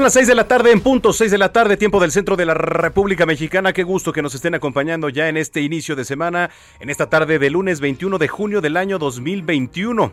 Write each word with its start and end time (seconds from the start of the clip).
Son 0.00 0.04
las 0.04 0.14
6 0.14 0.28
de 0.28 0.34
la 0.34 0.48
tarde 0.48 0.72
en 0.72 0.80
punto, 0.80 1.12
6 1.12 1.30
de 1.30 1.36
la 1.36 1.52
tarde, 1.52 1.76
tiempo 1.76 2.00
del 2.00 2.10
centro 2.10 2.34
de 2.34 2.46
la 2.46 2.54
República 2.54 3.26
Mexicana. 3.26 3.74
Qué 3.74 3.82
gusto 3.82 4.14
que 4.14 4.22
nos 4.22 4.34
estén 4.34 4.54
acompañando 4.54 5.10
ya 5.10 5.28
en 5.28 5.36
este 5.36 5.60
inicio 5.60 5.94
de 5.94 6.06
semana, 6.06 6.48
en 6.78 6.88
esta 6.88 7.10
tarde 7.10 7.38
de 7.38 7.50
lunes 7.50 7.80
21 7.80 8.16
de 8.16 8.26
junio 8.26 8.62
del 8.62 8.78
año 8.78 8.98
2021. 8.98 10.10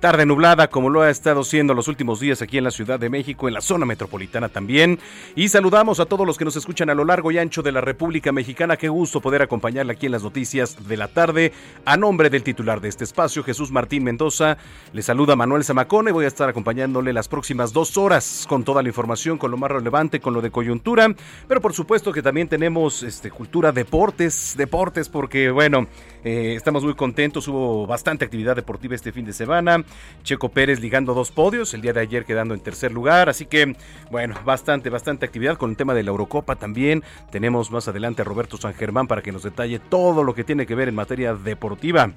Tarde 0.00 0.24
nublada 0.24 0.70
como 0.70 0.88
lo 0.88 1.02
ha 1.02 1.10
estado 1.10 1.44
siendo 1.44 1.74
los 1.74 1.86
últimos 1.86 2.20
días 2.20 2.40
aquí 2.40 2.56
en 2.56 2.64
la 2.64 2.70
Ciudad 2.70 2.98
de 2.98 3.10
México, 3.10 3.48
en 3.48 3.52
la 3.52 3.60
zona 3.60 3.84
metropolitana 3.84 4.48
también. 4.48 4.98
Y 5.36 5.50
saludamos 5.50 6.00
a 6.00 6.06
todos 6.06 6.26
los 6.26 6.38
que 6.38 6.46
nos 6.46 6.56
escuchan 6.56 6.88
a 6.88 6.94
lo 6.94 7.04
largo 7.04 7.30
y 7.30 7.36
ancho 7.36 7.60
de 7.60 7.70
la 7.70 7.82
República 7.82 8.32
Mexicana. 8.32 8.78
Qué 8.78 8.88
gusto 8.88 9.20
poder 9.20 9.42
acompañarle 9.42 9.92
aquí 9.92 10.06
en 10.06 10.12
las 10.12 10.22
noticias 10.22 10.88
de 10.88 10.96
la 10.96 11.08
tarde. 11.08 11.52
A 11.84 11.98
nombre 11.98 12.30
del 12.30 12.42
titular 12.42 12.80
de 12.80 12.88
este 12.88 13.04
espacio, 13.04 13.44
Jesús 13.44 13.70
Martín 13.70 14.02
Mendoza, 14.02 14.56
le 14.94 15.02
saluda 15.02 15.36
Manuel 15.36 15.64
Zamacone. 15.64 16.12
Voy 16.12 16.24
a 16.24 16.28
estar 16.28 16.48
acompañándole 16.48 17.12
las 17.12 17.28
próximas 17.28 17.74
dos 17.74 17.98
horas 17.98 18.46
con 18.48 18.64
toda 18.64 18.82
la 18.82 18.88
información, 18.88 19.36
con 19.36 19.50
lo 19.50 19.58
más 19.58 19.70
relevante, 19.70 20.18
con 20.18 20.32
lo 20.32 20.40
de 20.40 20.50
coyuntura. 20.50 21.14
Pero 21.46 21.60
por 21.60 21.74
supuesto 21.74 22.10
que 22.10 22.22
también 22.22 22.48
tenemos 22.48 23.02
este, 23.02 23.30
cultura, 23.30 23.70
deportes, 23.70 24.54
deportes, 24.56 25.10
porque 25.10 25.50
bueno, 25.50 25.88
eh, 26.24 26.54
estamos 26.56 26.84
muy 26.84 26.94
contentos. 26.94 27.48
Hubo 27.48 27.86
bastante 27.86 28.24
actividad 28.24 28.56
deportiva 28.56 28.94
este 28.94 29.12
fin 29.12 29.24
de 29.24 29.32
semana. 29.32 29.84
Checo 30.22 30.48
Pérez 30.48 30.80
ligando 30.80 31.14
dos 31.14 31.30
podios, 31.30 31.74
el 31.74 31.80
día 31.80 31.92
de 31.92 32.00
ayer 32.00 32.24
quedando 32.24 32.54
en 32.54 32.60
tercer 32.60 32.92
lugar. 32.92 33.28
Así 33.28 33.46
que, 33.46 33.74
bueno, 34.10 34.34
bastante, 34.44 34.90
bastante 34.90 35.26
actividad 35.26 35.56
con 35.56 35.70
el 35.70 35.76
tema 35.76 35.94
de 35.94 36.02
la 36.02 36.10
Eurocopa 36.10 36.56
también. 36.56 37.02
Tenemos 37.30 37.70
más 37.70 37.88
adelante 37.88 38.22
a 38.22 38.24
Roberto 38.24 38.56
San 38.56 38.74
Germán 38.74 39.06
para 39.06 39.22
que 39.22 39.32
nos 39.32 39.42
detalle 39.42 39.78
todo 39.78 40.24
lo 40.24 40.34
que 40.34 40.44
tiene 40.44 40.66
que 40.66 40.74
ver 40.74 40.88
en 40.88 40.94
materia 40.94 41.34
deportiva. 41.34 42.12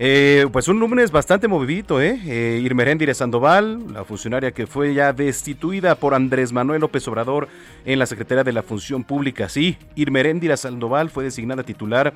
Eh, 0.00 0.46
pues 0.52 0.68
un 0.68 0.78
lunes 0.78 1.10
bastante 1.10 1.48
movidito, 1.48 2.00
¿eh? 2.00 2.20
eh 2.24 3.14
Sandoval, 3.14 3.92
la 3.92 4.04
funcionaria 4.04 4.52
que 4.52 4.68
fue 4.68 4.94
ya 4.94 5.12
destituida 5.12 5.96
por 5.96 6.14
Andrés 6.14 6.52
Manuel 6.52 6.82
López 6.82 7.08
Obrador 7.08 7.48
en 7.84 7.98
la 7.98 8.06
Secretaría 8.06 8.44
de 8.44 8.52
la 8.52 8.62
Función 8.62 9.02
Pública. 9.02 9.48
Sí, 9.48 9.76
Irmeréndira 9.96 10.56
Sandoval 10.56 11.10
fue 11.10 11.24
designada 11.24 11.64
titular 11.64 12.14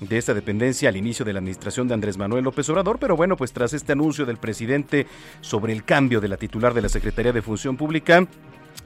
de 0.00 0.16
esta 0.16 0.32
dependencia 0.32 0.88
al 0.88 0.96
inicio 0.96 1.24
de 1.24 1.32
la 1.32 1.40
administración 1.40 1.88
de 1.88 1.94
Andrés 1.94 2.16
Manuel 2.18 2.44
López 2.44 2.68
Obrador, 2.68 2.98
pero 3.00 3.16
bueno, 3.16 3.36
pues 3.36 3.52
tras 3.52 3.72
este 3.72 3.92
anuncio 3.92 4.26
del 4.26 4.36
presidente 4.36 5.08
sobre 5.40 5.72
el 5.72 5.82
cambio 5.82 6.20
de 6.20 6.28
la 6.28 6.36
titular 6.36 6.72
de 6.72 6.82
la 6.82 6.88
Secretaría 6.88 7.32
de 7.32 7.42
Función 7.42 7.76
Pública, 7.76 8.28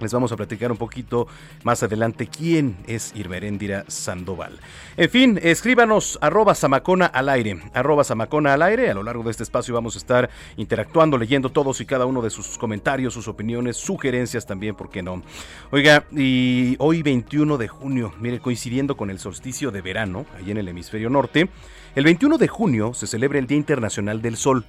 les 0.00 0.12
vamos 0.12 0.32
a 0.32 0.36
platicar 0.36 0.70
un 0.70 0.78
poquito 0.78 1.26
más 1.64 1.82
adelante 1.82 2.26
quién 2.26 2.76
es 2.86 3.12
Irmeréndira 3.14 3.84
Sandoval. 3.88 4.58
En 4.96 5.10
fin, 5.10 5.40
escríbanos 5.42 6.18
arroba 6.20 6.54
Samacona 6.54 7.06
al 7.06 7.28
aire, 7.28 7.60
arroba 7.74 8.04
Samacona 8.04 8.54
al 8.54 8.62
aire. 8.62 8.90
A 8.90 8.94
lo 8.94 9.02
largo 9.02 9.22
de 9.22 9.30
este 9.30 9.42
espacio 9.42 9.74
vamos 9.74 9.94
a 9.94 9.98
estar 9.98 10.30
interactuando, 10.56 11.18
leyendo 11.18 11.50
todos 11.50 11.80
y 11.80 11.86
cada 11.86 12.06
uno 12.06 12.22
de 12.22 12.30
sus 12.30 12.58
comentarios, 12.58 13.14
sus 13.14 13.28
opiniones, 13.28 13.76
sugerencias 13.76 14.46
también, 14.46 14.74
¿por 14.74 14.90
qué 14.90 15.02
no? 15.02 15.22
Oiga, 15.70 16.04
y 16.12 16.76
hoy 16.78 17.02
21 17.02 17.58
de 17.58 17.68
junio, 17.68 18.12
mire, 18.20 18.40
coincidiendo 18.40 18.96
con 18.96 19.10
el 19.10 19.18
solsticio 19.18 19.70
de 19.70 19.82
verano, 19.82 20.26
ahí 20.36 20.50
en 20.50 20.58
el 20.58 20.68
hemisferio 20.68 21.10
norte, 21.10 21.48
el 21.94 22.04
21 22.04 22.38
de 22.38 22.48
junio 22.48 22.94
se 22.94 23.06
celebra 23.06 23.38
el 23.38 23.46
Día 23.46 23.58
Internacional 23.58 24.22
del 24.22 24.36
Sol 24.36 24.64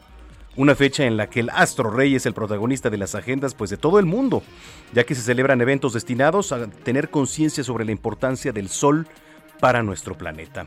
una 0.60 0.76
fecha 0.76 1.06
en 1.06 1.16
la 1.16 1.30
que 1.30 1.40
el 1.40 1.50
astro 1.52 1.90
rey 1.90 2.16
es 2.16 2.26
el 2.26 2.34
protagonista 2.34 2.90
de 2.90 2.98
las 2.98 3.16
agendas 3.16 3.56
pues 3.56 3.70
de 3.70 3.78
todo 3.78 3.98
el 3.98 4.06
mundo, 4.06 4.44
ya 4.92 5.06
que 5.06 5.16
se 5.16 5.22
celebran 5.22 5.62
eventos 5.62 5.94
destinados 5.94 6.52
a 6.52 6.68
tener 6.68 7.10
conciencia 7.10 7.64
sobre 7.64 7.86
la 7.86 7.94
importancia 7.94 8.52
del 8.52 8.68
sol 8.68 9.08
para 9.62 9.84
nuestro 9.84 10.18
planeta. 10.18 10.66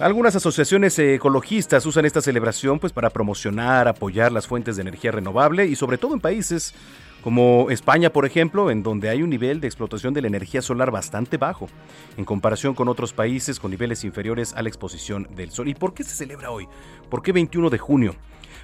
Algunas 0.00 0.34
asociaciones 0.34 0.98
ecologistas 0.98 1.86
usan 1.86 2.04
esta 2.04 2.20
celebración 2.20 2.80
pues 2.80 2.92
para 2.92 3.10
promocionar, 3.10 3.86
apoyar 3.86 4.32
las 4.32 4.48
fuentes 4.48 4.74
de 4.74 4.82
energía 4.82 5.12
renovable 5.12 5.66
y 5.66 5.76
sobre 5.76 5.98
todo 5.98 6.14
en 6.14 6.20
países 6.20 6.74
como 7.22 7.70
España, 7.70 8.10
por 8.10 8.26
ejemplo, 8.26 8.72
en 8.72 8.82
donde 8.82 9.08
hay 9.08 9.22
un 9.22 9.30
nivel 9.30 9.60
de 9.60 9.68
explotación 9.68 10.14
de 10.14 10.22
la 10.22 10.28
energía 10.28 10.62
solar 10.62 10.90
bastante 10.90 11.36
bajo, 11.36 11.68
en 12.16 12.24
comparación 12.24 12.74
con 12.74 12.88
otros 12.88 13.12
países 13.12 13.60
con 13.60 13.70
niveles 13.70 14.02
inferiores 14.02 14.52
a 14.54 14.62
la 14.62 14.68
exposición 14.68 15.28
del 15.36 15.52
sol. 15.52 15.68
¿Y 15.68 15.74
por 15.74 15.94
qué 15.94 16.02
se 16.02 16.16
celebra 16.16 16.50
hoy? 16.50 16.66
¿Por 17.08 17.22
qué 17.22 17.30
21 17.30 17.70
de 17.70 17.78
junio? 17.78 18.16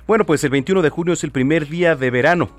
Bueno, 0.07 0.27
pues 0.27 0.45
el 0.45 0.51
21 0.51 0.83
de 0.83 0.91
junio 0.91 1.15
es 1.15 1.25
el 1.25 1.31
primer 1.31 1.67
día 1.67 1.97
de 1.97 2.11
verano. 2.11 2.51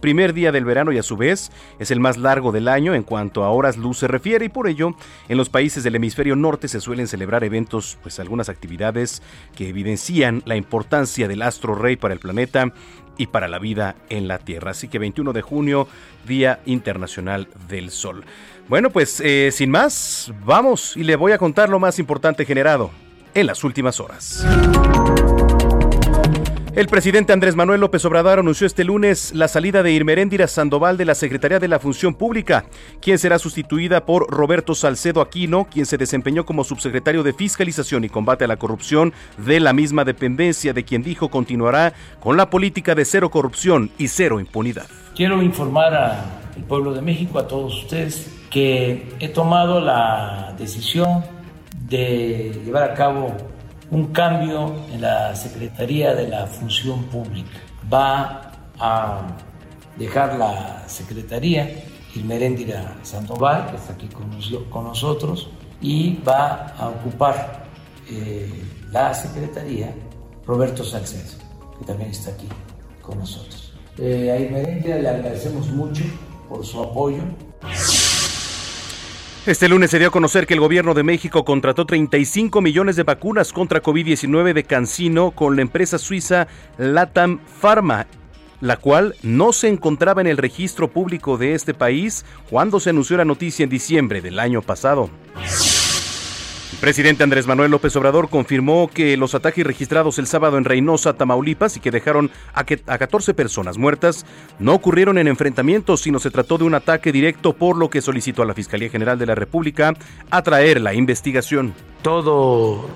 Primer 0.00 0.32
día 0.32 0.50
del 0.50 0.64
verano 0.64 0.92
y 0.92 0.98
a 0.98 1.02
su 1.02 1.18
vez 1.18 1.52
es 1.78 1.90
el 1.90 2.00
más 2.00 2.16
largo 2.16 2.52
del 2.52 2.68
año 2.68 2.94
en 2.94 3.02
cuanto 3.02 3.44
a 3.44 3.50
horas 3.50 3.76
luz 3.76 3.98
se 3.98 4.08
refiere 4.08 4.46
y 4.46 4.48
por 4.48 4.66
ello 4.66 4.94
en 5.28 5.36
los 5.36 5.50
países 5.50 5.84
del 5.84 5.96
hemisferio 5.96 6.36
norte 6.36 6.68
se 6.68 6.80
suelen 6.80 7.06
celebrar 7.06 7.44
eventos, 7.44 7.98
pues 8.00 8.18
algunas 8.18 8.48
actividades 8.48 9.22
que 9.54 9.68
evidencian 9.68 10.42
la 10.46 10.56
importancia 10.56 11.28
del 11.28 11.42
astro 11.42 11.74
rey 11.74 11.96
para 11.96 12.14
el 12.14 12.20
planeta 12.20 12.72
y 13.18 13.26
para 13.26 13.46
la 13.46 13.58
vida 13.58 13.96
en 14.08 14.26
la 14.26 14.38
Tierra. 14.38 14.70
Así 14.70 14.88
que 14.88 14.98
21 14.98 15.34
de 15.34 15.42
junio, 15.42 15.86
Día 16.26 16.60
Internacional 16.64 17.48
del 17.68 17.90
Sol. 17.90 18.24
Bueno, 18.68 18.88
pues 18.88 19.20
eh, 19.20 19.50
sin 19.52 19.70
más, 19.70 20.32
vamos 20.46 20.96
y 20.96 21.04
le 21.04 21.16
voy 21.16 21.32
a 21.32 21.38
contar 21.38 21.68
lo 21.68 21.78
más 21.78 21.98
importante 21.98 22.46
generado 22.46 22.90
en 23.34 23.46
las 23.46 23.64
últimas 23.64 24.00
horas. 24.00 24.46
El 26.76 26.86
presidente 26.86 27.32
Andrés 27.32 27.56
Manuel 27.56 27.80
López 27.80 28.04
Obrador 28.04 28.38
anunció 28.38 28.64
este 28.64 28.84
lunes 28.84 29.32
la 29.34 29.48
salida 29.48 29.82
de 29.82 29.90
Irmeréndira 29.90 30.46
Sandoval 30.46 30.96
de 30.96 31.04
la 31.04 31.16
Secretaría 31.16 31.58
de 31.58 31.66
la 31.66 31.80
Función 31.80 32.14
Pública, 32.14 32.64
quien 33.00 33.18
será 33.18 33.40
sustituida 33.40 34.06
por 34.06 34.30
Roberto 34.30 34.76
Salcedo 34.76 35.20
Aquino, 35.20 35.64
quien 35.64 35.84
se 35.84 35.98
desempeñó 35.98 36.46
como 36.46 36.62
subsecretario 36.62 37.24
de 37.24 37.32
Fiscalización 37.32 38.04
y 38.04 38.08
Combate 38.08 38.44
a 38.44 38.46
la 38.48 38.56
Corrupción 38.56 39.12
de 39.36 39.58
la 39.58 39.72
misma 39.72 40.04
dependencia, 40.04 40.72
de 40.72 40.84
quien 40.84 41.02
dijo 41.02 41.28
continuará 41.28 41.92
con 42.20 42.36
la 42.36 42.50
política 42.50 42.94
de 42.94 43.04
cero 43.04 43.32
corrupción 43.32 43.90
y 43.98 44.06
cero 44.06 44.38
impunidad. 44.38 44.86
Quiero 45.16 45.42
informar 45.42 45.92
al 45.92 46.64
pueblo 46.68 46.94
de 46.94 47.02
México, 47.02 47.40
a 47.40 47.48
todos 47.48 47.82
ustedes, 47.82 48.30
que 48.48 49.08
he 49.18 49.28
tomado 49.28 49.80
la 49.80 50.54
decisión 50.56 51.24
de 51.88 52.62
llevar 52.64 52.84
a 52.84 52.94
cabo 52.94 53.36
un 53.90 54.06
cambio 54.12 54.74
en 54.92 55.00
la 55.00 55.34
Secretaría 55.34 56.14
de 56.14 56.28
la 56.28 56.46
Función 56.46 57.04
Pública. 57.04 57.58
Va 57.92 58.52
a 58.78 59.22
dejar 59.96 60.36
la 60.36 60.88
Secretaría 60.88 61.84
Irmeréndira 62.14 62.96
Sandoval, 63.02 63.70
que 63.70 63.76
está 63.76 63.92
aquí 63.92 64.08
con, 64.08 64.84
nosotros, 64.84 65.50
y 65.80 66.18
va 66.26 66.74
a 66.78 66.88
ocupar 66.88 67.64
eh, 68.08 68.62
la 68.90 69.14
Secretaría 69.14 69.94
Roberto 70.46 70.84
Salcedo, 70.84 71.38
que 71.78 71.84
también 71.84 72.10
está 72.10 72.30
aquí 72.30 72.48
con 73.02 73.18
nosotros. 73.18 73.72
Eh, 73.98 74.30
a 74.30 74.38
Irmeréndira 74.38 74.98
le 74.98 75.08
agradecemos 75.08 75.68
mucho 75.68 76.04
por 76.48 76.64
su 76.64 76.82
apoyo 76.82 77.22
Este 79.46 79.70
lunes 79.70 79.90
se 79.90 79.98
dio 79.98 80.08
a 80.08 80.10
conocer 80.10 80.46
que 80.46 80.52
el 80.52 80.60
gobierno 80.60 80.92
de 80.92 81.02
México 81.02 81.46
contrató 81.46 81.86
35 81.86 82.60
millones 82.60 82.96
de 82.96 83.04
vacunas 83.04 83.54
contra 83.54 83.82
COVID-19 83.82 84.52
de 84.52 84.64
Cancino 84.64 85.30
con 85.30 85.56
la 85.56 85.62
empresa 85.62 85.96
suiza 85.96 86.46
Latam 86.76 87.40
Pharma, 87.60 88.06
la 88.60 88.76
cual 88.76 89.16
no 89.22 89.54
se 89.54 89.68
encontraba 89.68 90.20
en 90.20 90.26
el 90.26 90.36
registro 90.36 90.90
público 90.90 91.38
de 91.38 91.54
este 91.54 91.72
país 91.72 92.26
cuando 92.50 92.80
se 92.80 92.90
anunció 92.90 93.16
la 93.16 93.24
noticia 93.24 93.64
en 93.64 93.70
diciembre 93.70 94.20
del 94.20 94.38
año 94.38 94.60
pasado. 94.60 95.08
Presidente 96.78 97.24
Andrés 97.24 97.46
Manuel 97.46 97.70
López 97.70 97.94
Obrador 97.96 98.30
confirmó 98.30 98.88
que 98.88 99.16
los 99.16 99.34
ataques 99.34 99.66
registrados 99.66 100.18
el 100.18 100.26
sábado 100.26 100.56
en 100.56 100.64
Reynosa, 100.64 101.12
Tamaulipas, 101.14 101.76
y 101.76 101.80
que 101.80 101.90
dejaron 101.90 102.30
a, 102.54 102.64
14 102.64 103.34
personas 103.34 103.76
muertas, 103.76 104.24
no 104.58 104.74
ocurrieron 104.74 105.18
en 105.18 105.28
enfrentamientos, 105.28 106.00
sino 106.00 106.18
se 106.18 106.30
trató 106.30 106.56
de 106.56 106.64
un 106.64 106.74
ataque 106.74 107.12
directo, 107.12 107.52
por 107.52 107.76
lo 107.76 107.90
que 107.90 108.00
solicitó 108.00 108.42
a 108.42 108.46
la 108.46 108.54
Fiscalía 108.54 108.88
General 108.88 109.18
de 109.18 109.26
la 109.26 109.34
República 109.34 109.94
atraer 110.30 110.80
la 110.80 110.94
investigación. 110.94 111.74
Todo 112.00 112.88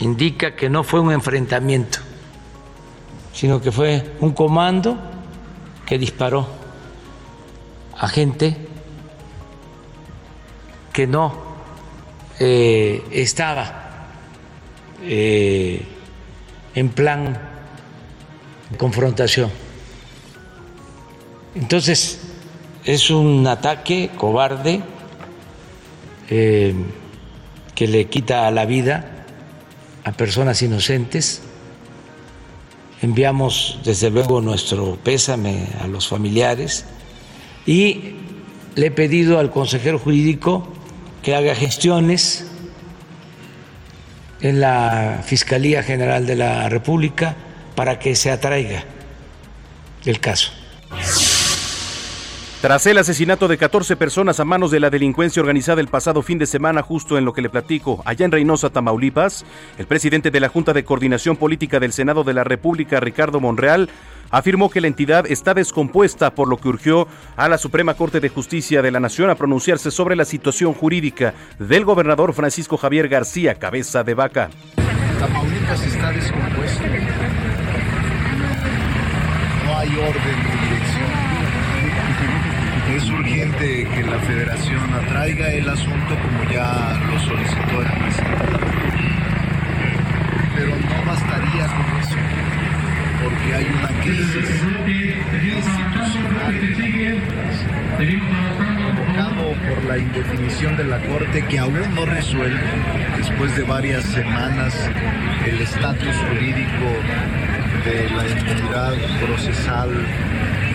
indica 0.00 0.56
que 0.56 0.68
no 0.68 0.82
fue 0.82 0.98
un 0.98 1.12
enfrentamiento, 1.12 1.98
sino 3.32 3.60
que 3.60 3.70
fue 3.70 4.14
un 4.20 4.32
comando 4.32 4.98
que 5.84 5.96
disparó 5.96 6.48
a 7.96 8.08
gente 8.08 8.56
que 10.92 11.06
no 11.06 11.45
eh, 12.38 13.02
estaba 13.12 14.08
eh, 15.02 15.82
en 16.74 16.88
plan 16.90 17.38
de 18.70 18.76
confrontación. 18.76 19.50
Entonces, 21.54 22.20
es 22.84 23.10
un 23.10 23.46
ataque 23.46 24.10
cobarde 24.16 24.80
eh, 26.28 26.74
que 27.74 27.86
le 27.86 28.06
quita 28.06 28.50
la 28.50 28.66
vida 28.66 29.24
a 30.04 30.12
personas 30.12 30.60
inocentes. 30.60 31.42
Enviamos 33.00 33.80
desde 33.84 34.10
luego 34.10 34.40
nuestro 34.40 34.98
pésame 35.02 35.66
a 35.80 35.86
los 35.86 36.08
familiares 36.08 36.84
y 37.64 38.14
le 38.74 38.86
he 38.86 38.90
pedido 38.90 39.38
al 39.38 39.50
consejero 39.50 39.98
jurídico 39.98 40.75
que 41.26 41.34
haga 41.34 41.56
gestiones 41.56 42.46
en 44.40 44.60
la 44.60 45.24
Fiscalía 45.24 45.82
General 45.82 46.24
de 46.24 46.36
la 46.36 46.68
República 46.68 47.34
para 47.74 47.98
que 47.98 48.14
se 48.14 48.30
atraiga 48.30 48.84
el 50.04 50.20
caso. 50.20 50.52
Tras 52.60 52.86
el 52.86 52.98
asesinato 52.98 53.48
de 53.48 53.58
14 53.58 53.96
personas 53.96 54.38
a 54.38 54.44
manos 54.44 54.70
de 54.70 54.78
la 54.78 54.88
delincuencia 54.88 55.40
organizada 55.40 55.80
el 55.80 55.88
pasado 55.88 56.22
fin 56.22 56.38
de 56.38 56.46
semana, 56.46 56.82
justo 56.82 57.18
en 57.18 57.24
lo 57.24 57.32
que 57.32 57.42
le 57.42 57.50
platico, 57.50 58.02
allá 58.04 58.24
en 58.24 58.30
Reynosa, 58.30 58.70
Tamaulipas, 58.70 59.44
el 59.78 59.88
presidente 59.88 60.30
de 60.30 60.38
la 60.38 60.48
Junta 60.48 60.72
de 60.72 60.84
Coordinación 60.84 61.36
Política 61.36 61.80
del 61.80 61.92
Senado 61.92 62.22
de 62.22 62.34
la 62.34 62.44
República, 62.44 63.00
Ricardo 63.00 63.40
Monreal, 63.40 63.90
afirmó 64.30 64.70
que 64.70 64.80
la 64.80 64.86
entidad 64.86 65.26
está 65.26 65.54
descompuesta, 65.54 66.34
por 66.34 66.48
lo 66.48 66.56
que 66.56 66.68
urgió 66.68 67.08
a 67.36 67.48
la 67.48 67.58
Suprema 67.58 67.94
Corte 67.94 68.20
de 68.20 68.28
Justicia 68.28 68.82
de 68.82 68.90
la 68.90 69.00
Nación 69.00 69.30
a 69.30 69.34
pronunciarse 69.34 69.90
sobre 69.90 70.16
la 70.16 70.24
situación 70.24 70.74
jurídica 70.74 71.34
del 71.58 71.84
gobernador 71.84 72.32
Francisco 72.32 72.76
Javier 72.76 73.08
García 73.08 73.54
Cabeza 73.54 74.02
de 74.02 74.14
Vaca. 74.14 74.50
Tamaulipas 75.18 75.82
está 75.82 76.10
descompuesto. 76.12 76.82
No 79.64 79.78
hay 79.78 79.88
orden 79.88 80.36
ni 80.44 80.68
dirección. 80.68 81.26
Es 82.94 83.10
urgente 83.10 83.88
que 83.94 84.02
la 84.04 84.18
federación 84.20 84.94
atraiga 84.94 85.52
el 85.52 85.68
asunto 85.68 86.16
como 86.22 86.50
ya 86.50 87.00
lo 87.10 87.18
solicitó 87.18 87.82
el 87.82 87.88
presidente. 87.98 88.66
Pero 90.54 90.76
no 90.76 91.04
bastaría 91.06 91.66
con 91.66 91.95
porque 93.26 93.54
hay 93.54 93.64
una 93.64 93.88
crisis 94.02 94.62
institucional 94.62 96.54
provocado 98.94 99.52
por 99.68 99.84
la 99.84 99.98
indefinición 99.98 100.76
de 100.76 100.84
la 100.84 101.00
Corte 101.00 101.44
que 101.48 101.58
aún 101.58 101.94
no 101.94 102.06
resuelve, 102.06 102.60
después 103.16 103.56
de 103.56 103.64
varias 103.64 104.04
semanas, 104.04 104.74
el 105.44 105.60
estatus 105.60 106.14
jurídico 106.28 106.88
de 107.84 108.10
la 108.10 108.28
inmunidad 108.28 108.94
procesal 109.20 109.90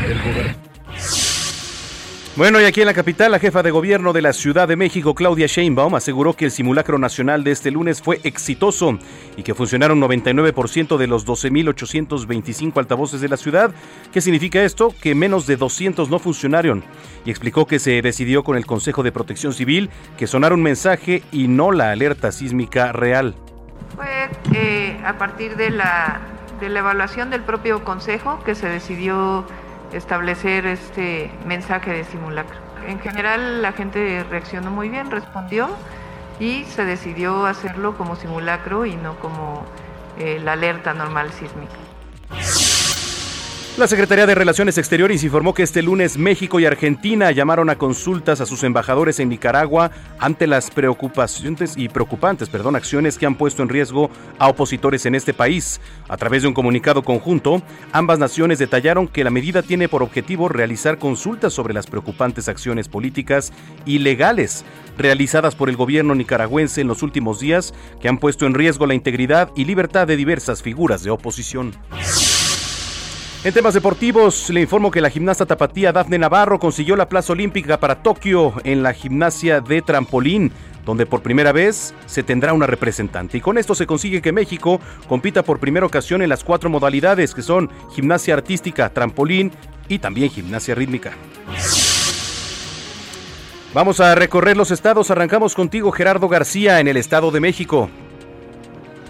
del 0.08 0.18
gobierno. 0.20 0.71
Bueno, 2.42 2.60
y 2.60 2.66
aquí 2.66 2.82
en 2.82 2.88
la 2.88 2.96
capital, 2.96 3.32
la 3.32 3.38
jefa 3.38 3.62
de 3.62 3.70
gobierno 3.70 4.14
de 4.14 4.24
la 4.24 4.34
Ciudad 4.34 4.68
de 4.68 4.76
México, 4.76 5.14
Claudia 5.14 5.46
Sheinbaum, 5.46 5.94
aseguró 5.94 6.34
que 6.34 6.46
el 6.46 6.50
simulacro 6.50 6.98
nacional 6.98 7.44
de 7.44 7.52
este 7.52 7.70
lunes 7.70 8.02
fue 8.02 8.20
exitoso 8.24 8.98
y 9.38 9.44
que 9.44 9.54
funcionaron 9.54 10.02
99% 10.02 10.98
de 10.98 11.06
los 11.06 11.28
12.825 11.28 12.80
altavoces 12.80 13.22
de 13.22 13.30
la 13.30 13.38
ciudad. 13.38 13.70
¿Qué 14.12 14.22
significa 14.22 14.64
esto? 14.64 14.92
Que 15.04 15.14
menos 15.14 15.46
de 15.46 15.56
200 15.56 16.10
no 16.10 16.18
funcionaron. 16.18 16.84
Y 17.26 17.30
explicó 17.30 17.68
que 17.68 17.78
se 17.78 18.02
decidió 18.02 18.44
con 18.44 18.58
el 18.58 18.66
Consejo 18.66 19.04
de 19.04 19.12
Protección 19.12 19.54
Civil 19.54 19.92
que 20.18 20.26
sonara 20.26 20.56
un 20.56 20.64
mensaje 20.64 21.22
y 21.32 21.48
no 21.48 21.72
la 21.72 21.92
alerta 21.92 22.32
sísmica 22.32 22.92
real. 22.92 23.36
Fue 23.96 24.32
eh, 24.56 25.00
a 25.06 25.16
partir 25.20 25.58
de 25.58 25.70
la, 25.70 26.22
de 26.60 26.70
la 26.70 26.80
evaluación 26.80 27.30
del 27.30 27.42
propio 27.42 27.84
Consejo 27.84 28.44
que 28.44 28.56
se 28.56 28.68
decidió 28.68 29.46
establecer 29.94 30.66
este 30.66 31.32
mensaje 31.46 31.92
de 31.92 32.04
simulacro. 32.04 32.58
En 32.88 33.00
general 33.00 33.62
la 33.62 33.74
gente 33.74 34.24
reaccionó 34.30 34.72
muy 34.72 34.90
bien, 34.90 35.12
respondió 35.12 35.70
y 36.40 36.64
se 36.66 36.86
decidió 36.86 37.46
hacerlo 37.46 37.96
como 37.98 38.16
simulacro 38.16 38.86
y 38.86 38.96
no 38.96 39.16
como 39.20 39.64
eh, 40.18 40.40
la 40.44 40.54
alerta 40.54 40.94
normal 40.94 41.32
sísmica. 41.32 42.71
La 43.78 43.88
Secretaría 43.88 44.26
de 44.26 44.36
Relaciones 44.36 44.78
Exteriores 44.78 45.24
informó 45.24 45.54
que 45.54 45.64
este 45.64 45.82
lunes 45.82 46.18
México 46.18 46.60
y 46.60 46.66
Argentina 46.66 47.32
llamaron 47.32 47.70
a 47.70 47.78
consultas 47.78 48.42
a 48.42 48.46
sus 48.46 48.64
embajadores 48.64 49.22
en 49.22 49.30
Nicaragua 49.30 49.92
ante 50.20 50.46
las 50.46 50.70
preocupaciones 50.70 51.78
y 51.78 51.88
preocupantes 51.88 52.50
perdón, 52.50 52.76
acciones 52.76 53.18
que 53.18 53.26
han 53.26 53.36
puesto 53.36 53.64
en 53.64 53.70
riesgo 53.70 54.12
a 54.40 54.50
opositores 54.50 55.06
en 55.06 55.16
este 55.16 55.34
país. 55.34 55.80
A 56.10 56.18
través 56.18 56.42
de 56.42 56.50
un 56.50 56.54
comunicado 56.54 57.02
conjunto, 57.02 57.64
ambas 57.94 58.20
naciones 58.20 58.60
detallaron 58.60 59.08
que 59.08 59.24
la 59.24 59.30
medida 59.30 59.64
tiene 59.64 59.88
por 59.88 60.04
objetivo 60.04 60.50
realizar 60.50 60.98
consultas 60.98 61.54
sobre 61.54 61.74
las 61.74 61.88
preocupantes 61.88 62.50
acciones 62.50 62.90
políticas 62.90 63.54
y 63.86 64.00
legales 64.00 64.66
realizadas 64.98 65.56
por 65.56 65.70
el 65.70 65.78
gobierno 65.78 66.14
nicaragüense 66.14 66.82
en 66.82 66.90
los 66.90 67.04
últimos 67.04 67.40
días 67.40 67.74
que 68.02 68.10
han 68.10 68.18
puesto 68.18 68.46
en 68.46 68.54
riesgo 68.54 68.86
la 68.86 68.96
integridad 68.96 69.50
y 69.56 69.64
libertad 69.64 70.08
de 70.08 70.18
diversas 70.18 70.62
figuras 70.62 71.04
de 71.04 71.12
oposición. 71.12 71.74
En 73.44 73.56
temas 73.56 73.74
deportivos, 73.74 74.52
le 74.52 74.62
informo 74.62 74.92
que 74.92 75.02
la 75.02 75.10
gimnasta 75.10 75.48
tapatía 75.48 75.92
Dafne 75.92 76.20
Navarro 76.20 76.60
consiguió 76.60 76.96
la 76.96 77.10
plaza 77.10 77.34
olímpica 77.34 77.80
para 77.80 78.04
Tokio 78.04 78.54
en 78.64 78.84
la 78.84 78.94
gimnasia 78.94 79.62
de 79.62 79.82
trampolín, 79.82 80.52
donde 80.86 81.08
por 81.08 81.24
primera 81.24 81.52
vez 81.52 81.96
se 82.06 82.22
tendrá 82.22 82.54
una 82.54 82.68
representante. 82.68 83.40
Y 83.40 83.42
con 83.42 83.58
esto 83.58 83.74
se 83.74 83.88
consigue 83.88 84.22
que 84.22 84.32
México 84.32 84.80
compita 85.08 85.42
por 85.42 85.58
primera 85.58 85.88
ocasión 85.88 86.22
en 86.22 86.30
las 86.30 86.44
cuatro 86.44 86.70
modalidades 86.70 87.34
que 87.34 87.42
son 87.42 87.72
gimnasia 87.96 88.36
artística, 88.36 88.90
trampolín 88.90 89.52
y 89.88 89.98
también 89.98 90.30
gimnasia 90.30 90.76
rítmica. 90.76 91.14
Vamos 93.74 94.00
a 94.02 94.14
recorrer 94.14 94.56
los 94.56 94.70
estados. 94.70 95.10
Arrancamos 95.10 95.56
contigo, 95.56 95.92
Gerardo 95.92 96.30
García, 96.30 96.80
en 96.80 96.88
el 96.88 96.98
Estado 96.98 97.32
de 97.32 97.40
México. 97.40 97.90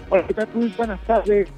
Hola, 0.08 0.26
¿qué 0.26 0.32
tal? 0.32 0.48
Buenas 0.78 1.00
tardes. 1.06 1.50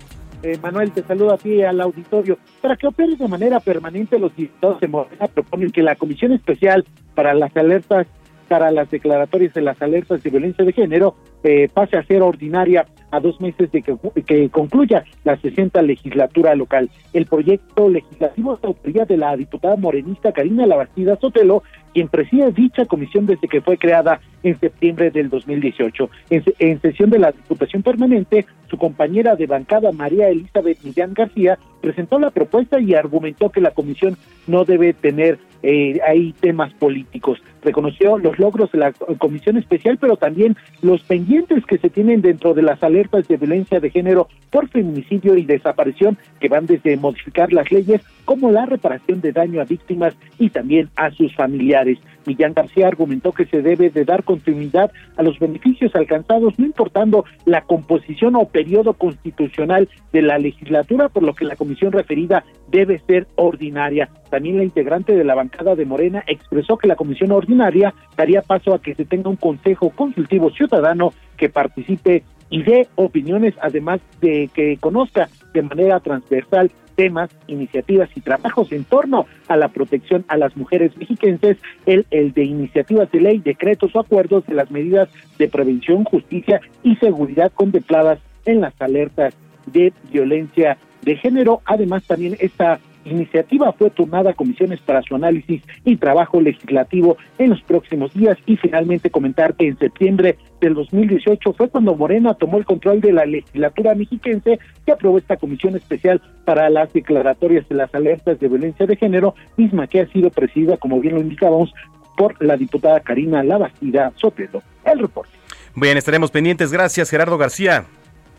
Eh, 0.45 0.59
Manuel, 0.63 0.93
te 0.93 1.03
saludo 1.03 1.33
a 1.33 1.39
ti 1.39 1.63
al 1.63 1.81
auditorio. 1.81 2.37
Para 2.61 2.77
que 2.77 2.87
opere 2.87 3.17
de 3.17 3.29
manera 3.29 3.61
permanente, 3.61 4.19
los 4.19 4.37
diputados 4.37 4.79
de 4.79 4.89
Morena 4.89 5.27
proponen 5.27 5.71
que 5.71 5.83
la 5.83 5.97
Comisión 5.97 6.33
Especial 6.33 6.85
para 7.15 7.33
las 7.33 7.57
Alertas, 7.57 8.07
para 8.47 8.71
las 8.71 8.91
declaratorias 8.91 9.55
de 9.55 9.63
las 9.63 9.81
alertas 9.81 10.23
de 10.23 10.29
violencia 10.29 10.63
de 10.63 10.75
género, 10.75 11.17
eh, 11.45 11.71
pase 11.73 11.97
a 11.97 12.05
ser 12.05 12.21
ordinaria 12.21 12.87
a 13.11 13.21
dos 13.21 13.41
meses 13.41 13.73
de 13.73 13.81
que, 13.81 14.51
concluya 14.51 15.05
la 15.25 15.41
60 15.41 15.81
legislatura 15.81 16.55
local. 16.55 16.91
El 17.15 17.25
proyecto 17.25 17.89
legislativo 17.89 18.59
de 18.59 18.69
autoría 18.69 19.07
de 19.07 19.17
la 19.17 19.35
diputada 19.37 19.77
morenista 19.77 20.33
Karina 20.33 20.67
Labastida 20.67 21.17
Sotelo 21.17 21.63
quien 21.95 22.09
preside 22.09 22.53
dicha 22.53 22.85
comisión 22.85 23.25
desde 23.25 23.49
que 23.49 23.63
fue 23.63 23.79
creada 23.79 24.21
en 24.43 24.59
septiembre 24.59 25.11
del 25.11 25.31
2018. 25.31 26.11
En, 26.31 26.45
en 26.59 26.81
sesión 26.83 27.09
de 27.09 27.21
la 27.21 27.33
Diputación 27.33 27.83
Permanente, 27.83 28.45
su 28.69 28.77
compañera 28.77 29.37
de 29.37 29.47
bancada 29.47 29.93
María 29.93 30.29
Elizabeth 30.29 30.83
Millán 30.83 31.15
García 31.15 31.59
presentó 31.81 32.19
la 32.19 32.31
propuesta 32.31 32.81
y 32.81 32.95
argumentó 32.95 33.51
que 33.51 33.61
la 33.61 33.71
comisión 33.71 34.17
no 34.47 34.65
debe 34.65 34.93
tener 34.93 35.39
eh, 35.67 35.99
ahí 36.07 36.35
temas 36.41 36.75
políticos. 36.75 37.43
Reconoció 37.63 38.19
los 38.19 38.39
logros 38.39 38.71
de 38.71 38.79
la 38.79 38.93
comisión 38.93 39.57
especial, 39.57 39.97
pero 39.99 40.19
también 40.19 40.57
los 40.83 41.03
pendientes 41.03 41.65
que 41.65 41.79
se 41.79 41.89
tienen 41.89 42.21
dentro 42.21 42.53
de 42.53 42.61
las 42.61 42.83
alertas 42.83 43.27
de 43.29 43.39
violencia 43.39 43.81
de 43.81 43.89
género 43.89 44.29
por 44.51 44.69
feminicidio 44.69 45.37
y 45.37 45.47
desaparición, 45.47 46.19
que 46.39 46.51
van 46.51 46.67
desde 46.67 46.99
modificar 46.99 47.51
las 47.55 47.73
leyes 47.73 48.03
como 48.27 48.51
la 48.51 48.67
reparación 48.67 49.23
de 49.23 49.33
daño 49.33 49.63
a 49.63 49.65
víctimas 49.65 50.15
y 50.39 50.51
también 50.51 50.91
a 50.97 51.11
sus 51.11 51.35
familiares. 51.35 51.99
Millán 52.27 52.55
García 52.55 52.89
argumentó 52.89 53.33
que 53.33 53.47
se 53.47 53.63
debe 53.63 53.91
de 53.91 54.05
dar 54.05 54.25
continuidad 54.25 54.91
a 55.17 55.23
los 55.23 55.39
beneficios 55.39 55.95
alcanzados, 55.95 56.59
no 56.59 56.67
importando 56.67 57.25
la 57.45 57.63
composición 57.63 58.37
o 58.37 58.47
periodo 58.47 58.95
constitucional 58.95 59.89
de 60.13 60.23
la 60.23 60.39
legislatura, 60.39 61.09
por 61.09 61.23
lo 61.23 61.35
que 61.35 61.45
la 61.45 61.57
comisión 61.57 61.93
referida 61.93 62.45
debe 62.69 63.01
ser 63.07 63.27
ordinaria. 63.37 64.09
También 64.31 64.59
la 64.59 64.65
integrante 64.65 65.15
de 65.15 65.25
la 65.25 65.35
bancada 65.35 65.75
de 65.75 65.87
Morena 65.87 66.25
expresó 66.27 66.77
que 66.77 66.89
la 66.89 66.97
comisión 66.97 67.33
ordinaria 67.33 67.95
daría 68.17 68.43
paso 68.43 68.75
a 68.75 68.81
que 68.81 68.95
se 68.95 69.05
tenga 69.05 69.31
un 69.31 69.37
consejo 69.37 69.91
consultivo 69.91 70.51
ciudadano 70.51 71.13
que 71.37 71.49
participe 71.49 72.25
y 72.51 72.63
dé 72.63 72.89
opiniones, 72.95 73.55
además 73.61 74.01
de 74.21 74.51
que 74.55 74.77
conozca 74.79 75.29
de 75.53 75.63
manera 75.63 76.01
transversal 76.01 76.71
temas, 76.95 77.31
iniciativas 77.47 78.09
y 78.15 78.21
trabajos 78.21 78.73
en 78.73 78.85
torno 78.85 79.27
a 79.49 79.57
la 79.57 79.69
protección 79.69 80.25
a 80.29 80.37
las 80.37 80.57
mujeres 80.57 80.97
mexiquenses, 80.97 81.59
el, 81.87 82.07
el 82.11 82.33
de 82.33 82.45
iniciativas 82.45 83.11
de 83.11 83.21
ley, 83.21 83.39
decretos 83.39 83.95
o 83.95 84.01
acuerdos 84.01 84.47
de 84.47 84.55
las 84.55 84.71
medidas 84.71 85.09
de 85.39 85.49
prevención, 85.49 86.05
justicia 86.05 86.61
y 86.83 86.97
seguridad 86.97 87.53
contempladas 87.53 88.19
en 88.45 88.61
las 88.61 88.75
alertas 88.81 89.35
de 89.67 89.93
violencia 90.11 90.79
de 91.03 91.17
género. 91.17 91.61
Además, 91.65 92.05
también 92.05 92.37
esta 92.41 92.81
iniciativa 93.05 93.73
fue 93.73 93.91
turnada 93.91 94.31
a 94.31 94.35
comisiones 94.35 94.81
para 94.81 95.03
su 95.03 95.15
análisis 95.15 95.63
y 95.85 95.97
trabajo 95.97 96.41
legislativo 96.41 97.17
en 97.39 97.51
los 97.51 97.63
próximos 97.63 98.13
días 98.15 98.39
y 98.47 98.57
finalmente 98.57 99.11
comentar 99.11 99.55
que 99.55 99.69
en 99.69 99.79
septiembre 99.79 100.39
del 100.65 100.75
2018 100.75 101.53
fue 101.53 101.69
cuando 101.69 101.95
Morena 101.95 102.35
tomó 102.35 102.57
el 102.57 102.65
control 102.65 103.01
de 103.01 103.13
la 103.13 103.27
legislatura 103.27 103.95
mexiquense 103.95 104.59
que 104.87 104.93
aprobó 104.93 105.19
esta 105.19 105.37
comisión 105.37 105.77
especial 105.77 106.23
para 106.45 106.71
las 106.71 106.93
declaratorias 106.93 107.69
de 107.69 107.75
las 107.75 107.95
alertas 107.95 108.41
de 108.41 108.49
violencia 108.49 108.87
de 108.87 108.97
género, 108.97 109.35
misma 109.57 109.87
que 109.87 110.01
ha 110.01 110.09
sido 110.09 110.31
presidida, 110.31 110.77
como 110.79 111.01
bien 111.01 111.17
lo 111.17 111.21
indicábamos, 111.21 111.73
por 112.17 112.43
la 112.43 112.57
diputada 112.57 113.01
Karina 113.01 113.43
Labastida 113.43 114.13
Sotelo. 114.17 114.63
El 114.85 115.01
reporte. 115.01 115.33
Bien, 115.75 115.99
estaremos 115.99 116.31
pendientes. 116.31 116.73
Gracias, 116.73 117.11
Gerardo 117.11 117.37
García. 117.37 117.85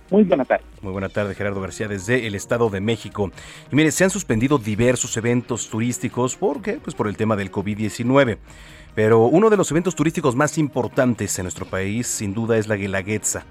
Muy 0.10 0.24
buena 0.24 0.46
tarde. 0.46 0.63
Muy 0.82 0.91
buena 0.94 1.10
tarde, 1.10 1.36
Gerardo 1.36 1.62
García, 1.62 1.88
desde 1.88 2.25
el 2.27 2.36
Estado 2.36 2.70
de 2.70 2.79
México. 2.79 3.32
Y 3.72 3.75
mire, 3.75 3.91
se 3.91 4.03
han 4.03 4.10
suspendido 4.10 4.58
diversos 4.58 5.17
eventos 5.17 5.70
turísticos. 5.70 6.36
¿Por 6.36 6.62
qué? 6.62 6.74
Pues 6.74 6.96
por 6.96 7.08
el 7.08 7.17
tema 7.17 7.36
del 7.36 7.51
COVID-19. 7.51 8.38
Pero 8.96 9.25
uno 9.25 9.50
de 9.50 9.58
los 9.58 9.70
eventos 9.72 9.94
turísticos 9.94 10.36
más 10.36 10.58
importantes 10.58 11.38
en 11.38 11.44
nuestro 11.44 11.66
país, 11.66 12.08
sin 12.08 12.34
duda, 12.34 12.58
es 12.58 12.68
la 12.68 12.78
Guelaguetza. 12.78 13.46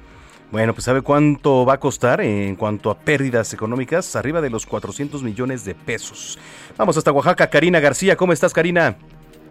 Bueno, 0.50 0.72
pues 0.72 0.84
¿sabe 0.84 1.02
cuánto 1.02 1.66
va 1.66 1.74
a 1.74 1.80
costar 1.80 2.20
en 2.20 2.56
cuanto 2.56 2.90
a 2.90 2.98
pérdidas 2.98 3.52
económicas? 3.52 4.16
Arriba 4.16 4.40
de 4.40 4.50
los 4.50 4.66
400 4.66 5.22
millones 5.22 5.64
de 5.64 5.74
pesos. 5.74 6.38
Vamos 6.76 6.96
hasta 6.96 7.12
Oaxaca. 7.12 7.50
Karina 7.50 7.80
García, 7.80 8.16
¿cómo 8.16 8.32
estás, 8.32 8.52
Karina? 8.52 8.96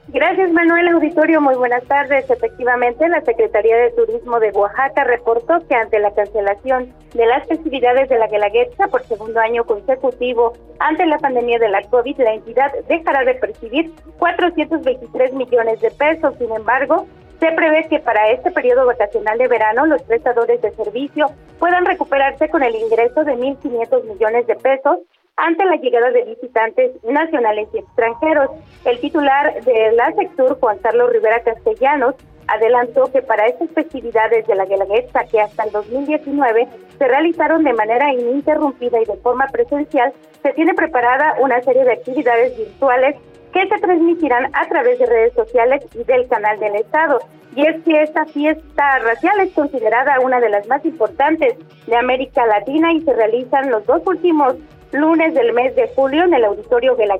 Gracias, 0.09 0.51
Manuel 0.51 0.89
Auditorio. 0.89 1.39
Muy 1.39 1.55
buenas 1.55 1.83
tardes. 1.85 2.29
Efectivamente, 2.29 3.07
la 3.07 3.21
Secretaría 3.21 3.77
de 3.77 3.91
Turismo 3.91 4.39
de 4.39 4.51
Oaxaca 4.51 5.05
reportó 5.05 5.65
que 5.67 5.75
ante 5.75 5.97
la 5.99 6.13
cancelación 6.13 6.93
de 7.13 7.25
las 7.25 7.47
festividades 7.47 8.09
de 8.09 8.19
la 8.19 8.27
Guelaguetza 8.27 8.87
por 8.89 9.03
segundo 9.03 9.39
año 9.39 9.63
consecutivo 9.63 10.53
ante 10.79 11.05
la 11.05 11.17
pandemia 11.19 11.57
de 11.57 11.69
la 11.69 11.81
COVID, 11.83 12.17
la 12.19 12.33
entidad 12.33 12.73
dejará 12.89 13.23
de 13.23 13.35
percibir 13.35 13.91
423 14.19 15.33
millones 15.33 15.79
de 15.79 15.91
pesos. 15.91 16.35
Sin 16.37 16.51
embargo, 16.51 17.07
se 17.39 17.51
prevé 17.53 17.87
que 17.87 17.99
para 17.99 18.29
este 18.31 18.51
periodo 18.51 18.85
vacacional 18.85 19.37
de 19.37 19.47
verano 19.47 19.85
los 19.85 20.01
prestadores 20.03 20.61
de 20.61 20.71
servicio 20.71 21.27
puedan 21.59 21.85
recuperarse 21.85 22.49
con 22.49 22.61
el 22.61 22.75
ingreso 22.75 23.23
de 23.23 23.35
1.500 23.35 24.03
millones 24.03 24.47
de 24.47 24.55
pesos 24.55 24.99
ante 25.37 25.65
la 25.65 25.77
llegada 25.77 26.11
de 26.11 26.25
visitantes 26.25 26.91
nacionales 27.03 27.67
y 27.73 27.79
extranjeros. 27.79 28.49
El 28.85 28.99
titular 28.99 29.63
de 29.63 29.91
la 29.93 30.11
sector, 30.13 30.59
Juan 30.59 30.77
Carlos 30.79 31.11
Rivera 31.11 31.41
Castellanos, 31.41 32.15
adelantó 32.47 33.11
que 33.11 33.21
para 33.21 33.47
estas 33.47 33.69
festividades 33.71 34.45
de 34.45 34.55
la 34.55 34.65
Guelaguetza, 34.65 35.25
que 35.25 35.39
hasta 35.39 35.63
el 35.63 35.71
2019 35.71 36.67
se 36.97 37.07
realizaron 37.07 37.63
de 37.63 37.73
manera 37.73 38.13
ininterrumpida 38.13 39.01
y 39.01 39.05
de 39.05 39.17
forma 39.17 39.47
presencial, 39.47 40.13
se 40.41 40.53
tiene 40.53 40.73
preparada 40.73 41.35
una 41.39 41.61
serie 41.61 41.85
de 41.85 41.93
actividades 41.93 42.57
virtuales 42.57 43.15
que 43.53 43.67
se 43.67 43.79
transmitirán 43.79 44.49
a 44.53 44.67
través 44.67 44.99
de 44.99 45.05
redes 45.05 45.33
sociales 45.33 45.85
y 45.93 46.03
del 46.03 46.27
canal 46.27 46.59
del 46.59 46.75
Estado. 46.75 47.19
Y 47.55 47.65
es 47.67 47.83
que 47.83 48.01
esta 48.01 48.25
fiesta 48.25 48.99
racial 48.99 49.39
es 49.39 49.53
considerada 49.53 50.19
una 50.19 50.39
de 50.39 50.49
las 50.49 50.67
más 50.67 50.83
importantes 50.85 51.55
de 51.85 51.95
América 51.95 52.45
Latina 52.47 52.91
y 52.91 53.01
se 53.01 53.13
realizan 53.13 53.69
los 53.69 53.85
dos 53.85 54.01
últimos 54.07 54.55
lunes 54.93 55.33
del 55.33 55.53
mes 55.53 55.75
de 55.75 55.89
julio 55.95 56.23
en 56.23 56.33
el 56.33 56.45
auditorio 56.45 56.95
de 56.95 57.07
la 57.07 57.17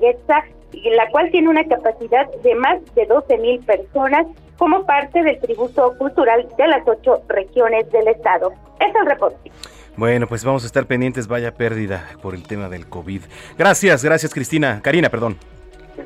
la 0.96 1.10
cual 1.12 1.30
tiene 1.32 1.50
una 1.50 1.64
capacidad 1.66 2.28
de 2.44 2.56
más 2.56 2.80
de 2.96 3.06
12 3.06 3.38
mil 3.38 3.60
personas 3.62 4.28
como 4.58 4.86
parte 4.86 5.24
del 5.24 5.40
tributo 5.40 5.94
cultural 5.98 6.48
de 6.58 6.68
las 6.68 6.88
ocho 6.88 7.24
regiones 7.28 7.92
del 7.92 8.08
estado. 8.08 8.54
Es 8.80 8.94
el 8.96 9.06
reporte. 9.06 9.52
Bueno, 9.96 10.28
pues 10.28 10.44
vamos 10.44 10.64
a 10.64 10.66
estar 10.66 10.86
pendientes, 10.86 11.28
vaya 11.28 11.54
pérdida 11.54 12.08
por 12.22 12.34
el 12.34 12.44
tema 12.44 12.70
del 12.70 12.88
COVID. 12.88 13.22
Gracias, 13.58 14.04
gracias 14.04 14.34
Cristina, 14.34 14.82
Karina, 14.82 15.10
perdón. 15.10 15.38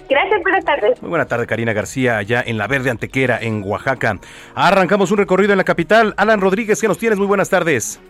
Gracias, 0.10 0.42
buenas 0.42 0.66
tardes. 0.66 1.02
Muy 1.02 1.10
buena 1.10 1.26
tarde, 1.26 1.48
Karina 1.48 1.72
García, 1.72 2.18
allá 2.18 2.44
en 2.46 2.58
la 2.58 2.68
Verde 2.68 2.90
Antequera, 2.90 3.40
en 3.42 3.64
Oaxaca. 3.64 4.20
Arrancamos 4.54 5.12
un 5.12 5.18
recorrido 5.18 5.54
en 5.54 5.58
la 5.58 5.64
capital. 5.64 6.14
Alan 6.18 6.42
Rodríguez, 6.42 6.82
¿qué 6.82 6.90
nos 6.90 6.98
tienes? 6.98 7.18
Muy 7.18 7.28
buenas 7.28 7.50
tardes. 7.50 8.02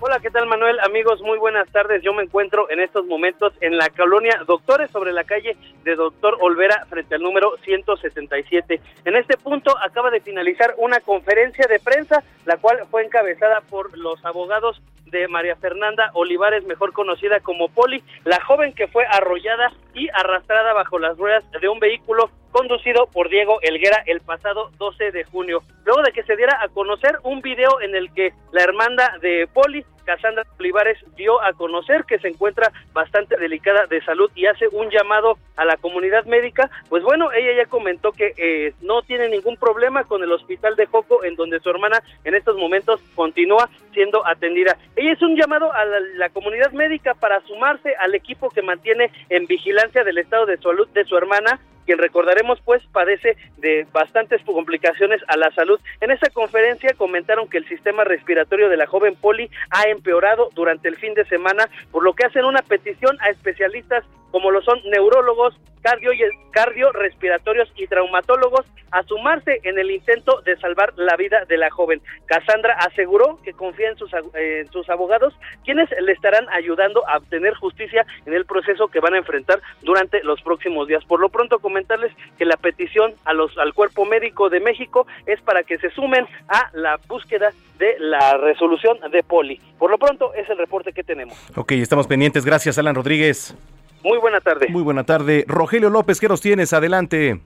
Hola, 0.00 0.18
¿qué 0.18 0.30
tal 0.30 0.46
Manuel? 0.46 0.80
Amigos, 0.80 1.22
muy 1.22 1.38
buenas 1.38 1.68
tardes. 1.70 2.02
Yo 2.02 2.12
me 2.12 2.24
encuentro 2.24 2.68
en 2.68 2.80
estos 2.80 3.06
momentos 3.06 3.52
en 3.60 3.78
la 3.78 3.88
colonia 3.90 4.42
Doctores 4.44 4.90
sobre 4.90 5.12
la 5.12 5.22
calle 5.22 5.56
de 5.84 5.94
Doctor 5.94 6.36
Olvera 6.40 6.84
frente 6.90 7.14
al 7.14 7.22
número 7.22 7.56
177. 7.64 8.80
En 9.04 9.16
este 9.16 9.36
punto 9.36 9.74
acaba 9.78 10.10
de 10.10 10.20
finalizar 10.20 10.74
una 10.78 10.98
conferencia 11.00 11.66
de 11.68 11.78
prensa, 11.78 12.24
la 12.44 12.56
cual 12.56 12.80
fue 12.90 13.04
encabezada 13.04 13.60
por 13.62 13.96
los 13.96 14.22
abogados 14.24 14.82
de 15.06 15.28
María 15.28 15.54
Fernanda 15.56 16.10
Olivares, 16.14 16.64
mejor 16.64 16.92
conocida 16.92 17.38
como 17.40 17.68
Poli, 17.68 18.02
la 18.24 18.42
joven 18.44 18.74
que 18.74 18.88
fue 18.88 19.06
arrollada 19.06 19.72
y 19.94 20.08
arrastrada 20.08 20.72
bajo 20.72 20.98
las 20.98 21.16
ruedas 21.16 21.44
de 21.60 21.68
un 21.68 21.78
vehículo 21.78 22.30
conducido 22.54 23.08
por 23.08 23.28
Diego 23.30 23.58
Elguera 23.62 24.04
el 24.06 24.20
pasado 24.20 24.70
12 24.78 25.10
de 25.10 25.24
junio. 25.24 25.62
Luego 25.84 26.02
de 26.02 26.12
que 26.12 26.22
se 26.22 26.36
diera 26.36 26.56
a 26.62 26.68
conocer 26.68 27.18
un 27.24 27.40
video 27.40 27.80
en 27.80 27.96
el 27.96 28.12
que 28.14 28.32
la 28.52 28.62
hermanda 28.62 29.18
de 29.20 29.48
Poli 29.52 29.84
Casandra 30.04 30.44
Olivares 30.60 30.98
dio 31.16 31.42
a 31.42 31.52
conocer 31.54 32.04
que 32.04 32.18
se 32.20 32.28
encuentra 32.28 32.70
bastante 32.92 33.36
delicada 33.38 33.86
de 33.86 34.04
salud 34.04 34.30
y 34.36 34.46
hace 34.46 34.68
un 34.68 34.88
llamado 34.90 35.36
a 35.56 35.64
la 35.64 35.76
comunidad 35.78 36.26
médica. 36.26 36.70
Pues 36.88 37.02
bueno, 37.02 37.32
ella 37.32 37.56
ya 37.56 37.68
comentó 37.68 38.12
que 38.12 38.34
eh, 38.36 38.74
no 38.82 39.02
tiene 39.02 39.28
ningún 39.28 39.56
problema 39.56 40.04
con 40.04 40.22
el 40.22 40.30
hospital 40.30 40.76
de 40.76 40.86
Joco, 40.86 41.24
en 41.24 41.34
donde 41.34 41.58
su 41.58 41.70
hermana 41.70 42.02
en 42.22 42.34
estos 42.34 42.56
momentos 42.56 43.00
continúa 43.16 43.68
siendo 43.92 44.24
atendida. 44.26 44.76
Ella 44.94 45.12
es 45.12 45.22
un 45.22 45.36
llamado 45.36 45.72
a 45.72 45.84
la, 45.84 46.28
comunidad 46.28 46.72
médica 46.72 47.14
para 47.14 47.40
sumarse 47.42 47.94
al 47.96 48.14
equipo 48.14 48.50
que 48.50 48.62
mantiene 48.62 49.10
en 49.28 49.46
vigilancia 49.46 50.04
del 50.04 50.18
estado 50.18 50.46
de 50.46 50.58
salud 50.58 50.86
de 50.88 51.04
su 51.04 51.16
hermana 51.16 51.58
quien 51.84 51.98
recordaremos 51.98 52.60
pues 52.64 52.82
padece 52.92 53.36
de 53.58 53.86
bastantes 53.92 54.42
complicaciones 54.42 55.20
a 55.28 55.36
la 55.36 55.50
salud. 55.52 55.80
En 56.00 56.10
esta 56.10 56.30
conferencia 56.30 56.94
comentaron 56.96 57.48
que 57.48 57.58
el 57.58 57.68
sistema 57.68 58.04
respiratorio 58.04 58.68
de 58.68 58.76
la 58.76 58.86
joven 58.86 59.16
Poli 59.16 59.50
ha 59.70 59.88
empeorado 59.88 60.50
durante 60.54 60.88
el 60.88 60.96
fin 60.96 61.14
de 61.14 61.24
semana, 61.26 61.68
por 61.90 62.02
lo 62.02 62.14
que 62.14 62.26
hacen 62.26 62.44
una 62.44 62.62
petición 62.62 63.16
a 63.20 63.30
especialistas 63.30 64.04
como 64.34 64.50
lo 64.50 64.62
son 64.62 64.80
neurólogos, 64.90 65.54
cardio, 65.80 66.10
cardio 66.50 66.90
respiratorios 66.90 67.72
y 67.76 67.86
traumatólogos 67.86 68.66
a 68.90 69.04
sumarse 69.04 69.60
en 69.62 69.78
el 69.78 69.92
intento 69.92 70.40
de 70.40 70.56
salvar 70.56 70.92
la 70.96 71.14
vida 71.16 71.44
de 71.44 71.56
la 71.56 71.70
joven. 71.70 72.02
Cassandra 72.26 72.74
aseguró 72.80 73.38
que 73.44 73.52
confía 73.52 73.90
en 73.90 73.96
sus, 73.96 74.10
en 74.34 74.66
sus 74.72 74.90
abogados, 74.90 75.38
quienes 75.64 75.88
le 76.00 76.10
estarán 76.10 76.48
ayudando 76.48 77.06
a 77.08 77.18
obtener 77.18 77.54
justicia 77.54 78.04
en 78.26 78.34
el 78.34 78.44
proceso 78.44 78.88
que 78.88 78.98
van 78.98 79.14
a 79.14 79.18
enfrentar 79.18 79.60
durante 79.82 80.20
los 80.24 80.42
próximos 80.42 80.88
días. 80.88 81.04
Por 81.04 81.20
lo 81.20 81.28
pronto, 81.28 81.60
comentarles 81.60 82.10
que 82.36 82.44
la 82.44 82.56
petición 82.56 83.14
a 83.24 83.34
los, 83.34 83.56
al 83.56 83.72
Cuerpo 83.72 84.04
Médico 84.04 84.50
de 84.50 84.58
México 84.58 85.06
es 85.26 85.40
para 85.42 85.62
que 85.62 85.78
se 85.78 85.90
sumen 85.90 86.26
a 86.48 86.70
la 86.72 86.98
búsqueda 87.06 87.52
de 87.78 87.94
la 88.00 88.36
resolución 88.38 88.98
de 89.12 89.22
Poli. 89.22 89.60
Por 89.78 89.92
lo 89.92 89.98
pronto, 89.98 90.34
es 90.34 90.50
el 90.50 90.58
reporte 90.58 90.92
que 90.92 91.04
tenemos. 91.04 91.38
Ok, 91.54 91.70
estamos 91.70 92.08
pendientes. 92.08 92.44
Gracias, 92.44 92.78
Alan 92.78 92.96
Rodríguez. 92.96 93.56
Muy 94.04 94.18
buena 94.18 94.38
tarde. 94.40 94.66
Muy 94.68 94.82
buena 94.82 95.04
tarde. 95.04 95.46
Rogelio 95.48 95.88
López, 95.88 96.20
¿qué 96.20 96.28
nos 96.28 96.42
tienes? 96.42 96.74
Adelante. 96.74 97.40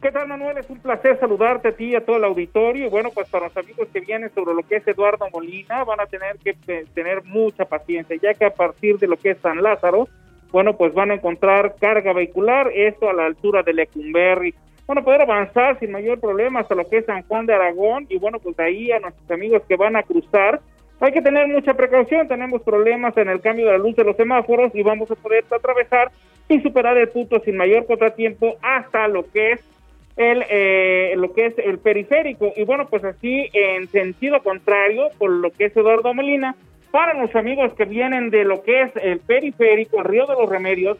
¿Qué 0.00 0.12
tal, 0.12 0.28
Manuel? 0.28 0.56
Es 0.56 0.70
un 0.70 0.78
placer 0.78 1.18
saludarte 1.18 1.68
a 1.68 1.72
ti 1.72 1.86
y 1.86 1.94
a 1.96 2.04
todo 2.04 2.16
el 2.16 2.24
auditorio. 2.24 2.86
Y 2.86 2.88
bueno, 2.88 3.10
pues 3.12 3.28
para 3.28 3.46
los 3.46 3.56
amigos 3.56 3.88
que 3.92 3.98
vienen 3.98 4.32
sobre 4.32 4.54
lo 4.54 4.62
que 4.62 4.76
es 4.76 4.86
Eduardo 4.86 5.26
Molina, 5.32 5.82
van 5.82 5.98
a 5.98 6.06
tener 6.06 6.36
que 6.38 6.54
tener 6.94 7.24
mucha 7.24 7.64
paciencia, 7.64 8.16
ya 8.22 8.34
que 8.34 8.44
a 8.44 8.54
partir 8.54 9.00
de 9.00 9.08
lo 9.08 9.16
que 9.16 9.30
es 9.30 9.38
San 9.38 9.60
Lázaro, 9.60 10.06
bueno, 10.52 10.76
pues 10.76 10.94
van 10.94 11.10
a 11.10 11.14
encontrar 11.14 11.74
carga 11.80 12.12
vehicular, 12.12 12.70
esto 12.72 13.10
a 13.10 13.12
la 13.12 13.26
altura 13.26 13.64
de 13.64 13.74
Lecumberri. 13.74 14.54
Bueno, 14.86 15.02
poder 15.02 15.22
avanzar 15.22 15.76
sin 15.80 15.90
mayor 15.90 16.20
problema 16.20 16.60
hasta 16.60 16.76
lo 16.76 16.88
que 16.88 16.98
es 16.98 17.06
San 17.06 17.24
Juan 17.24 17.46
de 17.46 17.54
Aragón 17.54 18.06
y 18.08 18.18
bueno, 18.18 18.38
pues 18.38 18.56
ahí 18.60 18.92
a 18.92 19.00
nuestros 19.00 19.28
amigos 19.32 19.62
que 19.68 19.74
van 19.74 19.96
a 19.96 20.04
cruzar, 20.04 20.60
hay 21.00 21.12
que 21.12 21.22
tener 21.22 21.46
mucha 21.48 21.74
precaución, 21.74 22.28
tenemos 22.28 22.62
problemas 22.62 23.16
en 23.16 23.28
el 23.28 23.40
cambio 23.40 23.66
de 23.66 23.72
la 23.72 23.78
luz 23.78 23.96
de 23.96 24.04
los 24.04 24.16
semáforos 24.16 24.74
y 24.74 24.82
vamos 24.82 25.10
a 25.10 25.14
poder 25.14 25.44
atravesar 25.50 26.10
y 26.48 26.60
superar 26.60 26.96
el 26.96 27.08
punto 27.08 27.40
sin 27.40 27.56
mayor 27.56 27.86
contratiempo 27.86 28.56
hasta 28.62 29.08
lo 29.08 29.30
que 29.30 29.52
es 29.52 29.60
el 30.16 30.44
eh, 30.48 31.12
lo 31.16 31.34
que 31.34 31.46
es 31.46 31.58
el 31.58 31.78
periférico. 31.78 32.52
Y 32.56 32.64
bueno 32.64 32.86
pues 32.86 33.04
así 33.04 33.50
en 33.52 33.88
sentido 33.88 34.42
contrario 34.42 35.08
por 35.18 35.30
lo 35.30 35.50
que 35.50 35.66
es 35.66 35.76
Eduardo 35.76 36.14
Molina 36.14 36.56
para 36.90 37.14
los 37.14 37.34
amigos 37.36 37.74
que 37.74 37.84
vienen 37.84 38.30
de 38.30 38.44
lo 38.44 38.62
que 38.62 38.82
es 38.82 38.92
el 39.02 39.18
periférico 39.18 39.98
el 39.98 40.04
Río 40.04 40.26
de 40.26 40.34
los 40.34 40.48
Remedios 40.48 40.98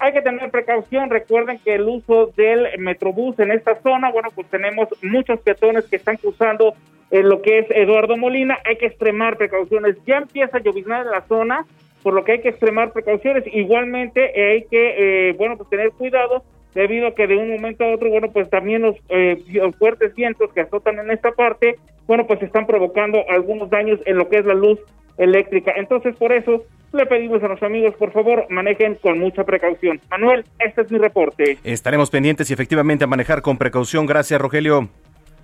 hay 0.00 0.12
que 0.12 0.22
tener 0.22 0.50
precaución. 0.50 1.10
Recuerden 1.10 1.58
que 1.58 1.74
el 1.74 1.82
uso 1.82 2.32
del 2.36 2.78
metrobús 2.78 3.38
en 3.38 3.52
esta 3.52 3.80
zona 3.82 4.10
bueno 4.10 4.30
pues 4.34 4.48
tenemos 4.48 4.88
muchos 5.02 5.40
peatones 5.40 5.84
que 5.84 5.96
están 5.96 6.16
cruzando 6.16 6.74
en 7.10 7.28
lo 7.28 7.42
que 7.42 7.60
es 7.60 7.66
Eduardo 7.70 8.16
Molina. 8.16 8.58
Hay 8.64 8.76
que 8.76 8.86
extremar 8.86 9.36
precauciones. 9.36 9.96
Ya 10.06 10.18
empieza 10.18 10.58
a 10.58 10.60
lloviznar 10.60 11.06
en 11.06 11.12
la 11.12 11.22
zona 11.22 11.66
por 12.02 12.14
lo 12.14 12.24
que 12.24 12.32
hay 12.32 12.40
que 12.40 12.48
extremar 12.48 12.92
precauciones. 12.92 13.44
Igualmente 13.52 14.32
hay 14.34 14.64
que 14.64 15.28
eh, 15.28 15.32
bueno 15.34 15.56
pues 15.56 15.68
tener 15.68 15.90
cuidado 15.92 16.42
debido 16.74 17.08
a 17.08 17.14
que 17.14 17.26
de 17.26 17.36
un 17.36 17.50
momento 17.50 17.84
a 17.84 17.94
otro, 17.94 18.10
bueno, 18.10 18.30
pues 18.30 18.48
también 18.48 18.82
los 18.82 18.96
eh, 19.08 19.42
fuertes 19.78 20.14
vientos 20.14 20.52
que 20.52 20.60
azotan 20.60 20.98
en 20.98 21.10
esta 21.10 21.32
parte, 21.32 21.76
bueno, 22.06 22.26
pues 22.26 22.42
están 22.42 22.66
provocando 22.66 23.24
algunos 23.28 23.70
daños 23.70 24.00
en 24.06 24.16
lo 24.16 24.28
que 24.28 24.38
es 24.38 24.44
la 24.44 24.54
luz 24.54 24.78
eléctrica. 25.20 25.72
Entonces, 25.76 26.16
por 26.16 26.32
eso 26.32 26.64
le 26.92 27.06
pedimos 27.06 27.42
a 27.42 27.48
los 27.48 27.62
amigos, 27.62 27.94
por 27.96 28.10
favor, 28.10 28.46
manejen 28.48 28.96
con 28.96 29.18
mucha 29.18 29.44
precaución. 29.44 30.00
Manuel, 30.10 30.44
este 30.58 30.80
es 30.80 30.90
mi 30.90 30.98
reporte. 30.98 31.58
Estaremos 31.62 32.10
pendientes 32.10 32.50
y 32.50 32.54
efectivamente 32.54 33.04
a 33.04 33.06
manejar 33.06 33.42
con 33.42 33.58
precaución. 33.58 34.06
Gracias, 34.06 34.40
Rogelio. 34.40 34.88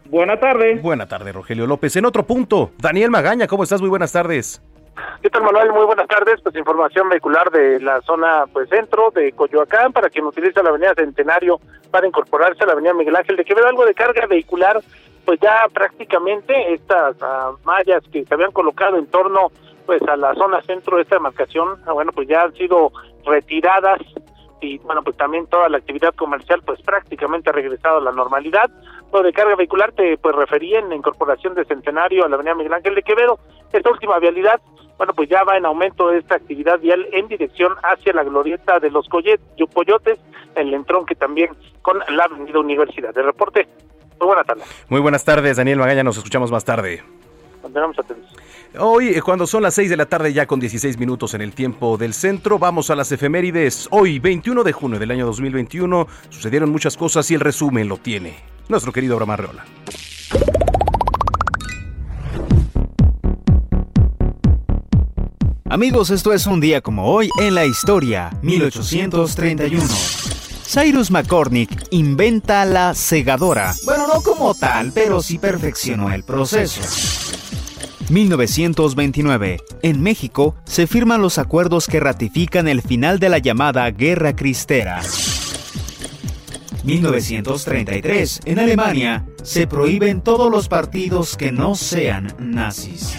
Buena 0.07 0.39
tarde. 0.39 0.77
Buena 0.77 1.07
tarde, 1.07 1.33
Rogelio 1.33 1.67
López. 1.67 1.95
En 1.97 2.07
otro 2.07 2.25
punto, 2.25 2.71
Daniel 2.79 3.11
Magaña, 3.11 3.47
¿cómo 3.47 3.65
estás? 3.65 3.81
Muy 3.81 3.91
buenas 3.91 4.13
tardes. 4.13 4.63
¿Qué 5.21 5.29
tal, 5.29 5.43
Manuel? 5.43 5.73
Muy 5.73 5.85
buenas 5.85 6.07
tardes. 6.07 6.41
Pues 6.43 6.57
información 6.57 7.09
vehicular 7.09 7.51
de 7.51 7.81
la 7.81 8.01
zona 8.03 8.45
pues 8.53 8.69
centro 8.69 9.11
de 9.11 9.33
Coyoacán 9.33 9.93
para 9.93 10.09
quien 10.09 10.25
utiliza 10.25 10.63
la 10.63 10.71
avenida 10.71 10.95
Centenario 10.95 11.61
para 11.91 12.07
incorporarse 12.07 12.63
a 12.63 12.67
la 12.67 12.73
avenida 12.73 12.95
Miguel 12.95 13.17
Ángel 13.17 13.37
de 13.37 13.45
que 13.45 13.55
ver 13.55 13.67
algo 13.67 13.85
de 13.85 13.95
carga 13.95 14.27
vehicular, 14.27 14.81
pues 15.27 15.41
ya 15.41 15.67
prácticamente 15.75 16.73
estas 16.73 17.17
ah, 17.21 17.53
mallas 17.65 18.03
que 18.13 18.25
se 18.25 18.33
habían 18.33 18.53
colocado 18.53 18.97
en 18.97 19.07
torno 19.09 19.51
pues 19.85 20.01
a 20.03 20.17
la 20.17 20.35
zona 20.35 20.63
centro 20.63 20.97
de 20.97 21.03
esta 21.03 21.17
demarcación, 21.17 21.81
ah, 21.87 21.93
bueno, 21.93 22.13
pues 22.13 22.29
ya 22.29 22.43
han 22.43 22.55
sido 22.55 22.93
retiradas 23.25 24.01
y 24.61 24.79
bueno, 24.79 25.03
pues 25.03 25.17
también 25.17 25.47
toda 25.49 25.69
la 25.69 25.79
actividad 25.79 26.15
comercial 26.15 26.63
pues 26.65 26.81
prácticamente 26.81 27.51
ha 27.51 27.53
regresado 27.53 27.99
a 27.99 28.01
la 28.01 28.13
normalidad. 28.13 28.71
Lo 29.13 29.23
de 29.23 29.33
carga 29.33 29.57
vehicular 29.57 29.93
te 29.93 30.17
pues 30.17 30.35
refería 30.35 30.79
en 30.79 30.89
la 30.89 30.95
incorporación 30.95 31.55
de 31.55 31.65
Centenario 31.65 32.25
a 32.25 32.29
la 32.29 32.37
avenida 32.37 32.55
Miguel 32.55 32.75
Ángel 32.75 32.95
de 32.95 33.03
Quevedo. 33.03 33.39
Esta 33.73 33.91
última 33.91 34.19
vialidad, 34.19 34.61
bueno, 34.97 35.13
pues 35.13 35.29
ya 35.29 35.43
va 35.43 35.57
en 35.57 35.67
aumento 35.67 36.13
esta 36.13 36.37
actividad 36.37 36.79
vial 36.79 37.07
en 37.13 37.27
dirección 37.27 37.75
hacia 37.83 38.13
la 38.13 38.23
glorieta 38.23 38.79
de 38.79 38.91
los 38.91 39.09
Coyotes, 39.09 40.21
el 40.55 40.73
entronque 40.73 41.17
también 41.17 41.51
con 41.83 41.99
la 42.09 42.25
avenida 42.25 42.59
Universidad. 42.59 43.13
De 43.13 43.23
reporte, 43.23 43.69
muy 44.19 44.27
buenas 44.27 44.47
tardes. 44.47 44.65
Muy 44.89 45.01
buenas 45.01 45.25
tardes, 45.25 45.57
Daniel 45.57 45.79
Magaña, 45.79 46.03
nos 46.03 46.17
escuchamos 46.17 46.51
más 46.51 46.65
tarde. 46.65 47.03
Continuamos 47.63 47.99
atentos. 47.99 48.31
Hoy, 48.79 49.09
eh, 49.09 49.23
cuando 49.23 49.47
son 49.47 49.63
las 49.63 49.75
6 49.75 49.91
de 49.91 49.97
la 49.97 50.07
tarde, 50.07 50.33
ya 50.33 50.47
con 50.47 50.61
16 50.61 50.99
minutos 50.99 51.35
en 51.35 51.41
el 51.41 51.53
tiempo 51.53 51.97
del 51.97 52.13
centro, 52.13 52.59
vamos 52.59 52.91
a 52.91 52.97
las 52.97 53.11
efemérides. 53.11 53.89
Hoy, 53.91 54.19
21 54.19 54.63
de 54.65 54.73
junio 54.73 54.99
del 54.99 55.11
año 55.11 55.27
2021, 55.27 56.07
sucedieron 56.29 56.71
muchas 56.71 56.97
cosas 56.97 57.31
y 57.31 57.35
el 57.35 57.41
resumen 57.41 57.89
lo 57.89 57.97
tiene 57.97 58.37
nuestro 58.69 58.93
querido 58.93 59.15
Abraham 59.15 59.31
Arreola. 59.31 59.65
Amigos, 65.69 66.11
esto 66.11 66.33
es 66.33 66.47
un 66.47 66.61
día 66.61 66.81
como 66.81 67.07
hoy 67.07 67.29
en 67.41 67.55
la 67.55 67.65
historia, 67.65 68.31
1831. 68.43 70.36
Cyrus 70.67 71.13
McCormick 71.13 71.87
inventa 71.91 72.65
la 72.65 72.93
segadora. 72.95 73.73
Bueno, 73.85 74.09
no 74.09 74.21
como 74.21 74.53
tal, 74.53 74.91
pero 74.93 75.23
sí 75.23 75.39
perfeccionó 75.39 76.13
el 76.13 76.25
proceso. 76.25 76.81
1929. 78.11 79.59
En 79.83 80.03
México 80.03 80.57
se 80.65 80.87
firman 80.87 81.23
los 81.23 81.39
acuerdos 81.39 81.87
que 81.87 82.01
ratifican 82.01 82.67
el 82.67 82.83
final 82.83 83.21
de 83.21 83.29
la 83.29 83.39
llamada 83.39 83.89
Guerra 83.91 84.35
Cristera. 84.35 85.03
1933. 86.85 88.41
En 88.45 88.59
Alemania 88.59 89.25
se 89.43 89.67
prohíben 89.67 90.21
todos 90.21 90.51
los 90.51 90.69
partidos 90.69 91.37
que 91.37 91.53
no 91.53 91.77
sean 91.77 92.35
nazis. 92.39 93.15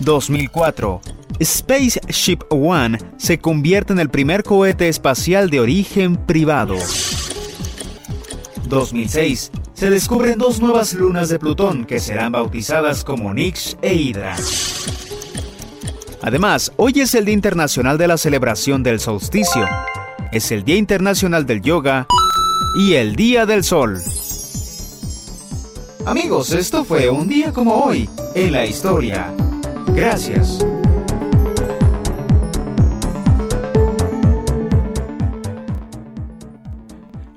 2004. 0.00 1.00
Spaceship 1.42 2.44
One 2.50 2.98
se 3.16 3.38
convierte 3.38 3.92
en 3.92 3.98
el 3.98 4.08
primer 4.08 4.42
cohete 4.42 4.88
espacial 4.88 5.50
de 5.50 5.60
origen 5.60 6.16
privado. 6.16 6.76
2006 8.68 9.50
se 9.74 9.90
descubren 9.90 10.38
dos 10.38 10.60
nuevas 10.60 10.94
lunas 10.94 11.28
de 11.28 11.38
Plutón 11.38 11.84
que 11.84 11.98
serán 11.98 12.32
bautizadas 12.32 13.04
como 13.04 13.34
Nix 13.34 13.76
e 13.82 13.94
Hydra. 13.94 14.36
Además, 16.22 16.72
hoy 16.76 17.00
es 17.00 17.14
el 17.14 17.26
Día 17.26 17.34
Internacional 17.34 17.98
de 17.98 18.08
la 18.08 18.16
Celebración 18.16 18.82
del 18.82 19.00
Solsticio, 19.00 19.66
es 20.32 20.50
el 20.52 20.64
Día 20.64 20.76
Internacional 20.76 21.44
del 21.44 21.60
Yoga 21.60 22.06
y 22.78 22.94
el 22.94 23.14
Día 23.14 23.44
del 23.44 23.62
Sol. 23.62 23.98
Amigos, 26.06 26.52
esto 26.52 26.84
fue 26.84 27.10
un 27.10 27.28
día 27.28 27.52
como 27.52 27.74
hoy 27.74 28.08
en 28.34 28.52
la 28.52 28.64
historia. 28.64 29.32
Gracias. 29.94 30.64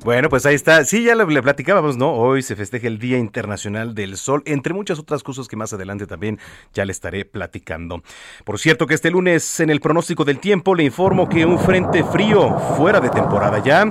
Bueno, 0.08 0.30
pues 0.30 0.46
ahí 0.46 0.56
está. 0.56 0.86
Sí, 0.86 1.04
ya 1.04 1.16
le, 1.16 1.42
platicábamos, 1.42 1.98
¿no? 1.98 2.14
Hoy 2.14 2.42
se 2.42 2.56
festeja 2.56 2.88
el 2.88 2.98
Día 2.98 3.18
Internacional 3.18 3.94
del 3.94 4.16
Sol, 4.16 4.42
entre 4.46 4.74
muchas 4.74 5.00
otras 5.00 5.22
cosas 5.22 5.50
que 5.50 5.58
más 5.58 5.74
adelante 5.74 6.08
también 6.08 6.40
ya 6.74 6.86
le 6.86 6.94
estaré 6.94 7.26
platicando. 7.26 8.02
Por 8.46 8.58
cierto 8.58 8.88
que 8.88 8.94
este 8.94 9.12
lunes 9.12 9.60
en 9.60 9.70
el 9.70 9.82
pronóstico 9.82 10.24
del 10.24 10.40
tiempo 10.40 10.76
le 10.76 10.86
informo 10.86 11.28
que 11.28 11.46
un 11.46 11.60
frente 11.60 12.06
frío 12.06 12.58
fuera 12.78 13.02
de 13.02 13.10
temporada 13.10 13.62
ya 13.62 13.84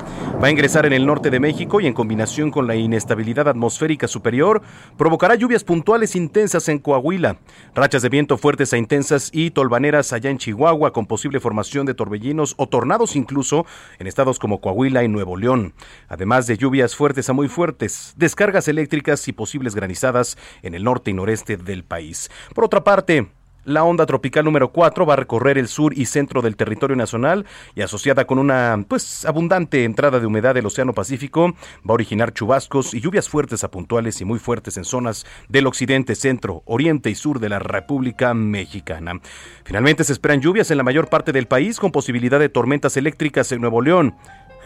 va 0.42 0.46
a 0.46 0.50
ingresar 0.50 0.86
en 0.86 0.94
el 0.94 1.04
norte 1.04 1.28
de 1.28 1.38
México 1.38 1.82
y 1.82 1.86
en 1.86 1.92
combinación 1.92 2.50
con 2.50 2.66
la 2.66 2.76
inestabilidad 2.76 3.46
atmosférica 3.46 4.08
superior 4.08 4.62
provocará 4.96 5.34
lluvias 5.34 5.64
puntuales 5.64 6.16
intensas 6.16 6.70
en 6.70 6.78
Coahuila, 6.78 7.40
rachas 7.74 8.00
de 8.00 8.08
viento 8.08 8.38
fuertes 8.38 8.72
e 8.72 8.78
intensas 8.78 9.28
y 9.34 9.50
tolvaneras 9.50 10.14
allá 10.14 10.30
en 10.30 10.38
Chihuahua 10.38 10.94
con 10.94 11.04
posible 11.04 11.40
formación 11.40 11.84
de 11.84 11.92
torbellinos 11.92 12.54
o 12.56 12.70
tornados 12.70 13.16
incluso 13.16 13.66
en 13.98 14.06
estados 14.06 14.38
como 14.38 14.62
Coahuila 14.62 15.04
y 15.04 15.08
Nuevo 15.08 15.36
León 15.36 15.74
además 16.08 16.46
de 16.46 16.56
lluvias 16.56 16.94
fuertes 16.94 17.28
a 17.28 17.32
muy 17.32 17.48
fuertes, 17.48 18.14
descargas 18.16 18.68
eléctricas 18.68 19.26
y 19.28 19.32
posibles 19.32 19.74
granizadas 19.74 20.36
en 20.62 20.74
el 20.74 20.84
norte 20.84 21.10
y 21.10 21.14
noreste 21.14 21.56
del 21.56 21.84
país. 21.84 22.30
Por 22.54 22.64
otra 22.64 22.84
parte, 22.84 23.28
la 23.66 23.82
onda 23.82 24.06
tropical 24.06 24.44
número 24.44 24.70
4 24.70 25.04
va 25.04 25.14
a 25.14 25.16
recorrer 25.16 25.58
el 25.58 25.66
sur 25.66 25.92
y 25.92 26.06
centro 26.06 26.40
del 26.40 26.54
territorio 26.54 26.94
nacional 26.94 27.46
y 27.74 27.82
asociada 27.82 28.24
con 28.24 28.38
una 28.38 28.84
pues 28.88 29.24
abundante 29.24 29.82
entrada 29.82 30.20
de 30.20 30.26
humedad 30.26 30.54
del 30.54 30.66
Océano 30.66 30.92
Pacífico 30.92 31.48
va 31.78 31.90
a 31.90 31.94
originar 31.94 32.32
chubascos 32.32 32.94
y 32.94 33.00
lluvias 33.00 33.28
fuertes 33.28 33.64
a 33.64 33.70
puntuales 33.72 34.20
y 34.20 34.24
muy 34.24 34.38
fuertes 34.38 34.76
en 34.76 34.84
zonas 34.84 35.26
del 35.48 35.66
occidente, 35.66 36.14
centro, 36.14 36.62
oriente 36.64 37.10
y 37.10 37.16
sur 37.16 37.40
de 37.40 37.48
la 37.48 37.58
República 37.58 38.34
Mexicana. 38.34 39.20
Finalmente 39.64 40.04
se 40.04 40.12
esperan 40.12 40.40
lluvias 40.40 40.70
en 40.70 40.76
la 40.76 40.84
mayor 40.84 41.08
parte 41.08 41.32
del 41.32 41.48
país 41.48 41.80
con 41.80 41.90
posibilidad 41.90 42.38
de 42.38 42.48
tormentas 42.48 42.96
eléctricas 42.96 43.50
en 43.50 43.60
Nuevo 43.60 43.82
León, 43.82 44.14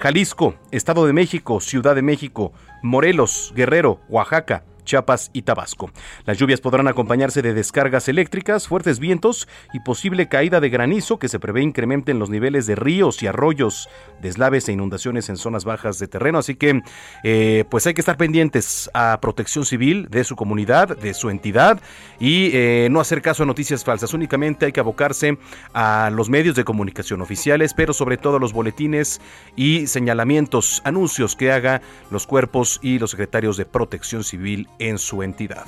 Jalisco, 0.01 0.55
Estado 0.71 1.05
de 1.05 1.13
México, 1.13 1.61
Ciudad 1.61 1.95
de 1.95 2.01
México, 2.01 2.55
Morelos, 2.83 3.53
Guerrero, 3.55 4.01
Oaxaca, 4.09 4.65
Chiapas 4.85 5.31
y 5.33 5.43
Tabasco. 5.43 5.90
Las 6.25 6.38
lluvias 6.38 6.61
podrán 6.61 6.88
acompañarse 6.88 7.43
de 7.43 7.55
descargas 7.55 8.09
eléctricas, 8.09 8.69
fuertes 8.69 8.99
vientos 8.99 9.49
y 9.73 9.81
posible 9.81 10.29
caída 10.29 10.61
de 10.61 10.71
granizo 10.71 11.19
que 11.19 11.29
se 11.29 11.38
prevé 11.38 11.62
incrementen 11.62 12.19
los 12.19 12.31
niveles 12.31 12.66
de 12.66 12.75
ríos 12.75 13.23
y 13.23 13.27
arroyos, 13.27 13.88
deslaves 14.21 14.69
e 14.69 14.73
inundaciones 14.73 15.29
en 15.29 15.37
zonas 15.37 15.64
bajas 15.64 15.99
de 15.99 16.09
terreno. 16.09 16.38
Así 16.38 16.55
que, 16.55 16.83
eh, 17.25 17.64
pues 17.71 17.87
hay 17.87 17.95
que 17.95 18.01
estar 18.01 18.16
pendientes 18.16 18.90
a 18.95 19.19
protección 19.21 19.64
civil 19.64 20.09
de 20.11 20.25
su 20.25 20.37
comunidad, 20.37 20.97
de 20.97 21.14
su 21.14 21.31
entidad 21.31 21.81
y 22.19 22.51
eh, 22.53 22.88
no 22.90 23.01
hacer 23.01 23.23
caso 23.23 23.43
a 23.43 23.47
noticias 23.47 23.85
falsas. 23.85 24.14
Únicamente 24.14 24.66
hay 24.66 24.73
que 24.73 24.81
abocarse 24.81 25.38
a 25.73 26.11
los 26.12 26.29
medios 26.29 26.57
de 26.57 26.64
comunicación 26.64 27.21
oficiales, 27.21 27.75
pero 27.75 27.93
sobre 27.93 28.16
todo 28.16 28.37
a 28.37 28.40
los 28.40 28.53
boletines 28.53 29.21
y 29.57 29.87
señalamientos, 29.87 30.83
anuncios 30.85 31.37
que 31.37 31.53
haga 31.53 31.81
los 32.11 32.27
cuerpos 32.27 32.81
y 32.83 32.99
los 32.99 33.11
secretarios 33.11 33.57
de 33.57 33.66
protección 33.66 34.25
civil 34.25 34.69
en 34.81 34.99
su 34.99 35.23
entidad. 35.23 35.66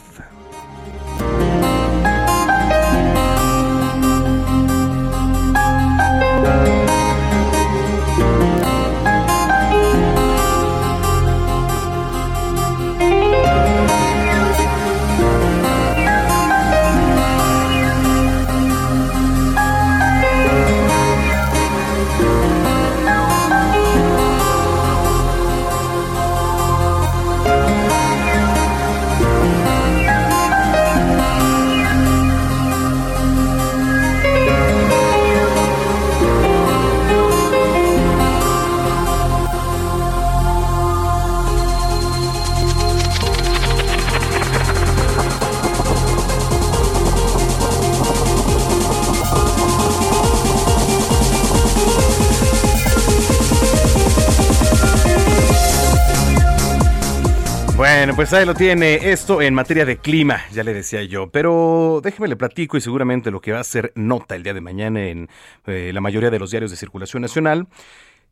Pues 58.14 58.34
ahí 58.34 58.44
lo 58.44 58.54
tiene. 58.54 59.10
Esto 59.10 59.40
en 59.40 59.54
materia 59.54 59.86
de 59.86 59.96
clima, 59.96 60.42
ya 60.52 60.62
le 60.62 60.74
decía 60.74 61.02
yo. 61.02 61.30
Pero 61.30 62.00
déjeme 62.02 62.28
le 62.28 62.36
platico 62.36 62.76
y 62.76 62.80
seguramente 62.82 63.30
lo 63.30 63.40
que 63.40 63.52
va 63.52 63.60
a 63.60 63.64
ser 63.64 63.90
nota 63.94 64.36
el 64.36 64.42
día 64.42 64.52
de 64.52 64.60
mañana 64.60 65.06
en 65.06 65.30
eh, 65.66 65.92
la 65.94 66.00
mayoría 66.02 66.30
de 66.30 66.38
los 66.38 66.50
diarios 66.50 66.70
de 66.70 66.76
circulación 66.76 67.22
nacional. 67.22 67.68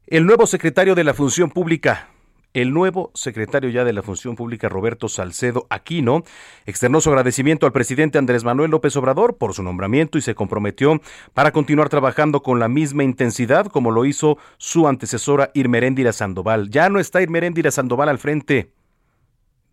El 0.07 0.27
nuevo 0.27 0.47
secretario 0.47 0.95
de 0.95 1.03
la 1.03 1.15
Función 1.15 1.51
Pública, 1.51 2.09
el 2.53 2.75
nuevo 2.75 3.11
secretario 3.15 3.71
ya 3.71 3.85
de 3.85 3.95
la 3.95 4.03
Función 4.03 4.37
Pública, 4.37 4.69
Roberto 4.69 5.09
Salcedo 5.09 5.67
Aquino, 5.71 6.25
externó 6.67 7.01
su 7.01 7.09
agradecimiento 7.09 7.65
al 7.65 7.73
presidente 7.73 8.19
Andrés 8.19 8.45
Manuel 8.45 8.71
López 8.71 8.95
Obrador 8.97 9.39
por 9.39 9.55
su 9.55 9.63
nombramiento 9.63 10.19
y 10.19 10.21
se 10.21 10.35
comprometió 10.35 11.01
para 11.33 11.53
continuar 11.53 11.89
trabajando 11.89 12.43
con 12.43 12.61
la 12.61 12.69
misma 12.69 13.03
intensidad 13.03 13.67
como 13.67 13.93
lo 13.93 14.05
hizo 14.05 14.37
su 14.59 14.87
antecesora 14.87 15.51
Irmeréndira 15.55 16.13
Sandoval. 16.13 16.69
Ya 16.69 16.91
no 16.91 17.01
está 17.01 17.23
Irmeréndira 17.23 17.71
Sandoval 17.71 18.11
al 18.11 18.19
frente 18.19 18.73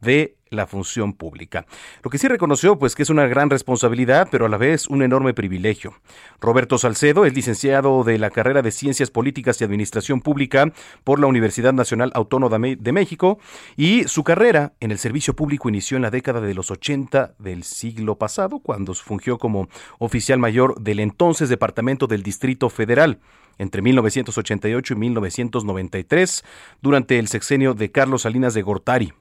de 0.01 0.37
la 0.49 0.67
función 0.67 1.13
pública. 1.13 1.65
Lo 2.03 2.09
que 2.09 2.17
sí 2.17 2.27
reconoció, 2.27 2.79
pues 2.79 2.95
que 2.95 3.03
es 3.03 3.09
una 3.09 3.27
gran 3.27 3.49
responsabilidad, 3.49 4.27
pero 4.31 4.45
a 4.45 4.49
la 4.49 4.57
vez 4.57 4.87
un 4.87 5.01
enorme 5.01 5.33
privilegio. 5.33 5.95
Roberto 6.39 6.77
Salcedo 6.77 7.25
es 7.25 7.33
licenciado 7.33 8.03
de 8.03 8.17
la 8.17 8.29
carrera 8.29 8.61
de 8.61 8.71
Ciencias 8.71 9.11
Políticas 9.11 9.59
y 9.59 9.63
Administración 9.63 10.21
Pública 10.21 10.71
por 11.03 11.19
la 11.19 11.27
Universidad 11.27 11.73
Nacional 11.73 12.11
Autónoma 12.13 12.57
de 12.59 12.91
México 12.91 13.39
y 13.75 14.05
su 14.05 14.23
carrera 14.23 14.73
en 14.79 14.91
el 14.91 14.99
servicio 14.99 15.35
público 15.35 15.69
inició 15.69 15.97
en 15.97 16.03
la 16.03 16.11
década 16.11 16.41
de 16.41 16.53
los 16.53 16.71
80 16.71 17.35
del 17.39 17.63
siglo 17.63 18.17
pasado, 18.17 18.59
cuando 18.59 18.93
fungió 18.93 19.37
como 19.37 19.67
oficial 19.99 20.39
mayor 20.39 20.79
del 20.79 20.99
entonces 20.99 21.49
Departamento 21.49 22.07
del 22.07 22.23
Distrito 22.23 22.69
Federal 22.69 23.19
entre 23.59 23.81
1988 23.81 24.93
y 24.93 24.97
1993, 24.97 26.45
durante 26.81 27.17
el 27.17 27.27
sexenio 27.27 27.73
de 27.73 27.91
Carlos 27.91 28.21
Salinas 28.21 28.53
de 28.53 28.61
Gortari. 28.61 29.13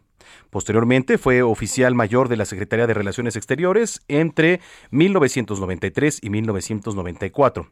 Posteriormente 0.50 1.18
fue 1.18 1.42
oficial 1.42 1.94
mayor 1.94 2.28
de 2.28 2.36
la 2.36 2.44
Secretaría 2.44 2.86
de 2.86 2.94
Relaciones 2.94 3.36
Exteriores 3.36 4.00
entre 4.08 4.60
1993 4.90 6.20
y 6.22 6.30
1994. 6.30 7.68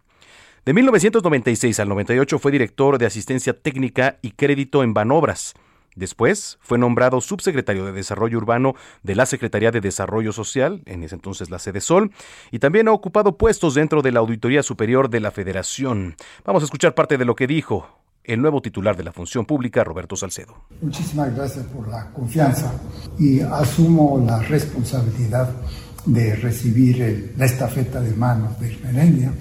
De 0.64 0.72
1996 0.72 1.78
al 1.80 1.88
98 1.90 2.38
fue 2.38 2.50
director 2.50 2.96
de 2.98 3.06
Asistencia 3.06 3.52
Técnica 3.52 4.18
y 4.22 4.30
Crédito 4.30 4.82
en 4.82 4.94
Banobras. 4.94 5.54
Después 5.94 6.58
fue 6.60 6.78
nombrado 6.78 7.20
subsecretario 7.20 7.84
de 7.84 7.92
Desarrollo 7.92 8.38
Urbano 8.38 8.74
de 9.02 9.14
la 9.14 9.26
Secretaría 9.26 9.70
de 9.70 9.80
Desarrollo 9.80 10.32
Social, 10.32 10.82
en 10.86 11.02
ese 11.04 11.14
entonces 11.14 11.50
la 11.50 11.58
sede 11.58 11.80
Sol, 11.80 12.10
y 12.50 12.58
también 12.58 12.88
ha 12.88 12.92
ocupado 12.92 13.36
puestos 13.36 13.74
dentro 13.74 14.02
de 14.02 14.10
la 14.10 14.20
Auditoría 14.20 14.62
Superior 14.62 15.08
de 15.08 15.20
la 15.20 15.30
Federación. 15.30 16.16
Vamos 16.44 16.62
a 16.62 16.64
escuchar 16.64 16.94
parte 16.94 17.16
de 17.16 17.24
lo 17.24 17.36
que 17.36 17.46
dijo 17.46 18.03
el 18.24 18.40
nuevo 18.40 18.62
titular 18.62 18.96
de 18.96 19.04
la 19.04 19.12
función 19.12 19.44
pública, 19.44 19.84
Roberto 19.84 20.16
Salcedo. 20.16 20.54
Muchísimas 20.80 21.34
gracias 21.34 21.64
por 21.66 21.86
la 21.88 22.10
confianza 22.10 22.72
y 23.18 23.40
asumo 23.40 24.22
la 24.26 24.40
responsabilidad 24.40 25.50
de 26.06 26.36
recibir 26.36 27.34
la 27.36 27.44
estafeta 27.44 28.00
de 28.00 28.14
manos 28.14 28.58
del 28.58 28.78
Merendia. 28.80 29.32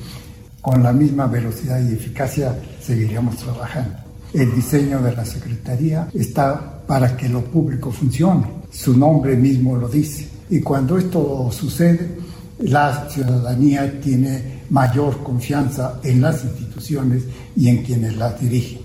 Con 0.61 0.83
la 0.83 0.93
misma 0.93 1.27
velocidad 1.27 1.81
y 1.81 1.93
eficacia 1.93 2.57
seguiremos 2.81 3.37
trabajando. 3.37 3.97
El 4.33 4.53
diseño 4.55 5.01
de 5.01 5.15
la 5.15 5.25
Secretaría 5.25 6.07
está 6.13 6.81
para 6.87 7.15
que 7.15 7.29
lo 7.29 7.41
público 7.41 7.91
funcione. 7.91 8.47
Su 8.71 8.97
nombre 8.97 9.35
mismo 9.35 9.75
lo 9.77 9.87
dice. 9.87 10.27
Y 10.49 10.61
cuando 10.61 10.97
esto 10.97 11.49
sucede, 11.51 12.17
la 12.59 13.09
ciudadanía 13.09 13.99
tiene 13.99 14.62
mayor 14.73 15.21
confianza 15.21 15.99
en 16.03 16.19
las 16.19 16.43
instituciones 16.43 17.23
y 17.55 17.69
en 17.69 17.83
quienes 17.83 18.17
las 18.17 18.41
dirigen. 18.41 18.81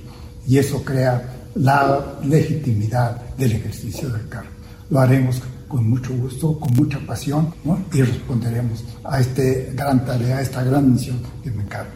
Y 0.47 0.59
eso 0.59 0.85
crea 0.85 1.49
la 1.55 2.19
legitimidad 2.25 3.17
del 3.39 3.53
ejercicio 3.53 4.11
del 4.11 4.29
cargo. 4.29 4.51
Lo 4.91 5.01
haremos 5.01 5.41
con 5.67 5.89
mucho 5.89 6.15
gusto, 6.15 6.59
con 6.61 6.75
mucha 6.75 6.99
pasión 7.07 7.55
y 7.93 8.03
responderemos 8.03 8.85
a 9.03 9.19
esta 9.19 9.43
gran 9.73 10.05
tarea, 10.05 10.37
a 10.37 10.43
esta 10.43 10.63
gran 10.63 10.93
misión 10.93 11.21
que 11.43 11.51
me 11.51 11.63
encargo. 11.63 11.91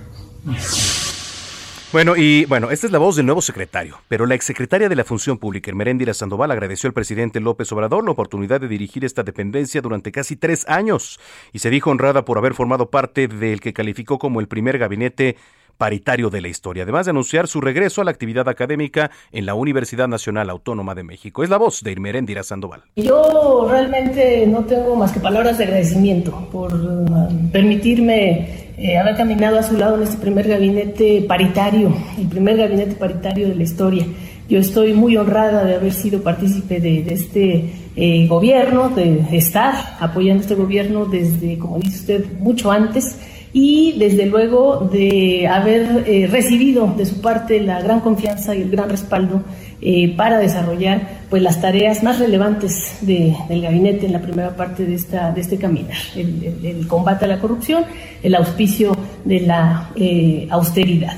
Bueno, 1.92 2.16
y 2.16 2.46
bueno, 2.46 2.70
esta 2.70 2.86
es 2.86 2.92
la 2.92 2.98
voz 2.98 3.16
del 3.16 3.26
nuevo 3.26 3.42
secretario, 3.42 3.98
pero 4.08 4.24
la 4.24 4.34
exsecretaria 4.34 4.88
de 4.88 4.96
la 4.96 5.04
Función 5.04 5.36
Pública, 5.36 5.70
Hermeréndira 5.70 6.14
Sandoval, 6.14 6.50
agradeció 6.50 6.88
al 6.88 6.94
presidente 6.94 7.38
López 7.38 7.70
Obrador 7.70 8.02
la 8.02 8.12
oportunidad 8.12 8.62
de 8.62 8.68
dirigir 8.68 9.04
esta 9.04 9.22
dependencia 9.22 9.82
durante 9.82 10.10
casi 10.10 10.36
tres 10.36 10.66
años 10.68 11.20
y 11.52 11.58
se 11.58 11.68
dijo 11.68 11.90
honrada 11.90 12.24
por 12.24 12.38
haber 12.38 12.54
formado 12.54 12.88
parte 12.88 13.28
del 13.28 13.60
que 13.60 13.74
calificó 13.74 14.18
como 14.18 14.40
el 14.40 14.48
primer 14.48 14.78
gabinete 14.78 15.36
paritario 15.76 16.30
de 16.30 16.40
la 16.40 16.48
historia, 16.48 16.84
además 16.84 17.06
de 17.06 17.10
anunciar 17.10 17.46
su 17.46 17.60
regreso 17.60 18.00
a 18.00 18.04
la 18.04 18.10
actividad 18.10 18.48
académica 18.48 19.10
en 19.30 19.44
la 19.44 19.54
Universidad 19.54 20.08
Nacional 20.08 20.48
Autónoma 20.48 20.94
de 20.94 21.02
México. 21.02 21.42
Es 21.42 21.50
la 21.50 21.58
voz 21.58 21.82
de 21.82 21.92
Irmeréndira 21.92 22.42
Sandoval. 22.42 22.84
Yo 22.96 23.68
realmente 23.68 24.46
no 24.46 24.64
tengo 24.64 24.96
más 24.96 25.12
que 25.12 25.20
palabras 25.20 25.58
de 25.58 25.64
agradecimiento 25.64 26.48
por 26.50 26.72
uh, 26.72 27.50
permitirme 27.52 28.61
eh, 28.76 28.98
haber 28.98 29.16
caminado 29.16 29.58
a 29.58 29.62
su 29.62 29.76
lado 29.76 29.96
en 29.96 30.02
este 30.02 30.18
primer 30.18 30.48
gabinete 30.48 31.24
paritario, 31.28 31.94
el 32.18 32.26
primer 32.26 32.56
gabinete 32.56 32.94
paritario 32.94 33.48
de 33.48 33.54
la 33.54 33.62
historia. 33.62 34.06
Yo 34.48 34.58
estoy 34.58 34.92
muy 34.92 35.16
honrada 35.16 35.64
de 35.64 35.76
haber 35.76 35.92
sido 35.92 36.22
partícipe 36.22 36.80
de, 36.80 37.04
este 37.12 37.70
eh, 37.96 38.26
gobierno, 38.26 38.90
de 38.90 39.24
estar 39.32 39.74
apoyando 40.00 40.42
este 40.42 40.54
gobierno 40.54 41.06
desde, 41.06 41.58
como 41.58 41.78
dice 41.78 41.96
usted, 41.96 42.24
mucho 42.38 42.70
antes 42.70 43.16
y 43.52 43.98
desde 43.98 44.26
luego 44.26 44.88
de 44.90 45.46
haber 45.46 46.04
eh, 46.06 46.26
recibido 46.30 46.94
de 46.96 47.04
su 47.04 47.20
parte 47.20 47.60
la 47.60 47.82
gran 47.82 48.00
confianza 48.00 48.54
y 48.54 48.62
el 48.62 48.70
gran 48.70 48.88
respaldo 48.88 49.42
eh, 49.82 50.14
para 50.16 50.38
desarrollar 50.38 51.22
pues 51.28 51.42
las 51.42 51.60
tareas 51.60 52.02
más 52.02 52.18
relevantes 52.18 52.98
del 53.00 53.62
gabinete 53.62 54.06
en 54.06 54.12
la 54.12 54.20
primera 54.20 54.56
parte 54.56 54.84
de 54.84 54.94
esta 54.94 55.32
de 55.32 55.40
este 55.40 55.58
caminar. 55.58 55.96
El, 56.14 56.86
combate 56.88 57.24
a 57.24 57.28
la 57.28 57.40
corrupción 57.40 57.84
el 58.22 58.34
auspicio 58.34 58.96
de 59.24 59.40
la 59.40 59.90
eh, 59.96 60.46
austeridad. 60.50 61.16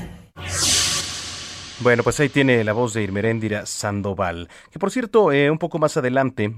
Bueno, 1.81 2.03
pues 2.03 2.19
ahí 2.19 2.29
tiene 2.29 2.63
la 2.63 2.73
voz 2.73 2.93
de 2.93 3.03
Irmeréndira 3.03 3.65
Sandoval, 3.65 4.47
que 4.71 4.79
por 4.79 4.91
cierto, 4.91 5.25
un 5.25 5.57
poco 5.57 5.77
más 5.77 5.97
adelante 5.97 6.53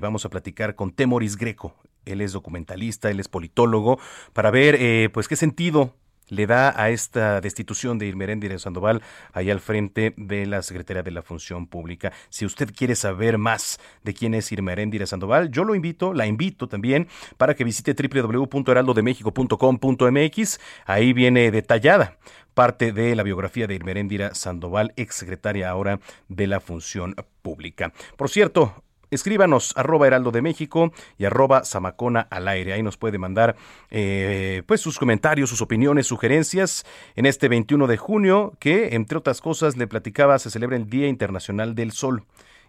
vamos 0.00 0.24
a 0.24 0.30
platicar 0.30 0.74
con 0.74 0.92
Temoris 0.92 1.36
Greco, 1.36 1.74
él 2.04 2.20
es 2.20 2.32
documentalista, 2.32 3.10
él 3.10 3.20
es 3.20 3.28
politólogo, 3.28 3.98
para 4.32 4.50
ver 4.50 4.76
eh, 4.78 5.08
pues 5.12 5.28
qué 5.28 5.36
sentido 5.36 5.94
le 6.28 6.46
da 6.46 6.72
a 6.80 6.90
esta 6.90 7.40
destitución 7.40 7.98
de 7.98 8.06
Irmeréndira 8.06 8.56
Sandoval 8.58 9.02
ahí 9.32 9.50
al 9.50 9.58
frente 9.60 10.14
de 10.16 10.46
la 10.46 10.62
Secretaría 10.62 11.02
de 11.02 11.10
la 11.10 11.22
Función 11.22 11.66
Pública. 11.66 12.12
Si 12.28 12.46
usted 12.46 12.72
quiere 12.74 12.96
saber 12.96 13.38
más 13.38 13.78
de 14.02 14.12
quién 14.14 14.34
es 14.34 14.50
Irmeréndira 14.52 15.06
Sandoval, 15.06 15.50
yo 15.50 15.64
lo 15.64 15.74
invito, 15.74 16.12
la 16.14 16.26
invito 16.26 16.68
también 16.68 17.08
para 17.36 17.54
que 17.54 17.64
visite 17.64 17.94
www.heraldodemexico.com.mx. 17.94 20.60
Ahí 20.86 21.12
viene 21.12 21.50
detallada 21.50 22.16
parte 22.54 22.92
de 22.92 23.16
la 23.16 23.22
biografía 23.22 23.66
de 23.66 23.74
Irmeréndira 23.74 24.34
Sandoval, 24.34 24.92
exsecretaria 24.96 25.70
ahora 25.70 26.00
de 26.28 26.46
la 26.46 26.60
Función 26.60 27.14
Pública. 27.42 27.92
Por 28.16 28.28
cierto, 28.28 28.84
escríbanos 29.12 29.72
arroba 29.76 30.06
heraldo 30.06 30.30
de 30.30 30.42
México 30.42 30.92
y 31.18 31.24
arroba 31.24 31.64
zamacona 31.64 32.26
al 32.30 32.48
aire. 32.48 32.72
Ahí 32.72 32.82
nos 32.82 32.96
puede 32.96 33.18
mandar 33.18 33.56
eh, 33.90 34.62
pues 34.66 34.80
sus 34.80 34.98
comentarios, 34.98 35.50
sus 35.50 35.62
opiniones, 35.62 36.06
sugerencias 36.06 36.84
en 37.14 37.26
este 37.26 37.48
21 37.48 37.86
de 37.86 37.96
junio 37.96 38.54
que, 38.58 38.94
entre 38.94 39.18
otras 39.18 39.40
cosas, 39.40 39.76
le 39.76 39.86
platicaba, 39.86 40.38
se 40.38 40.50
celebra 40.50 40.76
el 40.76 40.88
Día 40.88 41.08
Internacional 41.08 41.74
del 41.74 41.92
Sol 41.92 42.24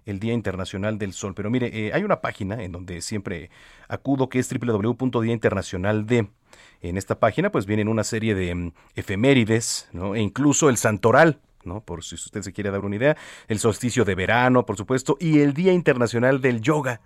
el 0.05 0.19
Día 0.19 0.33
Internacional 0.33 0.97
del 0.97 1.13
Sol. 1.13 1.33
Pero 1.33 1.49
mire, 1.49 1.69
eh, 1.73 1.91
hay 1.93 2.03
una 2.03 2.19
página 2.19 2.61
en 2.63 2.73
donde 2.73 3.01
siempre 3.01 3.49
acudo 3.87 4.27
que 4.29 4.39
es 4.39 4.49
www.diainternacionalde. 4.49 6.27
En 6.81 6.97
esta 6.97 7.19
página 7.19 7.51
pues 7.51 7.65
vienen 7.65 7.87
una 7.87 8.03
serie 8.03 8.35
de 8.35 8.53
mm, 8.53 8.73
efemérides 8.95 9.87
¿no? 9.93 10.15
e 10.15 10.19
incluso 10.19 10.69
el 10.69 10.77
santoral 10.77 11.39
¿no? 11.65 11.81
Por 11.81 12.03
si 12.03 12.15
usted 12.15 12.41
se 12.41 12.53
quiere 12.53 12.71
dar 12.71 12.85
una 12.85 12.95
idea, 12.95 13.17
el 13.47 13.59
solsticio 13.59 14.05
de 14.05 14.15
verano, 14.15 14.65
por 14.65 14.77
supuesto, 14.77 15.17
y 15.19 15.39
el 15.39 15.53
Día 15.53 15.73
Internacional 15.73 16.41
del 16.41 16.61
Yoga. 16.61 17.01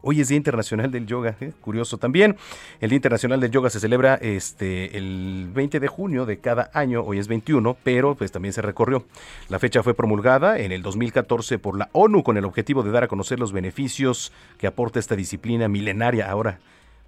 Hoy 0.00 0.20
es 0.20 0.28
Día 0.28 0.36
Internacional 0.36 0.92
del 0.92 1.06
Yoga, 1.06 1.36
¿eh? 1.40 1.52
curioso 1.60 1.98
también. 1.98 2.36
El 2.80 2.90
Día 2.90 2.96
Internacional 2.96 3.40
del 3.40 3.50
Yoga 3.50 3.68
se 3.68 3.80
celebra 3.80 4.14
este, 4.14 4.96
el 4.96 5.50
20 5.52 5.80
de 5.80 5.88
junio 5.88 6.24
de 6.24 6.38
cada 6.38 6.70
año, 6.72 7.02
hoy 7.02 7.18
es 7.18 7.26
21, 7.26 7.76
pero 7.82 8.14
pues 8.14 8.30
también 8.30 8.52
se 8.52 8.62
recorrió. 8.62 9.06
La 9.48 9.58
fecha 9.58 9.82
fue 9.82 9.94
promulgada 9.94 10.58
en 10.60 10.70
el 10.70 10.82
2014 10.82 11.58
por 11.58 11.76
la 11.76 11.90
ONU 11.92 12.22
con 12.22 12.36
el 12.36 12.44
objetivo 12.44 12.84
de 12.84 12.92
dar 12.92 13.02
a 13.02 13.08
conocer 13.08 13.40
los 13.40 13.52
beneficios 13.52 14.32
que 14.56 14.68
aporta 14.68 15.00
esta 15.00 15.16
disciplina 15.16 15.66
milenaria 15.66 16.30
ahora 16.30 16.60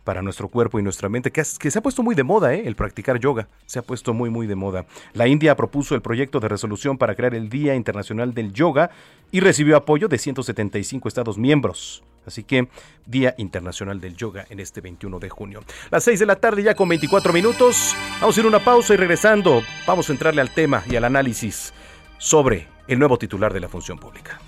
para 0.05 0.23
nuestro 0.23 0.49
cuerpo 0.49 0.79
y 0.79 0.83
nuestra 0.83 1.09
mente, 1.09 1.31
que, 1.31 1.45
se 1.45 1.79
ha 1.79 1.83
puesto 1.83 2.03
muy 2.03 2.15
de 2.15 2.23
moda, 2.23 2.55
¿eh? 2.55 2.63
el 2.67 2.77
practicar 2.77 3.19
yoga, 3.19 3.49
se 3.67 3.79
ha 3.79 3.83
puesto 3.83 4.15
muy, 4.15 4.31
muy 4.31 4.47
de 4.47 4.57
moda. 4.57 4.87
La 5.13 5.27
India 5.27 5.57
propuso 5.57 5.95
el 5.95 6.03
proyecto 6.03 6.41
de 6.41 6.49
resolución 6.49 6.99
para 6.99 7.15
crear 7.15 7.35
el 7.35 7.49
Día 7.49 7.75
Internacional 7.75 8.35
del 8.35 8.53
Yoga 8.53 8.91
y 9.31 9.41
recibió 9.41 9.77
apoyo 9.77 10.09
de 10.09 10.19
175 10.19 11.09
Estados 11.09 11.39
miembros. 11.39 12.03
Así 12.27 12.45
que 12.45 12.69
Día 13.07 13.35
Internacional 13.39 14.01
del 14.01 14.17
Yoga 14.17 14.47
en 14.51 14.61
este 14.61 14.81
21 14.81 15.19
de 15.19 15.31
junio. 15.31 15.61
Las 15.91 16.05
6 16.05 16.21
de 16.21 16.27
la 16.27 16.37
tarde 16.37 16.63
ya 16.63 16.75
con 16.75 16.89
24 16.89 17.33
minutos. 17.33 17.95
Vamos 18.21 18.37
a 18.37 18.41
ir 18.41 18.47
a 18.47 18.49
una 18.49 18.59
pausa 18.59 18.95
y 18.95 18.97
regresando 18.97 19.63
vamos 19.87 20.09
a 20.09 20.13
entrarle 20.13 20.41
al 20.41 20.51
tema 20.51 20.83
y 20.89 20.97
al 20.97 21.05
análisis 21.05 21.73
sobre 22.19 22.69
el 22.87 22.99
nuevo 22.99 23.19
titular 23.19 23.53
de 23.53 23.61
la 23.61 23.69
función 23.69 23.99
pública. 23.99 24.39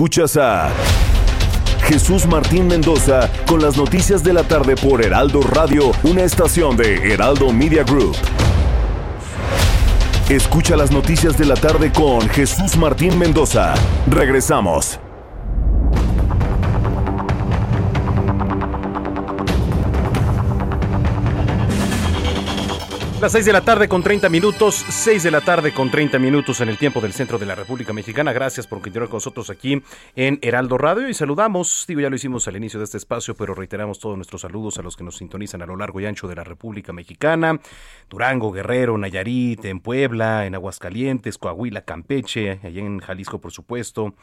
Escuchas 0.00 0.38
a 0.38 0.70
Jesús 1.82 2.26
Martín 2.26 2.66
Mendoza 2.68 3.30
con 3.46 3.60
las 3.60 3.76
noticias 3.76 4.24
de 4.24 4.32
la 4.32 4.44
tarde 4.44 4.74
por 4.74 5.04
Heraldo 5.04 5.42
Radio, 5.42 5.92
una 6.04 6.22
estación 6.22 6.74
de 6.74 7.12
Heraldo 7.12 7.52
Media 7.52 7.84
Group. 7.84 8.16
Escucha 10.30 10.74
las 10.74 10.90
noticias 10.90 11.36
de 11.36 11.44
la 11.44 11.54
tarde 11.54 11.92
con 11.92 12.26
Jesús 12.30 12.78
Martín 12.78 13.18
Mendoza. 13.18 13.74
Regresamos. 14.08 14.98
Las 23.20 23.32
6 23.32 23.44
de 23.44 23.52
la 23.52 23.60
tarde 23.60 23.86
con 23.86 24.02
30 24.02 24.30
minutos, 24.30 24.76
6 24.88 25.24
de 25.24 25.30
la 25.30 25.42
tarde 25.42 25.74
con 25.74 25.90
30 25.90 26.18
minutos 26.18 26.62
en 26.62 26.70
el 26.70 26.78
tiempo 26.78 27.02
del 27.02 27.12
centro 27.12 27.36
de 27.36 27.44
la 27.44 27.54
República 27.54 27.92
Mexicana. 27.92 28.32
Gracias 28.32 28.66
por 28.66 28.80
continuar 28.80 29.10
con 29.10 29.18
nosotros 29.18 29.50
aquí 29.50 29.82
en 30.16 30.38
Heraldo 30.40 30.78
Radio 30.78 31.06
y 31.06 31.12
saludamos, 31.12 31.84
digo 31.86 32.00
ya 32.00 32.08
lo 32.08 32.16
hicimos 32.16 32.48
al 32.48 32.56
inicio 32.56 32.80
de 32.80 32.84
este 32.84 32.96
espacio, 32.96 33.34
pero 33.34 33.54
reiteramos 33.54 33.98
todos 33.98 34.16
nuestros 34.16 34.40
saludos 34.40 34.78
a 34.78 34.82
los 34.82 34.96
que 34.96 35.04
nos 35.04 35.18
sintonizan 35.18 35.60
a 35.60 35.66
lo 35.66 35.76
largo 35.76 36.00
y 36.00 36.06
ancho 36.06 36.28
de 36.28 36.34
la 36.34 36.44
República 36.44 36.94
Mexicana, 36.94 37.60
Durango, 38.08 38.52
Guerrero, 38.52 38.96
Nayarit, 38.96 39.66
en 39.66 39.80
Puebla, 39.80 40.46
en 40.46 40.54
Aguascalientes, 40.54 41.36
Coahuila, 41.36 41.82
Campeche, 41.82 42.58
allá 42.62 42.80
en 42.80 43.00
Jalisco 43.00 43.38
por 43.38 43.52
supuesto, 43.52 44.14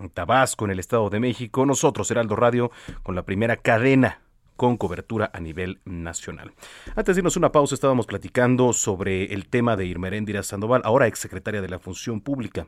en 0.00 0.08
Tabasco, 0.08 0.64
en 0.64 0.70
el 0.70 0.78
Estado 0.78 1.10
de 1.10 1.20
México. 1.20 1.66
Nosotros, 1.66 2.10
Heraldo 2.10 2.36
Radio, 2.36 2.70
con 3.02 3.14
la 3.14 3.22
primera 3.22 3.58
cadena 3.58 4.22
con 4.56 4.76
cobertura 4.76 5.30
a 5.32 5.40
nivel 5.40 5.80
nacional. 5.84 6.52
Antes 6.94 7.14
de 7.14 7.20
irnos 7.20 7.36
una 7.36 7.52
pausa, 7.52 7.74
estábamos 7.74 8.06
platicando 8.06 8.72
sobre 8.72 9.32
el 9.32 9.46
tema 9.48 9.76
de 9.76 9.86
Irmeréndira 9.86 10.42
Sandoval, 10.42 10.82
ahora 10.84 11.06
exsecretaria 11.06 11.62
de 11.62 11.68
la 11.68 11.78
Función 11.78 12.20
Pública. 12.20 12.66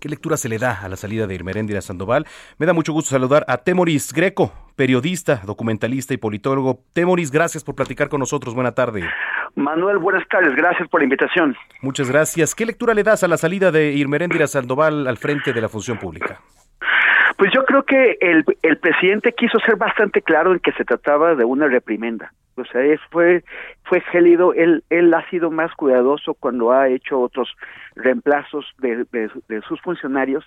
¿Qué 0.00 0.08
lectura 0.08 0.36
se 0.36 0.48
le 0.48 0.58
da 0.58 0.80
a 0.82 0.88
la 0.88 0.96
salida 0.96 1.26
de 1.26 1.34
Irmeréndira 1.34 1.80
Sandoval? 1.80 2.26
Me 2.58 2.66
da 2.66 2.72
mucho 2.72 2.92
gusto 2.92 3.10
saludar 3.10 3.44
a 3.48 3.58
Temoris 3.58 4.12
Greco, 4.12 4.52
periodista, 4.76 5.40
documentalista 5.44 6.14
y 6.14 6.18
politólogo. 6.18 6.80
Temoris, 6.92 7.30
gracias 7.30 7.64
por 7.64 7.74
platicar 7.74 8.08
con 8.08 8.20
nosotros. 8.20 8.54
Buena 8.54 8.72
tarde. 8.72 9.08
Manuel, 9.54 9.98
buenas 9.98 10.26
tardes. 10.28 10.54
Gracias 10.56 10.88
por 10.88 11.00
la 11.00 11.04
invitación. 11.04 11.56
Muchas 11.82 12.10
gracias. 12.10 12.54
¿Qué 12.54 12.66
lectura 12.66 12.94
le 12.94 13.02
das 13.02 13.22
a 13.22 13.28
la 13.28 13.36
salida 13.36 13.70
de 13.70 13.92
Irmeréndira 13.92 14.46
Sandoval 14.46 15.06
al 15.06 15.18
frente 15.18 15.52
de 15.52 15.60
la 15.60 15.68
función 15.68 15.98
pública? 15.98 16.40
Pues 17.36 17.50
yo 17.52 17.64
creo 17.64 17.84
que 17.84 18.18
el, 18.20 18.44
el 18.62 18.78
presidente 18.78 19.32
quiso 19.32 19.58
ser 19.60 19.76
bastante 19.76 20.22
claro 20.22 20.52
en 20.52 20.60
que 20.60 20.72
se 20.72 20.84
trataba 20.84 21.34
de 21.34 21.44
una 21.44 21.66
reprimenda. 21.68 22.32
O 22.56 22.64
sea, 22.64 22.82
fue, 23.10 23.44
fue 23.84 24.00
gélido, 24.00 24.52
él, 24.52 24.84
él 24.90 25.12
ha 25.14 25.28
sido 25.30 25.50
más 25.50 25.72
cuidadoso 25.74 26.34
cuando 26.34 26.70
ha 26.70 26.88
hecho 26.88 27.18
otros 27.18 27.48
reemplazos 27.94 28.66
de, 28.78 29.06
de 29.10 29.62
sus 29.62 29.80
funcionarios 29.80 30.44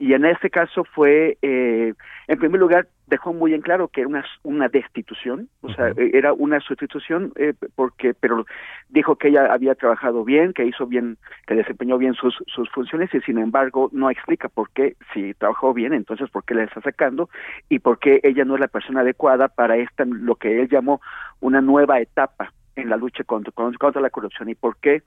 y 0.00 0.14
en 0.14 0.24
este 0.24 0.48
caso 0.48 0.82
fue, 0.84 1.36
eh, 1.42 1.92
en 2.26 2.38
primer 2.38 2.58
lugar, 2.58 2.88
dejó 3.06 3.34
muy 3.34 3.52
en 3.52 3.60
claro 3.60 3.88
que 3.88 4.00
era 4.00 4.08
una, 4.08 4.24
una 4.42 4.68
destitución, 4.68 5.50
o 5.60 5.70
sea, 5.74 5.92
era 5.94 6.32
una 6.32 6.58
sustitución, 6.60 7.34
eh, 7.36 7.52
porque, 7.74 8.14
pero 8.14 8.46
dijo 8.88 9.16
que 9.16 9.28
ella 9.28 9.52
había 9.52 9.74
trabajado 9.74 10.24
bien, 10.24 10.54
que 10.54 10.64
hizo 10.64 10.86
bien, 10.86 11.18
que 11.46 11.54
desempeñó 11.54 11.98
bien 11.98 12.14
sus, 12.14 12.34
sus 12.46 12.70
funciones 12.70 13.12
y 13.12 13.20
sin 13.20 13.36
embargo 13.36 13.90
no 13.92 14.08
explica 14.10 14.48
por 14.48 14.70
qué, 14.70 14.96
si 15.12 15.34
trabajó 15.34 15.74
bien, 15.74 15.92
entonces 15.92 16.30
por 16.30 16.44
qué 16.44 16.54
la 16.54 16.64
está 16.64 16.80
sacando 16.80 17.28
y 17.68 17.80
por 17.80 17.98
qué 17.98 18.20
ella 18.22 18.46
no 18.46 18.54
es 18.54 18.60
la 18.60 18.68
persona 18.68 19.00
adecuada 19.00 19.48
para 19.48 19.76
esta, 19.76 20.06
lo 20.06 20.36
que 20.36 20.62
él 20.62 20.68
llamó 20.70 21.02
una 21.40 21.60
nueva 21.60 22.00
etapa 22.00 22.54
en 22.74 22.88
la 22.88 22.96
lucha 22.96 23.22
contra, 23.24 23.52
contra 23.52 24.00
la 24.00 24.08
corrupción 24.08 24.48
y 24.48 24.54
por 24.54 24.78
qué 24.78 25.02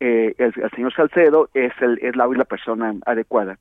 eh, 0.00 0.34
el, 0.38 0.52
señor 0.72 0.92
Salcedo 0.92 1.50
es, 1.54 1.72
el, 1.80 2.00
es 2.02 2.16
la, 2.16 2.26
la 2.26 2.44
persona 2.44 2.94
adecuada 3.06 3.58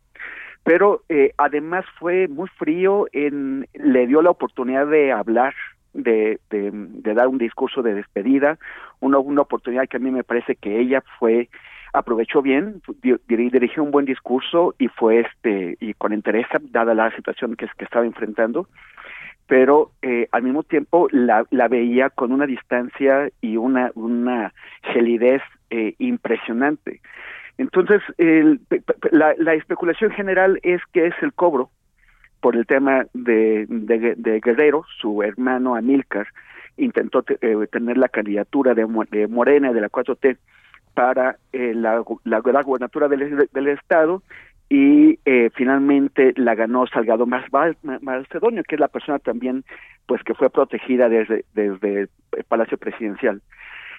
pero 0.63 1.03
eh, 1.09 1.33
además 1.37 1.85
fue 1.99 2.27
muy 2.27 2.47
frío, 2.57 3.07
en, 3.11 3.67
le 3.73 4.07
dio 4.07 4.21
la 4.21 4.31
oportunidad 4.31 4.87
de 4.87 5.11
hablar, 5.11 5.53
de, 5.93 6.39
de, 6.49 7.13
dar 7.13 7.27
un 7.27 7.37
discurso 7.37 7.83
de 7.83 7.93
despedida, 7.93 8.57
una, 8.99 9.19
una 9.19 9.41
oportunidad 9.41 9.87
que 9.87 9.97
a 9.97 9.99
mí 9.99 10.09
me 10.09 10.23
parece 10.23 10.55
que 10.55 10.79
ella 10.79 11.03
fue 11.19 11.49
aprovechó 11.93 12.41
bien, 12.41 12.81
dirigió 13.27 13.83
un 13.83 13.91
buen 13.91 14.05
discurso 14.05 14.73
y 14.79 14.87
fue 14.87 15.19
este 15.19 15.77
y 15.79 15.93
con 15.93 16.11
interés 16.11 16.47
dada 16.71 16.95
la 16.95 17.15
situación 17.15 17.55
que, 17.55 17.67
que 17.77 17.85
estaba 17.85 18.03
enfrentando, 18.03 18.67
pero 19.45 19.91
eh, 20.01 20.27
al 20.31 20.41
mismo 20.41 20.63
tiempo 20.63 21.07
la, 21.11 21.45
la 21.51 21.67
veía 21.67 22.09
con 22.09 22.31
una 22.31 22.47
distancia 22.47 23.29
y 23.41 23.57
una 23.57 23.91
una 23.93 24.53
gelidez 24.81 25.43
eh, 25.69 25.93
impresionante. 25.99 27.01
Entonces, 27.57 28.01
el, 28.17 28.61
la, 29.11 29.35
la, 29.37 29.53
especulación 29.53 30.11
general 30.11 30.59
es 30.63 30.81
que 30.91 31.07
es 31.07 31.13
el 31.21 31.33
cobro 31.33 31.69
por 32.41 32.55
el 32.55 32.65
tema 32.65 33.05
de, 33.13 33.65
de, 33.69 34.41
Guerrero, 34.43 34.85
su 34.99 35.23
hermano 35.23 35.75
Amílcar, 35.75 36.27
intentó 36.77 37.23
eh, 37.41 37.67
tener 37.71 37.97
la 37.97 38.09
candidatura 38.09 38.73
de, 38.73 38.85
Morena 38.85 39.71
de 39.71 39.81
la 39.81 39.89
4T 39.89 40.37
para 40.93 41.37
eh, 41.53 41.73
la, 41.75 42.03
la, 42.23 42.39
gubernatura 42.39 43.07
del, 43.07 43.67
Estado 43.67 44.23
y 44.67 45.19
eh, 45.25 45.51
finalmente 45.55 46.33
la 46.35 46.55
ganó 46.55 46.87
Salgado 46.87 47.25
Macedonio, 47.25 48.63
que 48.63 48.75
es 48.75 48.81
la 48.81 48.87
persona 48.87 49.19
también 49.19 49.63
pues 50.05 50.21
que 50.23 50.33
fue 50.33 50.49
protegida 50.49 51.09
desde, 51.09 51.45
desde 51.53 52.09
el 52.31 52.43
Palacio 52.47 52.77
Presidencial. 52.77 53.41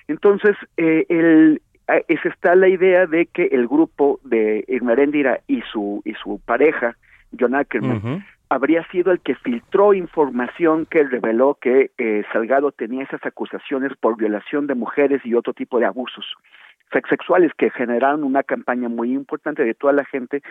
Entonces, 0.09 0.57
eh, 0.77 1.07
el, 1.09 1.62
es 1.87 2.25
está 2.25 2.55
la 2.55 2.68
idea 2.68 3.07
de 3.07 3.27
que 3.27 3.47
el 3.47 3.68
grupo 3.68 4.20
de 4.25 4.64
Irmerendira 4.68 5.40
y 5.47 5.62
su 5.62 6.03
y 6.05 6.14
su 6.14 6.40
pareja 6.44 6.97
John 7.38 7.55
Ackerman 7.55 8.25
habría 8.49 8.87
sido 8.88 9.11
el 9.12 9.20
que 9.20 9.35
filtró 9.35 9.94
información 9.94 10.87
que 10.87 11.03
reveló 11.03 11.59
que 11.61 11.90
eh, 11.99 12.25
Salgado 12.33 12.73
tenía 12.73 13.03
esas 13.03 13.25
acusaciones 13.27 13.92
por 13.99 14.16
violación 14.16 14.66
de 14.66 14.75
mujeres 14.75 15.20
y 15.25 15.35
otro 15.35 15.53
tipo 15.53 15.79
de 15.79 15.87
abusos 15.87 16.25
sexuales 17.09 17.51
que 17.57 17.70
generaron 17.70 18.23
una 18.23 18.44
campaña 18.44 18.88
muy 18.88 19.12
importante 19.12 19.64
de 19.64 19.75
toda 19.75 19.92
la 19.92 20.05
gente 20.05 20.42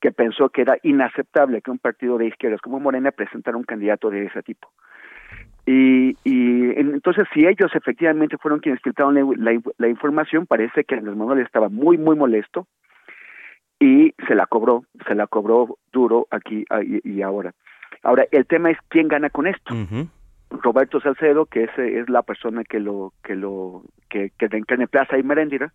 que 0.00 0.10
pensó 0.10 0.48
que 0.48 0.62
era 0.62 0.76
inaceptable 0.82 1.62
que 1.62 1.70
un 1.70 1.78
partido 1.78 2.18
de 2.18 2.26
izquierdas 2.26 2.60
como 2.60 2.80
Morena 2.80 3.12
presentara 3.12 3.56
un 3.56 3.62
candidato 3.62 4.10
de 4.10 4.24
ese 4.26 4.42
tipo. 4.42 4.68
Y, 5.64 6.16
y 6.24 6.70
entonces, 6.76 7.26
si 7.32 7.46
ellos 7.46 7.70
efectivamente 7.74 8.36
fueron 8.38 8.60
quienes 8.60 8.82
filtraron 8.82 9.14
la, 9.36 9.60
la, 9.78 9.88
información, 9.88 10.46
parece 10.46 10.82
que 10.84 10.96
Andrés 10.96 11.16
Manuel 11.16 11.38
estaba 11.40 11.68
muy, 11.68 11.98
muy 11.98 12.16
molesto 12.16 12.66
y 13.78 14.12
se 14.26 14.34
la 14.34 14.46
cobró, 14.46 14.84
se 15.06 15.14
la 15.14 15.28
cobró 15.28 15.78
duro 15.92 16.26
aquí 16.30 16.64
y, 17.04 17.22
ahora. 17.22 17.52
Ahora, 18.02 18.24
el 18.32 18.46
tema 18.46 18.70
es 18.70 18.78
quién 18.88 19.06
gana 19.06 19.30
con 19.30 19.46
esto. 19.46 19.74
Roberto 20.50 21.00
Salcedo, 21.00 21.46
que 21.46 21.64
es, 21.64 21.78
es 21.78 22.08
la 22.08 22.22
persona 22.22 22.64
que 22.64 22.80
lo 22.80 23.12
que 23.22 23.36
lo 23.36 23.82
que, 24.10 24.30
que 24.36 24.48
en 24.50 24.88
Plaza 24.88 25.16
y 25.16 25.22
Merendira, 25.22 25.72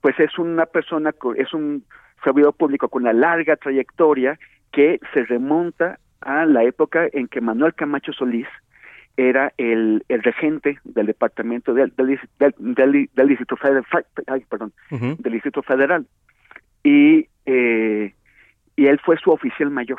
pues 0.00 0.18
es 0.18 0.38
una 0.38 0.66
persona, 0.66 1.14
es 1.36 1.52
un 1.52 1.84
servidor 2.24 2.54
público 2.54 2.88
con 2.88 3.02
una 3.02 3.12
larga 3.12 3.56
trayectoria 3.56 4.38
que 4.72 5.00
se 5.12 5.24
remonta 5.24 5.98
a 6.20 6.46
la 6.46 6.64
época 6.64 7.06
en 7.12 7.28
que 7.28 7.40
Manuel 7.40 7.74
Camacho 7.74 8.12
Solís 8.12 8.48
era 9.18 9.52
el, 9.58 10.04
el 10.08 10.22
regente 10.22 10.78
del 10.84 11.06
departamento 11.06 11.74
del, 11.74 11.92
del, 11.96 12.20
del, 12.38 13.10
del 13.12 13.28
distrito 13.28 13.56
federal, 13.56 13.84
perdón, 14.48 14.72
del 14.90 15.32
distrito 15.32 15.62
federal. 15.62 16.06
Y 16.84 17.28
eh, 17.44 18.14
y 18.78 18.86
él 18.86 19.00
fue 19.04 19.16
su 19.18 19.30
oficial 19.32 19.70
mayor. 19.70 19.98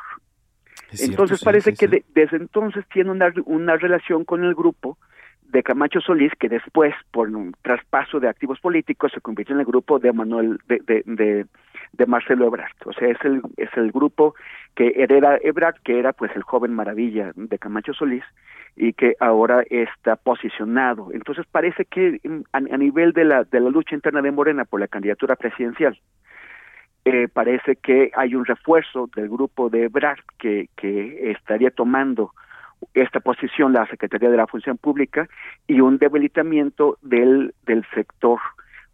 entonces 0.97 1.43
parece 1.43 1.73
que 1.73 2.03
desde 2.13 2.37
entonces 2.37 2.85
tiene 2.93 3.11
una, 3.11 3.31
una 3.45 3.75
relación 3.75 4.23
con 4.23 4.45
el 4.45 4.55
grupo 4.55 4.97
de 5.41 5.63
Camacho 5.63 5.99
Solís, 5.99 6.31
que 6.39 6.47
después, 6.47 6.93
por 7.11 7.27
un 7.27 7.53
traspaso 7.61 8.21
de 8.21 8.29
activos 8.29 8.59
políticos, 8.61 9.11
se 9.13 9.19
convirtió 9.19 9.53
en 9.55 9.61
el 9.61 9.65
grupo 9.65 9.99
de 9.99 10.13
Manuel, 10.13 10.59
de, 10.67 10.79
de, 10.85 11.03
de, 11.05 11.45
de 11.93 12.05
Marcelo 12.05 12.47
Ebrard. 12.47 12.75
O 12.85 12.93
sea, 12.93 13.09
es 13.09 13.17
el, 13.23 13.41
es 13.57 13.69
el 13.75 13.91
grupo 13.91 14.35
que 14.75 14.93
hereda 14.95 15.37
Ebrard, 15.41 15.75
que 15.83 15.99
era 15.99 16.13
pues 16.13 16.31
el 16.35 16.43
joven 16.43 16.73
maravilla 16.73 17.31
de 17.35 17.59
Camacho 17.59 17.93
Solís, 17.93 18.23
y 18.75 18.93
que 18.93 19.15
ahora 19.19 19.63
está 19.69 20.15
posicionado. 20.15 21.09
Entonces 21.13 21.45
parece 21.51 21.85
que 21.85 22.19
mm, 22.23 22.41
a, 22.53 22.59
nivel 22.77 23.13
de 23.13 23.25
la, 23.25 23.43
de 23.43 23.59
la 23.59 23.69
lucha 23.69 23.95
interna 23.95 24.21
de 24.21 24.31
Morena 24.31 24.65
por 24.65 24.79
la 24.79 24.87
candidatura 24.87 25.35
presidencial, 25.35 25.99
eh, 27.05 27.27
parece 27.27 27.75
que 27.77 28.11
hay 28.15 28.35
un 28.35 28.45
refuerzo 28.45 29.09
del 29.15 29.29
grupo 29.29 29.69
de 29.69 29.85
Ebrard 29.85 30.19
que, 30.37 30.69
que 30.75 31.31
estaría 31.31 31.71
tomando 31.71 32.31
esta 32.93 33.19
posición 33.19 33.73
la 33.73 33.87
Secretaría 33.87 34.29
de 34.29 34.37
la 34.37 34.47
Función 34.47 34.77
Pública 34.77 35.27
y 35.67 35.81
un 35.81 35.97
debilitamiento 35.97 36.97
del, 37.01 37.53
del 37.65 37.85
sector 37.93 38.39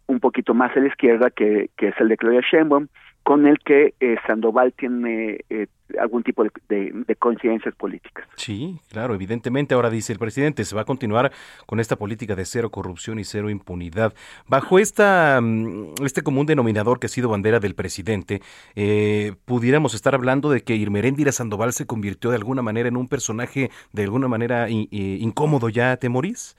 un 0.06 0.20
poquito 0.20 0.54
más 0.54 0.76
a 0.76 0.80
la 0.80 0.88
izquierda 0.88 1.30
que, 1.30 1.70
que 1.76 1.88
es 1.88 1.94
el 2.00 2.08
de 2.08 2.16
Claudia 2.16 2.40
Sheinbaum 2.40 2.88
con 3.26 3.44
el 3.44 3.58
que 3.58 3.92
eh, 3.98 4.14
Sandoval 4.24 4.72
tiene 4.72 5.40
eh, 5.50 5.66
algún 5.98 6.22
tipo 6.22 6.44
de, 6.44 7.16
coincidencias 7.18 7.74
políticas. 7.74 8.24
Sí, 8.36 8.78
claro, 8.88 9.16
evidentemente 9.16 9.74
ahora 9.74 9.90
dice 9.90 10.12
el 10.12 10.20
presidente, 10.20 10.64
se 10.64 10.76
va 10.76 10.82
a 10.82 10.84
continuar 10.84 11.32
con 11.66 11.80
esta 11.80 11.96
política 11.96 12.36
de 12.36 12.44
cero 12.44 12.70
corrupción 12.70 13.18
y 13.18 13.24
cero 13.24 13.50
impunidad. 13.50 14.14
Bajo 14.46 14.78
esta, 14.78 15.40
mm, 15.42 15.94
este 16.04 16.22
común 16.22 16.46
denominador 16.46 17.00
que 17.00 17.06
ha 17.06 17.08
sido 17.08 17.28
bandera 17.28 17.58
del 17.58 17.74
presidente, 17.74 18.42
eh, 18.76 19.34
pudiéramos 19.44 19.94
estar 19.94 20.14
hablando 20.14 20.48
de 20.48 20.60
que 20.60 20.76
Irmeréndira 20.76 21.32
Sandoval 21.32 21.72
se 21.72 21.84
convirtió 21.84 22.30
de 22.30 22.36
alguna 22.36 22.62
manera 22.62 22.88
en 22.88 22.96
un 22.96 23.08
personaje 23.08 23.70
de 23.92 24.04
alguna 24.04 24.28
manera 24.28 24.68
incómodo 24.70 25.68
ya, 25.68 25.96
Temorís. 25.96 26.54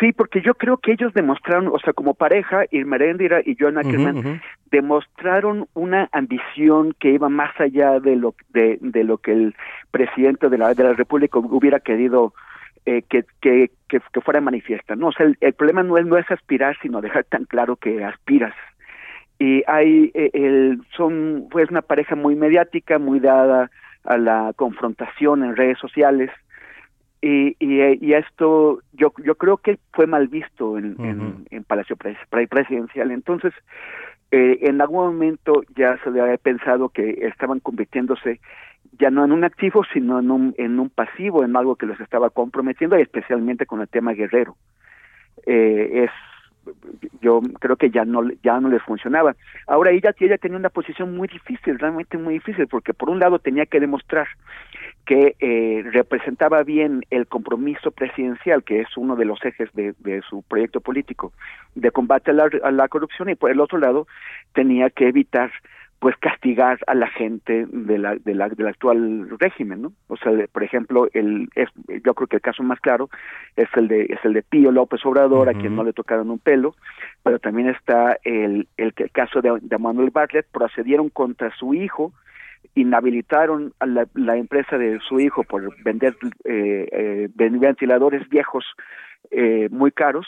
Sí, 0.00 0.12
porque 0.12 0.40
yo 0.40 0.54
creo 0.54 0.78
que 0.78 0.92
ellos 0.92 1.12
demostraron, 1.14 1.68
o 1.68 1.78
sea, 1.78 1.92
como 1.92 2.14
pareja, 2.14 2.64
Irmeréndira 2.70 3.40
y 3.44 3.56
John 3.58 3.78
Ackerman, 3.78 4.40
demostraron 4.70 5.66
una 5.74 6.08
ambición 6.12 6.94
que 6.98 7.10
iba 7.10 7.28
más 7.28 7.58
allá 7.60 8.00
de 8.00 8.16
lo 8.16 8.34
de, 8.50 8.78
de 8.80 9.04
lo 9.04 9.18
que 9.18 9.32
el 9.32 9.54
presidente 9.90 10.48
de 10.48 10.58
la, 10.58 10.74
de 10.74 10.82
la 10.82 10.94
República 10.94 11.38
hubiera 11.38 11.78
querido 11.78 12.34
eh, 12.86 13.02
que, 13.08 13.24
que, 13.40 13.70
que, 13.88 14.00
fuera 14.20 14.40
manifiesta. 14.40 14.94
No, 14.94 15.08
o 15.08 15.12
sea, 15.12 15.26
el, 15.40 15.52
problema 15.54 15.82
no 15.82 15.96
es, 15.96 16.04
no 16.04 16.18
es 16.18 16.30
aspirar, 16.30 16.76
sino 16.82 17.00
dejar 17.00 17.24
tan 17.24 17.44
claro 17.44 17.76
que 17.76 18.04
aspiras. 18.04 18.54
Y 19.38 19.62
hay, 19.66 20.10
eh, 20.12 20.30
el, 20.34 20.82
son, 20.94 21.48
pues, 21.50 21.70
una 21.70 21.80
pareja 21.80 22.14
muy 22.14 22.34
mediática, 22.34 22.98
muy 22.98 23.20
dada 23.20 23.70
a 24.04 24.18
la 24.18 24.52
confrontación 24.54 25.44
en 25.44 25.56
redes 25.56 25.78
sociales, 25.78 26.30
y, 27.26 27.56
y, 27.58 28.12
esto 28.12 28.80
yo 28.92 29.14
yo 29.24 29.36
creo 29.36 29.56
que 29.56 29.78
fue 29.92 30.06
mal 30.06 30.28
visto 30.28 30.76
en, 30.76 31.46
en, 31.50 31.64
Palacio 31.64 31.96
Presidencial. 31.96 33.10
Entonces 33.10 33.54
eh, 34.30 34.58
en 34.62 34.82
algún 34.82 35.06
momento 35.06 35.62
ya 35.74 35.96
se 36.04 36.10
le 36.10 36.20
había 36.20 36.36
pensado 36.36 36.90
que 36.90 37.26
estaban 37.26 37.60
convirtiéndose 37.60 38.40
ya 38.98 39.10
no 39.10 39.24
en 39.24 39.32
un 39.32 39.42
activo 39.42 39.84
sino 39.90 40.18
en 40.18 40.30
un 40.30 40.54
en 40.58 40.78
un 40.78 40.90
pasivo 40.90 41.44
en 41.44 41.56
algo 41.56 41.76
que 41.76 41.86
los 41.86 41.98
estaba 41.98 42.28
comprometiendo 42.28 42.98
y 42.98 43.02
especialmente 43.02 43.64
con 43.64 43.80
el 43.80 43.88
tema 43.88 44.12
guerrero. 44.12 44.56
Eh, 45.46 46.04
es 46.04 46.10
yo 47.20 47.40
creo 47.60 47.76
que 47.76 47.90
ya 47.90 48.04
no 48.04 48.22
ya 48.42 48.60
no 48.60 48.68
les 48.68 48.82
funcionaba. 48.82 49.34
Ahora 49.66 49.90
ella, 49.90 50.14
ella 50.18 50.38
tenía 50.38 50.58
una 50.58 50.70
posición 50.70 51.16
muy 51.16 51.28
difícil, 51.28 51.78
realmente 51.78 52.18
muy 52.18 52.34
difícil, 52.34 52.66
porque 52.66 52.94
por 52.94 53.10
un 53.10 53.18
lado 53.18 53.38
tenía 53.38 53.66
que 53.66 53.80
demostrar 53.80 54.26
que 55.06 55.36
eh, 55.40 55.82
representaba 55.92 56.62
bien 56.62 57.02
el 57.10 57.26
compromiso 57.26 57.90
presidencial, 57.90 58.62
que 58.64 58.80
es 58.80 58.96
uno 58.96 59.16
de 59.16 59.24
los 59.26 59.44
ejes 59.44 59.70
de, 59.74 59.94
de 59.98 60.22
su 60.22 60.42
proyecto 60.42 60.80
político, 60.80 61.32
de 61.74 61.90
combate 61.90 62.30
a 62.30 62.34
la, 62.34 62.50
a 62.62 62.70
la 62.70 62.88
corrupción, 62.88 63.28
y 63.28 63.34
por 63.34 63.50
el 63.50 63.60
otro 63.60 63.78
lado 63.78 64.06
tenía 64.54 64.90
que 64.90 65.08
evitar 65.08 65.50
pues 66.04 66.18
castigar 66.18 66.78
a 66.86 66.94
la 66.94 67.08
gente 67.08 67.64
de 67.66 67.96
la, 67.96 68.16
de 68.16 68.34
la, 68.34 68.50
del 68.50 68.66
actual 68.66 69.26
régimen, 69.40 69.80
¿no? 69.80 69.94
O 70.08 70.18
sea, 70.18 70.32
por 70.52 70.62
ejemplo, 70.62 71.08
el 71.14 71.48
es, 71.54 71.70
yo 72.04 72.12
creo 72.12 72.26
que 72.26 72.36
el 72.36 72.42
caso 72.42 72.62
más 72.62 72.78
claro 72.80 73.08
es 73.56 73.70
el 73.74 73.88
de 73.88 74.02
es 74.02 74.22
el 74.22 74.34
de 74.34 74.42
Pío 74.42 74.70
López 74.70 75.00
Obrador, 75.06 75.48
a 75.48 75.54
quien 75.54 75.74
no 75.74 75.82
le 75.82 75.94
tocaron 75.94 76.28
un 76.28 76.38
pelo, 76.38 76.74
pero 77.22 77.38
también 77.38 77.70
está 77.70 78.18
el 78.22 78.68
el, 78.76 78.92
el 78.94 79.10
caso 79.12 79.40
de, 79.40 79.58
de 79.62 79.78
Manuel 79.78 80.10
Bartlett, 80.10 80.46
procedieron 80.52 81.08
contra 81.08 81.50
su 81.56 81.72
hijo, 81.72 82.12
inhabilitaron 82.74 83.72
a 83.80 83.86
la, 83.86 84.06
la 84.12 84.36
empresa 84.36 84.76
de 84.76 85.00
su 85.08 85.20
hijo 85.20 85.42
por 85.42 85.74
vender 85.84 86.14
eh, 86.44 86.86
eh, 86.92 87.28
ventiladores 87.34 88.28
viejos 88.28 88.66
eh, 89.30 89.68
muy 89.70 89.90
caros 89.90 90.26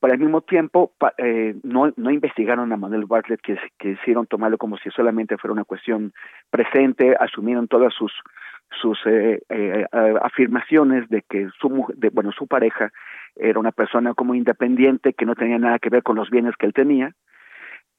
pero 0.00 0.12
al 0.12 0.18
mismo 0.18 0.40
tiempo 0.42 0.92
eh, 1.18 1.54
no, 1.62 1.92
no 1.96 2.10
investigaron 2.10 2.72
a 2.72 2.76
Manuel 2.76 3.06
Bartlett, 3.06 3.40
que, 3.40 3.58
que 3.78 3.90
hicieron 3.90 4.26
tomarlo 4.26 4.58
como 4.58 4.76
si 4.78 4.90
solamente 4.90 5.38
fuera 5.38 5.52
una 5.52 5.64
cuestión 5.64 6.12
presente, 6.50 7.16
asumieron 7.18 7.68
todas 7.68 7.92
sus 7.94 8.12
sus 8.80 8.98
eh, 9.04 9.42
eh, 9.50 9.86
afirmaciones 10.22 11.08
de 11.10 11.22
que 11.28 11.48
su 11.60 11.86
de, 11.94 12.08
bueno 12.08 12.32
su 12.32 12.46
pareja 12.46 12.90
era 13.36 13.60
una 13.60 13.70
persona 13.70 14.14
como 14.14 14.34
independiente 14.34 15.12
que 15.12 15.26
no 15.26 15.34
tenía 15.34 15.58
nada 15.58 15.78
que 15.78 15.90
ver 15.90 16.02
con 16.02 16.16
los 16.16 16.30
bienes 16.30 16.56
que 16.56 16.64
él 16.64 16.72
tenía 16.72 17.14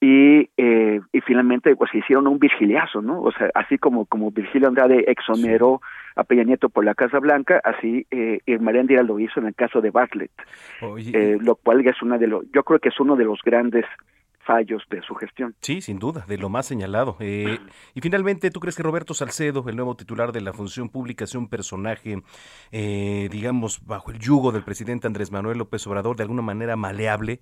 y, 0.04 0.50
eh, 0.58 1.00
y 1.14 1.22
finalmente 1.22 1.74
pues 1.78 1.96
hicieron 1.96 2.28
un 2.28 2.38
virgiliazo, 2.38 3.02
¿no? 3.02 3.22
O 3.22 3.32
sea, 3.32 3.50
así 3.56 3.78
como 3.78 4.06
como 4.06 4.32
Virgilio 4.32 4.68
Andrade 4.68 5.06
exoneró 5.08 5.80
a 6.18 6.26
Peña 6.26 6.44
Nieto 6.44 6.68
por 6.68 6.84
la 6.84 6.94
Casa 6.94 7.20
Blanca, 7.20 7.62
así 7.64 8.06
eh, 8.12 8.42
Irmeréndira 8.46 9.02
lo 9.02 9.18
hizo 9.18 9.40
en 9.40 9.48
el 9.48 9.56
caso 9.56 9.80
de 9.80 9.92
Bartlett, 9.92 10.32
eh, 10.98 11.38
lo 11.40 11.56
cual 11.56 11.88
es 11.88 12.02
una 12.02 12.18
de 12.18 12.28
los, 12.28 12.44
yo 12.54 12.64
creo 12.64 12.80
que 12.80 12.90
es 12.90 13.00
uno 13.00 13.16
de 13.16 13.24
los 13.24 13.40
grandes 13.46 13.86
fallos 14.46 14.84
de 14.90 15.02
su 15.04 15.16
gestión. 15.16 15.56
Sí, 15.62 15.80
sin 15.80 16.00
duda, 16.00 16.26
de 16.28 16.38
lo 16.38 16.50
más 16.50 16.66
señalado. 16.66 17.16
Eh, 17.22 17.58
y 17.94 18.02
finalmente, 18.02 18.52
¿tú 18.52 18.60
crees 18.60 18.76
que 18.76 18.84
Roberto 18.84 19.14
Salcedo, 19.14 19.64
el 19.70 19.78
nuevo 19.78 19.96
titular 19.96 20.34
de 20.34 20.42
la 20.42 20.52
función 20.52 20.90
pública, 20.90 21.24
es 21.24 21.34
un 21.34 21.48
personaje, 21.48 22.22
eh, 22.74 23.30
digamos, 23.32 23.86
bajo 23.86 24.12
el 24.12 24.20
yugo 24.20 24.52
del 24.52 24.64
presidente 24.64 25.08
Andrés 25.08 25.32
Manuel 25.32 25.60
López 25.60 25.88
Obrador, 25.88 26.18
de 26.18 26.24
alguna 26.24 26.42
manera 26.42 26.76
maleable? 26.76 27.40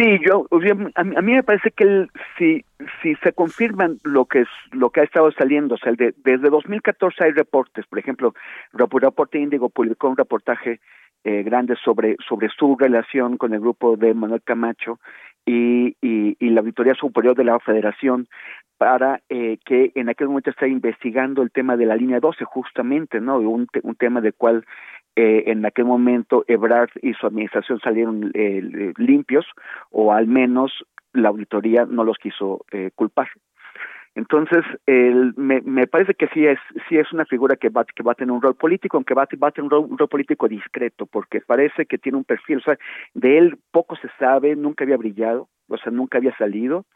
Sí, 0.00 0.18
yo 0.26 0.46
a 0.94 1.04
mí, 1.04 1.34
me 1.34 1.42
parece 1.42 1.70
que 1.72 2.06
si 2.38 2.64
si 3.02 3.14
se 3.16 3.34
confirman 3.34 3.98
lo 4.02 4.24
que 4.24 4.40
es 4.40 4.48
lo 4.72 4.88
que 4.88 5.00
ha 5.00 5.04
estado 5.04 5.30
saliendo, 5.32 5.74
o 5.74 5.78
sea, 5.78 5.92
de, 5.92 6.14
desde 6.24 6.48
2014 6.48 7.22
hay 7.22 7.32
reportes, 7.32 7.84
por 7.86 7.98
ejemplo, 7.98 8.32
Reporte 8.72 9.38
Índigo 9.38 9.68
publicó 9.68 10.08
un 10.08 10.16
reportaje 10.16 10.80
eh, 11.24 11.42
grande 11.42 11.76
sobre 11.84 12.16
sobre 12.26 12.48
su 12.48 12.76
relación 12.78 13.36
con 13.36 13.52
el 13.52 13.60
grupo 13.60 13.98
de 13.98 14.14
Manuel 14.14 14.40
Camacho 14.42 15.00
y, 15.44 15.88
y, 16.00 16.34
y 16.38 16.48
la 16.48 16.60
Auditoría 16.60 16.94
Superior 16.94 17.36
de 17.36 17.44
la 17.44 17.58
Federación 17.60 18.26
para 18.78 19.20
eh, 19.28 19.58
que 19.66 19.92
en 19.94 20.08
aquel 20.08 20.28
momento 20.28 20.48
está 20.48 20.66
investigando 20.66 21.42
el 21.42 21.50
tema 21.50 21.76
de 21.76 21.84
la 21.84 21.96
línea 21.96 22.20
12 22.20 22.46
justamente, 22.46 23.20
¿no? 23.20 23.36
Un, 23.38 23.66
un 23.82 23.94
tema 23.96 24.22
del 24.22 24.32
cual 24.32 24.64
eh, 25.16 25.44
en 25.46 25.64
aquel 25.66 25.84
momento 25.84 26.44
Ebrard 26.46 26.90
y 27.02 27.14
su 27.14 27.26
administración 27.26 27.80
salieron 27.80 28.30
eh, 28.34 28.92
limpios 28.96 29.46
o 29.90 30.12
al 30.12 30.26
menos 30.26 30.84
la 31.12 31.28
auditoría 31.28 31.84
no 31.86 32.04
los 32.04 32.18
quiso 32.18 32.64
eh, 32.70 32.90
culpar. 32.94 33.28
Entonces, 34.14 34.64
el, 34.86 35.34
me, 35.36 35.60
me 35.60 35.86
parece 35.86 36.14
que 36.14 36.26
sí 36.28 36.44
es 36.44 36.58
sí 36.88 36.98
es 36.98 37.12
una 37.12 37.24
figura 37.24 37.54
que 37.56 37.68
va, 37.68 37.84
que 37.84 38.02
va 38.02 38.12
a 38.12 38.16
tener 38.16 38.32
un 38.32 38.42
rol 38.42 38.56
político, 38.56 38.96
aunque 38.96 39.14
va, 39.14 39.28
va 39.40 39.48
a 39.48 39.52
tener 39.52 39.72
un 39.72 39.96
rol, 39.96 40.08
político 40.08 40.48
discreto, 40.48 41.06
porque 41.06 41.40
parece 41.40 41.86
que 41.86 41.96
tiene 41.96 42.18
un 42.18 42.24
perfil, 42.24 42.58
o 42.58 42.60
sea, 42.60 42.76
de 43.14 43.38
él 43.38 43.58
poco 43.70 43.96
se 43.96 44.08
sabe, 44.18 44.56
nunca 44.56 44.84
había 44.84 44.96
brillado, 44.96 45.48
o 45.68 45.76
sea, 45.76 45.92
nunca 45.92 46.18
había 46.18 46.36
salido, 46.36 46.86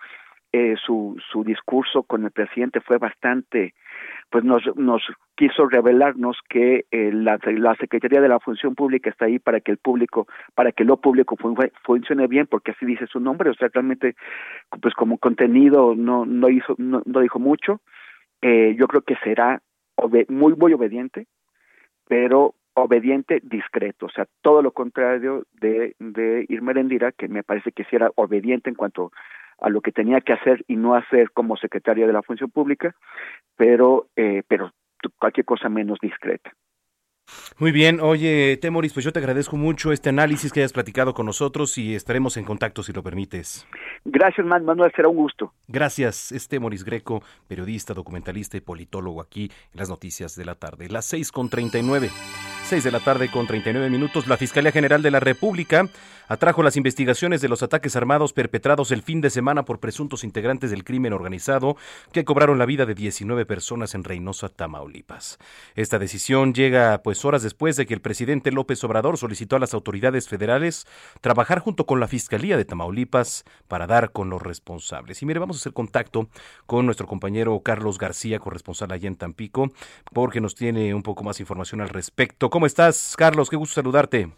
eh, 0.56 0.76
su, 0.86 1.20
su 1.32 1.42
discurso 1.42 2.04
con 2.04 2.22
el 2.22 2.30
presidente 2.30 2.80
fue 2.80 2.98
bastante, 2.98 3.74
pues 4.30 4.44
nos, 4.44 4.62
nos 4.76 5.02
quiso 5.34 5.66
revelarnos 5.66 6.38
que 6.48 6.84
eh, 6.92 7.10
la, 7.12 7.38
Secretaría 7.80 8.20
de 8.20 8.28
la 8.28 8.38
Función 8.38 8.76
Pública 8.76 9.10
está 9.10 9.24
ahí 9.24 9.40
para 9.40 9.58
que 9.58 9.72
el 9.72 9.78
público, 9.78 10.28
para 10.54 10.70
que 10.70 10.84
lo 10.84 10.98
público 10.98 11.36
funcione 11.82 12.28
bien, 12.28 12.46
porque 12.46 12.70
así 12.70 12.86
dice 12.86 13.08
su 13.08 13.18
nombre, 13.18 13.50
o 13.50 13.54
sea, 13.54 13.68
realmente, 13.74 14.14
pues 14.80 14.94
como 14.94 15.18
contenido 15.18 15.96
no, 15.96 16.24
no 16.24 16.48
hizo, 16.48 16.76
no, 16.78 17.02
dijo 17.20 17.40
mucho, 17.40 17.80
eh, 18.40 18.76
yo 18.78 18.86
creo 18.86 19.02
que 19.02 19.16
será 19.24 19.60
muy, 20.28 20.54
muy 20.54 20.72
obediente, 20.72 21.26
pero 22.06 22.54
obediente 22.74 23.40
discreto, 23.42 24.06
o 24.06 24.10
sea, 24.10 24.28
todo 24.40 24.62
lo 24.62 24.70
contrario 24.70 25.48
de, 25.60 25.96
de 25.98 26.46
Irmerendira, 26.48 27.10
que 27.10 27.26
me 27.26 27.42
parece 27.42 27.72
que 27.72 27.82
sí 27.82 27.96
era 27.96 28.12
obediente 28.14 28.70
en 28.70 28.76
cuanto 28.76 29.10
a 29.60 29.68
lo 29.68 29.80
que 29.80 29.92
tenía 29.92 30.20
que 30.20 30.32
hacer 30.32 30.64
y 30.68 30.76
no 30.76 30.94
hacer 30.94 31.30
como 31.32 31.56
secretaria 31.56 32.06
de 32.06 32.12
la 32.12 32.22
función 32.22 32.50
pública, 32.50 32.94
pero, 33.56 34.08
eh, 34.16 34.42
pero 34.48 34.72
cualquier 35.18 35.44
cosa 35.44 35.68
menos 35.68 35.98
discreta. 36.00 36.52
Muy 37.58 37.72
bien, 37.72 38.00
oye 38.00 38.56
Temoris, 38.56 38.92
pues 38.92 39.04
yo 39.04 39.12
te 39.12 39.20
agradezco 39.20 39.56
mucho 39.56 39.92
este 39.92 40.08
análisis 40.08 40.52
que 40.52 40.60
hayas 40.60 40.72
platicado 40.72 41.14
con 41.14 41.26
nosotros 41.26 41.78
y 41.78 41.94
estaremos 41.94 42.36
en 42.36 42.44
contacto 42.44 42.82
si 42.82 42.92
lo 42.92 43.02
permites. 43.02 43.66
Gracias, 44.04 44.46
Manuel, 44.46 44.92
será 44.94 45.08
un 45.08 45.16
gusto. 45.16 45.52
Gracias, 45.68 46.32
es 46.32 46.48
Temoris 46.48 46.84
Greco, 46.84 47.22
periodista, 47.48 47.94
documentalista 47.94 48.56
y 48.56 48.60
politólogo 48.60 49.20
aquí 49.20 49.44
en 49.72 49.78
las 49.78 49.88
noticias 49.88 50.36
de 50.36 50.44
la 50.44 50.56
tarde, 50.56 50.88
las 50.88 51.04
seis 51.06 51.32
con 51.32 51.48
treinta 51.48 51.78
y 51.78 51.82
nueve. 51.82 52.10
6 52.64 52.82
de 52.82 52.90
la 52.90 53.00
tarde 53.00 53.30
con 53.30 53.46
39 53.46 53.90
minutos, 53.90 54.26
la 54.26 54.38
Fiscalía 54.38 54.72
General 54.72 55.02
de 55.02 55.10
la 55.10 55.20
República 55.20 55.86
atrajo 56.28 56.62
las 56.62 56.78
investigaciones 56.78 57.42
de 57.42 57.50
los 57.50 57.62
ataques 57.62 57.94
armados 57.94 58.32
perpetrados 58.32 58.90
el 58.90 59.02
fin 59.02 59.20
de 59.20 59.28
semana 59.28 59.66
por 59.66 59.80
presuntos 59.80 60.24
integrantes 60.24 60.70
del 60.70 60.82
crimen 60.82 61.12
organizado 61.12 61.76
que 62.10 62.24
cobraron 62.24 62.58
la 62.58 62.64
vida 62.64 62.86
de 62.86 62.94
19 62.94 63.44
personas 63.44 63.94
en 63.94 64.02
Reynosa, 64.02 64.48
Tamaulipas. 64.48 65.38
Esta 65.74 65.98
decisión 65.98 66.54
llega 66.54 67.02
pues 67.02 67.13
horas 67.24 67.42
después 67.42 67.76
de 67.76 67.84
que 67.84 67.92
el 67.92 68.00
presidente 68.00 68.50
López 68.50 68.82
Obrador 68.82 69.18
solicitó 69.18 69.56
a 69.56 69.58
las 69.58 69.74
autoridades 69.74 70.26
federales 70.26 70.86
trabajar 71.20 71.58
junto 71.58 71.84
con 71.84 72.00
la 72.00 72.08
Fiscalía 72.08 72.56
de 72.56 72.64
Tamaulipas 72.64 73.44
para 73.68 73.86
dar 73.86 74.10
con 74.12 74.30
los 74.30 74.40
responsables. 74.40 75.20
Y 75.20 75.26
mire, 75.26 75.38
vamos 75.38 75.56
a 75.56 75.60
hacer 75.60 75.74
contacto 75.74 76.28
con 76.64 76.86
nuestro 76.86 77.06
compañero 77.06 77.60
Carlos 77.60 77.98
García, 77.98 78.38
corresponsal 78.38 78.90
allá 78.90 79.08
en 79.08 79.16
Tampico, 79.16 79.68
porque 80.14 80.40
nos 80.40 80.54
tiene 80.54 80.94
un 80.94 81.02
poco 81.02 81.24
más 81.24 81.40
información 81.40 81.82
al 81.82 81.90
respecto. 81.90 82.48
¿Cómo 82.48 82.64
estás, 82.64 83.14
Carlos? 83.18 83.50
Qué 83.50 83.56
gusto 83.56 83.74
saludarte. 83.74 84.28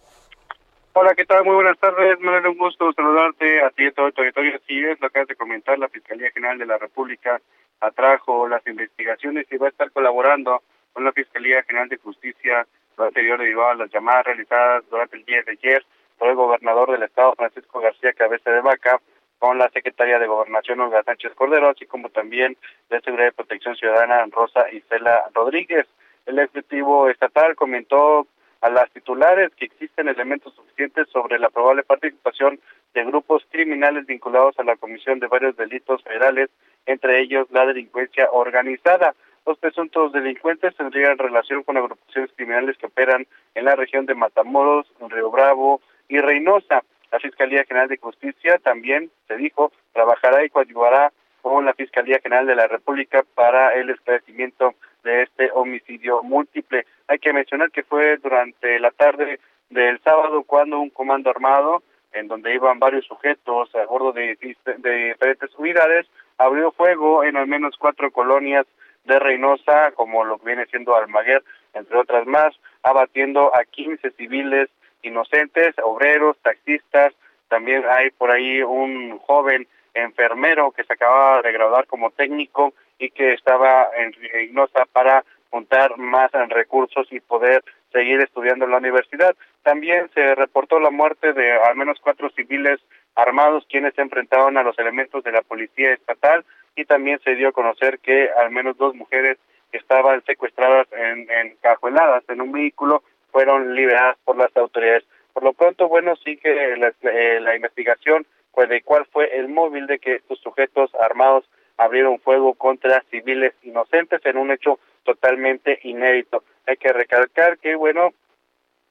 Hola, 0.93 1.15
¿qué 1.15 1.27
tal? 1.27 1.45
Muy 1.45 1.55
buenas 1.55 1.79
tardes. 1.79 2.19
Da 2.19 2.49
un 2.49 2.57
gusto 2.57 2.91
saludarte 2.95 3.63
a 3.63 3.69
ti 3.71 3.85
y 3.85 3.87
a 3.89 3.93
todo 3.93 4.07
el 4.07 4.15
territorio. 4.15 4.57
Así 4.57 4.83
es, 4.83 4.99
lo 4.99 5.09
acabas 5.09 5.29
de 5.29 5.37
comentar, 5.37 5.79
la 5.79 5.89
Fiscalía 5.89 6.31
General 6.31 6.59
de 6.59 6.65
la 6.65 6.79
República 6.79 7.41
atrajo 7.81 8.49
las 8.49 8.67
investigaciones 8.67 9.47
y 9.51 9.57
va 9.57 9.67
a 9.67 9.71
estar 9.71 9.91
colaborando 9.91 10.63
con 10.97 11.05
la 11.05 11.13
Fiscalía 11.13 11.63
General 11.65 11.91
de 11.91 11.99
Justicia, 11.99 12.67
lo 12.97 13.05
anterior 13.05 13.39
derivado 13.39 13.69
a 13.69 13.75
las 13.75 13.91
llamadas 13.91 14.25
realizadas 14.25 14.83
durante 14.89 15.19
el 15.19 15.27
día 15.27 15.43
de 15.43 15.53
ayer 15.53 15.85
por 16.17 16.31
el 16.31 16.37
gobernador 16.37 16.91
del 16.91 17.03
estado, 17.03 17.35
Francisco 17.37 17.81
García 17.81 18.15
Cabeza 18.15 18.51
de 18.51 18.63
Vaca, 18.63 18.99
con 19.39 19.59
la 19.59 19.69
secretaria 19.69 20.19
de 20.19 20.27
Gobernación, 20.27 20.81
Olga 20.81 21.03
Sánchez 21.03 21.35
Cordero, 21.35 21.69
así 21.69 21.85
como 21.85 22.09
también 22.09 22.57
de 22.89 23.03
Seguridad 23.03 23.29
y 23.29 23.33
Protección 23.33 23.77
Ciudadana, 23.77 24.25
Rosa 24.33 24.73
Isela 24.73 25.25
Rodríguez. 25.35 25.87
El 26.25 26.39
Ejecutivo 26.39 27.11
Estatal 27.11 27.57
comentó 27.57 28.27
a 28.63 28.71
las 28.71 28.91
titulares 28.93 29.53
que 29.55 29.67
existen 29.67 30.09
elementos 30.09 30.55
suficientes 30.55 31.11
sobre 31.11 31.39
la 31.39 31.51
probable 31.51 31.83
participación 31.83 32.59
de 32.95 33.05
grupos 33.05 33.47
criminales 33.51 34.07
vinculados 34.07 34.59
a 34.59 34.65
la 34.65 34.77
comisión 34.77 35.21
de 35.21 35.27
varios 35.27 35.59
delitos 35.59 36.03
federales, 36.03 36.49
entre 36.87 37.21
ellos 37.21 37.49
la 37.51 37.67
delincuencia 37.67 38.31
organizada. 38.33 39.15
Los 39.47 39.59
presuntos 39.59 40.13
delincuentes 40.13 40.75
tendrían 40.75 41.19
relación 41.19 41.63
con 41.63 41.77
agrupaciones 41.77 42.33
criminales 42.35 42.77
que 42.79 42.87
operan 42.87 43.29
en 43.55 43.65
la 43.65 43.77
región 43.77 44.05
de 44.05 44.17
Matamoros, 44.17 44.93
Río 45.09 45.31
Bravo 45.31 45.81
y 46.09 46.19
Reynosa. 46.19 46.83
La 47.13 47.21
Fiscalía 47.21 47.63
General 47.63 47.89
de 47.89 47.97
Justicia 47.97 48.59
también, 48.59 49.09
se 49.29 49.37
dijo, 49.37 49.71
trabajará 49.93 50.45
y 50.45 50.51
coadyuvará 50.51 51.13
con 51.43 51.65
la 51.65 51.75
Fiscalía 51.75 52.19
General 52.21 52.45
de 52.45 52.57
la 52.57 52.67
República 52.67 53.25
para 53.37 53.73
el 53.77 53.89
esclarecimiento 53.91 54.75
de 55.05 55.23
este 55.23 55.49
homicidio 55.55 56.25
múltiple. 56.25 56.85
Hay 57.07 57.21
que 57.21 57.33
mencionar 57.33 57.71
que 57.71 57.85
fue 57.85 58.17
durante 58.17 58.81
la 58.81 58.91
tarde 58.91 59.39
del 59.71 60.01
sábado 60.01 60.43
cuando 60.43 60.81
un 60.81 60.91
comando 60.91 61.31
armado, 61.31 61.85
en 62.13 62.27
donde 62.27 62.53
iban 62.53 62.81
varios 62.81 63.07
sujetos 63.07 63.73
a 63.77 63.87
bordo 63.87 64.11
de, 64.11 64.37
de 64.79 65.09
diferentes 65.09 65.55
unidades, 65.57 66.09
abrió 66.37 66.73
fuego 66.73 67.23
en 67.23 67.37
al 67.37 67.47
menos 67.47 67.77
cuatro 67.79 68.11
colonias 68.11 68.67
de 69.07 69.19
Reynosa, 69.19 69.93
como 69.93 70.25
lo 70.25 70.39
que 70.39 70.47
viene 70.47 70.67
siendo 70.67 70.95
Almaguer, 70.95 71.43
entre 71.75 71.99
otras 71.99 72.27
más, 72.27 72.55
abatiendo 72.83 73.55
a 73.55 73.65
15 73.65 74.11
civiles 74.13 74.69
inocentes, 75.03 75.75
obreros, 75.83 76.37
taxistas, 76.43 77.15
también 77.49 77.85
hay 77.89 78.11
por 78.11 78.31
ahí 78.31 78.63
un 78.63 79.19
joven 79.19 79.67
enfermero 79.95 80.73
que 80.73 80.85
se 80.85 80.93
acababa 80.93 81.43
de 81.43 81.53
graduar 81.53 81.87
como 81.87 82.11
técnico 82.11 82.75
y 82.99 83.11
que 83.11 83.33
estaba 83.35 83.89
en 83.97 84.13
Reynosa 84.13 84.85
para 84.93 85.25
juntar 85.51 85.97
más 85.97 86.31
recursos 86.49 87.07
y 87.11 87.21
poder 87.21 87.63
seguir 87.93 88.21
estudiando 88.21 88.65
en 88.65 88.73
la 88.73 88.79
universidad. 88.79 89.35
También 89.63 90.11
se 90.13 90.35
reportó 90.35 90.81
la 90.81 90.91
muerte 90.91 91.33
de 91.33 91.53
al 91.53 91.77
menos 91.77 91.99
cuatro 92.03 92.29
civiles 92.31 92.81
armados 93.15 93.65
quienes 93.71 93.95
se 93.95 94.03
enfrentaron 94.03 94.59
a 94.59 94.63
los 94.63 94.79
elementos 94.79 95.25
de 95.25 95.33
la 95.33 95.43
policía 95.43 95.95
estatal 95.95 96.45
y 96.77 96.85
también 96.85 97.19
se 97.25 97.35
dio 97.35 97.49
a 97.49 97.53
conocer 97.53 97.99
que 97.99 98.31
al 98.31 98.51
menos 98.51 98.77
dos 98.77 98.95
mujeres 98.95 99.39
que 99.73 99.79
estaban 99.79 100.23
secuestradas 100.25 100.87
en, 100.93 101.29
en 101.31 101.57
cajueladas 101.57 102.23
en 102.29 102.41
un 102.43 102.53
vehículo 102.53 103.03
fueron 103.33 103.75
liberadas 103.75 104.17
por 104.25 104.37
las 104.37 104.55
autoridades. 104.57 105.05
Por 105.33 105.43
lo 105.43 105.53
pronto, 105.55 105.89
bueno, 105.89 106.15
sí 106.17 106.37
que 106.37 106.77
la, 106.77 106.93
eh, 107.11 107.41
la 107.41 107.57
investigación 107.57 108.27
pues, 108.53 108.69
de 108.69 108.83
cuál 108.83 109.07
fue 109.07 109.37
el 109.37 109.49
móvil 109.49 109.87
de 109.87 109.99
que 109.99 110.15
estos 110.15 110.39
sujetos 110.41 110.95
armados 110.95 111.49
abrieron 111.77 112.21
fuego 112.21 112.55
contra 112.55 113.03
civiles 113.11 113.53
inocentes 113.63 114.25
en 114.25 114.37
un 114.39 114.51
hecho 114.51 114.79
totalmente 115.05 115.79
inédito. 115.83 116.43
Hay 116.67 116.77
que 116.77 116.93
recalcar 116.93 117.59
que, 117.59 117.75
bueno, 117.75 118.13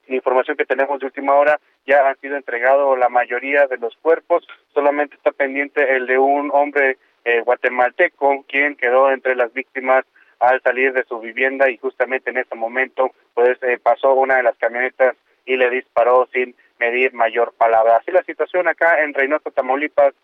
la 0.06 0.14
información 0.14 0.56
que 0.56 0.66
tenemos 0.66 1.00
de 1.00 1.06
última 1.06 1.34
hora 1.34 1.58
ya 1.84 2.08
han 2.08 2.16
sido 2.20 2.36
entregados 2.36 2.98
la 2.98 3.08
mayoría 3.08 3.66
de 3.66 3.78
los 3.78 3.96
cuerpos, 3.96 4.46
solamente 4.72 5.16
está 5.16 5.32
pendiente 5.32 5.96
el 5.96 6.06
de 6.06 6.18
un 6.18 6.50
hombre 6.52 6.98
eh, 7.26 7.42
guatemalteco, 7.42 8.44
quien 8.48 8.76
quedó 8.76 9.10
entre 9.10 9.34
las 9.34 9.52
víctimas 9.52 10.04
al 10.38 10.62
salir 10.62 10.92
de 10.92 11.04
su 11.04 11.18
vivienda 11.18 11.68
y 11.68 11.76
justamente 11.76 12.30
en 12.30 12.38
ese 12.38 12.54
momento 12.54 13.10
pues 13.34 13.58
eh, 13.62 13.78
pasó 13.82 14.14
una 14.14 14.36
de 14.36 14.44
las 14.44 14.56
camionetas 14.56 15.16
y 15.44 15.56
le 15.56 15.68
disparó 15.70 16.28
sin 16.32 16.54
medir 16.78 17.12
mayor 17.14 17.52
palabra. 17.58 17.96
Así 17.96 18.12
la 18.12 18.22
situación 18.22 18.68
acá 18.68 19.02
en 19.02 19.12
Reynosa, 19.12 19.50
Tamaulipas, 19.50 20.14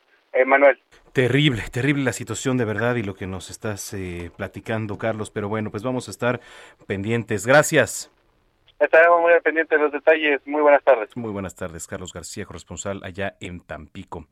Manuel. 0.46 0.78
Terrible, 1.12 1.62
terrible 1.70 2.04
la 2.04 2.12
situación 2.12 2.56
de 2.56 2.64
verdad 2.64 2.94
y 2.94 3.02
lo 3.02 3.14
que 3.14 3.26
nos 3.26 3.50
estás 3.50 3.92
eh, 3.92 4.30
platicando, 4.36 4.96
Carlos. 4.96 5.30
Pero 5.30 5.48
bueno, 5.48 5.70
pues 5.70 5.82
vamos 5.82 6.08
a 6.08 6.10
estar 6.10 6.40
pendientes. 6.86 7.46
Gracias. 7.46 8.10
Estaremos 8.78 9.20
muy 9.20 9.32
pendientes 9.40 9.78
de 9.78 9.84
los 9.84 9.92
detalles. 9.92 10.40
Muy 10.46 10.62
buenas 10.62 10.82
tardes. 10.82 11.14
Muy 11.16 11.30
buenas 11.30 11.54
tardes, 11.54 11.86
Carlos 11.86 12.12
García, 12.12 12.46
corresponsal 12.46 13.02
allá 13.04 13.36
en 13.40 13.60
Tampico. 13.60 14.26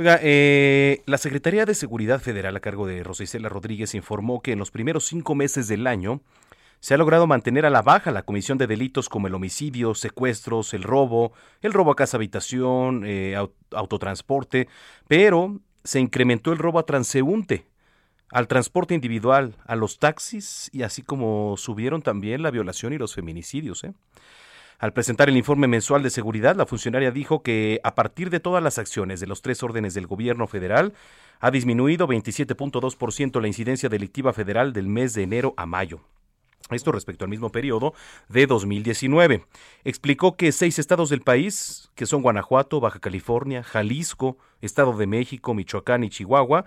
Oiga, 0.00 0.18
eh, 0.22 1.02
la 1.04 1.18
Secretaría 1.18 1.66
de 1.66 1.74
Seguridad 1.74 2.22
Federal 2.22 2.56
a 2.56 2.60
cargo 2.60 2.86
de 2.86 3.02
Rosicela 3.02 3.50
Rodríguez 3.50 3.94
informó 3.94 4.40
que 4.40 4.52
en 4.52 4.58
los 4.58 4.70
primeros 4.70 5.04
cinco 5.04 5.34
meses 5.34 5.68
del 5.68 5.86
año 5.86 6.22
se 6.78 6.94
ha 6.94 6.96
logrado 6.96 7.26
mantener 7.26 7.66
a 7.66 7.70
la 7.70 7.82
baja 7.82 8.10
la 8.10 8.22
comisión 8.22 8.56
de 8.56 8.66
delitos 8.66 9.10
como 9.10 9.26
el 9.26 9.34
homicidio, 9.34 9.94
secuestros, 9.94 10.72
el 10.72 10.84
robo, 10.84 11.34
el 11.60 11.74
robo 11.74 11.90
a 11.90 11.96
casa 11.96 12.16
habitación, 12.16 13.02
eh, 13.04 13.36
autotransporte, 13.72 14.68
pero 15.06 15.60
se 15.84 16.00
incrementó 16.00 16.52
el 16.52 16.58
robo 16.58 16.78
a 16.78 16.86
transeúnte, 16.86 17.66
al 18.30 18.48
transporte 18.48 18.94
individual, 18.94 19.54
a 19.66 19.76
los 19.76 19.98
taxis 19.98 20.70
y 20.72 20.80
así 20.80 21.02
como 21.02 21.58
subieron 21.58 22.00
también 22.00 22.42
la 22.42 22.50
violación 22.50 22.94
y 22.94 22.96
los 22.96 23.14
feminicidios. 23.14 23.84
¿eh? 23.84 23.92
Al 24.80 24.94
presentar 24.94 25.28
el 25.28 25.36
informe 25.36 25.68
mensual 25.68 26.02
de 26.02 26.08
seguridad, 26.08 26.56
la 26.56 26.64
funcionaria 26.64 27.10
dijo 27.10 27.42
que 27.42 27.80
a 27.84 27.94
partir 27.94 28.30
de 28.30 28.40
todas 28.40 28.62
las 28.62 28.78
acciones 28.78 29.20
de 29.20 29.26
los 29.26 29.42
tres 29.42 29.62
órdenes 29.62 29.92
del 29.92 30.06
gobierno 30.06 30.46
federal, 30.46 30.94
ha 31.38 31.50
disminuido 31.50 32.08
27.2% 32.08 33.42
la 33.42 33.46
incidencia 33.46 33.90
delictiva 33.90 34.32
federal 34.32 34.72
del 34.72 34.86
mes 34.86 35.12
de 35.12 35.22
enero 35.24 35.52
a 35.58 35.66
mayo. 35.66 36.00
Esto 36.70 36.92
respecto 36.92 37.26
al 37.26 37.30
mismo 37.30 37.52
periodo 37.52 37.92
de 38.30 38.46
2019. 38.46 39.44
Explicó 39.84 40.38
que 40.38 40.50
seis 40.50 40.78
estados 40.78 41.10
del 41.10 41.20
país, 41.20 41.90
que 41.94 42.06
son 42.06 42.22
Guanajuato, 42.22 42.80
Baja 42.80 43.00
California, 43.00 43.62
Jalisco, 43.62 44.38
Estado 44.62 44.96
de 44.96 45.06
México, 45.06 45.52
Michoacán 45.52 46.04
y 46.04 46.08
Chihuahua, 46.08 46.64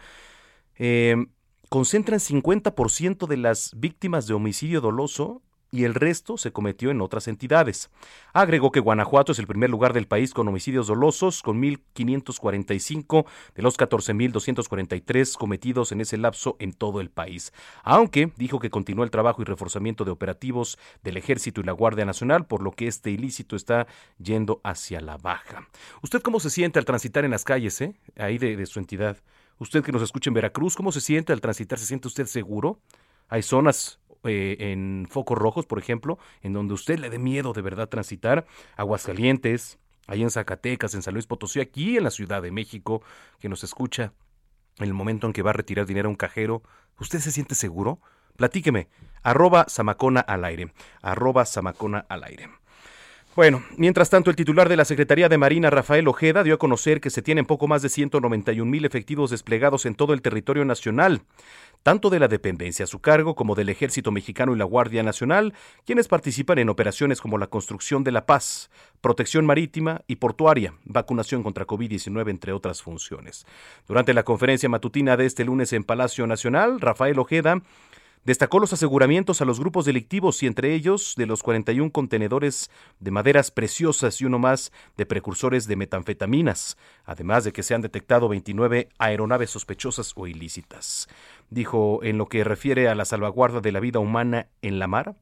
eh, 0.78 1.16
concentran 1.70 2.20
50% 2.20 3.26
de 3.26 3.38
las 3.38 3.72
víctimas 3.76 4.28
de 4.28 4.36
homicidio 4.36 4.82
doloso 4.82 5.42
y 5.74 5.86
el 5.86 5.96
resto 5.96 6.38
se 6.38 6.54
cometió 6.54 6.92
en 6.92 7.02
otras 7.02 7.28
entidades. 7.28 7.90
Agregó 8.32 8.72
que 8.72 8.80
Guanajuato 8.80 9.32
es 9.32 9.40
el 9.40 9.48
primer 9.48 9.72
lugar 9.72 9.92
del 9.92 10.06
país 10.06 10.32
con 10.32 10.48
homicidios 10.48 10.86
dolosos, 10.86 11.42
con 11.42 11.60
1.545 11.60 13.26
de 13.56 13.64
los 13.64 13.80
14.243 13.80 15.36
cometidos 15.36 15.92
en 15.92 16.02
ese 16.02 16.18
lapso 16.18 16.58
en 16.60 16.74
todo 16.74 17.02
el 17.02 17.10
país. 17.10 17.54
Aunque 17.82 18.32
dijo 18.38 18.60
que 18.60 18.70
continúa 18.70 19.04
el 19.04 19.10
trabajo 19.10 19.42
y 19.42 19.46
reforzamiento 19.46 20.06
de 20.06 20.12
operativos 20.12 20.78
del 21.02 21.18
Ejército 21.18 21.62
y 21.62 21.64
la 21.64 21.72
Guardia 21.72 22.06
Nacional, 22.06 22.46
por 22.46 22.62
lo 22.62 22.72
que 22.72 22.88
este 22.88 23.10
ilícito 23.10 23.56
está 23.56 23.88
yendo 24.20 24.62
hacia 24.64 25.02
la 25.02 25.18
baja. 25.18 25.68
¿Usted 26.04 26.22
cómo 26.22 26.40
se 26.40 26.52
siente 26.52 26.78
al 26.78 26.86
transitar 26.86 27.26
en 27.26 27.32
las 27.32 27.46
calles, 27.46 27.82
eh? 27.82 27.96
ahí 28.16 28.38
de, 28.38 28.56
de 28.56 28.66
su 28.68 28.78
entidad? 28.78 29.18
Usted 29.58 29.84
que 29.84 29.92
nos 29.92 30.04
escucha 30.04 30.30
en 30.30 30.36
Veracruz, 30.36 30.76
¿cómo 30.76 30.92
se 30.92 31.02
siente 31.02 31.34
al 31.34 31.42
transitar? 31.42 31.80
¿Se 31.80 31.88
siente 31.88 32.08
usted 32.08 32.28
seguro? 32.28 32.80
Hay 33.28 33.42
zonas 33.42 34.00
eh, 34.24 34.58
en 34.60 35.08
focos 35.10 35.38
rojos, 35.38 35.66
por 35.66 35.80
ejemplo, 35.80 36.18
en 36.42 36.54
donde 36.54 36.74
usted 36.74 37.00
le 37.00 37.10
dé 37.10 37.20
miedo 37.20 37.54
de 37.54 37.62
verdad 37.62 37.90
transitar, 37.90 38.46
Aguascalientes, 38.78 39.80
ahí 40.08 40.24
en 40.24 40.32
Zacatecas, 40.32 40.94
en 40.96 41.02
San 41.02 41.14
Luis 41.14 41.28
Potosí, 41.28 41.60
aquí 41.60 41.98
en 41.98 42.04
la 42.04 42.12
Ciudad 42.12 42.42
de 42.42 42.52
México, 42.52 43.02
que 43.40 43.50
nos 43.50 43.64
escucha, 43.64 44.14
en 44.78 44.86
el 44.86 44.94
momento 44.94 45.28
en 45.28 45.34
que 45.34 45.42
va 45.42 45.52
a 45.52 45.54
retirar 45.54 45.86
dinero 45.86 46.08
a 46.08 46.12
un 46.12 46.16
cajero, 46.16 46.64
¿usted 47.00 47.20
se 47.20 47.32
siente 47.32 47.56
seguro? 47.56 48.00
Platíqueme, 48.36 48.88
arroba 49.22 49.66
Samacona 49.68 50.20
al 50.22 50.46
aire, 50.46 50.74
arroba 51.02 51.46
Samacona 51.46 52.06
al 52.10 52.24
aire. 52.24 52.50
Bueno, 53.36 53.64
mientras 53.78 54.12
tanto, 54.12 54.30
el 54.30 54.36
titular 54.36 54.70
de 54.70 54.78
la 54.78 54.86
Secretaría 54.86 55.28
de 55.28 55.40
Marina, 55.40 55.72
Rafael 55.72 56.08
Ojeda, 56.08 56.44
dio 56.44 56.54
a 56.54 56.60
conocer 56.60 57.02
que 57.02 57.10
se 57.10 57.24
tienen 57.24 57.48
poco 57.48 57.68
más 57.68 57.82
de 57.82 57.90
191 57.90 58.70
mil 58.70 58.86
efectivos 58.86 59.32
desplegados 59.32 59.88
en 59.88 59.96
todo 59.96 60.14
el 60.14 60.22
territorio 60.22 60.66
nacional, 60.66 61.24
tanto 61.82 62.12
de 62.12 62.20
la 62.20 62.28
dependencia 62.28 62.84
a 62.84 62.88
su 62.88 63.00
cargo 63.00 63.34
como 63.34 63.56
del 63.56 63.70
Ejército 63.70 64.12
Mexicano 64.12 64.54
y 64.54 64.60
la 64.60 64.66
Guardia 64.66 65.02
Nacional, 65.02 65.56
quienes 65.84 66.08
participan 66.08 66.60
en 66.60 66.70
operaciones 66.70 67.22
como 67.22 67.40
la 67.40 67.48
construcción 67.48 68.04
de 68.04 68.12
la 68.12 68.28
paz, 68.28 68.70
protección 69.02 69.48
marítima 69.48 70.04
y 70.06 70.18
portuaria, 70.18 70.76
vacunación 70.86 71.42
contra 71.42 71.66
COVID-19, 71.66 72.30
entre 72.30 72.54
otras 72.54 72.84
funciones. 72.84 73.48
Durante 73.88 74.14
la 74.14 74.22
conferencia 74.22 74.70
matutina 74.70 75.18
de 75.18 75.26
este 75.26 75.44
lunes 75.44 75.74
en 75.74 75.84
Palacio 75.84 76.28
Nacional, 76.28 76.80
Rafael 76.80 77.18
Ojeda 77.18 77.64
Destacó 78.26 78.60
los 78.60 78.72
aseguramientos 78.72 79.42
a 79.42 79.46
los 79.46 79.60
grupos 79.60 79.84
delictivos 79.84 80.42
y 80.44 80.48
entre 80.48 80.74
ellos 80.74 81.16
de 81.18 81.26
los 81.26 81.44
41 81.44 81.92
contenedores 81.92 82.72
de 83.02 83.12
maderas 83.12 83.52
preciosas 83.52 84.22
y 84.22 84.26
uno 84.26 84.40
más 84.40 84.72
de 84.96 85.06
precursores 85.06 85.68
de 85.68 85.76
metanfetaminas, 85.76 86.78
además 87.04 87.44
de 87.44 87.52
que 87.52 87.64
se 87.64 87.76
han 87.76 87.82
detectado 87.82 88.30
29 88.30 88.88
aeronaves 88.98 89.50
sospechosas 89.50 90.14
o 90.16 90.28
ilícitas. 90.28 91.10
Dijo 91.50 92.00
en 92.02 92.18
lo 92.18 92.28
que 92.28 92.46
refiere 92.46 92.88
a 92.88 92.96
la 92.96 93.04
salvaguarda 93.04 93.60
de 93.60 93.74
la 93.74 93.82
vida 93.82 94.00
humana 94.00 94.48
en 94.62 94.80
la 94.80 94.88
mar, 94.88 95.16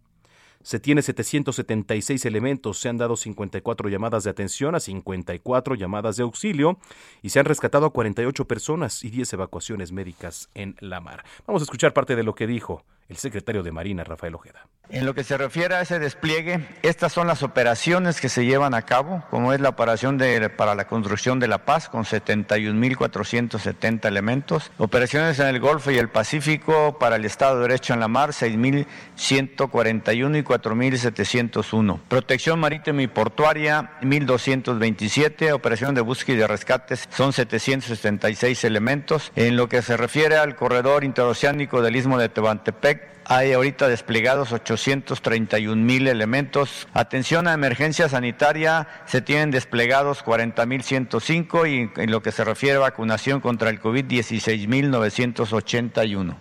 se 0.63 0.79
tiene 0.79 1.01
776 1.01 2.25
elementos, 2.25 2.79
se 2.79 2.89
han 2.89 2.97
dado 2.97 3.15
54 3.15 3.89
llamadas 3.89 4.23
de 4.23 4.29
atención 4.29 4.75
a 4.75 4.79
54 4.79 5.75
llamadas 5.75 6.17
de 6.17 6.23
auxilio 6.23 6.77
y 7.21 7.29
se 7.29 7.39
han 7.39 7.45
rescatado 7.45 7.85
a 7.85 7.93
48 7.93 8.45
personas 8.45 9.03
y 9.03 9.09
10 9.09 9.33
evacuaciones 9.33 9.91
médicas 9.91 10.49
en 10.53 10.75
la 10.79 10.99
mar. 10.99 11.23
Vamos 11.47 11.61
a 11.61 11.65
escuchar 11.65 11.93
parte 11.93 12.15
de 12.15 12.23
lo 12.23 12.35
que 12.35 12.47
dijo 12.47 12.83
el 13.11 13.17
secretario 13.17 13.61
de 13.61 13.73
Marina, 13.73 14.05
Rafael 14.05 14.35
Ojeda. 14.35 14.65
En 14.89 15.05
lo 15.05 15.13
que 15.13 15.23
se 15.23 15.37
refiere 15.37 15.75
a 15.75 15.81
ese 15.81 15.99
despliegue, 15.99 16.67
estas 16.81 17.13
son 17.13 17.27
las 17.27 17.43
operaciones 17.43 18.19
que 18.19 18.27
se 18.27 18.43
llevan 18.45 18.73
a 18.73 18.81
cabo, 18.81 19.23
como 19.29 19.53
es 19.53 19.61
la 19.61 19.69
operación 19.69 20.19
para 20.57 20.75
la 20.75 20.87
construcción 20.87 21.39
de 21.39 21.47
la 21.47 21.63
paz 21.65 21.87
con 21.87 22.03
71.470 22.03 24.05
elementos, 24.05 24.69
operaciones 24.77 25.39
en 25.39 25.47
el 25.47 25.61
Golfo 25.61 25.91
y 25.91 25.97
el 25.97 26.09
Pacífico 26.09 26.97
para 26.99 27.15
el 27.15 27.23
Estado 27.23 27.55
de 27.55 27.61
Derecho 27.69 27.93
en 27.93 28.01
la 28.01 28.09
mar, 28.09 28.31
6.141 28.31 30.39
y 30.39 30.43
4.701, 30.43 31.99
protección 32.09 32.59
marítima 32.59 33.01
y 33.01 33.07
portuaria, 33.07 33.93
1.227, 34.01 35.53
operación 35.53 35.95
de 35.95 36.01
búsqueda 36.01 36.35
y 36.35 36.39
de 36.39 36.47
rescates, 36.47 37.07
son 37.11 37.31
776 37.31 38.65
elementos. 38.65 39.31
En 39.37 39.55
lo 39.55 39.69
que 39.69 39.81
se 39.81 39.95
refiere 39.95 40.35
al 40.35 40.57
corredor 40.57 41.05
interoceánico 41.05 41.81
del 41.81 41.95
Istmo 41.95 42.17
de 42.17 42.27
Tehuantepec, 42.27 43.00
hay 43.25 43.53
ahorita 43.53 43.87
desplegados 43.87 44.51
831 44.51 45.75
mil 45.75 46.07
elementos. 46.07 46.87
Atención 46.93 47.47
a 47.47 47.53
emergencia 47.53 48.09
sanitaria, 48.09 48.87
se 49.05 49.21
tienen 49.21 49.51
desplegados 49.51 50.23
40 50.23 50.65
mil 50.65 50.83
105 50.83 51.67
y 51.67 51.91
en 51.95 52.11
lo 52.11 52.21
que 52.21 52.31
se 52.31 52.43
refiere 52.43 52.77
a 52.77 52.79
vacunación 52.79 53.41
contra 53.41 53.69
el 53.69 53.79
COVID, 53.79 54.05
16 54.05 54.67
mil 54.67 54.91
981. 54.91 56.39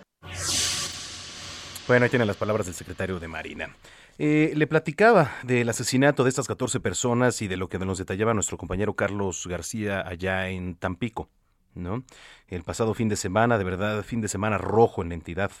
Bueno, 1.87 2.03
ahí 2.05 2.09
tienen 2.09 2.27
las 2.27 2.37
palabras 2.37 2.65
del 2.65 2.75
secretario 2.75 3.19
de 3.19 3.27
Marina. 3.27 3.75
Eh, 4.17 4.53
le 4.55 4.67
platicaba 4.67 5.31
del 5.43 5.67
asesinato 5.69 6.23
de 6.23 6.29
estas 6.29 6.47
14 6.47 6.79
personas 6.79 7.41
y 7.41 7.47
de 7.47 7.57
lo 7.57 7.69
que 7.69 7.79
nos 7.79 7.97
detallaba 7.97 8.33
nuestro 8.33 8.57
compañero 8.57 8.93
Carlos 8.95 9.47
García 9.47 10.07
allá 10.07 10.49
en 10.49 10.75
Tampico. 10.75 11.29
¿No? 11.75 12.03
El 12.47 12.63
pasado 12.63 12.93
fin 12.93 13.09
de 13.09 13.15
semana, 13.15 13.57
de 13.57 13.63
verdad, 13.63 14.03
fin 14.03 14.21
de 14.21 14.27
semana 14.27 14.57
rojo 14.57 15.01
en 15.01 15.09
la 15.09 15.15
entidad. 15.15 15.51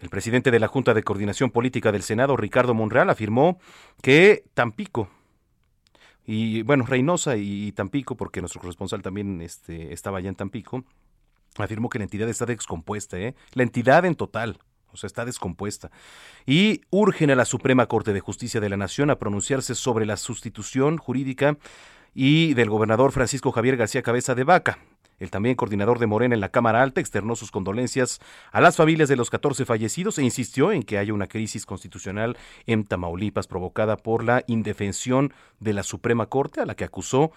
El 0.00 0.08
presidente 0.08 0.50
de 0.50 0.60
la 0.60 0.68
Junta 0.68 0.94
de 0.94 1.02
Coordinación 1.02 1.50
Política 1.50 1.92
del 1.92 2.02
Senado, 2.02 2.36
Ricardo 2.36 2.74
Monreal, 2.74 3.10
afirmó 3.10 3.58
que 4.02 4.44
Tampico, 4.54 5.08
y 6.24 6.62
bueno, 6.62 6.86
Reynosa 6.86 7.36
y 7.36 7.72
Tampico, 7.72 8.16
porque 8.16 8.40
nuestro 8.40 8.60
corresponsal 8.60 9.02
también 9.02 9.40
este, 9.40 9.92
estaba 9.92 10.18
allá 10.18 10.28
en 10.28 10.36
Tampico, 10.36 10.84
afirmó 11.58 11.88
que 11.88 11.98
la 11.98 12.04
entidad 12.04 12.28
está 12.28 12.46
descompuesta, 12.46 13.18
¿eh? 13.18 13.34
La 13.54 13.62
entidad 13.62 14.04
en 14.04 14.14
total, 14.14 14.58
o 14.92 14.96
sea, 14.96 15.06
está 15.06 15.24
descompuesta. 15.24 15.90
Y 16.46 16.82
urgen 16.90 17.30
a 17.30 17.34
la 17.34 17.44
Suprema 17.44 17.86
Corte 17.86 18.12
de 18.12 18.20
Justicia 18.20 18.60
de 18.60 18.68
la 18.68 18.76
Nación 18.76 19.10
a 19.10 19.18
pronunciarse 19.18 19.74
sobre 19.74 20.06
la 20.06 20.16
sustitución 20.16 20.96
jurídica 20.96 21.56
y 22.14 22.54
del 22.54 22.70
gobernador 22.70 23.10
Francisco 23.10 23.52
Javier 23.52 23.76
García 23.76 24.02
Cabeza 24.02 24.34
de 24.34 24.44
Vaca. 24.44 24.78
El 25.22 25.30
también 25.30 25.54
coordinador 25.54 26.00
de 26.00 26.08
Morena 26.08 26.34
en 26.34 26.40
la 26.40 26.48
Cámara 26.48 26.82
Alta 26.82 27.00
externó 27.00 27.36
sus 27.36 27.52
condolencias 27.52 28.18
a 28.50 28.60
las 28.60 28.74
familias 28.74 29.08
de 29.08 29.14
los 29.14 29.30
14 29.30 29.64
fallecidos 29.64 30.18
e 30.18 30.24
insistió 30.24 30.72
en 30.72 30.82
que 30.82 30.98
haya 30.98 31.14
una 31.14 31.28
crisis 31.28 31.64
constitucional 31.64 32.36
en 32.66 32.82
Tamaulipas 32.82 33.46
provocada 33.46 33.96
por 33.96 34.24
la 34.24 34.42
indefensión 34.48 35.32
de 35.60 35.74
la 35.74 35.84
Suprema 35.84 36.26
Corte, 36.26 36.60
a 36.60 36.66
la 36.66 36.74
que 36.74 36.82
acusó 36.82 37.30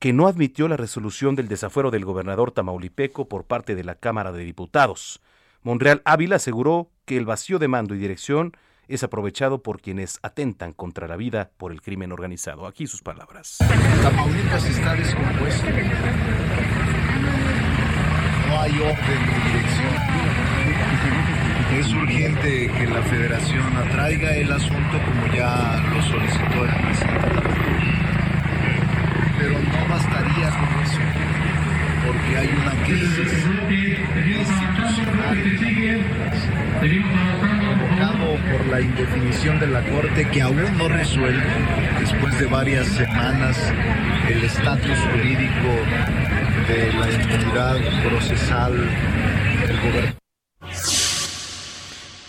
que 0.00 0.12
no 0.12 0.26
admitió 0.26 0.68
la 0.68 0.76
resolución 0.76 1.34
del 1.34 1.48
desafuero 1.48 1.90
del 1.90 2.04
gobernador 2.04 2.50
tamaulipeco 2.50 3.26
por 3.26 3.44
parte 3.44 3.74
de 3.74 3.84
la 3.84 3.94
Cámara 3.94 4.30
de 4.30 4.44
Diputados. 4.44 5.22
Monreal 5.62 6.02
Ávila 6.04 6.36
aseguró 6.36 6.90
que 7.06 7.16
el 7.16 7.24
vacío 7.24 7.58
de 7.58 7.68
mando 7.68 7.94
y 7.94 7.98
dirección 7.98 8.52
es 8.86 9.02
aprovechado 9.02 9.62
por 9.62 9.80
quienes 9.80 10.18
atentan 10.22 10.74
contra 10.74 11.08
la 11.08 11.16
vida 11.16 11.52
por 11.56 11.72
el 11.72 11.80
crimen 11.80 12.12
organizado. 12.12 12.66
Aquí 12.66 12.86
sus 12.86 13.00
palabras. 13.00 13.56
Tamaulipas 14.02 14.66
está 14.66 14.94
descompuesto 14.94 15.66
no 18.52 18.60
hay 18.60 18.72
orden 18.72 19.26
de 19.26 19.34
dirección. 19.48 19.94
Es 21.78 21.92
urgente 21.92 22.70
que 22.76 22.86
la 22.86 23.02
federación 23.02 23.76
atraiga 23.76 24.36
el 24.36 24.52
asunto 24.52 25.00
como 25.04 25.34
ya 25.34 25.82
lo 25.90 26.02
solicitó 26.02 26.64
el 26.64 26.70
presidente 26.82 27.28
Pero 29.38 29.58
no 29.58 29.88
bastaría 29.88 30.50
con 30.50 30.68
eso, 30.84 31.00
porque 32.06 32.36
hay 32.36 32.48
una 32.62 32.72
crisis 32.84 33.30
institucional 34.36 35.38
provocado 37.72 38.36
por 38.50 38.66
la 38.66 38.80
indefinición 38.80 39.58
de 39.60 39.66
la 39.68 39.82
Corte 39.82 40.28
que 40.28 40.42
aún 40.42 40.76
no 40.76 40.88
resuelve, 40.88 41.42
después 42.00 42.38
de 42.38 42.46
varias 42.46 42.86
semanas, 42.88 43.56
el 44.28 44.44
estatus 44.44 44.98
jurídico 45.10 46.41
de 46.68 46.92
la 46.92 47.10
inmunidad 47.10 48.08
procesal 48.08 48.72
del 49.66 49.80
gobierno. 49.80 50.16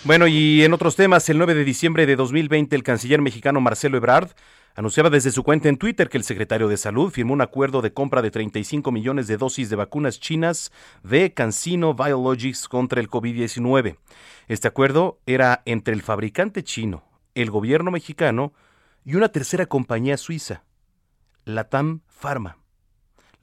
Bueno, 0.05 0.27
y 0.27 0.63
en 0.63 0.73
otros 0.73 0.95
temas, 0.95 1.29
el 1.29 1.37
9 1.37 1.53
de 1.53 1.63
diciembre 1.63 2.05
de 2.05 2.15
2020, 2.15 2.75
el 2.75 2.83
canciller 2.83 3.21
mexicano 3.21 3.61
Marcelo 3.61 3.95
Ebrard 3.97 4.31
anunciaba 4.75 5.09
desde 5.09 5.31
su 5.31 5.43
cuenta 5.43 5.69
en 5.69 5.77
Twitter 5.77 6.09
que 6.09 6.17
el 6.17 6.23
secretario 6.23 6.67
de 6.67 6.77
Salud 6.77 7.11
firmó 7.11 7.33
un 7.33 7.41
acuerdo 7.41 7.81
de 7.81 7.93
compra 7.93 8.21
de 8.21 8.31
35 8.31 8.91
millones 8.91 9.27
de 9.27 9.37
dosis 9.37 9.69
de 9.69 9.75
vacunas 9.75 10.19
chinas 10.19 10.71
de 11.03 11.33
CanSino 11.33 11.93
Biologics 11.93 12.67
contra 12.67 12.99
el 12.99 13.09
COVID-19. 13.09 13.97
Este 14.47 14.67
acuerdo 14.67 15.19
era 15.25 15.61
entre 15.65 15.93
el 15.93 16.01
fabricante 16.01 16.63
chino, 16.63 17.03
el 17.35 17.49
gobierno 17.49 17.91
mexicano 17.91 18.53
y 19.05 19.15
una 19.15 19.29
tercera 19.29 19.67
compañía 19.67 20.17
suiza, 20.17 20.63
Latam 21.45 22.01
Pharma. 22.07 22.62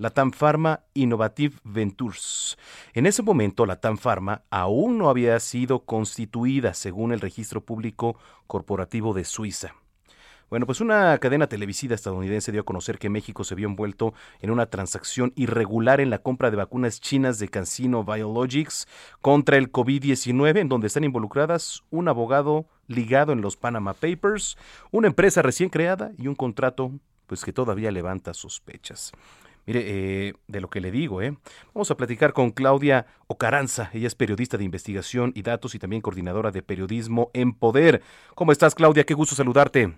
Latam 0.00 0.32
Pharma 0.32 0.80
Innovative 0.94 1.56
Ventures. 1.62 2.56
En 2.94 3.04
ese 3.04 3.22
momento, 3.22 3.66
Latam 3.66 3.98
Pharma 3.98 4.44
aún 4.48 4.96
no 4.96 5.10
había 5.10 5.38
sido 5.40 5.80
constituida 5.80 6.72
según 6.72 7.12
el 7.12 7.20
registro 7.20 7.60
público 7.60 8.16
corporativo 8.46 9.12
de 9.12 9.26
Suiza. 9.26 9.74
Bueno, 10.48 10.64
pues 10.64 10.80
una 10.80 11.18
cadena 11.18 11.48
televisiva 11.48 11.94
estadounidense 11.94 12.50
dio 12.50 12.62
a 12.62 12.64
conocer 12.64 12.98
que 12.98 13.10
México 13.10 13.44
se 13.44 13.54
vio 13.54 13.68
envuelto 13.68 14.14
en 14.40 14.50
una 14.50 14.64
transacción 14.64 15.34
irregular 15.36 16.00
en 16.00 16.08
la 16.08 16.20
compra 16.20 16.50
de 16.50 16.56
vacunas 16.56 16.98
chinas 17.02 17.38
de 17.38 17.48
Cancino 17.48 18.02
Biologics 18.02 18.88
contra 19.20 19.58
el 19.58 19.70
COVID-19, 19.70 20.60
en 20.60 20.70
donde 20.70 20.86
están 20.86 21.04
involucradas 21.04 21.82
un 21.90 22.08
abogado 22.08 22.64
ligado 22.86 23.32
en 23.34 23.42
los 23.42 23.58
Panama 23.58 23.92
Papers, 23.92 24.56
una 24.92 25.08
empresa 25.08 25.42
recién 25.42 25.68
creada 25.68 26.12
y 26.16 26.26
un 26.26 26.36
contrato 26.36 26.90
pues 27.26 27.44
que 27.44 27.52
todavía 27.52 27.90
levanta 27.90 28.32
sospechas. 28.32 29.12
Mire, 29.66 29.82
eh, 29.86 30.34
de 30.48 30.60
lo 30.60 30.68
que 30.68 30.80
le 30.80 30.90
digo, 30.90 31.22
¿eh? 31.22 31.36
Vamos 31.74 31.90
a 31.90 31.96
platicar 31.96 32.32
con 32.32 32.50
Claudia 32.50 33.06
Ocaranza. 33.26 33.90
Ella 33.92 34.06
es 34.06 34.14
periodista 34.14 34.56
de 34.56 34.64
investigación 34.64 35.32
y 35.34 35.42
datos 35.42 35.74
y 35.74 35.78
también 35.78 36.02
coordinadora 36.02 36.50
de 36.50 36.62
periodismo 36.62 37.30
en 37.34 37.52
Poder. 37.52 38.02
¿Cómo 38.34 38.52
estás, 38.52 38.74
Claudia? 38.74 39.04
Qué 39.04 39.14
gusto 39.14 39.34
saludarte. 39.34 39.94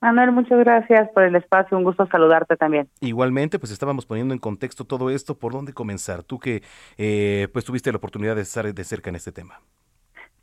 Manuel, 0.00 0.32
muchas 0.32 0.58
gracias 0.58 1.08
por 1.14 1.22
el 1.22 1.34
espacio. 1.36 1.76
Un 1.76 1.84
gusto 1.84 2.06
saludarte 2.06 2.56
también. 2.56 2.88
Igualmente, 3.00 3.58
pues 3.58 3.72
estábamos 3.72 4.06
poniendo 4.06 4.34
en 4.34 4.40
contexto 4.40 4.84
todo 4.84 5.10
esto. 5.10 5.38
¿Por 5.38 5.52
dónde 5.52 5.72
comenzar? 5.72 6.22
Tú 6.22 6.38
que 6.38 6.62
eh, 6.98 7.48
pues 7.52 7.64
tuviste 7.64 7.90
la 7.90 7.98
oportunidad 7.98 8.36
de 8.36 8.42
estar 8.42 8.72
de 8.72 8.84
cerca 8.84 9.10
en 9.10 9.16
este 9.16 9.32
tema. 9.32 9.60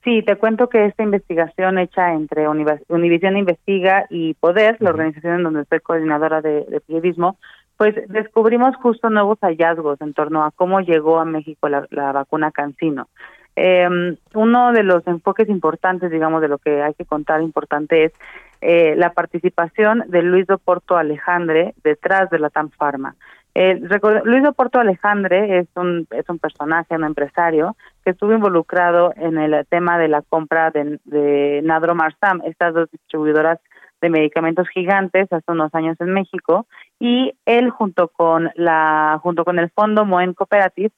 Sí, 0.03 0.21
te 0.21 0.35
cuento 0.35 0.67
que 0.67 0.85
esta 0.85 1.03
investigación 1.03 1.77
hecha 1.77 2.13
entre 2.13 2.49
Univisión 2.49 3.37
Investiga 3.37 4.05
y 4.09 4.33
Poder, 4.33 4.75
la 4.81 4.89
organización 4.89 5.35
en 5.35 5.43
donde 5.43 5.63
soy 5.65 5.79
coordinadora 5.79 6.41
de 6.41 6.81
periodismo, 6.85 7.37
pues 7.83 7.95
descubrimos 8.07 8.77
justo 8.77 9.09
nuevos 9.09 9.37
hallazgos 9.41 9.99
en 9.99 10.13
torno 10.13 10.45
a 10.45 10.51
cómo 10.51 10.79
llegó 10.79 11.19
a 11.19 11.25
México 11.25 11.67
la, 11.67 12.11
vacuna 12.13 12.49
Cancino. 12.49 13.09
Eh, 13.57 14.15
uno 14.35 14.71
de 14.71 14.83
los 14.83 15.05
enfoques 15.05 15.49
importantes, 15.49 16.09
digamos, 16.09 16.41
de 16.41 16.47
lo 16.47 16.59
que 16.59 16.81
hay 16.81 16.93
que 16.93 17.03
contar 17.03 17.41
importante 17.41 18.05
es 18.05 18.13
eh, 18.61 18.95
la 18.95 19.11
participación 19.11 20.05
de 20.07 20.21
Luis 20.21 20.45
Porto 20.63 20.95
Alejandre 20.95 21.73
detrás 21.83 22.29
de 22.29 22.39
la 22.39 22.49
TAM 22.49 22.69
Pharma. 22.69 23.15
Eh, 23.53 23.81
Luis 24.23 24.43
Porto 24.55 24.79
Alejandre 24.79 25.59
es 25.59 25.67
un, 25.75 26.07
es 26.11 26.29
un 26.29 26.39
personaje, 26.39 26.95
un 26.95 27.03
empresario 27.03 27.75
que 28.05 28.11
estuvo 28.11 28.31
involucrado 28.31 29.11
en 29.17 29.37
el 29.37 29.67
tema 29.67 29.99
de 29.99 30.07
la 30.07 30.21
compra 30.21 30.71
de, 30.71 31.01
de 31.03 31.59
Nadro 31.65 31.95
Marsam, 31.95 32.41
estas 32.45 32.73
dos 32.73 32.89
distribuidoras 32.89 33.59
de 34.03 34.09
medicamentos 34.09 34.67
gigantes 34.67 35.31
hace 35.31 35.49
unos 35.49 35.73
años 35.73 35.95
en 36.01 36.11
México 36.13 36.67
y 36.99 37.33
él 37.45 37.69
junto 37.69 38.09
con 38.09 38.51
la 38.55 39.17
junto 39.23 39.45
con 39.45 39.59
el 39.59 39.71
fondo 39.71 40.03
Moen 40.03 40.33
Cooperative 40.33 40.91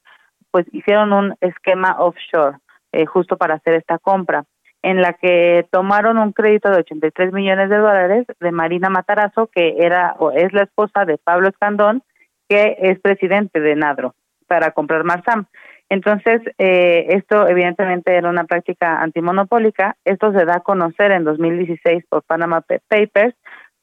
pues 0.50 0.66
hicieron 0.72 1.12
un 1.12 1.36
esquema 1.40 1.98
offshore 2.00 2.58
eh, 2.90 3.06
justo 3.06 3.36
para 3.36 3.54
hacer 3.54 3.74
esta 3.74 4.00
compra 4.00 4.44
en 4.82 5.00
la 5.00 5.12
que 5.12 5.66
tomaron 5.70 6.18
un 6.18 6.32
crédito 6.32 6.68
de 6.68 6.78
83 6.78 7.32
millones 7.32 7.70
de 7.70 7.76
dólares 7.76 8.26
de 8.40 8.50
Marina 8.50 8.90
Matarazo 8.90 9.46
que 9.46 9.76
era 9.78 10.16
o 10.18 10.32
es 10.32 10.52
la 10.52 10.64
esposa 10.64 11.04
de 11.04 11.16
Pablo 11.16 11.48
Escandón 11.48 12.02
que 12.48 12.76
es 12.80 12.98
presidente 12.98 13.60
de 13.60 13.76
Nadro 13.76 14.16
para 14.48 14.72
comprar 14.72 15.04
Marsam 15.04 15.46
Entonces, 15.88 16.40
eh, 16.58 17.06
esto 17.10 17.46
evidentemente 17.46 18.14
era 18.14 18.28
una 18.28 18.44
práctica 18.44 19.00
antimonopólica. 19.00 19.96
Esto 20.04 20.32
se 20.32 20.44
da 20.44 20.56
a 20.56 20.60
conocer 20.60 21.12
en 21.12 21.24
2016 21.24 22.04
por 22.08 22.22
Panama 22.24 22.62
Papers, 22.88 23.34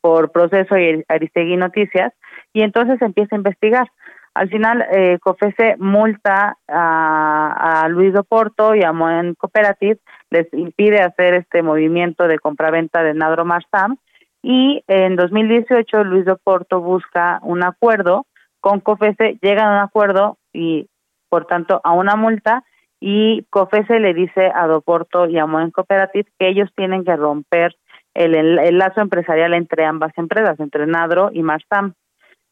por 0.01 0.31
Proceso 0.31 0.77
y 0.77 1.03
Aristegui 1.07 1.55
Noticias, 1.55 2.13
y 2.51 2.61
entonces 2.61 3.01
empieza 3.01 3.35
a 3.35 3.39
investigar. 3.39 3.87
Al 4.33 4.49
final, 4.49 4.85
eh, 4.91 5.19
COFESE 5.21 5.75
multa 5.77 6.57
a, 6.67 7.83
a 7.83 7.87
Luis 7.87 8.15
Oporto 8.15 8.75
y 8.75 8.83
a 8.83 8.91
Moen 8.91 9.35
Cooperative, 9.35 9.99
les 10.29 10.51
impide 10.53 11.01
hacer 11.01 11.35
este 11.35 11.61
movimiento 11.61 12.27
de 12.27 12.39
compraventa 12.39 13.03
de 13.03 13.13
Nadro 13.13 13.45
Marsam, 13.45 13.97
y 14.43 14.83
en 14.87 15.15
2018 15.15 16.03
Luis 16.03 16.27
Oporto 16.27 16.81
busca 16.81 17.39
un 17.43 17.63
acuerdo 17.63 18.25
con 18.59 18.81
COFESE, 18.81 19.37
llegan 19.41 19.67
a 19.67 19.77
un 19.77 19.83
acuerdo 19.83 20.37
y 20.51 20.87
por 21.33 21.47
tanto 21.47 21.81
a 21.83 21.93
una 21.93 22.15
multa 22.15 22.63
y 22.99 23.41
COFESE 23.49 23.99
le 23.99 24.13
dice 24.13 24.51
a 24.53 24.67
Doporto 24.67 25.25
y 25.25 25.39
a 25.39 25.47
Moen 25.47 25.71
Cooperative 25.71 26.29
que 26.37 26.47
ellos 26.47 26.69
tienen 26.75 27.03
que 27.03 27.15
romper 27.15 27.75
el, 28.13 28.35
el, 28.35 28.77
lazo 28.77 29.01
empresarial 29.01 29.55
entre 29.55 29.83
ambas 29.83 30.15
empresas, 30.15 30.59
entre 30.59 30.85
Nadro 30.85 31.31
y 31.33 31.41
Marsam, 31.41 31.93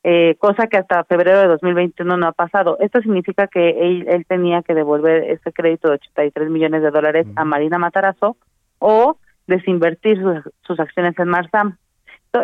eh, 0.03 0.35
cosa 0.39 0.65
que 0.65 0.77
hasta 0.77 1.03
febrero 1.03 1.41
de 1.41 1.47
2021 1.49 2.17
no 2.17 2.25
ha 2.25 2.31
pasado. 2.31 2.77
Esto 2.79 3.01
significa 3.01 3.45
que 3.45 3.69
él, 3.69 4.25
tenía 4.27 4.63
que 4.63 4.73
devolver 4.73 5.25
ese 5.25 5.53
crédito 5.53 5.89
de 5.89 5.97
83 5.97 6.49
millones 6.49 6.81
de 6.81 6.89
dólares 6.89 7.27
a 7.35 7.45
Marina 7.45 7.77
Matarazo 7.77 8.35
o 8.79 9.17
desinvertir 9.45 10.19
sus, 10.19 10.51
sus 10.63 10.79
acciones 10.79 11.13
en 11.19 11.27
Marsam. 11.27 11.77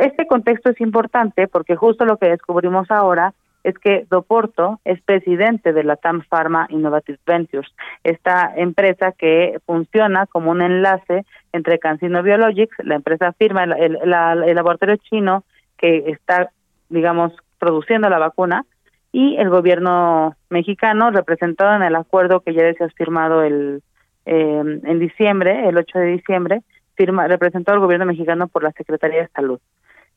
Este 0.02 0.28
contexto 0.28 0.70
es 0.70 0.80
importante 0.82 1.48
porque 1.48 1.76
justo 1.76 2.06
lo 2.06 2.18
que 2.18 2.30
descubrimos 2.30 2.92
ahora 2.92 3.34
es 3.68 3.78
que 3.80 4.06
Doporto 4.10 4.80
es 4.86 5.02
presidente 5.02 5.74
de 5.74 5.84
la 5.84 5.98
TAM 5.98 6.22
Pharma 6.30 6.68
Innovative 6.70 7.20
Ventures, 7.26 7.70
esta 8.02 8.54
empresa 8.56 9.12
que 9.12 9.60
funciona 9.66 10.26
como 10.26 10.52
un 10.52 10.62
enlace 10.62 11.26
entre 11.52 11.78
CanSino 11.78 12.24
Biologics, 12.24 12.78
la 12.86 12.96
empresa 12.96 13.34
firma, 13.34 13.66
el, 13.66 14.00
laboratorio 14.06 14.96
chino 14.96 15.44
que 15.78 16.10
está, 16.10 16.50
digamos, 16.88 17.34
produciendo 17.60 18.10
la 18.10 18.20
vacuna, 18.20 18.64
y 19.12 19.36
el 19.36 19.50
gobierno 19.50 20.36
mexicano, 20.50 21.12
representado 21.12 21.76
en 21.76 21.84
el 21.84 21.96
acuerdo 21.96 22.40
que 22.40 22.54
ya 22.54 22.64
ha 22.70 22.90
firmado 22.90 23.44
el, 23.44 23.82
eh, 24.26 24.80
en 24.84 25.00
diciembre, 25.00 25.68
el 25.68 25.78
8 25.78 26.00
de 26.00 26.06
diciembre, 26.06 26.62
firma, 26.96 27.28
representó 27.28 27.74
al 27.74 27.80
gobierno 27.80 28.06
mexicano 28.06 28.48
por 28.48 28.64
la 28.64 28.72
Secretaría 28.72 29.24
de 29.24 29.28
Salud. 29.30 29.60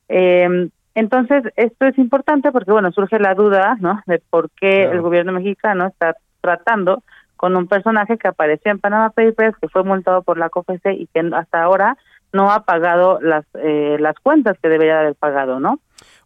Eh, 0.08 0.70
entonces, 0.94 1.44
esto 1.56 1.86
es 1.86 1.96
importante 1.98 2.50
porque, 2.52 2.72
bueno, 2.72 2.90
surge 2.92 3.18
la 3.18 3.34
duda, 3.34 3.76
¿no?, 3.80 4.02
de 4.06 4.20
por 4.30 4.50
qué 4.50 4.84
el 4.84 5.00
gobierno 5.00 5.32
mexicano 5.32 5.86
está 5.86 6.16
tratando 6.40 7.02
con 7.36 7.56
un 7.56 7.68
personaje 7.68 8.18
que 8.18 8.28
apareció 8.28 8.70
en 8.70 8.80
Panama 8.80 9.10
Papers, 9.10 9.56
que 9.60 9.68
fue 9.68 9.82
multado 9.82 10.22
por 10.22 10.36
la 10.36 10.50
COFEC 10.50 10.82
y 10.92 11.06
que 11.06 11.30
hasta 11.32 11.62
ahora 11.62 11.96
no 12.32 12.50
ha 12.50 12.64
pagado 12.64 13.18
las 13.20 13.44
eh, 13.54 13.96
las 13.98 14.14
cuentas 14.20 14.58
que 14.62 14.68
debería 14.68 15.00
haber 15.00 15.14
pagado, 15.14 15.58
¿no? 15.58 15.80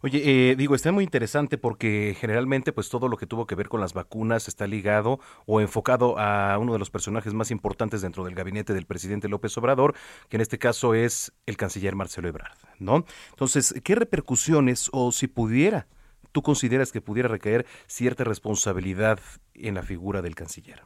Oye, 0.05 0.51
eh, 0.51 0.55
digo, 0.55 0.75
está 0.75 0.91
muy 0.91 1.03
interesante 1.03 1.57
porque 1.57 2.15
generalmente 2.19 2.71
pues 2.71 2.89
todo 2.89 3.07
lo 3.07 3.17
que 3.17 3.25
tuvo 3.25 3.47
que 3.47 3.55
ver 3.55 3.69
con 3.69 3.81
las 3.81 3.93
vacunas 3.93 4.47
está 4.47 4.67
ligado 4.67 5.19
o 5.47 5.61
enfocado 5.61 6.19
a 6.19 6.59
uno 6.59 6.73
de 6.73 6.77
los 6.77 6.91
personajes 6.91 7.33
más 7.33 7.49
importantes 7.49 8.03
dentro 8.03 8.23
del 8.23 8.35
gabinete 8.35 8.75
del 8.75 8.85
presidente 8.85 9.27
López 9.27 9.57
Obrador, 9.57 9.95
que 10.29 10.37
en 10.37 10.41
este 10.41 10.59
caso 10.59 10.93
es 10.93 11.33
el 11.47 11.57
canciller 11.57 11.95
Marcelo 11.95 12.27
Ebrard, 12.27 12.55
¿no? 12.77 13.03
Entonces, 13.31 13.73
¿qué 13.83 13.95
repercusiones 13.95 14.89
o 14.91 15.11
si 15.11 15.25
pudiera, 15.25 15.87
tú 16.31 16.43
consideras 16.43 16.91
que 16.91 17.01
pudiera 17.01 17.27
recaer 17.27 17.65
cierta 17.87 18.23
responsabilidad 18.25 19.19
en 19.55 19.73
la 19.73 19.81
figura 19.81 20.21
del 20.21 20.35
canciller? 20.35 20.83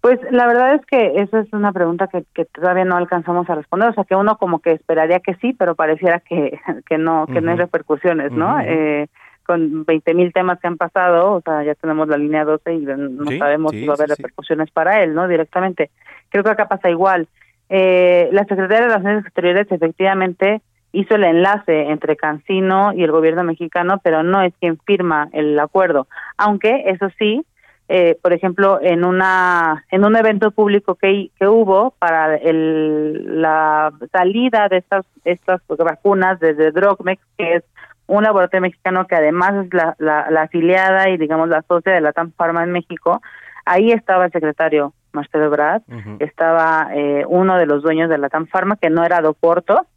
Pues 0.00 0.18
la 0.30 0.46
verdad 0.46 0.74
es 0.74 0.86
que 0.86 1.20
esa 1.20 1.40
es 1.40 1.52
una 1.52 1.72
pregunta 1.72 2.06
que, 2.06 2.24
que, 2.34 2.46
todavía 2.46 2.86
no 2.86 2.96
alcanzamos 2.96 3.48
a 3.50 3.54
responder, 3.54 3.90
o 3.90 3.92
sea 3.92 4.04
que 4.04 4.16
uno 4.16 4.38
como 4.38 4.60
que 4.60 4.72
esperaría 4.72 5.20
que 5.20 5.34
sí, 5.34 5.52
pero 5.52 5.74
pareciera 5.74 6.20
que, 6.20 6.58
que 6.88 6.96
no, 6.96 7.26
que 7.26 7.40
no 7.40 7.50
hay 7.50 7.58
repercusiones, 7.58 8.32
¿no? 8.32 8.60
eh, 8.60 9.08
con 9.50 9.84
20 9.84 10.14
mil 10.14 10.32
temas 10.32 10.60
que 10.60 10.68
han 10.68 10.76
pasado, 10.76 11.32
o 11.32 11.40
sea, 11.40 11.64
ya 11.64 11.74
tenemos 11.74 12.06
la 12.06 12.16
línea 12.16 12.44
12 12.44 12.72
y 12.72 12.78
no 12.82 13.30
sabemos 13.36 13.72
si 13.72 13.84
va 13.84 13.94
a 13.94 13.96
haber 13.96 14.10
repercusiones 14.10 14.70
para 14.70 15.02
él, 15.02 15.12
¿no? 15.12 15.26
Directamente. 15.26 15.90
Creo 16.28 16.44
que 16.44 16.50
acá 16.50 16.68
pasa 16.68 16.88
igual. 16.88 17.26
Eh, 17.68 18.28
la 18.30 18.44
Secretaría 18.44 18.82
de 18.82 18.86
Relaciones 18.86 19.24
Exteriores 19.24 19.66
efectivamente 19.70 20.60
hizo 20.92 21.16
el 21.16 21.24
enlace 21.24 21.90
entre 21.90 22.16
Cancino 22.16 22.92
y 22.92 23.02
el 23.02 23.10
gobierno 23.10 23.42
mexicano, 23.42 24.00
pero 24.04 24.22
no 24.22 24.40
es 24.40 24.54
quien 24.60 24.78
firma 24.86 25.28
el 25.32 25.58
acuerdo. 25.58 26.06
Aunque, 26.36 26.84
eso 26.86 27.08
sí, 27.18 27.44
eh, 27.92 28.16
por 28.22 28.32
ejemplo, 28.32 28.78
en 28.80 29.04
una 29.04 29.84
en 29.90 30.04
un 30.04 30.14
evento 30.14 30.52
público 30.52 30.94
que, 30.94 31.32
que 31.36 31.48
hubo 31.48 31.90
para 31.98 32.36
el, 32.36 33.42
la 33.42 33.92
salida 34.12 34.68
de 34.68 34.76
estas 34.76 35.04
estas 35.24 35.60
vacunas 35.66 36.38
desde 36.38 36.70
Drogmex, 36.70 37.20
que 37.36 37.56
es 37.56 37.64
un 38.06 38.22
laboratorio 38.22 38.62
mexicano 38.62 39.08
que 39.08 39.16
además 39.16 39.66
es 39.66 39.74
la, 39.74 39.96
la, 39.98 40.42
afiliada 40.42 41.08
y 41.08 41.16
digamos 41.16 41.48
la 41.48 41.62
socia 41.62 41.92
de 41.92 42.00
la 42.00 42.12
TAM 42.12 42.30
Pharma 42.30 42.62
en 42.62 42.70
México, 42.70 43.20
ahí 43.64 43.90
estaba 43.90 44.26
el 44.26 44.30
secretario 44.30 44.92
Marcelo 45.12 45.50
Brad, 45.50 45.82
estaba 46.20 46.90
eh, 46.94 47.24
uno 47.26 47.58
de 47.58 47.66
los 47.66 47.82
dueños 47.82 48.08
de 48.08 48.18
la 48.18 48.28
TAM 48.28 48.46
Pharma, 48.46 48.76
que 48.76 48.88
no 48.88 49.04
era 49.04 49.20
Doporto, 49.20 49.88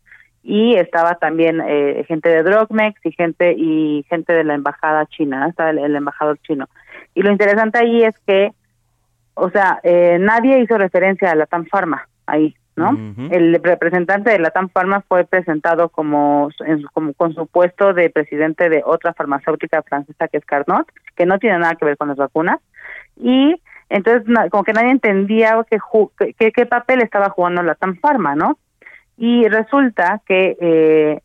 y 0.41 0.73
estaba 0.77 1.13
también 1.19 1.61
eh, 1.63 2.03
gente 2.07 2.29
de 2.29 2.41
Drogmex 2.41 3.05
y 3.05 3.11
gente 3.11 3.53
y 3.55 4.03
gente 4.09 4.33
de 4.33 4.43
la 4.43 4.55
embajada 4.55 5.05
china, 5.05 5.47
estaba 5.47 5.69
el 5.69 5.95
embajador 5.95 6.39
chino. 6.39 6.67
Y 7.13 7.21
lo 7.21 7.31
interesante 7.31 7.79
ahí 7.79 8.03
es 8.03 8.15
que, 8.25 8.51
o 9.35 9.49
sea, 9.49 9.79
eh, 9.83 10.17
nadie 10.19 10.59
hizo 10.59 10.77
referencia 10.77 11.31
a 11.31 11.35
la 11.35 11.45
TAM 11.45 11.65
Pharma 11.65 12.07
ahí, 12.25 12.55
¿no? 12.75 12.97
El 13.31 13.61
representante 13.61 14.31
de 14.31 14.39
la 14.39 14.49
TAM 14.49 14.69
Pharma 14.69 15.01
fue 15.01 15.25
presentado 15.25 15.89
como, 15.89 16.49
como 16.93 17.13
con 17.13 17.33
su 17.33 17.47
puesto 17.47 17.93
de 17.93 18.09
presidente 18.09 18.69
de 18.69 18.81
otra 18.85 19.13
farmacéutica 19.13 19.83
francesa 19.83 20.27
que 20.27 20.37
es 20.37 20.45
Carnot, 20.45 20.87
que 21.15 21.25
no 21.25 21.39
tiene 21.39 21.59
nada 21.59 21.75
que 21.75 21.85
ver 21.85 21.97
con 21.97 22.07
las 22.07 22.17
vacunas. 22.17 22.59
Y 23.15 23.61
entonces, 23.89 24.23
como 24.49 24.63
que 24.63 24.73
nadie 24.73 24.91
entendía 24.91 25.63
que, 25.69 26.51
qué 26.51 26.65
papel 26.65 27.01
estaba 27.01 27.29
jugando 27.29 27.61
la 27.61 27.75
TAM 27.75 27.99
Pharma, 27.99 28.35
¿no? 28.35 28.57
Y 29.17 29.47
resulta 29.47 30.21
que 30.25 30.57
eh, 30.59 31.21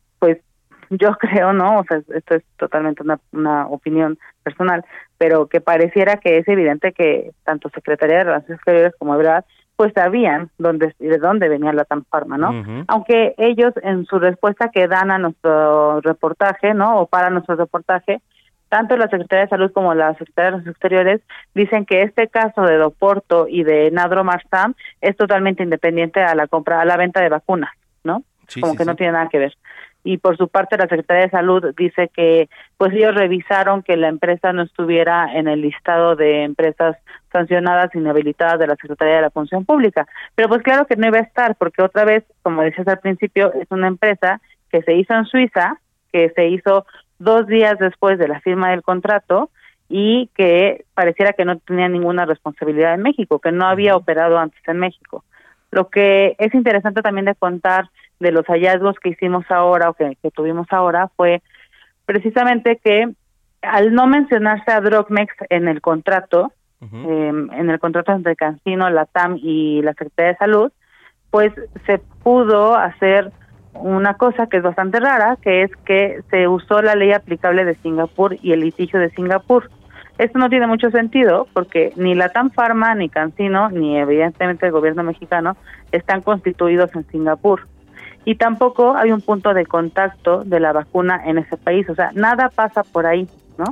yo 0.99 1.11
creo, 1.17 1.53
¿no? 1.53 1.79
O 1.79 1.83
sea, 1.83 2.01
esto 2.15 2.35
es 2.35 2.43
totalmente 2.57 3.03
una, 3.03 3.19
una 3.31 3.67
opinión 3.67 4.17
personal, 4.43 4.83
pero 5.17 5.47
que 5.47 5.61
pareciera 5.61 6.17
que 6.17 6.37
es 6.37 6.47
evidente 6.47 6.93
que 6.93 7.31
tanto 7.43 7.69
Secretaría 7.69 8.17
de 8.17 8.23
Relaciones 8.25 8.57
Exteriores 8.57 8.93
como 8.97 9.17
verdad 9.17 9.45
pues 9.75 9.93
sabían 9.93 10.49
dónde, 10.57 10.93
de 10.99 11.17
dónde 11.19 11.47
venía 11.47 11.71
la 11.71 11.85
TAM 11.85 12.03
¿no? 12.37 12.83
Aunque 12.89 13.33
ellos 13.37 13.73
en 13.81 14.03
su 14.07 14.19
respuesta 14.19 14.71
que 14.73 14.89
dan 14.89 15.09
a 15.09 15.17
nuestro 15.17 16.01
reportaje, 16.01 16.73
¿no? 16.73 16.99
O 16.99 17.05
para 17.05 17.29
nuestro 17.29 17.55
reportaje, 17.55 18.21
tanto 18.67 18.97
la 18.97 19.07
Secretaría 19.07 19.45
de 19.45 19.49
Salud 19.49 19.71
como 19.71 19.93
la 19.93 20.11
Secretaría 20.15 20.43
de 20.43 20.51
Relaciones 20.51 20.75
Exteriores 20.75 21.21
dicen 21.55 21.85
que 21.85 22.01
este 22.01 22.27
caso 22.27 22.63
de 22.63 22.75
Doporto 22.75 23.47
y 23.47 23.63
de 23.63 23.89
Nadro 23.91 24.25
Marsam 24.25 24.73
es 24.99 25.15
totalmente 25.15 25.63
independiente 25.63 26.21
a 26.21 26.35
la 26.35 26.47
compra, 26.47 26.81
a 26.81 26.85
la 26.85 26.97
venta 26.97 27.21
de 27.21 27.29
vacunas, 27.29 27.71
¿no? 28.03 28.23
como 28.59 28.75
que 28.75 28.83
no 28.83 28.95
tiene 28.95 29.13
nada 29.13 29.29
que 29.29 29.37
ver 29.37 29.53
y 30.09 30.17
por 30.17 30.37
su 30.37 30.47
parte 30.47 30.75
la 30.75 30.87
Secretaría 30.87 31.25
de 31.25 31.29
Salud 31.29 31.63
dice 31.77 32.09
que 32.11 32.49
pues 32.77 32.91
ellos 32.93 33.13
revisaron 33.13 33.83
que 33.83 33.95
la 33.95 34.07
empresa 34.07 34.51
no 34.53 34.63
estuviera 34.63 35.31
en 35.35 35.47
el 35.47 35.61
listado 35.61 36.15
de 36.15 36.45
empresas 36.45 36.97
sancionadas 37.31 37.93
inhabilitadas 37.93 38.57
de 38.57 38.65
la 38.65 38.75
Secretaría 38.75 39.17
de 39.17 39.21
la 39.21 39.29
Función 39.29 39.65
Pública. 39.65 40.07
Pero 40.33 40.49
pues 40.49 40.63
claro 40.63 40.87
que 40.87 40.95
no 40.95 41.05
iba 41.05 41.19
a 41.19 41.21
estar 41.21 41.55
porque 41.57 41.83
otra 41.83 42.05
vez, 42.05 42.23
como 42.41 42.63
decías 42.63 42.87
al 42.87 42.97
principio, 42.97 43.53
es 43.53 43.67
una 43.69 43.87
empresa 43.87 44.41
que 44.71 44.81
se 44.81 44.95
hizo 44.95 45.13
en 45.13 45.25
Suiza, 45.25 45.77
que 46.11 46.31
se 46.31 46.47
hizo 46.47 46.87
dos 47.19 47.45
días 47.45 47.77
después 47.77 48.17
de 48.17 48.29
la 48.29 48.39
firma 48.39 48.71
del 48.71 48.81
contrato 48.81 49.51
y 49.89 50.31
que 50.33 50.85
pareciera 50.95 51.33
que 51.33 51.45
no 51.45 51.59
tenía 51.59 51.87
ninguna 51.87 52.25
responsabilidad 52.25 52.95
en 52.95 53.03
México, 53.03 53.37
que 53.37 53.51
no 53.51 53.67
había 53.67 53.95
operado 53.95 54.39
antes 54.39 54.67
en 54.67 54.79
México. 54.79 55.23
Lo 55.69 55.89
que 55.89 56.35
es 56.39 56.51
interesante 56.55 57.03
también 57.03 57.25
de 57.25 57.35
contar 57.35 57.91
de 58.19 58.31
los 58.31 58.45
hallazgos 58.45 58.97
que 58.99 59.09
hicimos 59.09 59.45
ahora 59.49 59.89
o 59.89 59.93
que, 59.93 60.15
tuvimos 60.33 60.67
ahora 60.71 61.09
fue 61.15 61.41
precisamente 62.05 62.79
que 62.83 63.09
al 63.61 63.93
no 63.93 64.07
mencionarse 64.07 64.71
a 64.71 64.81
Drogmex 64.81 65.33
en 65.49 65.67
el 65.67 65.81
contrato, 65.81 66.51
em, 66.81 67.51
en 67.51 67.69
el 67.69 67.79
contrato 67.79 68.13
entre 68.13 68.35
Cancino, 68.35 68.89
la 68.89 69.05
TAM 69.05 69.37
y 69.41 69.81
la 69.81 69.91
Secretaría 69.93 70.31
de 70.31 70.37
Salud, 70.37 70.71
pues 71.29 71.53
se 71.85 71.99
pudo 72.23 72.75
hacer 72.75 73.31
una 73.73 74.15
cosa 74.15 74.47
que 74.47 74.57
es 74.57 74.63
bastante 74.63 74.99
rara, 74.99 75.37
que 75.41 75.63
es 75.63 75.71
que 75.85 76.21
se 76.29 76.47
usó 76.47 76.81
la 76.81 76.95
ley 76.95 77.11
aplicable 77.11 77.65
de 77.65 77.75
Singapur 77.75 78.37
y 78.41 78.53
el 78.53 78.61
litigio 78.61 78.99
de 78.99 79.11
Singapur. 79.11 79.69
Esto 80.17 80.39
no 80.39 80.49
tiene 80.49 80.67
mucho 80.67 80.89
sentido 80.89 81.47
porque 81.53 81.93
ni 81.95 82.15
la 82.15 82.29
TAM 82.29 82.49
Pharma, 82.49 82.95
ni 82.95 83.09
Cancino, 83.09 83.69
ni 83.69 83.97
evidentemente 83.97 84.65
el 84.65 84.71
gobierno 84.71 85.03
mexicano 85.03 85.55
están 85.91 86.21
constituidos 86.21 86.93
en 86.95 87.05
Singapur 87.07 87.67
y 88.25 88.35
tampoco 88.35 88.95
hay 88.95 89.11
un 89.11 89.21
punto 89.21 89.53
de 89.53 89.65
contacto 89.65 90.43
de 90.43 90.59
la 90.59 90.73
vacuna 90.73 91.21
en 91.25 91.37
ese 91.37 91.57
país, 91.57 91.89
o 91.89 91.95
sea, 91.95 92.11
nada 92.13 92.49
pasa 92.49 92.83
por 92.83 93.05
ahí, 93.05 93.27
¿no? 93.57 93.65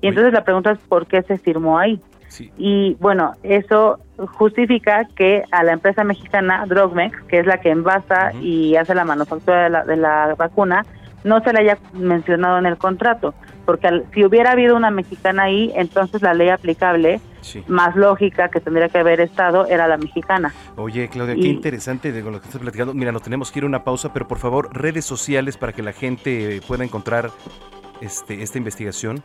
Y 0.00 0.08
entonces 0.08 0.32
la 0.32 0.44
pregunta 0.44 0.72
es 0.72 0.78
por 0.80 1.06
qué 1.06 1.22
se 1.22 1.38
firmó 1.38 1.78
ahí. 1.78 2.00
Y 2.58 2.96
bueno, 3.00 3.32
eso 3.42 4.00
justifica 4.16 5.06
que 5.14 5.44
a 5.52 5.62
la 5.62 5.72
empresa 5.72 6.02
mexicana 6.02 6.64
Drogmex, 6.66 7.22
que 7.22 7.38
es 7.38 7.46
la 7.46 7.58
que 7.58 7.70
envasa 7.70 8.32
y 8.40 8.74
hace 8.76 8.94
la 8.94 9.04
manufactura 9.04 9.64
de 9.64 9.70
la, 9.70 9.84
de 9.84 9.96
la 9.96 10.34
vacuna, 10.36 10.84
no 11.22 11.40
se 11.42 11.52
le 11.52 11.60
haya 11.60 11.78
mencionado 11.92 12.58
en 12.58 12.66
el 12.66 12.76
contrato, 12.76 13.34
porque 13.64 14.02
si 14.12 14.24
hubiera 14.24 14.52
habido 14.52 14.76
una 14.76 14.90
mexicana 14.90 15.44
ahí, 15.44 15.72
entonces 15.74 16.22
la 16.22 16.34
ley 16.34 16.50
aplicable 16.50 17.20
más 17.68 17.96
lógica 17.96 18.48
que 18.48 18.60
tendría 18.60 18.88
que 18.88 18.98
haber 18.98 19.20
estado 19.20 19.66
era 19.66 19.86
la 19.86 19.96
mexicana. 19.96 20.52
Oye, 20.76 21.08
Claudia, 21.08 21.34
qué 21.34 21.48
interesante 21.48 22.12
de 22.12 22.22
lo 22.22 22.40
que 22.40 22.46
estás 22.46 22.60
platicando. 22.60 22.94
Mira, 22.94 23.12
nos 23.12 23.22
tenemos 23.22 23.50
que 23.50 23.60
ir 23.60 23.64
a 23.64 23.66
una 23.66 23.84
pausa, 23.84 24.12
pero 24.12 24.26
por 24.28 24.38
favor, 24.38 24.70
redes 24.72 25.04
sociales 25.04 25.56
para 25.56 25.72
que 25.72 25.82
la 25.82 25.92
gente 25.92 26.60
pueda 26.66 26.84
encontrar 26.84 27.30
este, 28.00 28.42
esta 28.42 28.58
investigación. 28.58 29.22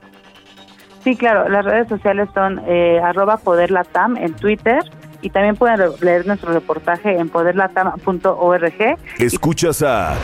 Sí, 1.04 1.16
claro, 1.16 1.48
las 1.50 1.66
redes 1.66 1.88
sociales 1.88 2.30
son 2.34 2.62
eh, 2.68 3.00
arroba 3.02 3.38
poderlatam 3.38 4.18
en 4.18 4.34
Twitter 4.34 4.84
y 5.22 5.30
también 5.30 5.56
pueden 5.56 5.80
leer 6.02 6.28
nuestro 6.28 6.54
reportaje 6.54 7.18
en 7.18 7.30
poderlatam.org. 7.30 8.98
Escuchas 9.18 9.82
a 9.82 10.16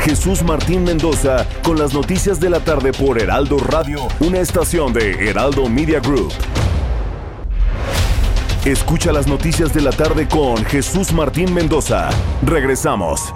Jesús 0.00 0.42
Martín 0.42 0.84
Mendoza 0.84 1.46
con 1.62 1.78
las 1.78 1.92
noticias 1.92 2.40
de 2.40 2.50
la 2.50 2.60
tarde 2.60 2.92
por 2.92 3.20
Heraldo 3.20 3.58
Radio, 3.58 4.00
una 4.20 4.38
estación 4.38 4.92
de 4.92 5.28
Heraldo 5.28 5.68
Media 5.68 6.00
Group. 6.00 6.32
Escucha 8.64 9.10
las 9.10 9.26
noticias 9.26 9.72
de 9.72 9.80
la 9.80 9.90
tarde 9.90 10.28
con 10.28 10.62
Jesús 10.66 11.14
Martín 11.14 11.54
Mendoza. 11.54 12.10
Regresamos. 12.44 13.32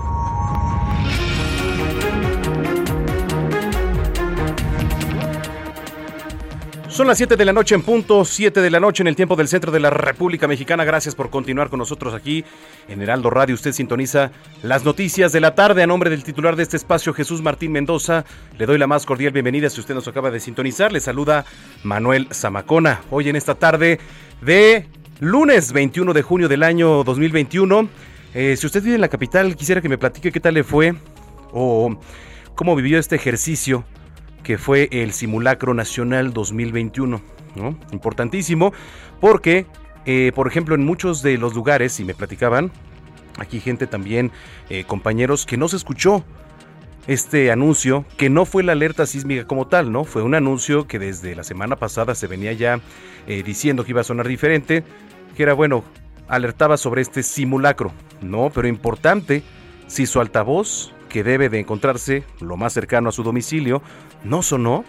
Son 6.89 7.07
las 7.07 7.17
7 7.17 7.37
de 7.37 7.45
la 7.47 7.55
noche 7.55 7.75
en 7.75 7.81
punto, 7.81 8.27
7 8.27 8.61
de 8.61 8.71
la 8.71 8.81
noche 8.81 9.03
en 9.03 9.07
el 9.07 9.17
tiempo 9.17 9.35
del 9.35 9.49
centro 9.49 9.73
de 9.73 9.81
la 9.81 9.89
República 9.89 10.47
Mexicana. 10.47 10.85
Gracias 10.85 11.15
por 11.15 11.31
continuar 11.31 11.71
con 11.71 11.79
nosotros 11.79 12.13
aquí 12.13 12.45
en 12.89 13.01
Heraldo 13.01 13.31
Radio. 13.31 13.55
Usted 13.55 13.73
sintoniza 13.73 14.31
las 14.63 14.85
noticias 14.85 15.33
de 15.33 15.41
la 15.41 15.55
tarde 15.55 15.83
a 15.83 15.87
nombre 15.87 16.11
del 16.11 16.23
titular 16.23 16.55
de 16.55 16.65
este 16.65 16.77
espacio, 16.77 17.15
Jesús 17.15 17.41
Martín 17.41 17.73
Mendoza. 17.73 18.27
Le 18.59 18.67
doy 18.67 18.77
la 18.77 18.87
más 18.87 19.07
cordial 19.07 19.33
bienvenida 19.33 19.71
si 19.71 19.81
usted 19.81 19.95
nos 19.95 20.07
acaba 20.07 20.31
de 20.31 20.39
sintonizar. 20.39 20.93
Le 20.93 21.01
saluda 21.01 21.47
Manuel 21.83 22.29
Zamacona. 22.31 23.01
Hoy 23.11 23.31
en 23.31 23.37
esta 23.37 23.55
tarde 23.55 23.99
de 24.43 24.87
lunes 25.21 25.73
21 25.73 26.13
de 26.13 26.23
junio 26.23 26.49
del 26.49 26.63
año 26.63 27.05
2021. 27.05 27.89
Eh, 28.35 28.57
si 28.57 28.67
usted 28.67 28.83
vive 28.83 28.97
en 28.97 29.01
la 29.01 29.09
capital, 29.09 29.57
quisiera 29.57 29.81
que 29.81 29.89
me 29.89 29.99
platique 29.99 30.33
qué 30.33 30.41
tal 30.41 30.55
le 30.55 30.65
fue 30.65 30.95
o 31.53 31.97
cómo 32.55 32.75
vivió 32.75 32.99
este 32.99 33.17
ejercicio 33.17 33.85
que 34.43 34.59
fue 34.59 34.89
el 34.91 35.13
Simulacro 35.13 35.73
Nacional 35.73 36.33
2021. 36.33 37.21
¿no? 37.55 37.79
Importantísimo 37.93 38.73
porque, 39.21 39.67
eh, 40.05 40.33
por 40.35 40.49
ejemplo, 40.49 40.75
en 40.75 40.85
muchos 40.85 41.23
de 41.23 41.39
los 41.39 41.55
lugares, 41.55 41.99
y 42.01 42.05
me 42.05 42.15
platicaban, 42.15 42.73
aquí 43.39 43.61
gente 43.61 43.87
también, 43.87 44.33
eh, 44.69 44.85
compañeros, 44.85 45.47
que 45.47 45.57
no 45.57 45.69
se 45.69 45.77
escuchó 45.77 46.25
este 47.07 47.51
anuncio, 47.51 48.05
que 48.17 48.31
no 48.31 48.45
fue 48.47 48.63
la 48.63 48.73
alerta 48.73 49.07
sísmica 49.07 49.47
como 49.47 49.67
tal, 49.67 49.93
¿no? 49.93 50.05
Fue 50.05 50.23
un 50.23 50.35
anuncio 50.35 50.87
que 50.87 50.99
desde 50.99 51.35
la 51.35 51.45
semana 51.45 51.77
pasada 51.77 52.15
se 52.15 52.27
venía 52.27 52.53
ya 52.53 52.81
eh, 53.27 53.43
diciendo 53.43 53.85
que 53.85 53.91
iba 53.91 54.01
a 54.01 54.05
sonar 54.05 54.27
diferente, 54.27 54.85
que 55.37 55.43
era, 55.43 55.53
bueno, 55.53 55.85
alertaba 56.29 56.77
sobre 56.77 57.03
este 57.03 57.23
simulacro, 57.23 57.93
¿no? 58.23 58.51
Pero 58.55 58.69
importante, 58.69 59.43
si 59.87 60.07
su 60.07 60.21
altavoz 60.21 60.93
que 61.09 61.23
debe 61.23 61.49
de 61.49 61.61
encontrarse 61.61 62.25
lo 62.41 62.57
más 62.57 62.73
cercano 62.73 63.09
a 63.09 63.13
su 63.13 63.23
domicilio 63.23 63.83
no 64.25 64.43
sonó, 64.43 64.85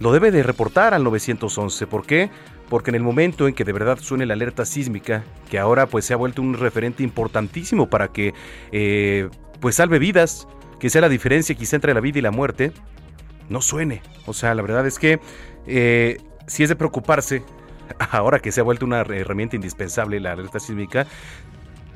lo 0.00 0.12
debe 0.12 0.30
de 0.30 0.42
reportar 0.42 0.92
al 0.92 1.04
911. 1.04 1.86
¿Por 1.86 2.04
qué? 2.04 2.30
Porque 2.68 2.90
en 2.90 2.96
el 2.96 3.02
momento 3.02 3.46
en 3.46 3.54
que 3.54 3.64
de 3.64 3.72
verdad 3.72 3.98
suene 4.00 4.26
la 4.26 4.34
alerta 4.34 4.64
sísmica, 4.64 5.24
que 5.50 5.58
ahora 5.58 5.86
pues 5.86 6.04
se 6.04 6.14
ha 6.14 6.16
vuelto 6.16 6.42
un 6.42 6.54
referente 6.54 7.02
importantísimo 7.02 7.88
para 7.88 8.08
que 8.08 8.34
eh, 8.72 9.28
pues 9.60 9.76
salve 9.76 9.98
vidas, 9.98 10.48
sea 10.90 11.00
la 11.00 11.08
diferencia 11.08 11.54
quizá 11.54 11.76
entre 11.76 11.94
la 11.94 12.00
vida 12.00 12.18
y 12.18 12.22
la 12.22 12.30
muerte, 12.30 12.72
no 13.48 13.60
suene. 13.60 14.02
O 14.26 14.32
sea, 14.32 14.54
la 14.54 14.62
verdad 14.62 14.86
es 14.86 14.98
que 14.98 15.20
eh, 15.66 16.18
si 16.46 16.62
es 16.62 16.68
de 16.68 16.76
preocuparse, 16.76 17.42
ahora 18.10 18.38
que 18.38 18.52
se 18.52 18.60
ha 18.60 18.64
vuelto 18.64 18.86
una 18.86 19.00
herramienta 19.00 19.56
indispensable 19.56 20.20
la 20.20 20.32
alerta 20.32 20.60
sísmica, 20.60 21.06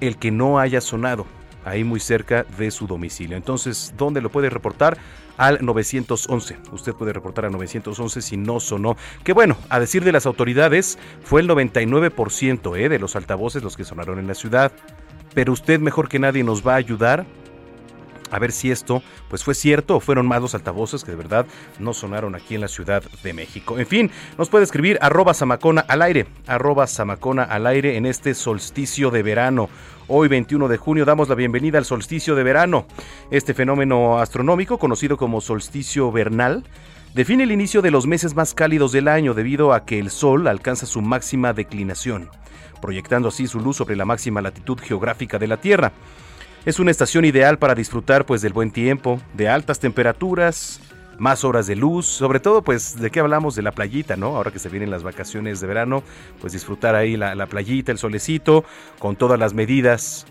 el 0.00 0.16
que 0.16 0.30
no 0.30 0.58
haya 0.58 0.80
sonado 0.80 1.26
ahí 1.64 1.84
muy 1.84 2.00
cerca 2.00 2.44
de 2.56 2.70
su 2.70 2.86
domicilio. 2.86 3.36
Entonces, 3.36 3.92
¿dónde 3.96 4.20
lo 4.20 4.30
puede 4.30 4.50
reportar? 4.50 4.96
Al 5.36 5.64
911. 5.64 6.56
Usted 6.72 6.94
puede 6.94 7.12
reportar 7.12 7.44
al 7.44 7.52
911 7.52 8.22
si 8.22 8.36
no 8.36 8.58
sonó. 8.58 8.96
Que 9.22 9.32
bueno, 9.32 9.56
a 9.68 9.78
decir 9.78 10.02
de 10.02 10.12
las 10.12 10.26
autoridades, 10.26 10.98
fue 11.22 11.42
el 11.42 11.48
99% 11.48 12.76
eh, 12.76 12.88
de 12.88 12.98
los 12.98 13.14
altavoces 13.16 13.62
los 13.62 13.76
que 13.76 13.84
sonaron 13.84 14.18
en 14.18 14.26
la 14.26 14.34
ciudad. 14.34 14.72
Pero 15.34 15.52
usted 15.52 15.78
mejor 15.78 16.08
que 16.08 16.18
nadie 16.18 16.42
nos 16.42 16.66
va 16.66 16.72
a 16.74 16.76
ayudar 16.76 17.26
a 18.30 18.38
ver 18.38 18.52
si 18.52 18.70
esto 18.70 19.02
pues 19.28 19.44
fue 19.44 19.54
cierto 19.54 19.96
o 19.96 20.00
fueron 20.00 20.26
más 20.26 20.40
los 20.40 20.54
altavoces 20.54 21.04
que 21.04 21.10
de 21.10 21.16
verdad 21.16 21.46
no 21.78 21.94
sonaron 21.94 22.34
aquí 22.34 22.54
en 22.54 22.60
la 22.60 22.68
Ciudad 22.68 23.02
de 23.22 23.32
México. 23.32 23.78
En 23.78 23.86
fin, 23.86 24.10
nos 24.36 24.48
puede 24.48 24.64
escribir 24.64 24.98
arroba 25.00 25.34
samacona 25.34 25.84
al 25.88 26.02
aire, 26.02 26.26
arroba 26.46 26.86
samacona 26.86 27.42
al 27.42 27.66
aire 27.66 27.96
en 27.96 28.06
este 28.06 28.34
solsticio 28.34 29.10
de 29.10 29.22
verano. 29.22 29.68
Hoy 30.10 30.28
21 30.28 30.68
de 30.68 30.78
junio 30.78 31.04
damos 31.04 31.28
la 31.28 31.34
bienvenida 31.34 31.76
al 31.76 31.84
solsticio 31.84 32.34
de 32.34 32.42
verano. 32.42 32.86
Este 33.30 33.52
fenómeno 33.52 34.18
astronómico, 34.18 34.78
conocido 34.78 35.18
como 35.18 35.42
solsticio 35.42 36.10
vernal, 36.10 36.64
define 37.14 37.44
el 37.44 37.52
inicio 37.52 37.82
de 37.82 37.90
los 37.90 38.06
meses 38.06 38.34
más 38.34 38.54
cálidos 38.54 38.92
del 38.92 39.08
año 39.08 39.34
debido 39.34 39.74
a 39.74 39.84
que 39.84 39.98
el 39.98 40.08
Sol 40.08 40.48
alcanza 40.48 40.86
su 40.86 41.02
máxima 41.02 41.52
declinación, 41.52 42.30
proyectando 42.80 43.28
así 43.28 43.46
su 43.46 43.60
luz 43.60 43.76
sobre 43.76 43.96
la 43.96 44.06
máxima 44.06 44.40
latitud 44.40 44.78
geográfica 44.80 45.38
de 45.38 45.46
la 45.46 45.58
Tierra. 45.58 45.92
Es 46.64 46.78
una 46.78 46.90
estación 46.90 47.24
ideal 47.24 47.58
para 47.58 47.74
disfrutar 47.74 48.26
pues 48.26 48.42
del 48.42 48.52
buen 48.52 48.70
tiempo, 48.70 49.20
de 49.34 49.48
altas 49.48 49.78
temperaturas, 49.78 50.80
más 51.18 51.44
horas 51.44 51.66
de 51.66 51.76
luz, 51.76 52.06
sobre 52.06 52.40
todo 52.40 52.62
pues 52.62 52.98
de 52.98 53.10
qué 53.10 53.20
hablamos 53.20 53.54
de 53.54 53.62
la 53.62 53.72
playita, 53.72 54.16
¿no? 54.16 54.36
Ahora 54.36 54.50
que 54.50 54.58
se 54.58 54.68
vienen 54.68 54.90
las 54.90 55.02
vacaciones 55.02 55.60
de 55.60 55.66
verano, 55.66 56.02
pues 56.40 56.52
disfrutar 56.52 56.94
ahí 56.94 57.16
la, 57.16 57.46
playita, 57.46 57.92
el 57.92 57.98
solecito, 57.98 58.64
con 58.98 59.16
todas 59.16 59.38
las 59.38 59.54
medidas 59.54 60.26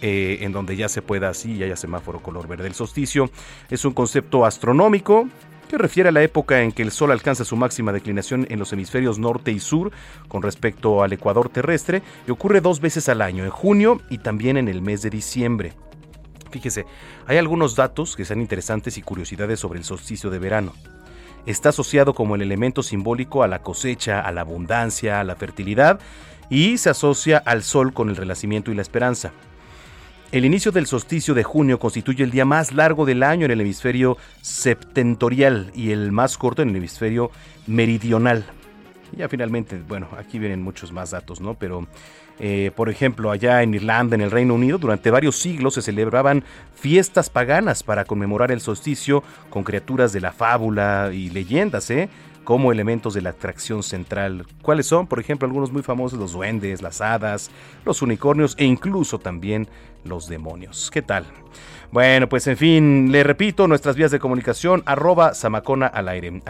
eh, 0.00 0.38
en 0.40 0.52
donde 0.52 0.76
ya 0.76 0.88
se 0.88 1.02
pueda 1.02 1.30
así, 1.30 1.56
ya 1.56 1.66
haya 1.66 1.76
semáforo 1.76 2.20
color 2.20 2.48
verde. 2.48 2.66
El 2.66 2.74
solsticio 2.74 3.30
es 3.70 3.84
un 3.84 3.92
concepto 3.92 4.44
astronómico 4.44 5.28
que 5.72 5.78
refiere 5.78 6.10
a 6.10 6.12
la 6.12 6.22
época 6.22 6.60
en 6.60 6.70
que 6.70 6.82
el 6.82 6.90
Sol 6.90 7.12
alcanza 7.12 7.46
su 7.46 7.56
máxima 7.56 7.94
declinación 7.94 8.46
en 8.50 8.58
los 8.58 8.74
hemisferios 8.74 9.18
norte 9.18 9.52
y 9.52 9.58
sur 9.58 9.90
con 10.28 10.42
respecto 10.42 11.02
al 11.02 11.14
ecuador 11.14 11.48
terrestre 11.48 12.02
y 12.28 12.30
ocurre 12.30 12.60
dos 12.60 12.82
veces 12.82 13.08
al 13.08 13.22
año, 13.22 13.42
en 13.42 13.48
junio 13.48 14.02
y 14.10 14.18
también 14.18 14.58
en 14.58 14.68
el 14.68 14.82
mes 14.82 15.00
de 15.00 15.08
diciembre. 15.08 15.72
Fíjese, 16.50 16.84
hay 17.26 17.38
algunos 17.38 17.74
datos 17.74 18.16
que 18.16 18.26
sean 18.26 18.42
interesantes 18.42 18.98
y 18.98 19.02
curiosidades 19.02 19.60
sobre 19.60 19.78
el 19.78 19.86
solsticio 19.86 20.28
de 20.28 20.38
verano. 20.38 20.74
Está 21.46 21.70
asociado 21.70 22.12
como 22.12 22.34
el 22.34 22.42
elemento 22.42 22.82
simbólico 22.82 23.42
a 23.42 23.48
la 23.48 23.62
cosecha, 23.62 24.20
a 24.20 24.30
la 24.30 24.42
abundancia, 24.42 25.20
a 25.20 25.24
la 25.24 25.36
fertilidad 25.36 26.00
y 26.50 26.76
se 26.76 26.90
asocia 26.90 27.38
al 27.38 27.62
sol 27.62 27.94
con 27.94 28.10
el 28.10 28.16
renacimiento 28.16 28.70
y 28.70 28.74
la 28.74 28.82
esperanza. 28.82 29.32
El 30.32 30.46
inicio 30.46 30.72
del 30.72 30.86
solsticio 30.86 31.34
de 31.34 31.42
junio 31.42 31.78
constituye 31.78 32.24
el 32.24 32.30
día 32.30 32.46
más 32.46 32.72
largo 32.72 33.04
del 33.04 33.22
año 33.22 33.44
en 33.44 33.50
el 33.50 33.60
hemisferio 33.60 34.16
septentorial 34.40 35.70
y 35.74 35.90
el 35.90 36.10
más 36.10 36.38
corto 36.38 36.62
en 36.62 36.70
el 36.70 36.76
hemisferio 36.76 37.30
meridional. 37.66 38.46
Y 39.12 39.18
ya 39.18 39.28
finalmente, 39.28 39.78
bueno, 39.86 40.08
aquí 40.18 40.38
vienen 40.38 40.62
muchos 40.62 40.90
más 40.90 41.10
datos, 41.10 41.42
¿no? 41.42 41.52
Pero 41.52 41.86
eh, 42.38 42.70
por 42.74 42.88
ejemplo, 42.88 43.30
allá 43.30 43.62
en 43.62 43.74
Irlanda, 43.74 44.14
en 44.14 44.22
el 44.22 44.30
Reino 44.30 44.54
Unido, 44.54 44.78
durante 44.78 45.10
varios 45.10 45.36
siglos 45.36 45.74
se 45.74 45.82
celebraban 45.82 46.44
fiestas 46.74 47.28
paganas 47.28 47.82
para 47.82 48.06
conmemorar 48.06 48.50
el 48.52 48.62
solsticio 48.62 49.22
con 49.50 49.64
criaturas 49.64 50.14
de 50.14 50.22
la 50.22 50.32
fábula 50.32 51.10
y 51.12 51.28
leyendas, 51.28 51.90
¿eh? 51.90 52.08
Como 52.44 52.72
elementos 52.72 53.14
de 53.14 53.22
la 53.22 53.30
atracción 53.30 53.82
central. 53.82 54.46
¿Cuáles 54.62 54.86
son? 54.86 55.06
Por 55.06 55.20
ejemplo, 55.20 55.46
algunos 55.46 55.72
muy 55.72 55.82
famosos, 55.82 56.18
los 56.18 56.32
duendes, 56.32 56.82
las 56.82 57.00
hadas, 57.00 57.50
los 57.84 58.02
unicornios 58.02 58.54
e 58.58 58.64
incluso 58.64 59.18
también 59.18 59.68
los 60.04 60.28
demonios. 60.28 60.90
¿Qué 60.92 61.02
tal? 61.02 61.24
Bueno, 61.92 62.28
pues 62.28 62.46
en 62.46 62.56
fin, 62.56 63.12
le 63.12 63.22
repito, 63.22 63.68
nuestras 63.68 63.96
vías 63.96 64.10
de 64.10 64.18
comunicación, 64.18 64.82
arroba 64.86 65.34
Samacona 65.34 65.86
al 65.86 66.08
aire. 66.08 66.40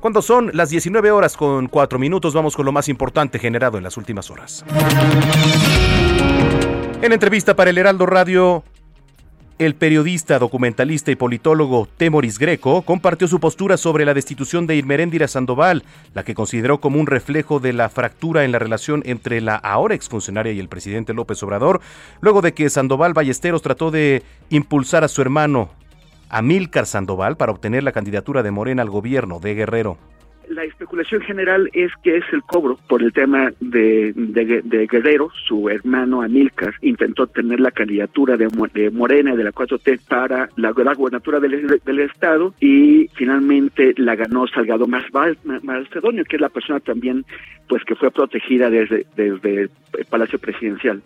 Cuando 0.00 0.20
son 0.20 0.50
las 0.52 0.70
19 0.70 1.12
horas 1.12 1.36
con 1.36 1.68
4 1.68 1.98
minutos, 1.98 2.34
vamos 2.34 2.56
con 2.56 2.66
lo 2.66 2.72
más 2.72 2.88
importante 2.88 3.38
generado 3.38 3.78
en 3.78 3.84
las 3.84 3.96
últimas 3.96 4.32
horas. 4.32 4.64
En 7.00 7.12
entrevista 7.12 7.54
para 7.54 7.70
el 7.70 7.78
Heraldo 7.78 8.06
Radio, 8.06 8.64
el 9.58 9.74
periodista, 9.74 10.38
documentalista 10.38 11.10
y 11.10 11.16
politólogo 11.16 11.88
Temoris 11.96 12.38
Greco 12.38 12.82
compartió 12.82 13.26
su 13.26 13.40
postura 13.40 13.76
sobre 13.76 14.04
la 14.04 14.14
destitución 14.14 14.68
de 14.68 14.76
Irmeréndira 14.76 15.26
Sandoval, 15.26 15.82
la 16.14 16.22
que 16.22 16.34
consideró 16.34 16.80
como 16.80 17.00
un 17.00 17.08
reflejo 17.08 17.58
de 17.58 17.72
la 17.72 17.88
fractura 17.88 18.44
en 18.44 18.52
la 18.52 18.60
relación 18.60 19.02
entre 19.04 19.40
la 19.40 19.56
ahora 19.56 19.96
exfuncionaria 19.96 20.52
y 20.52 20.60
el 20.60 20.68
presidente 20.68 21.12
López 21.12 21.42
Obrador, 21.42 21.80
luego 22.20 22.40
de 22.40 22.54
que 22.54 22.70
Sandoval 22.70 23.14
Ballesteros 23.14 23.62
trató 23.62 23.90
de 23.90 24.22
impulsar 24.48 25.02
a 25.02 25.08
su 25.08 25.22
hermano 25.22 25.70
Amílcar 26.28 26.86
Sandoval 26.86 27.36
para 27.36 27.50
obtener 27.50 27.82
la 27.82 27.92
candidatura 27.92 28.44
de 28.44 28.52
Morena 28.52 28.82
al 28.82 28.90
gobierno 28.90 29.40
de 29.40 29.54
Guerrero. 29.54 29.98
La 30.50 30.64
especulación 30.64 31.20
general 31.22 31.70
es 31.72 31.92
que 32.02 32.16
es 32.16 32.24
el 32.32 32.42
cobro 32.42 32.78
por 32.88 33.02
el 33.02 33.12
tema 33.12 33.52
de, 33.60 34.12
de, 34.14 34.86
Guerrero, 34.86 35.30
su 35.46 35.68
hermano 35.68 36.22
Amílcar 36.22 36.74
intentó 36.82 37.26
tener 37.26 37.60
la 37.60 37.70
candidatura 37.70 38.36
de, 38.36 38.48
Morena 38.90 39.34
de 39.34 39.44
la 39.44 39.52
4T 39.52 40.00
para 40.08 40.48
la, 40.56 40.72
la 40.76 40.94
gobernatura 40.94 41.40
del, 41.40 42.00
estado 42.00 42.54
y 42.60 43.08
finalmente 43.14 43.94
la 43.96 44.16
ganó 44.16 44.46
Salgado 44.46 44.86
Macedonio, 44.86 46.24
que 46.24 46.36
es 46.36 46.40
la 46.40 46.48
persona 46.48 46.80
también 46.80 47.24
pues 47.68 47.84
que 47.84 47.94
fue 47.94 48.10
protegida 48.10 48.70
desde, 48.70 49.06
desde 49.16 49.62
el 49.62 49.70
Palacio 50.08 50.38
Presidencial. 50.38 51.02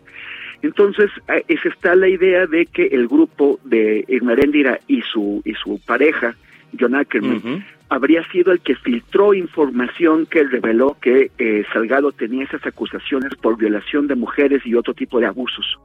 Entonces, 0.62 1.10
esa 1.48 1.68
está 1.68 1.96
la 1.96 2.08
idea 2.08 2.46
de 2.46 2.66
que 2.66 2.86
el 2.86 3.08
grupo 3.08 3.58
de 3.64 4.04
Irmerendira 4.06 4.78
y 4.86 5.02
su, 5.02 5.42
y 5.44 5.54
su 5.54 5.80
pareja, 5.84 6.36
John 6.78 6.94
Ackerman, 6.94 7.64
habría 7.92 8.26
sido 8.30 8.52
el 8.52 8.60
que 8.60 8.74
filtró 8.74 9.34
información 9.34 10.24
que 10.24 10.44
reveló 10.44 10.96
que 11.00 11.30
eh, 11.36 11.64
Salgado 11.74 12.10
tenía 12.10 12.44
esas 12.44 12.64
acusaciones 12.64 13.34
por 13.34 13.58
violación 13.58 14.06
de 14.06 14.14
mujeres 14.14 14.62
y 14.64 14.74
otro 14.74 14.94
tipo 14.94 15.20
de 15.20 15.26
abusos. 15.26 15.78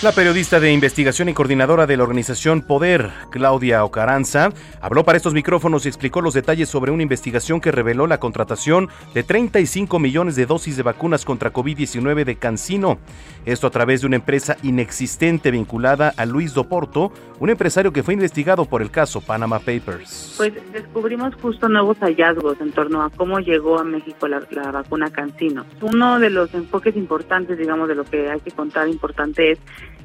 La 0.00 0.12
periodista 0.12 0.60
de 0.60 0.72
investigación 0.72 1.28
y 1.28 1.34
coordinadora 1.34 1.84
de 1.84 1.96
la 1.96 2.04
organización 2.04 2.62
Poder, 2.62 3.10
Claudia 3.30 3.82
Ocaranza, 3.82 4.50
habló 4.80 5.02
para 5.02 5.16
estos 5.16 5.34
micrófonos 5.34 5.84
y 5.84 5.88
explicó 5.88 6.20
los 6.20 6.34
detalles 6.34 6.68
sobre 6.68 6.92
una 6.92 7.02
investigación 7.02 7.60
que 7.60 7.72
reveló 7.72 8.06
la 8.06 8.20
contratación 8.20 8.90
de 9.12 9.24
35 9.24 9.98
millones 9.98 10.36
de 10.36 10.46
dosis 10.46 10.76
de 10.76 10.84
vacunas 10.84 11.24
contra 11.24 11.52
COVID-19 11.52 12.24
de 12.24 12.36
Cancino. 12.36 12.98
Esto 13.44 13.66
a 13.66 13.70
través 13.70 14.02
de 14.02 14.06
una 14.06 14.14
empresa 14.14 14.56
inexistente 14.62 15.50
vinculada 15.50 16.14
a 16.16 16.26
Luis 16.26 16.54
Doporto, 16.54 17.10
un 17.40 17.50
empresario 17.50 17.92
que 17.92 18.04
fue 18.04 18.14
investigado 18.14 18.66
por 18.66 18.82
el 18.82 18.92
caso 18.92 19.20
Panama 19.20 19.58
Papers. 19.58 20.34
Pues 20.36 20.52
descubrimos 20.72 21.34
justo 21.42 21.68
nuevos 21.68 21.98
hallazgos 21.98 22.60
en 22.60 22.70
torno 22.70 23.02
a 23.02 23.10
cómo 23.10 23.40
llegó 23.40 23.80
a 23.80 23.84
México 23.84 24.28
la, 24.28 24.46
la 24.52 24.70
vacuna 24.70 25.10
Cancino. 25.10 25.66
Uno 25.80 26.20
de 26.20 26.30
los 26.30 26.54
enfoques 26.54 26.94
importantes, 26.94 27.58
digamos, 27.58 27.88
de 27.88 27.96
lo 27.96 28.04
que 28.04 28.30
hay 28.30 28.38
que 28.38 28.52
contar 28.52 28.88
importante 28.88 29.50
es 29.50 29.58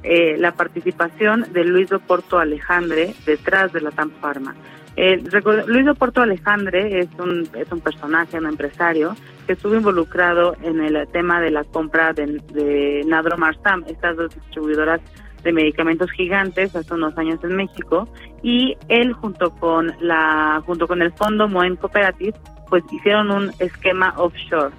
eh, 0.04 0.36
la 0.38 0.54
participación 0.54 1.46
de 1.54 1.64
Luis 1.64 1.90
Porto 2.06 2.40
Alejandre 2.40 3.14
detrás 3.26 3.72
de 3.74 3.82
la 3.82 3.92
TAM 3.92 4.12
Pharma. 4.22 4.56
Eh, 4.96 5.24
Luis 5.68 5.86
Porto 5.98 6.22
Alejandre 6.22 7.00
es 7.00 7.08
un, 7.18 7.48
es 7.56 7.72
un 7.72 7.80
personaje, 7.80 8.38
un 8.38 8.46
empresario 8.46 9.16
que 9.48 9.54
estuvo 9.54 9.76
involucrado 9.76 10.56
en 10.62 10.80
el 10.82 11.08
tema 11.08 11.42
de 11.42 11.52
la 11.52 11.64
compra 11.64 12.14
de, 12.14 12.42
de 12.54 13.04
Nadromarsam, 13.06 13.84
estas 13.88 14.16
dos 14.16 14.34
distribuidoras 14.36 15.02
de 15.44 15.52
medicamentos 15.52 16.10
gigantes 16.12 16.76
hace 16.76 16.94
unos 16.94 17.18
años 17.18 17.40
en 17.44 17.56
México 17.56 18.08
y 18.42 18.78
él 18.88 19.14
junto 19.14 19.52
con 19.52 19.94
la 20.00 20.62
junto 20.66 20.88
con 20.88 21.02
el 21.02 21.12
fondo 21.14 21.48
Moen 21.48 21.76
Cooperative 21.76 22.38
pues 22.70 22.84
hicieron 22.92 23.30
un 23.30 23.52
esquema 23.60 24.14
offshore. 24.18 24.74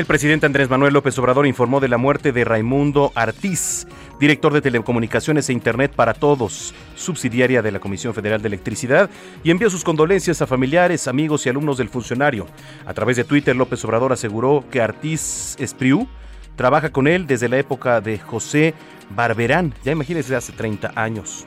El 0.00 0.06
presidente 0.06 0.46
Andrés 0.46 0.70
Manuel 0.70 0.94
López 0.94 1.18
Obrador 1.18 1.46
informó 1.46 1.78
de 1.78 1.86
la 1.86 1.98
muerte 1.98 2.32
de 2.32 2.42
Raimundo 2.42 3.12
Artiz, 3.14 3.86
director 4.18 4.50
de 4.50 4.62
Telecomunicaciones 4.62 5.50
e 5.50 5.52
Internet 5.52 5.92
para 5.94 6.14
Todos, 6.14 6.74
subsidiaria 6.94 7.60
de 7.60 7.70
la 7.70 7.80
Comisión 7.80 8.14
Federal 8.14 8.40
de 8.40 8.48
Electricidad, 8.48 9.10
y 9.44 9.50
envió 9.50 9.68
sus 9.68 9.84
condolencias 9.84 10.40
a 10.40 10.46
familiares, 10.46 11.06
amigos 11.06 11.44
y 11.44 11.50
alumnos 11.50 11.76
del 11.76 11.90
funcionario. 11.90 12.46
A 12.86 12.94
través 12.94 13.18
de 13.18 13.24
Twitter, 13.24 13.54
López 13.54 13.84
Obrador 13.84 14.10
aseguró 14.10 14.64
que 14.70 14.80
Artiz 14.80 15.54
Espriu 15.58 16.08
trabaja 16.56 16.88
con 16.88 17.06
él 17.06 17.26
desde 17.26 17.50
la 17.50 17.58
época 17.58 18.00
de 18.00 18.18
José 18.18 18.72
Barberán, 19.14 19.74
ya 19.84 19.92
imagínense 19.92 20.34
hace 20.34 20.52
30 20.52 20.92
años. 20.94 21.44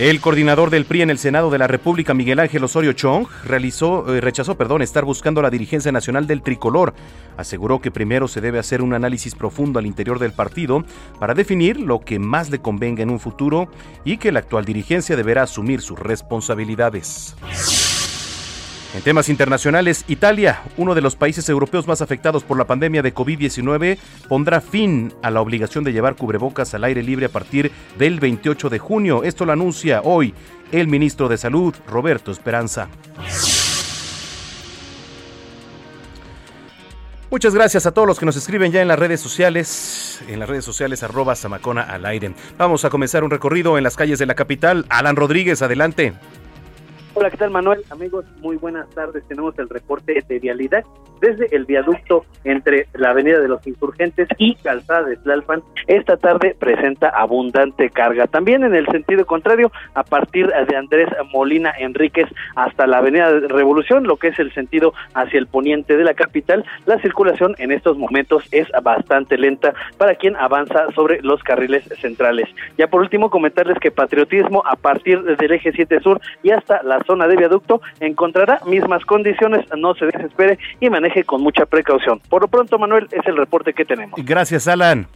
El 0.00 0.22
coordinador 0.22 0.70
del 0.70 0.86
PRI 0.86 1.02
en 1.02 1.10
el 1.10 1.18
Senado 1.18 1.50
de 1.50 1.58
la 1.58 1.66
República, 1.66 2.14
Miguel 2.14 2.38
Ángel 2.38 2.64
Osorio 2.64 2.94
Chong, 2.94 3.26
realizó, 3.44 4.14
eh, 4.14 4.22
rechazó 4.22 4.54
perdón, 4.54 4.80
estar 4.80 5.04
buscando 5.04 5.42
la 5.42 5.50
dirigencia 5.50 5.92
nacional 5.92 6.26
del 6.26 6.40
tricolor. 6.40 6.94
Aseguró 7.36 7.82
que 7.82 7.90
primero 7.90 8.26
se 8.26 8.40
debe 8.40 8.58
hacer 8.58 8.80
un 8.80 8.94
análisis 8.94 9.34
profundo 9.34 9.78
al 9.78 9.84
interior 9.84 10.18
del 10.18 10.32
partido 10.32 10.86
para 11.18 11.34
definir 11.34 11.78
lo 11.78 12.00
que 12.00 12.18
más 12.18 12.48
le 12.48 12.60
convenga 12.60 13.02
en 13.02 13.10
un 13.10 13.20
futuro 13.20 13.68
y 14.02 14.16
que 14.16 14.32
la 14.32 14.38
actual 14.38 14.64
dirigencia 14.64 15.16
deberá 15.16 15.42
asumir 15.42 15.82
sus 15.82 15.98
responsabilidades. 15.98 17.36
En 18.92 19.02
temas 19.02 19.28
internacionales, 19.28 20.04
Italia, 20.08 20.62
uno 20.76 20.96
de 20.96 21.00
los 21.00 21.14
países 21.14 21.48
europeos 21.48 21.86
más 21.86 22.02
afectados 22.02 22.42
por 22.42 22.58
la 22.58 22.64
pandemia 22.64 23.02
de 23.02 23.14
COVID-19, 23.14 23.98
pondrá 24.28 24.60
fin 24.60 25.14
a 25.22 25.30
la 25.30 25.40
obligación 25.40 25.84
de 25.84 25.92
llevar 25.92 26.16
cubrebocas 26.16 26.74
al 26.74 26.82
aire 26.82 27.00
libre 27.00 27.26
a 27.26 27.28
partir 27.28 27.70
del 27.96 28.18
28 28.18 28.68
de 28.68 28.78
junio. 28.80 29.22
Esto 29.22 29.44
lo 29.44 29.52
anuncia 29.52 30.00
hoy 30.02 30.34
el 30.72 30.88
ministro 30.88 31.28
de 31.28 31.38
Salud, 31.38 31.72
Roberto 31.86 32.32
Esperanza. 32.32 32.88
Muchas 37.30 37.54
gracias 37.54 37.86
a 37.86 37.92
todos 37.92 38.08
los 38.08 38.18
que 38.18 38.26
nos 38.26 38.34
escriben 38.34 38.72
ya 38.72 38.82
en 38.82 38.88
las 38.88 38.98
redes 38.98 39.20
sociales, 39.20 40.20
en 40.26 40.40
las 40.40 40.48
redes 40.48 40.64
sociales 40.64 41.04
arroba 41.04 41.36
Samacona 41.36 41.82
al 41.82 42.04
aire. 42.06 42.34
Vamos 42.58 42.84
a 42.84 42.90
comenzar 42.90 43.22
un 43.22 43.30
recorrido 43.30 43.78
en 43.78 43.84
las 43.84 43.94
calles 43.94 44.18
de 44.18 44.26
la 44.26 44.34
capital. 44.34 44.84
Alan 44.88 45.14
Rodríguez, 45.14 45.62
adelante. 45.62 46.14
Hola, 47.12 47.28
¿qué 47.28 47.36
tal 47.36 47.50
Manuel? 47.50 47.84
Amigos, 47.90 48.24
muy 48.38 48.56
buenas 48.56 48.88
tardes. 48.90 49.24
Tenemos 49.26 49.58
el 49.58 49.68
reporte 49.68 50.24
de 50.28 50.38
vialidad 50.38 50.84
desde 51.20 51.54
el 51.54 51.64
viaducto 51.64 52.24
entre 52.44 52.86
la 52.94 53.10
Avenida 53.10 53.38
de 53.38 53.48
los 53.48 53.66
Insurgentes 53.66 54.28
y 54.38 54.54
Calzada 54.56 55.04
de 55.04 55.16
Tlalpan. 55.16 55.62
Esta 55.86 56.16
tarde 56.16 56.56
presenta 56.58 57.08
abundante 57.08 57.90
carga. 57.90 58.26
También 58.26 58.64
en 58.64 58.74
el 58.74 58.86
sentido 58.86 59.26
contrario, 59.26 59.70
a 59.94 60.02
partir 60.02 60.48
de 60.48 60.76
Andrés 60.76 61.08
Molina 61.32 61.72
Enríquez 61.78 62.28
hasta 62.56 62.86
la 62.86 62.98
Avenida 62.98 63.32
de 63.32 63.48
Revolución, 63.48 64.04
lo 64.04 64.16
que 64.16 64.28
es 64.28 64.38
el 64.38 64.52
sentido 64.52 64.92
hacia 65.14 65.38
el 65.38 65.46
poniente 65.46 65.96
de 65.96 66.04
la 66.04 66.14
capital, 66.14 66.64
la 66.86 66.98
circulación 67.00 67.54
en 67.58 67.72
estos 67.72 67.96
momentos 67.98 68.44
es 68.52 68.68
bastante 68.82 69.36
lenta 69.36 69.74
para 69.98 70.14
quien 70.14 70.36
avanza 70.36 70.90
sobre 70.94 71.20
los 71.22 71.42
carriles 71.42 71.84
centrales. 72.00 72.48
Ya 72.78 72.86
por 72.86 73.00
último, 73.00 73.30
comentarles 73.30 73.78
que 73.78 73.90
patriotismo 73.90 74.62
a 74.66 74.76
partir 74.76 75.22
del 75.22 75.52
eje 75.52 75.72
7 75.72 76.00
sur 76.00 76.20
y 76.42 76.50
hasta 76.50 76.82
la 76.82 77.02
zona 77.04 77.26
de 77.26 77.36
viaducto 77.36 77.80
encontrará 78.00 78.60
mismas 78.66 79.04
condiciones, 79.04 79.64
no 79.76 79.94
se 79.94 80.06
desespere 80.06 80.58
y 80.80 80.88
maneje 80.90 81.09
con 81.26 81.42
mucha 81.42 81.66
precaución. 81.66 82.20
Por 82.28 82.42
lo 82.42 82.48
pronto, 82.48 82.78
Manuel, 82.78 83.08
es 83.10 83.26
el 83.26 83.36
reporte 83.36 83.72
que 83.72 83.84
tenemos. 83.84 84.18
Gracias, 84.24 84.68
Alan. 84.68 85.06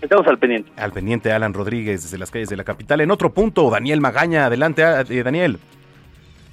Estamos 0.00 0.26
al 0.26 0.38
pendiente. 0.38 0.70
Al 0.76 0.92
pendiente, 0.92 1.32
Alan 1.32 1.54
Rodríguez, 1.54 2.02
desde 2.02 2.18
las 2.18 2.30
calles 2.30 2.50
de 2.50 2.56
la 2.56 2.64
capital. 2.64 3.00
En 3.00 3.10
otro 3.10 3.32
punto, 3.32 3.70
Daniel 3.70 4.00
Magaña. 4.00 4.46
Adelante, 4.46 4.82
eh, 4.82 5.22
Daniel. 5.22 5.58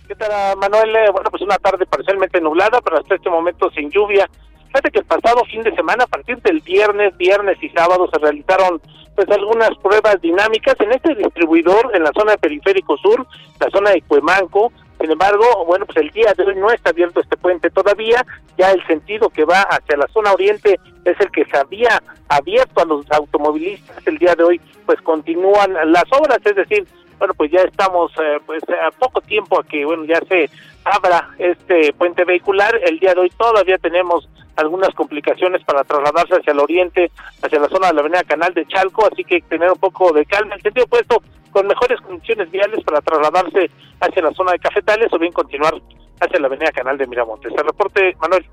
¿Qué 0.08 0.16
tal, 0.16 0.58
Manuel? 0.58 0.96
Eh, 0.96 1.12
bueno, 1.12 1.30
pues 1.30 1.42
una 1.42 1.58
tarde 1.58 1.86
parcialmente 1.86 2.40
nublada, 2.40 2.80
pero 2.82 2.98
hasta 3.00 3.16
este 3.16 3.30
momento 3.30 3.70
sin 3.72 3.90
lluvia. 3.90 4.30
Fíjate 4.68 4.92
que 4.92 5.00
el 5.00 5.06
pasado 5.06 5.44
fin 5.46 5.64
de 5.64 5.76
semana, 5.76 6.06
a 6.06 6.08
partir 6.08 6.42
del 6.42 6.62
viernes, 6.62 7.16
viernes 7.18 7.58
y 7.62 7.70
sábado, 7.70 8.10
se 8.12 8.20
realizaron 8.20 8.82
pues 9.16 9.30
algunas 9.30 9.72
pruebas 9.84 10.22
dinámicas 10.22 10.76
en 10.80 10.94
este 10.94 11.16
distribuidor 11.16 11.92
en 11.94 12.04
la 12.04 12.12
zona 12.18 12.32
de 12.32 12.38
Periférico 12.38 12.96
Sur, 12.98 13.28
la 13.60 13.70
zona 13.70 13.92
de 13.92 14.02
Cuemanco. 14.04 14.72
Sin 15.02 15.12
embargo, 15.12 15.66
bueno, 15.66 15.88
pues 15.88 15.98
el 15.98 16.12
día 16.12 16.32
de 16.38 16.44
hoy 16.44 16.56
no 16.56 16.70
está 16.72 16.92
abierto 16.92 17.20
este 17.20 17.36
puente 17.36 17.72
todavía. 17.72 18.24
Ya 18.56 18.72
el 18.72 18.86
sentido 18.86 19.30
que 19.30 19.46
va 19.46 19.62
hacia 19.64 19.98
la 19.98 20.08
zona 20.10 20.32
oriente 20.32 20.80
es 21.04 21.20
el 21.20 21.32
que 21.32 21.44
se 21.46 21.58
había 21.58 22.02
abierto 22.30 22.82
a 22.82 22.86
los 22.86 23.12
automovilistas. 23.12 24.06
El 24.06 24.20
día 24.20 24.36
de 24.36 24.44
hoy, 24.44 24.62
pues 24.86 25.02
continúan 25.02 25.74
las 25.92 26.06
obras, 26.12 26.38
es 26.46 26.56
decir, 26.56 26.88
bueno, 27.18 27.34
pues 27.34 27.52
ya 27.52 27.62
estamos 27.62 28.12
eh, 28.20 28.40
pues 28.46 28.64
a 28.64 28.92
poco 28.92 29.22
tiempo 29.22 29.60
a 29.60 29.64
que, 29.64 29.86
bueno, 29.86 30.06
ya 30.06 30.20
se 30.28 30.50
abra 30.84 31.30
este 31.40 31.94
puente 31.94 32.24
vehicular. 32.24 32.80
El 32.84 33.00
día 33.00 33.16
de 33.16 33.22
hoy 33.22 33.30
todavía 33.32 33.80
tenemos 33.80 34.30
algunas 34.56 34.94
complicaciones 34.94 35.64
para 35.64 35.84
trasladarse 35.84 36.36
hacia 36.36 36.54
el 36.54 36.60
oriente, 36.60 37.12
hacia 37.42 37.60
la 37.60 37.70
zona 37.70 37.88
de 37.88 37.94
la 37.96 38.02
avenida 38.02 38.24
Canal 38.24 38.54
de 38.54 38.68
Chalco, 38.68 39.08
así 39.12 39.24
que 39.24 39.42
tener 39.42 39.72
un 39.72 39.80
poco 39.80 40.12
de 40.14 40.26
calma. 40.26 40.56
En 40.56 40.62
sentido 40.62 40.86
opuesto, 40.86 41.24
con 41.52 41.68
mejores 41.68 42.00
condiciones 42.02 42.50
viales 42.52 42.84
para 42.84 43.02
trasladarse 43.02 43.70
hacia 44.00 44.22
la 44.22 44.32
zona 44.32 44.54
de 44.54 44.60
Cafetales 44.60 45.08
o 45.12 45.20
bien 45.20 45.32
continuar 45.32 45.74
hacia 46.20 46.40
la 46.40 46.48
avenida 46.48 46.72
Canal 46.72 46.98
de 46.98 47.08
Miramontes. 47.08 47.52
El 47.56 47.66
reporte, 47.66 48.16
Manuel. 48.20 48.46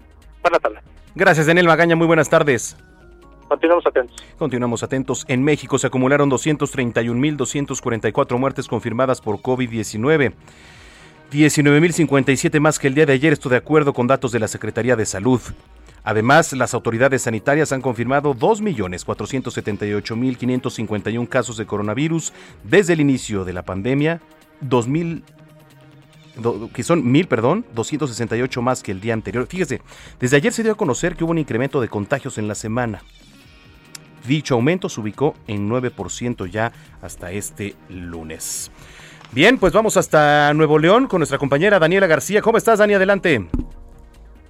Buenas 0.43 0.61
tardes. 0.61 0.81
Gracias, 1.15 1.47
Daniel 1.47 1.67
Magaña. 1.67 1.97
Muy 1.97 2.07
buenas 2.07 2.29
tardes. 2.29 2.77
Continuamos 3.49 3.87
atentos. 3.87 4.23
Continuamos 4.39 4.83
atentos. 4.83 5.25
En 5.27 5.43
México 5.43 5.79
se 5.79 5.87
acumularon 5.87 6.31
231.244 6.31 8.39
muertes 8.39 8.69
confirmadas 8.69 9.23
por 9.23 9.39
COVID-19. 9.39 10.35
19.057 11.33 12.61
más 12.61 12.79
que 12.79 12.89
el 12.89 12.95
día 12.95 13.07
de 13.07 13.15
ayer, 13.15 13.33
esto 13.33 13.49
de 13.49 13.57
acuerdo 13.57 13.93
con 13.93 14.07
datos 14.07 14.33
de 14.33 14.39
la 14.39 14.49
Secretaría 14.49 14.97
de 14.97 15.07
Salud. 15.07 15.41
Además, 16.09 16.53
las 16.55 16.73
autoridades 16.73 17.21
sanitarias 17.21 17.71
han 17.71 17.83
confirmado 17.83 18.35
2.478.551 18.35 21.29
casos 21.29 21.59
de 21.59 21.67
coronavirus 21.67 22.33
desde 22.65 22.95
el 22.95 23.03
inicio 23.03 23.45
de 23.45 23.53
la 23.53 23.63
pandemia, 23.63 24.23
2.000 24.67 25.23
que 26.73 26.83
son 26.83 27.13
mil, 27.13 27.29
perdón, 27.29 27.67
268 27.75 28.63
más 28.63 28.83
que 28.83 28.93
el 28.93 29.03
día 29.03 29.13
anterior. 29.13 29.47
Fíjese, 29.47 29.83
desde 30.19 30.39
ayer 30.39 30.51
se 30.51 30.63
dio 30.63 30.73
a 30.73 30.77
conocer 30.77 31.15
que 31.15 31.25
hubo 31.25 31.33
un 31.33 31.39
incremento 31.39 31.79
de 31.79 31.89
contagios 31.89 32.39
en 32.39 32.49
la 32.49 32.55
semana. 32.55 33.03
Dicho 34.27 34.55
aumento 34.55 34.89
se 34.89 35.03
ubicó 35.03 35.35
en 35.47 35.69
9% 35.69 36.49
ya 36.49 36.73
hasta 37.03 37.33
este 37.33 37.77
lunes. 37.91 38.71
Bien, 39.33 39.59
pues 39.59 39.75
vamos 39.75 39.99
hasta 39.99 40.55
Nuevo 40.55 40.79
León 40.79 41.07
con 41.07 41.19
nuestra 41.19 41.37
compañera 41.37 41.79
Daniela 41.79 42.07
García. 42.07 42.41
¿Cómo 42.41 42.57
estás, 42.57 42.79
Dani? 42.79 42.95
Adelante. 42.95 43.47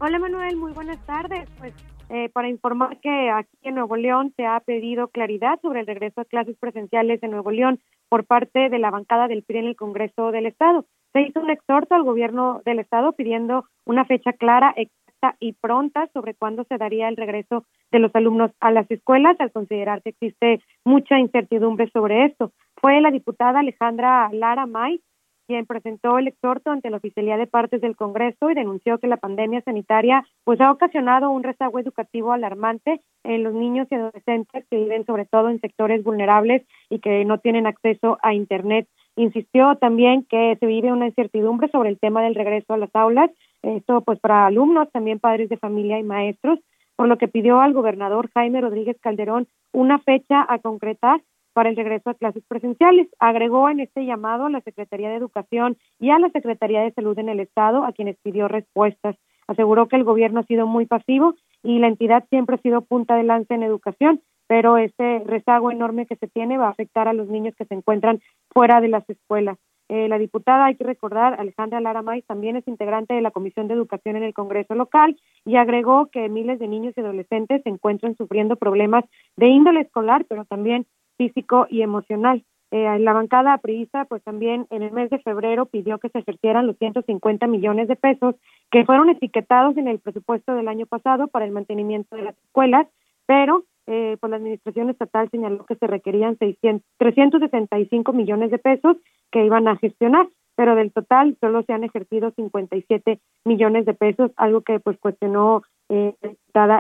Hola, 0.01 0.21
Manuel. 0.21 0.57
Muy 0.57 0.73
buenas 0.73 1.05
tardes. 1.07 1.51
Pues 1.59 1.75
eh, 2.09 2.29
para 2.33 2.49
informar 2.49 2.99
que 3.01 3.31
aquí 3.31 3.59
en 3.63 3.75
Nuevo 3.75 3.97
León 3.97 4.33
se 4.37 4.47
ha 4.47 4.61
pedido 4.61 5.09
claridad 5.09 5.59
sobre 5.61 5.81
el 5.81 5.89
regreso 5.89 6.21
a 6.21 6.25
clases 6.25 6.57
presenciales 6.57 7.21
en 7.21 7.33
Nuevo 7.33 7.51
León 7.51 7.81
por 8.09 8.25
parte 8.25 8.69
de 8.69 8.79
la 8.79 8.93
bancada 8.93 9.27
del 9.27 9.43
PRI 9.43 9.59
en 9.59 9.67
el 9.67 9.77
Congreso 9.77 10.31
del 10.31 10.47
Estado. 10.47 10.85
Se 11.13 11.23
hizo 11.23 11.41
un 11.41 11.51
exhorto 11.51 11.97
al 11.97 12.05
gobierno 12.05 12.63
del 12.65 12.79
Estado 12.79 13.13
pidiendo 13.13 13.65
una 13.87 14.05
fecha 14.05 14.33
clara, 14.33 14.73
exacta 14.77 15.37
y 15.41 15.55
pronta 15.55 16.09
sobre 16.15 16.35
cuándo 16.35 16.63
se 16.69 16.79
daría 16.79 17.09
el 17.09 17.17
regreso 17.17 17.65
de 17.91 17.99
los 17.99 18.15
alumnos 18.15 18.53
a 18.61 18.71
las 18.71 18.89
escuelas, 18.93 19.35
al 19.41 19.51
considerar 19.51 20.03
que 20.03 20.11
existe 20.11 20.63
mucha 20.85 21.19
incertidumbre 21.19 21.91
sobre 21.91 22.27
esto. 22.27 22.53
Fue 22.81 23.01
la 23.01 23.11
diputada 23.11 23.59
Alejandra 23.59 24.31
Lara 24.33 24.67
May 24.67 25.01
quien 25.49 25.65
presentó 25.65 26.19
el 26.19 26.29
exhorto 26.29 26.71
ante 26.71 26.91
la 26.91 26.99
Oficialía 26.99 27.39
de 27.39 27.47
Partes 27.47 27.81
del 27.81 27.97
Congreso 27.97 28.51
y 28.51 28.55
denunció 28.55 28.99
que 28.99 29.07
la 29.07 29.17
pandemia 29.17 29.63
sanitaria 29.63 30.25
pues 30.45 30.61
ha 30.61 30.71
ocasionado 30.71 31.31
un 31.31 31.43
rezago 31.43 31.79
educativo 31.79 32.33
alarmante 32.33 33.01
en 33.25 33.43
los 33.43 33.55
niños 33.55 33.89
y 33.91 33.95
adolescentes 33.95 34.67
que 34.71 34.77
viven 34.77 35.07
sobre 35.07 35.25
todo 35.25 35.49
en 35.49 35.59
sectores 35.61 36.05
vulnerables 36.05 36.67
y 36.91 36.99
que 36.99 37.25
no 37.25 37.39
tienen 37.39 37.67
acceso 37.67 38.19
a 38.23 38.35
internet. 38.35 38.87
Insistió 39.17 39.77
también 39.77 40.25
que 40.25 40.57
se 40.61 40.67
vive 40.67 40.93
una 40.93 41.07
incertidumbre 41.07 41.71
sobre 41.71 41.89
el 41.89 41.99
tema 41.99 42.23
del 42.23 42.35
regreso 42.35 42.75
a 42.75 42.79
las 42.79 42.95
aulas, 42.95 43.31
esto 43.63 44.03
pues 44.03 44.21
para 44.21 44.47
alumnos, 44.47 44.93
también 44.93 45.19
padres 45.19 45.49
de 45.49 45.57
familia 45.57 45.99
y 45.99 46.03
maestros, 46.03 46.59
por 46.95 47.09
lo 47.09 47.17
que 47.17 47.27
pidió 47.27 47.61
al 47.61 47.73
gobernador 47.73 48.29
Jaime 48.35 48.61
Rodríguez 48.61 48.99
Calderón 49.01 49.49
una 49.73 49.99
fecha 49.99 50.45
a 50.47 50.59
concretar 50.59 51.23
para 51.59 51.71
el 51.71 51.77
regreso 51.77 52.11
a 52.11 52.15
clases 52.15 52.45
presenciales. 52.47 53.09
Agregó 53.19 53.69
en 53.69 53.81
este 53.81 54.07
llamado 54.07 54.47
a 54.47 54.51
la 54.51 54.61
Secretaría 54.61 55.09
de 55.09 55.17
Educación 55.17 55.77
y 55.99 56.11
a 56.11 56.21
la 56.21 56.31
Secretaría 56.31 56.83
de 56.83 56.93
Salud 56.93 57.19
en 57.19 57.29
el 57.29 57.41
Estado, 57.41 57.83
a 57.83 57.91
quienes 57.91 58.17
pidió 58.23 58.47
respuestas. 58.47 59.17
Aseguró 59.49 59.89
que 59.89 59.97
el 59.97 60.05
gobierno 60.05 60.39
ha 60.39 60.45
sido 60.45 60.69
muy 60.69 60.87
pasivo 60.87 61.35
y 61.65 61.81
la 61.81 61.89
entidad 61.89 62.25
siempre 62.31 62.55
ha 62.55 62.63
sido 62.63 62.83
punta 62.83 63.17
de 63.17 63.25
lanza 63.25 63.57
en 63.57 63.65
educación, 63.65 64.21
pero 64.47 64.79
este 64.79 65.25
rezago 65.27 65.73
enorme 65.73 66.07
que 66.07 66.15
se 66.15 66.29
tiene 66.29 66.59
va 66.59 66.69
a 66.69 66.71
afectar 66.71 67.09
a 67.09 67.13
los 67.13 67.27
niños 67.27 67.57
que 67.57 67.65
se 67.65 67.75
encuentran 67.75 68.21
fuera 68.51 68.81
de 68.81 68.87
las 68.87 69.11
escuelas. 69.11 69.59
Eh, 69.89 70.07
la 70.07 70.19
diputada, 70.19 70.67
hay 70.67 70.77
que 70.77 70.85
recordar, 70.85 71.41
Alejandra 71.41 71.81
Lara 71.81 72.03
May, 72.03 72.21
también 72.23 72.57
es 72.57 72.69
integrante 72.69 73.15
de 73.15 73.23
la 73.23 73.31
Comisión 73.31 73.69
de 73.69 73.75
Educación 73.75 74.17
en 74.17 74.23
el 74.23 74.35
Congreso 74.35 74.75
local 74.75 75.17
y 75.47 75.57
agregó 75.57 76.07
que 76.07 76.29
miles 76.29 76.59
de 76.59 76.69
niños 76.69 76.93
y 76.97 77.01
adolescentes 77.01 77.63
se 77.63 77.71
encuentran 77.71 78.15
sufriendo 78.15 78.57
problemas 78.57 79.05
de 79.37 79.49
índole 79.49 79.81
escolar, 79.81 80.27
pero 80.29 80.45
también 80.45 80.87
físico 81.19 81.67
y 81.69 81.83
emocional. 81.83 82.43
Eh, 82.71 82.99
la 82.99 83.15
bancada 83.15 83.57
priista, 83.59 84.05
pues 84.05 84.23
también 84.23 84.67
en 84.71 84.83
el 84.83 84.93
mes 84.93 85.09
de 85.11 85.19
febrero 85.21 85.67
pidió 85.67 85.99
que 85.99 86.11
se 86.11 86.19
ejercieran 86.19 86.67
los 86.67 86.77
150 86.77 87.47
millones 87.47 87.89
de 87.89 87.97
pesos 87.97 88.35
que 88.71 88.85
fueron 88.85 89.09
etiquetados 89.09 89.77
en 89.79 89.89
el 89.89 89.99
presupuesto 90.01 90.55
del 90.55 90.69
año 90.69 90.87
pasado 90.87 91.29
para 91.29 91.47
el 91.47 91.51
mantenimiento 91.51 92.15
de 92.15 92.23
las 92.23 92.39
escuelas, 92.39 92.87
pero 93.27 93.65
eh, 93.87 94.19
pues 94.21 94.31
la 94.31 94.37
administración 94.37 94.91
estatal 94.91 95.31
señaló 95.31 95.65
que 95.65 95.77
se 95.77 95.87
requerían 95.87 96.37
600, 96.37 96.87
365 96.99 98.13
millones 98.13 98.51
de 98.51 98.59
pesos 98.59 98.99
que 99.31 99.47
iban 99.47 99.67
a 99.67 99.77
gestionar, 99.77 100.29
pero 100.55 100.75
del 100.75 100.93
total 100.93 101.39
solo 101.41 101.63
se 101.63 101.73
han 101.73 101.85
ejercido 101.85 102.33
57 102.33 103.19
millones 103.47 103.87
de 103.87 103.95
pesos, 103.95 104.31
algo 104.37 104.61
que 104.61 104.79
pues 104.79 104.99
cuestionó 104.99 105.63
eh, 105.89 106.15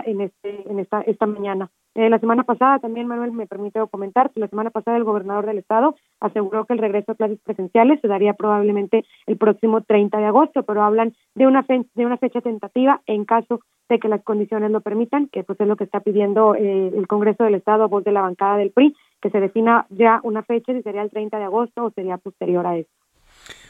en 0.04 0.20
este 0.20 0.70
en 0.70 0.80
esta 0.80 1.00
esta 1.02 1.26
mañana. 1.26 1.70
Eh, 1.94 2.08
la 2.10 2.18
semana 2.18 2.44
pasada 2.44 2.78
también, 2.78 3.06
Manuel, 3.06 3.32
me 3.32 3.46
permite 3.46 3.80
comentar 3.90 4.30
que 4.30 4.40
la 4.40 4.48
semana 4.48 4.70
pasada 4.70 4.96
el 4.96 5.04
gobernador 5.04 5.46
del 5.46 5.58
estado 5.58 5.96
aseguró 6.20 6.64
que 6.64 6.74
el 6.74 6.78
regreso 6.78 7.12
a 7.12 7.14
clases 7.16 7.40
presenciales 7.42 8.00
se 8.00 8.08
daría 8.08 8.34
probablemente 8.34 9.04
el 9.26 9.36
próximo 9.36 9.82
30 9.82 10.18
de 10.18 10.26
agosto, 10.26 10.62
pero 10.62 10.82
hablan 10.82 11.14
de 11.34 11.46
una, 11.46 11.64
de 11.68 12.06
una 12.06 12.18
fecha 12.18 12.40
tentativa 12.40 13.02
en 13.06 13.24
caso 13.24 13.60
de 13.88 13.98
que 13.98 14.08
las 14.08 14.22
condiciones 14.22 14.70
lo 14.70 14.80
permitan, 14.80 15.28
que 15.28 15.44
pues 15.44 15.58
es 15.60 15.66
lo 15.66 15.76
que 15.76 15.84
está 15.84 16.00
pidiendo 16.00 16.54
eh, 16.54 16.92
el 16.94 17.06
Congreso 17.06 17.44
del 17.44 17.54
Estado 17.54 17.84
a 17.84 17.88
voz 17.88 18.04
de 18.04 18.12
la 18.12 18.20
bancada 18.20 18.58
del 18.58 18.70
PRI, 18.70 18.94
que 19.20 19.30
se 19.30 19.40
defina 19.40 19.86
ya 19.90 20.20
una 20.22 20.42
fecha, 20.42 20.72
si 20.72 20.82
sería 20.82 21.02
el 21.02 21.10
30 21.10 21.38
de 21.38 21.44
agosto 21.44 21.84
o 21.84 21.90
sería 21.90 22.18
posterior 22.18 22.66
a 22.66 22.76
eso. 22.76 22.90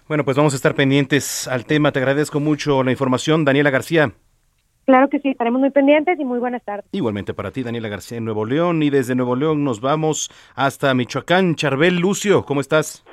Bueno, 0.08 0.24
pues 0.24 0.36
vamos 0.36 0.54
a 0.54 0.56
estar 0.56 0.74
pendientes 0.74 1.46
al 1.46 1.66
tema. 1.66 1.92
Te 1.92 2.00
agradezco 2.00 2.40
mucho 2.40 2.82
la 2.82 2.90
información, 2.90 3.44
Daniela 3.44 3.70
García. 3.70 4.12
Claro 4.88 5.10
que 5.10 5.18
sí, 5.18 5.28
estaremos 5.28 5.60
muy 5.60 5.68
pendientes 5.68 6.18
y 6.18 6.24
muy 6.24 6.38
buenas 6.38 6.64
tardes. 6.64 6.86
Igualmente 6.92 7.34
para 7.34 7.50
ti, 7.50 7.62
Daniela 7.62 7.90
García, 7.90 8.16
en 8.16 8.24
Nuevo 8.24 8.46
León. 8.46 8.82
Y 8.82 8.88
desde 8.88 9.14
Nuevo 9.14 9.36
León 9.36 9.62
nos 9.62 9.82
vamos 9.82 10.30
hasta 10.56 10.94
Michoacán. 10.94 11.56
Charbel 11.56 11.98
Lucio, 12.00 12.42
¿cómo 12.46 12.62
estás? 12.62 13.04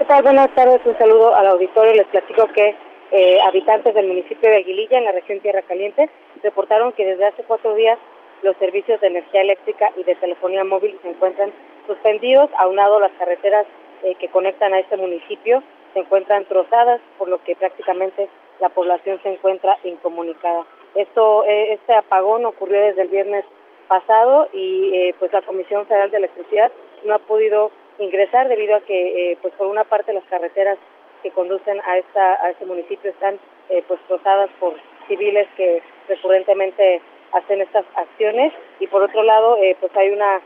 ¿Qué 0.00 0.04
tal? 0.06 0.24
Buenas 0.24 0.52
tardes, 0.56 0.80
un 0.84 0.98
saludo 0.98 1.32
al 1.32 1.46
auditorio. 1.46 1.94
Les 1.94 2.08
platico 2.08 2.48
que 2.48 2.74
eh, 3.12 3.38
habitantes 3.46 3.94
del 3.94 4.08
municipio 4.08 4.50
de 4.50 4.56
Aguililla, 4.56 4.98
en 4.98 5.04
la 5.04 5.12
región 5.12 5.38
Tierra 5.38 5.62
Caliente, 5.62 6.10
reportaron 6.42 6.92
que 6.94 7.06
desde 7.06 7.26
hace 7.26 7.44
cuatro 7.44 7.72
días 7.76 7.96
los 8.42 8.56
servicios 8.56 9.00
de 9.00 9.06
energía 9.06 9.42
eléctrica 9.42 9.92
y 9.96 10.02
de 10.02 10.16
telefonía 10.16 10.64
móvil 10.64 10.98
se 11.02 11.08
encuentran 11.08 11.52
suspendidos, 11.86 12.50
aunado 12.58 12.98
las 12.98 13.12
carreteras 13.12 13.64
eh, 14.02 14.16
que 14.16 14.26
conectan 14.26 14.74
a 14.74 14.80
este 14.80 14.96
municipio 14.96 15.62
se 15.92 16.00
encuentran 16.00 16.44
trozadas, 16.46 17.00
por 17.16 17.28
lo 17.28 17.42
que 17.44 17.54
prácticamente 17.54 18.28
la 18.60 18.68
población 18.68 19.20
se 19.22 19.30
encuentra 19.30 19.78
incomunicada. 19.84 20.64
Esto, 20.94 21.44
eh, 21.44 21.72
este 21.72 21.94
apagón 21.94 22.46
ocurrió 22.46 22.80
desde 22.80 23.02
el 23.02 23.08
viernes 23.08 23.44
pasado 23.88 24.48
y 24.52 24.94
eh, 24.94 25.14
pues 25.18 25.32
la 25.32 25.42
Comisión 25.42 25.86
Federal 25.86 26.10
de 26.10 26.18
Electricidad 26.18 26.70
no 27.04 27.14
ha 27.14 27.18
podido 27.18 27.70
ingresar 27.98 28.48
debido 28.48 28.76
a 28.76 28.80
que 28.80 29.32
eh, 29.32 29.38
pues 29.42 29.52
por 29.54 29.66
una 29.66 29.84
parte 29.84 30.12
las 30.12 30.24
carreteras 30.24 30.78
que 31.22 31.30
conducen 31.30 31.80
a 31.84 31.98
esta 31.98 32.34
a 32.44 32.50
este 32.50 32.66
municipio 32.66 33.10
están 33.10 33.38
pues 33.88 33.98
trozadas 34.06 34.50
por 34.60 34.74
civiles 35.08 35.48
que 35.56 35.82
recurrentemente 36.06 37.00
hacen 37.32 37.62
estas 37.62 37.84
acciones 37.94 38.52
y 38.78 38.86
por 38.88 39.02
otro 39.02 39.22
lado 39.22 39.56
pues 39.80 39.96
hay 39.96 40.10
una 40.10 40.42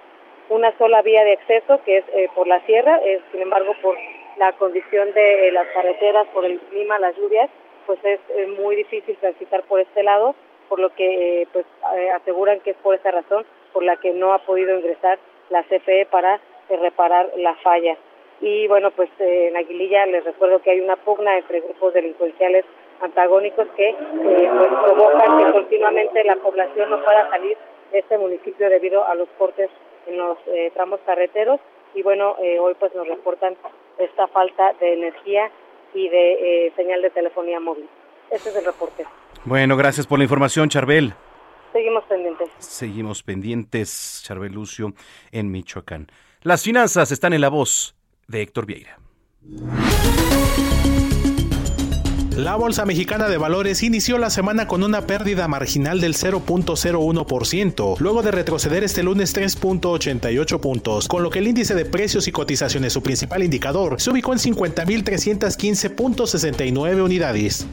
una 0.50 0.76
sola 0.78 1.02
vía 1.02 1.24
de 1.24 1.32
acceso 1.32 1.80
que 1.84 1.98
es 1.98 2.04
por 2.34 2.46
la 2.46 2.64
sierra, 2.64 3.00
sin 3.32 3.42
embargo 3.42 3.74
por 3.82 3.96
la 4.36 4.52
condición 4.52 5.12
de 5.14 5.50
las 5.52 5.66
carreteras, 5.74 6.28
por 6.28 6.44
el 6.44 6.60
clima, 6.60 6.98
las 7.00 7.16
lluvias, 7.16 7.50
pues 7.88 7.98
es 8.04 8.48
muy 8.60 8.76
difícil 8.76 9.16
transitar 9.16 9.62
por 9.62 9.80
este 9.80 10.02
lado, 10.02 10.34
por 10.68 10.78
lo 10.78 10.90
que 10.90 11.40
eh, 11.40 11.48
pues 11.54 11.64
eh, 11.96 12.10
aseguran 12.10 12.60
que 12.60 12.72
es 12.72 12.76
por 12.76 12.94
esa 12.94 13.10
razón 13.10 13.46
por 13.72 13.82
la 13.82 13.96
que 13.96 14.12
no 14.12 14.34
ha 14.34 14.40
podido 14.40 14.76
ingresar 14.76 15.18
la 15.48 15.62
CFE 15.62 16.06
para 16.10 16.34
eh, 16.68 16.76
reparar 16.76 17.32
la 17.36 17.54
falla. 17.56 17.96
Y 18.42 18.68
bueno, 18.68 18.90
pues 18.90 19.08
en 19.18 19.56
Aguililla 19.56 20.04
les 20.04 20.22
recuerdo 20.22 20.60
que 20.60 20.70
hay 20.70 20.80
una 20.80 20.96
pugna 20.96 21.38
entre 21.38 21.60
grupos 21.60 21.94
delincuenciales 21.94 22.66
antagónicos 23.00 23.66
que 23.74 23.96
pues, 23.96 24.70
provocan 24.84 25.38
que 25.38 25.52
continuamente 25.52 26.24
la 26.24 26.36
población 26.36 26.90
no 26.90 27.02
pueda 27.02 27.30
salir 27.30 27.56
de 27.90 28.00
este 28.00 28.18
municipio 28.18 28.68
debido 28.68 29.02
a 29.06 29.14
los 29.14 29.28
cortes 29.38 29.70
en 30.06 30.18
los 30.18 30.36
tramos 30.74 31.00
carreteros 31.06 31.58
y 31.94 32.02
bueno, 32.02 32.36
hoy 32.60 32.74
pues 32.78 32.94
nos 32.94 33.08
reportan 33.08 33.56
esta 33.98 34.26
falta 34.28 34.72
de 34.80 34.92
energía 34.92 35.50
y 35.94 36.08
de 36.08 36.66
eh, 36.66 36.72
señal 36.76 37.02
de 37.02 37.10
telefonía 37.10 37.60
móvil. 37.60 37.88
Ese 38.30 38.50
es 38.50 38.56
el 38.56 38.64
reporte. 38.64 39.04
Bueno, 39.44 39.76
gracias 39.76 40.06
por 40.06 40.18
la 40.18 40.24
información, 40.24 40.68
Charbel. 40.68 41.14
Seguimos 41.72 42.04
pendientes. 42.04 42.50
Seguimos 42.58 43.22
pendientes, 43.22 44.22
Charbel 44.24 44.52
Lucio, 44.52 44.92
en 45.32 45.50
Michoacán. 45.50 46.08
Las 46.42 46.62
finanzas 46.62 47.12
están 47.12 47.32
en 47.32 47.40
la 47.40 47.48
voz 47.48 47.94
de 48.26 48.42
Héctor 48.42 48.66
Vieira. 48.66 48.98
La 52.38 52.54
Bolsa 52.54 52.86
Mexicana 52.86 53.28
de 53.28 53.36
Valores 53.36 53.82
inició 53.82 54.16
la 54.16 54.30
semana 54.30 54.68
con 54.68 54.84
una 54.84 55.08
pérdida 55.08 55.48
marginal 55.48 56.00
del 56.00 56.14
0.01%, 56.14 57.98
luego 57.98 58.22
de 58.22 58.30
retroceder 58.30 58.84
este 58.84 59.02
lunes 59.02 59.34
3.88 59.34 60.60
puntos, 60.60 61.08
con 61.08 61.24
lo 61.24 61.30
que 61.30 61.40
el 61.40 61.48
índice 61.48 61.74
de 61.74 61.84
precios 61.84 62.28
y 62.28 62.32
cotizaciones, 62.32 62.92
su 62.92 63.02
principal 63.02 63.42
indicador, 63.42 64.00
se 64.00 64.10
ubicó 64.10 64.34
en 64.34 64.38
50.315.69 64.38 67.02
unidades. 67.02 67.66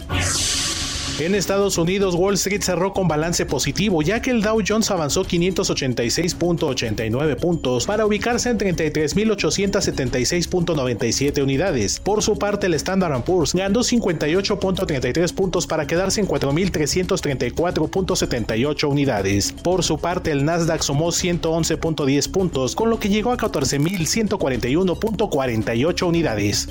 En 1.17 1.33
Estados 1.33 1.77
Unidos, 1.77 2.13
Wall 2.15 2.33
Street 2.33 2.61
cerró 2.61 2.91
con 2.91 3.07
balance 3.07 3.45
positivo, 3.45 4.01
ya 4.01 4.21
que 4.21 4.31
el 4.31 4.41
Dow 4.41 4.59
Jones 4.67 4.91
avanzó 4.91 5.23
586.89 5.23 7.37
puntos 7.37 7.85
para 7.85 8.05
ubicarse 8.05 8.49
en 8.49 8.57
33.876.97 8.57 11.41
unidades. 11.41 12.01
Por 12.01 12.21
su 12.21 12.37
parte, 12.37 12.67
el 12.67 12.73
Standard 12.73 13.23
Poor's 13.23 13.53
ganó 13.53 13.79
58.33 13.79 15.33
puntos 15.33 15.67
para 15.67 15.87
quedarse 15.87 16.19
en 16.19 16.27
4.334.78 16.27 18.89
unidades. 18.89 19.53
Por 19.53 19.85
su 19.85 19.97
parte, 19.97 20.31
el 20.31 20.43
Nasdaq 20.43 20.81
sumó 20.81 21.13
111.10 21.13 22.29
puntos, 22.29 22.75
con 22.75 22.89
lo 22.89 22.99
que 22.99 23.07
llegó 23.07 23.31
a 23.31 23.37
14.141.48 23.37 26.07
unidades. 26.07 26.67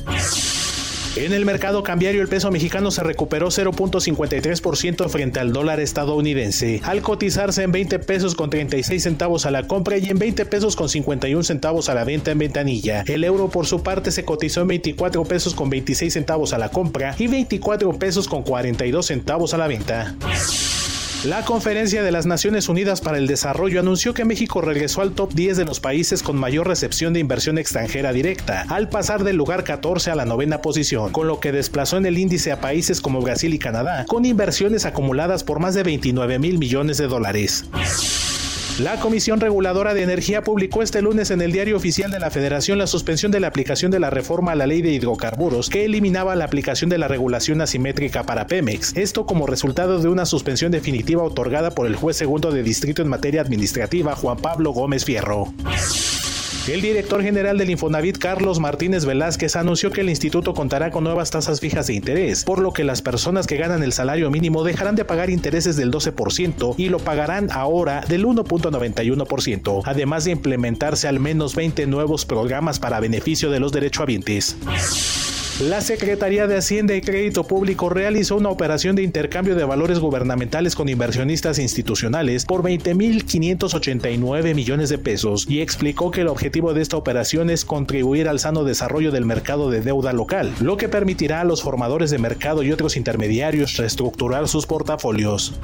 En 1.16 1.32
el 1.32 1.44
mercado 1.44 1.84
cambiario 1.84 2.22
el 2.22 2.28
peso 2.28 2.50
mexicano 2.50 2.90
se 2.90 3.04
recuperó 3.04 3.46
0.53% 3.46 5.08
frente 5.08 5.38
al 5.38 5.52
dólar 5.52 5.78
estadounidense, 5.78 6.80
al 6.82 7.02
cotizarse 7.02 7.62
en 7.62 7.70
20 7.70 8.00
pesos 8.00 8.34
con 8.34 8.50
36 8.50 9.00
centavos 9.00 9.46
a 9.46 9.52
la 9.52 9.68
compra 9.68 9.96
y 9.96 10.06
en 10.06 10.18
20 10.18 10.44
pesos 10.46 10.74
con 10.74 10.88
51 10.88 11.44
centavos 11.44 11.88
a 11.88 11.94
la 11.94 12.02
venta 12.02 12.32
en 12.32 12.38
ventanilla. 12.38 13.04
El 13.06 13.22
euro 13.22 13.48
por 13.48 13.66
su 13.66 13.84
parte 13.84 14.10
se 14.10 14.24
cotizó 14.24 14.62
en 14.62 14.68
24 14.68 15.22
pesos 15.24 15.54
con 15.54 15.70
26 15.70 16.12
centavos 16.12 16.52
a 16.52 16.58
la 16.58 16.70
compra 16.70 17.14
y 17.16 17.28
24 17.28 17.92
pesos 17.96 18.26
con 18.26 18.42
42 18.42 19.06
centavos 19.06 19.54
a 19.54 19.58
la 19.58 19.68
venta. 19.68 20.16
La 21.24 21.42
Conferencia 21.42 22.02
de 22.02 22.12
las 22.12 22.26
Naciones 22.26 22.68
Unidas 22.68 23.00
para 23.00 23.16
el 23.16 23.26
Desarrollo 23.26 23.80
anunció 23.80 24.12
que 24.12 24.26
México 24.26 24.60
regresó 24.60 25.00
al 25.00 25.12
top 25.12 25.32
10 25.32 25.56
de 25.56 25.64
los 25.64 25.80
países 25.80 26.22
con 26.22 26.36
mayor 26.36 26.68
recepción 26.68 27.14
de 27.14 27.20
inversión 27.20 27.56
extranjera 27.56 28.12
directa, 28.12 28.66
al 28.68 28.90
pasar 28.90 29.24
del 29.24 29.36
lugar 29.36 29.64
14 29.64 30.10
a 30.10 30.16
la 30.16 30.26
novena 30.26 30.60
posición, 30.60 31.12
con 31.12 31.26
lo 31.26 31.40
que 31.40 31.50
desplazó 31.50 31.96
en 31.96 32.04
el 32.04 32.18
índice 32.18 32.52
a 32.52 32.60
países 32.60 33.00
como 33.00 33.22
Brasil 33.22 33.54
y 33.54 33.58
Canadá, 33.58 34.04
con 34.06 34.26
inversiones 34.26 34.84
acumuladas 34.84 35.44
por 35.44 35.60
más 35.60 35.74
de 35.74 35.82
29 35.82 36.38
mil 36.38 36.58
millones 36.58 36.98
de 36.98 37.06
dólares. 37.06 37.64
La 38.80 38.98
Comisión 38.98 39.38
Reguladora 39.38 39.94
de 39.94 40.02
Energía 40.02 40.42
publicó 40.42 40.82
este 40.82 41.00
lunes 41.00 41.30
en 41.30 41.40
el 41.40 41.52
Diario 41.52 41.76
Oficial 41.76 42.10
de 42.10 42.18
la 42.18 42.32
Federación 42.32 42.76
la 42.76 42.88
suspensión 42.88 43.30
de 43.30 43.38
la 43.38 43.46
aplicación 43.46 43.92
de 43.92 44.00
la 44.00 44.10
reforma 44.10 44.50
a 44.50 44.54
la 44.56 44.66
ley 44.66 44.82
de 44.82 44.90
hidrocarburos 44.90 45.70
que 45.70 45.84
eliminaba 45.84 46.34
la 46.34 46.44
aplicación 46.44 46.90
de 46.90 46.98
la 46.98 47.06
regulación 47.06 47.60
asimétrica 47.60 48.24
para 48.24 48.48
Pemex, 48.48 48.96
esto 48.96 49.26
como 49.26 49.46
resultado 49.46 50.00
de 50.00 50.08
una 50.08 50.26
suspensión 50.26 50.72
definitiva 50.72 51.22
otorgada 51.22 51.70
por 51.70 51.86
el 51.86 51.94
juez 51.94 52.16
segundo 52.16 52.50
de 52.50 52.64
distrito 52.64 53.00
en 53.00 53.06
materia 53.06 53.42
administrativa 53.42 54.16
Juan 54.16 54.38
Pablo 54.38 54.72
Gómez 54.72 55.04
Fierro. 55.04 55.54
El 56.66 56.80
director 56.80 57.22
general 57.22 57.58
del 57.58 57.68
Infonavit, 57.68 58.16
Carlos 58.16 58.58
Martínez 58.58 59.04
Velázquez, 59.04 59.54
anunció 59.54 59.90
que 59.90 60.00
el 60.00 60.08
instituto 60.08 60.54
contará 60.54 60.90
con 60.90 61.04
nuevas 61.04 61.30
tasas 61.30 61.60
fijas 61.60 61.88
de 61.88 61.92
interés, 61.92 62.42
por 62.42 62.58
lo 62.58 62.72
que 62.72 62.84
las 62.84 63.02
personas 63.02 63.46
que 63.46 63.58
ganan 63.58 63.82
el 63.82 63.92
salario 63.92 64.30
mínimo 64.30 64.64
dejarán 64.64 64.96
de 64.96 65.04
pagar 65.04 65.28
intereses 65.28 65.76
del 65.76 65.90
12% 65.90 66.74
y 66.78 66.88
lo 66.88 67.00
pagarán 67.00 67.50
ahora 67.52 68.00
del 68.08 68.24
1.91%, 68.24 69.82
además 69.84 70.24
de 70.24 70.30
implementarse 70.30 71.06
al 71.06 71.20
menos 71.20 71.54
20 71.54 71.86
nuevos 71.86 72.24
programas 72.24 72.78
para 72.78 72.98
beneficio 72.98 73.50
de 73.50 73.60
los 73.60 73.70
derechohabientes. 73.70 74.56
La 75.60 75.80
Secretaría 75.80 76.48
de 76.48 76.56
Hacienda 76.56 76.96
y 76.96 77.00
Crédito 77.00 77.44
Público 77.44 77.88
realizó 77.88 78.34
una 78.36 78.48
operación 78.48 78.96
de 78.96 79.04
intercambio 79.04 79.54
de 79.54 79.62
valores 79.62 80.00
gubernamentales 80.00 80.74
con 80.74 80.88
inversionistas 80.88 81.60
institucionales 81.60 82.44
por 82.44 82.64
20.589 82.64 84.52
millones 84.52 84.88
de 84.88 84.98
pesos 84.98 85.46
y 85.48 85.60
explicó 85.60 86.10
que 86.10 86.22
el 86.22 86.28
objetivo 86.28 86.74
de 86.74 86.82
esta 86.82 86.96
operación 86.96 87.50
es 87.50 87.64
contribuir 87.64 88.28
al 88.28 88.40
sano 88.40 88.64
desarrollo 88.64 89.12
del 89.12 89.26
mercado 89.26 89.70
de 89.70 89.80
deuda 89.80 90.12
local, 90.12 90.52
lo 90.60 90.76
que 90.76 90.88
permitirá 90.88 91.42
a 91.42 91.44
los 91.44 91.62
formadores 91.62 92.10
de 92.10 92.18
mercado 92.18 92.64
y 92.64 92.72
otros 92.72 92.96
intermediarios 92.96 93.76
reestructurar 93.76 94.48
sus 94.48 94.66
portafolios. 94.66 95.54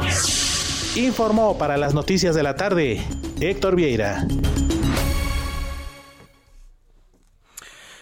Informó 0.95 1.59
para 1.59 1.77
las 1.77 1.95
noticias 1.95 2.37
de 2.37 2.45
la 2.45 2.55
tarde 2.55 3.01
Héctor 3.41 3.75
Vieira. 3.75 4.25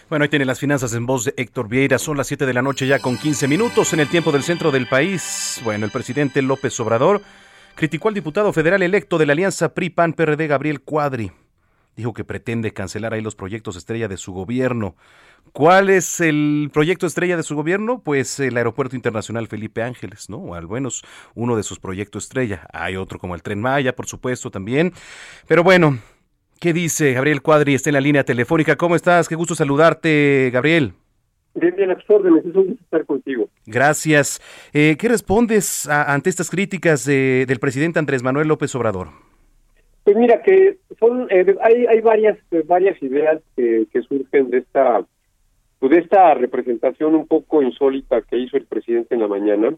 Bueno, 0.09 0.23
ahí 0.23 0.29
tiene 0.29 0.45
las 0.45 0.59
finanzas 0.59 0.95
en 0.95 1.05
voz 1.05 1.25
de 1.25 1.35
Héctor 1.37 1.69
Vieira. 1.69 1.99
Son 1.99 2.17
las 2.17 2.25
7 2.25 2.47
de 2.47 2.53
la 2.55 2.63
noche 2.63 2.87
ya 2.87 2.97
con 2.97 3.15
15 3.15 3.47
minutos 3.47 3.93
en 3.93 3.99
el 3.99 4.09
tiempo 4.09 4.31
del 4.31 4.41
centro 4.41 4.71
del 4.71 4.87
país. 4.87 5.61
Bueno, 5.63 5.85
el 5.85 5.91
presidente 5.91 6.41
López 6.41 6.79
Obrador 6.79 7.21
criticó 7.75 8.07
al 8.07 8.15
diputado 8.15 8.51
federal 8.51 8.81
electo 8.81 9.19
de 9.19 9.27
la 9.27 9.33
alianza 9.33 9.75
PRI-PAN-PRD, 9.75 10.47
Gabriel 10.47 10.81
Cuadri. 10.81 11.31
Dijo 11.95 12.13
que 12.13 12.23
pretende 12.23 12.73
cancelar 12.73 13.13
ahí 13.13 13.21
los 13.21 13.35
proyectos 13.35 13.75
estrella 13.75 14.07
de 14.07 14.17
su 14.17 14.33
gobierno. 14.33 14.95
¿Cuál 15.51 15.91
es 15.91 16.19
el 16.21 16.71
proyecto 16.73 17.05
estrella 17.05 17.37
de 17.37 17.43
su 17.43 17.55
gobierno? 17.55 18.01
Pues 18.01 18.39
el 18.39 18.57
Aeropuerto 18.57 18.95
Internacional 18.95 19.47
Felipe 19.47 19.83
Ángeles, 19.83 20.27
¿no? 20.27 20.55
Al 20.55 20.67
menos 20.67 21.03
uno 21.35 21.55
de 21.55 21.61
sus 21.61 21.79
proyectos 21.79 22.23
estrella. 22.23 22.67
Hay 22.73 22.95
otro 22.95 23.19
como 23.19 23.35
el 23.35 23.43
Tren 23.43 23.61
Maya, 23.61 23.95
por 23.95 24.07
supuesto, 24.07 24.49
también. 24.49 24.91
Pero 25.47 25.63
bueno, 25.63 25.99
¿Qué 26.59 26.73
dice 26.73 27.13
Gabriel 27.13 27.41
Cuadri? 27.41 27.73
Está 27.73 27.89
en 27.89 27.93
la 27.93 28.01
línea 28.01 28.25
telefónica. 28.25 28.75
¿Cómo 28.75 28.97
estás? 28.97 29.29
Qué 29.29 29.35
gusto 29.35 29.55
saludarte, 29.55 30.49
Gabriel. 30.51 30.91
Bien, 31.55 31.73
bien, 31.73 31.89
a 31.89 31.95
tus 31.95 32.09
órdenes. 32.09 32.45
Es 32.45 32.53
un 32.53 32.67
gusto 32.67 32.83
estar 32.83 33.05
contigo. 33.05 33.47
Gracias. 33.65 34.41
Eh, 34.73 34.97
¿Qué 34.99 35.07
respondes 35.07 35.87
ante 35.87 36.29
estas 36.29 36.49
críticas 36.49 37.05
del 37.05 37.59
presidente 37.61 37.99
Andrés 37.99 38.23
Manuel 38.23 38.49
López 38.49 38.75
Obrador? 38.75 39.07
Pues 40.03 40.17
mira, 40.17 40.41
que 40.41 40.79
son 40.99 41.27
eh, 41.29 41.55
hay, 41.61 41.85
hay 41.85 42.01
varias 42.01 42.37
varias 42.65 43.01
ideas 43.01 43.41
que, 43.55 43.87
surgen 44.07 44.49
de 44.49 44.57
esta 44.57 45.05
pues 45.79 45.91
de 45.91 45.99
esta 45.99 46.33
representación 46.33 47.15
un 47.15 47.25
poco 47.25 47.61
insólita 47.61 48.21
que 48.23 48.37
hizo 48.37 48.57
el 48.57 48.65
presidente 48.65 49.15
en 49.15 49.21
la 49.21 49.27
mañana. 49.29 49.75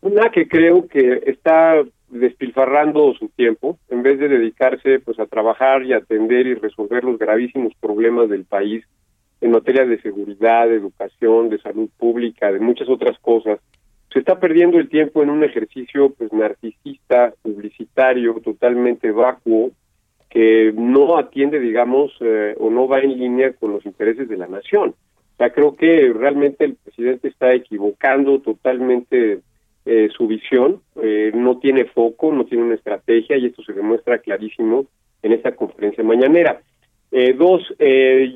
Una 0.00 0.30
que 0.32 0.48
creo 0.48 0.88
que 0.88 1.22
está 1.26 1.84
despilfarrando 2.10 3.14
su 3.14 3.28
tiempo 3.28 3.78
en 3.88 4.02
vez 4.02 4.18
de 4.18 4.28
dedicarse 4.28 4.98
pues 5.00 5.18
a 5.18 5.26
trabajar 5.26 5.82
y 5.84 5.92
atender 5.92 6.46
y 6.46 6.54
resolver 6.54 7.04
los 7.04 7.18
gravísimos 7.18 7.72
problemas 7.80 8.28
del 8.28 8.44
país 8.44 8.84
en 9.40 9.52
materia 9.52 9.84
de 9.84 10.00
seguridad, 10.00 10.68
de 10.68 10.76
educación, 10.76 11.48
de 11.48 11.58
salud 11.58 11.88
pública, 11.96 12.50
de 12.50 12.60
muchas 12.60 12.88
otras 12.88 13.18
cosas. 13.20 13.60
Se 14.12 14.20
está 14.20 14.40
perdiendo 14.40 14.78
el 14.78 14.88
tiempo 14.88 15.22
en 15.22 15.30
un 15.30 15.44
ejercicio 15.44 16.14
pues 16.16 16.32
narcisista, 16.32 17.34
publicitario, 17.42 18.34
totalmente 18.42 19.12
vacuo, 19.12 19.70
que 20.30 20.72
no 20.74 21.18
atiende, 21.18 21.60
digamos, 21.60 22.12
eh, 22.20 22.54
o 22.58 22.70
no 22.70 22.88
va 22.88 23.00
en 23.00 23.18
línea 23.18 23.52
con 23.52 23.72
los 23.72 23.86
intereses 23.86 24.28
de 24.28 24.36
la 24.36 24.46
nación. 24.46 24.90
O 24.90 25.36
sea, 25.36 25.50
creo 25.50 25.76
que 25.76 26.12
realmente 26.12 26.64
el 26.64 26.74
presidente 26.74 27.28
está 27.28 27.54
equivocando 27.54 28.40
totalmente 28.40 29.40
eh, 29.90 30.10
su 30.14 30.26
visión, 30.26 30.82
eh, 31.02 31.32
no 31.34 31.60
tiene 31.60 31.86
foco, 31.86 32.30
no 32.30 32.44
tiene 32.44 32.62
una 32.62 32.74
estrategia 32.74 33.38
y 33.38 33.46
esto 33.46 33.62
se 33.62 33.72
demuestra 33.72 34.18
clarísimo 34.18 34.84
en 35.22 35.32
esta 35.32 35.56
conferencia 35.56 36.04
mañanera. 36.04 36.60
Eh, 37.10 37.32
dos, 37.32 37.62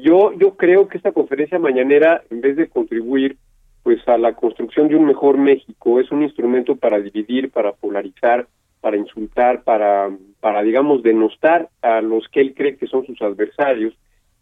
yo 0.00 0.32
yo 0.32 0.56
creo 0.56 0.88
que 0.88 0.96
esta 0.96 1.12
conferencia 1.12 1.58
mañanera, 1.58 2.22
en 2.30 2.40
vez 2.40 2.56
de 2.56 2.70
contribuir 2.70 3.36
pues 3.82 4.00
a 4.08 4.16
la 4.16 4.32
construcción 4.32 4.88
de 4.88 4.96
un 4.96 5.04
mejor 5.04 5.36
México, 5.36 6.00
es 6.00 6.10
un 6.10 6.22
instrumento 6.22 6.76
para 6.76 6.98
dividir, 7.00 7.50
para 7.50 7.72
polarizar, 7.72 8.46
para 8.80 8.96
insultar, 8.96 9.62
para 9.62 10.08
para 10.40 10.62
digamos 10.62 11.02
denostar 11.02 11.68
a 11.82 12.00
los 12.00 12.26
que 12.28 12.40
él 12.40 12.54
cree 12.54 12.78
que 12.78 12.86
son 12.86 13.04
sus 13.04 13.20
adversarios 13.20 13.92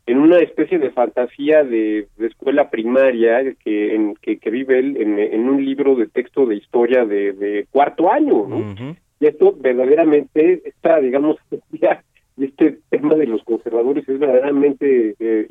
en 0.07 0.18
una 0.18 0.38
especie 0.38 0.78
de 0.78 0.90
fantasía 0.90 1.62
de, 1.62 2.09
escuela 2.18 2.70
primaria 2.70 3.55
que, 3.62 3.94
en, 3.94 4.14
que, 4.16 4.51
vive 4.51 4.78
él 4.78 4.96
en, 4.96 5.48
un 5.48 5.64
libro 5.64 5.94
de 5.94 6.09
texto 6.09 6.46
de 6.46 6.57
historia 6.57 7.05
de, 7.05 7.66
cuarto 7.70 8.11
año, 8.12 8.46
¿no? 8.46 8.96
Y 9.20 9.26
esto 9.26 9.55
verdaderamente 9.59 10.62
está, 10.64 10.98
digamos, 10.98 11.36
ya 11.72 12.03
este 12.38 12.79
tema 12.88 13.14
de 13.14 13.26
los 13.26 13.42
conservadores 13.45 14.08
es 14.08 14.18
verdaderamente 14.18 15.14
eh, 15.18 15.46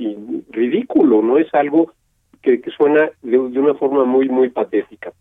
ridículo, 0.50 1.22
¿no? 1.22 1.38
Es 1.38 1.54
algo 1.54 1.94
que, 2.42 2.62
que 2.62 2.72
suena 2.72 3.12
de, 3.22 3.38
una 3.38 3.76
forma 3.76 4.06
muy, 4.06 4.28
muy 4.30 4.50
patética. 4.50 5.14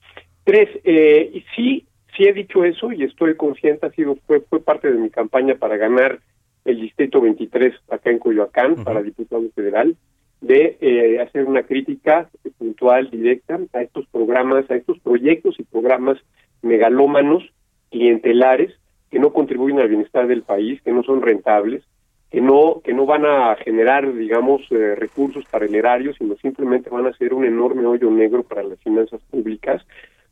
Tres, 0.45 0.69
eh, 0.85 1.45
sí, 1.55 1.85
sí 2.17 2.25
he 2.25 2.33
dicho 2.33 2.65
eso 2.65 2.91
y 2.93 3.03
estoy 3.05 3.37
consciente, 3.37 3.87
ha 3.87 3.91
sido, 3.91 4.17
fue, 4.27 4.41
fue 4.41 4.61
parte 4.61 4.91
de 4.91 4.99
mi 4.99 5.11
campaña 5.11 5.57
para 5.57 5.77
ganar 5.77 6.21
el 6.69 6.81
distrito 6.81 7.21
23 7.21 7.75
acá 7.89 8.11
en 8.11 8.19
Coyoacán 8.19 8.85
para 8.85 9.03
diputado 9.03 9.43
federal 9.55 9.97
de 10.41 10.77
eh, 10.81 11.21
hacer 11.21 11.47
una 11.47 11.63
crítica 11.63 12.29
puntual 12.59 13.11
directa 13.11 13.59
a 13.73 13.83
estos 13.83 14.07
programas, 14.09 14.71
a 14.71 14.77
estos 14.77 14.99
proyectos 15.01 15.59
y 15.59 15.65
programas 15.65 16.19
megalómanos 16.63 17.43
clientelares 17.91 18.75
que 19.11 19.19
no 19.19 19.33
contribuyen 19.33 19.81
al 19.81 19.89
bienestar 19.89 20.27
del 20.27 20.43
país, 20.43 20.81
que 20.83 20.93
no 20.93 21.03
son 21.03 21.23
rentables, 21.23 21.83
que 22.31 22.43
no 22.43 22.83
que 22.85 22.93
no 22.93 23.07
van 23.07 23.25
a 23.25 23.57
generar, 23.57 24.13
digamos, 24.13 24.61
eh, 24.71 24.95
recursos 24.95 25.45
para 25.51 25.65
el 25.65 25.75
erario, 25.75 26.13
sino 26.15 26.37
simplemente 26.37 26.91
van 26.91 27.07
a 27.07 27.15
ser 27.15 27.33
un 27.33 27.47
enorme 27.47 27.87
hoyo 27.87 28.11
negro 28.11 28.43
para 28.43 28.63
las 28.63 28.79
finanzas 28.81 29.23
públicas. 29.31 29.83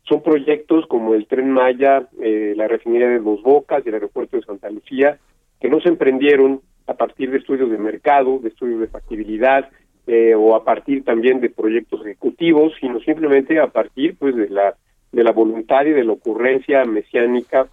Son 0.03 0.21
proyectos 0.21 0.85
como 0.85 1.15
el 1.15 1.25
Tren 1.25 1.49
Maya, 1.49 2.07
eh, 2.21 2.53
la 2.55 2.67
refinería 2.67 3.09
de 3.09 3.19
Dos 3.19 3.41
Bocas 3.41 3.83
y 3.83 3.89
el 3.89 3.95
aeropuerto 3.95 4.37
de 4.37 4.43
Santa 4.43 4.69
Lucía, 4.69 5.17
que 5.59 5.69
no 5.69 5.79
se 5.81 5.89
emprendieron 5.89 6.61
a 6.87 6.93
partir 6.93 7.31
de 7.31 7.37
estudios 7.37 7.69
de 7.69 7.77
mercado, 7.77 8.39
de 8.39 8.49
estudios 8.49 8.79
de 8.79 8.87
factibilidad 8.87 9.69
eh, 10.07 10.33
o 10.35 10.55
a 10.55 10.63
partir 10.63 11.03
también 11.03 11.41
de 11.41 11.49
proyectos 11.49 12.01
ejecutivos, 12.05 12.73
sino 12.79 12.99
simplemente 13.01 13.59
a 13.59 13.67
partir 13.67 14.15
pues 14.17 14.35
de 14.35 14.49
la 14.49 14.75
de 15.11 15.23
la 15.23 15.31
voluntad 15.31 15.85
y 15.85 15.91
de 15.91 16.03
la 16.03 16.13
ocurrencia 16.13 16.83
mesiánica 16.85 17.67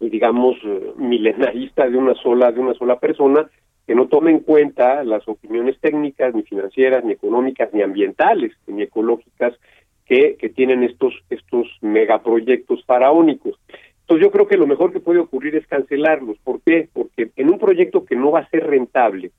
y 0.00 0.10
digamos 0.10 0.56
eh, 0.64 0.92
milenarista 0.96 1.88
de 1.88 1.96
una 1.96 2.14
sola 2.14 2.52
de 2.52 2.60
una 2.60 2.74
sola 2.74 2.98
persona 2.98 3.48
que 3.86 3.94
no 3.94 4.06
toma 4.06 4.30
en 4.30 4.40
cuenta 4.40 5.02
las 5.04 5.26
opiniones 5.28 5.78
técnicas 5.80 6.34
ni 6.34 6.42
financieras 6.42 7.04
ni 7.04 7.12
económicas 7.12 7.72
ni 7.72 7.82
ambientales 7.82 8.52
ni 8.66 8.82
ecológicas 8.82 9.54
que, 10.06 10.36
que 10.36 10.48
tienen 10.48 10.82
estos 10.82 11.14
estos 11.30 11.66
megaproyectos 11.80 12.84
faraónicos. 12.84 13.58
Entonces 14.08 14.24
yo 14.24 14.30
creo 14.30 14.48
que 14.48 14.56
lo 14.56 14.66
mejor 14.66 14.90
que 14.90 15.00
puede 15.00 15.18
ocurrir 15.18 15.54
es 15.54 15.66
cancelarlos. 15.66 16.38
¿Por 16.38 16.62
qué? 16.62 16.88
Porque 16.90 17.30
en 17.36 17.50
un 17.50 17.58
proyecto 17.58 18.06
que 18.06 18.16
no 18.16 18.30
va 18.30 18.40
a 18.40 18.48
ser 18.48 18.66
rentable, 18.66 19.32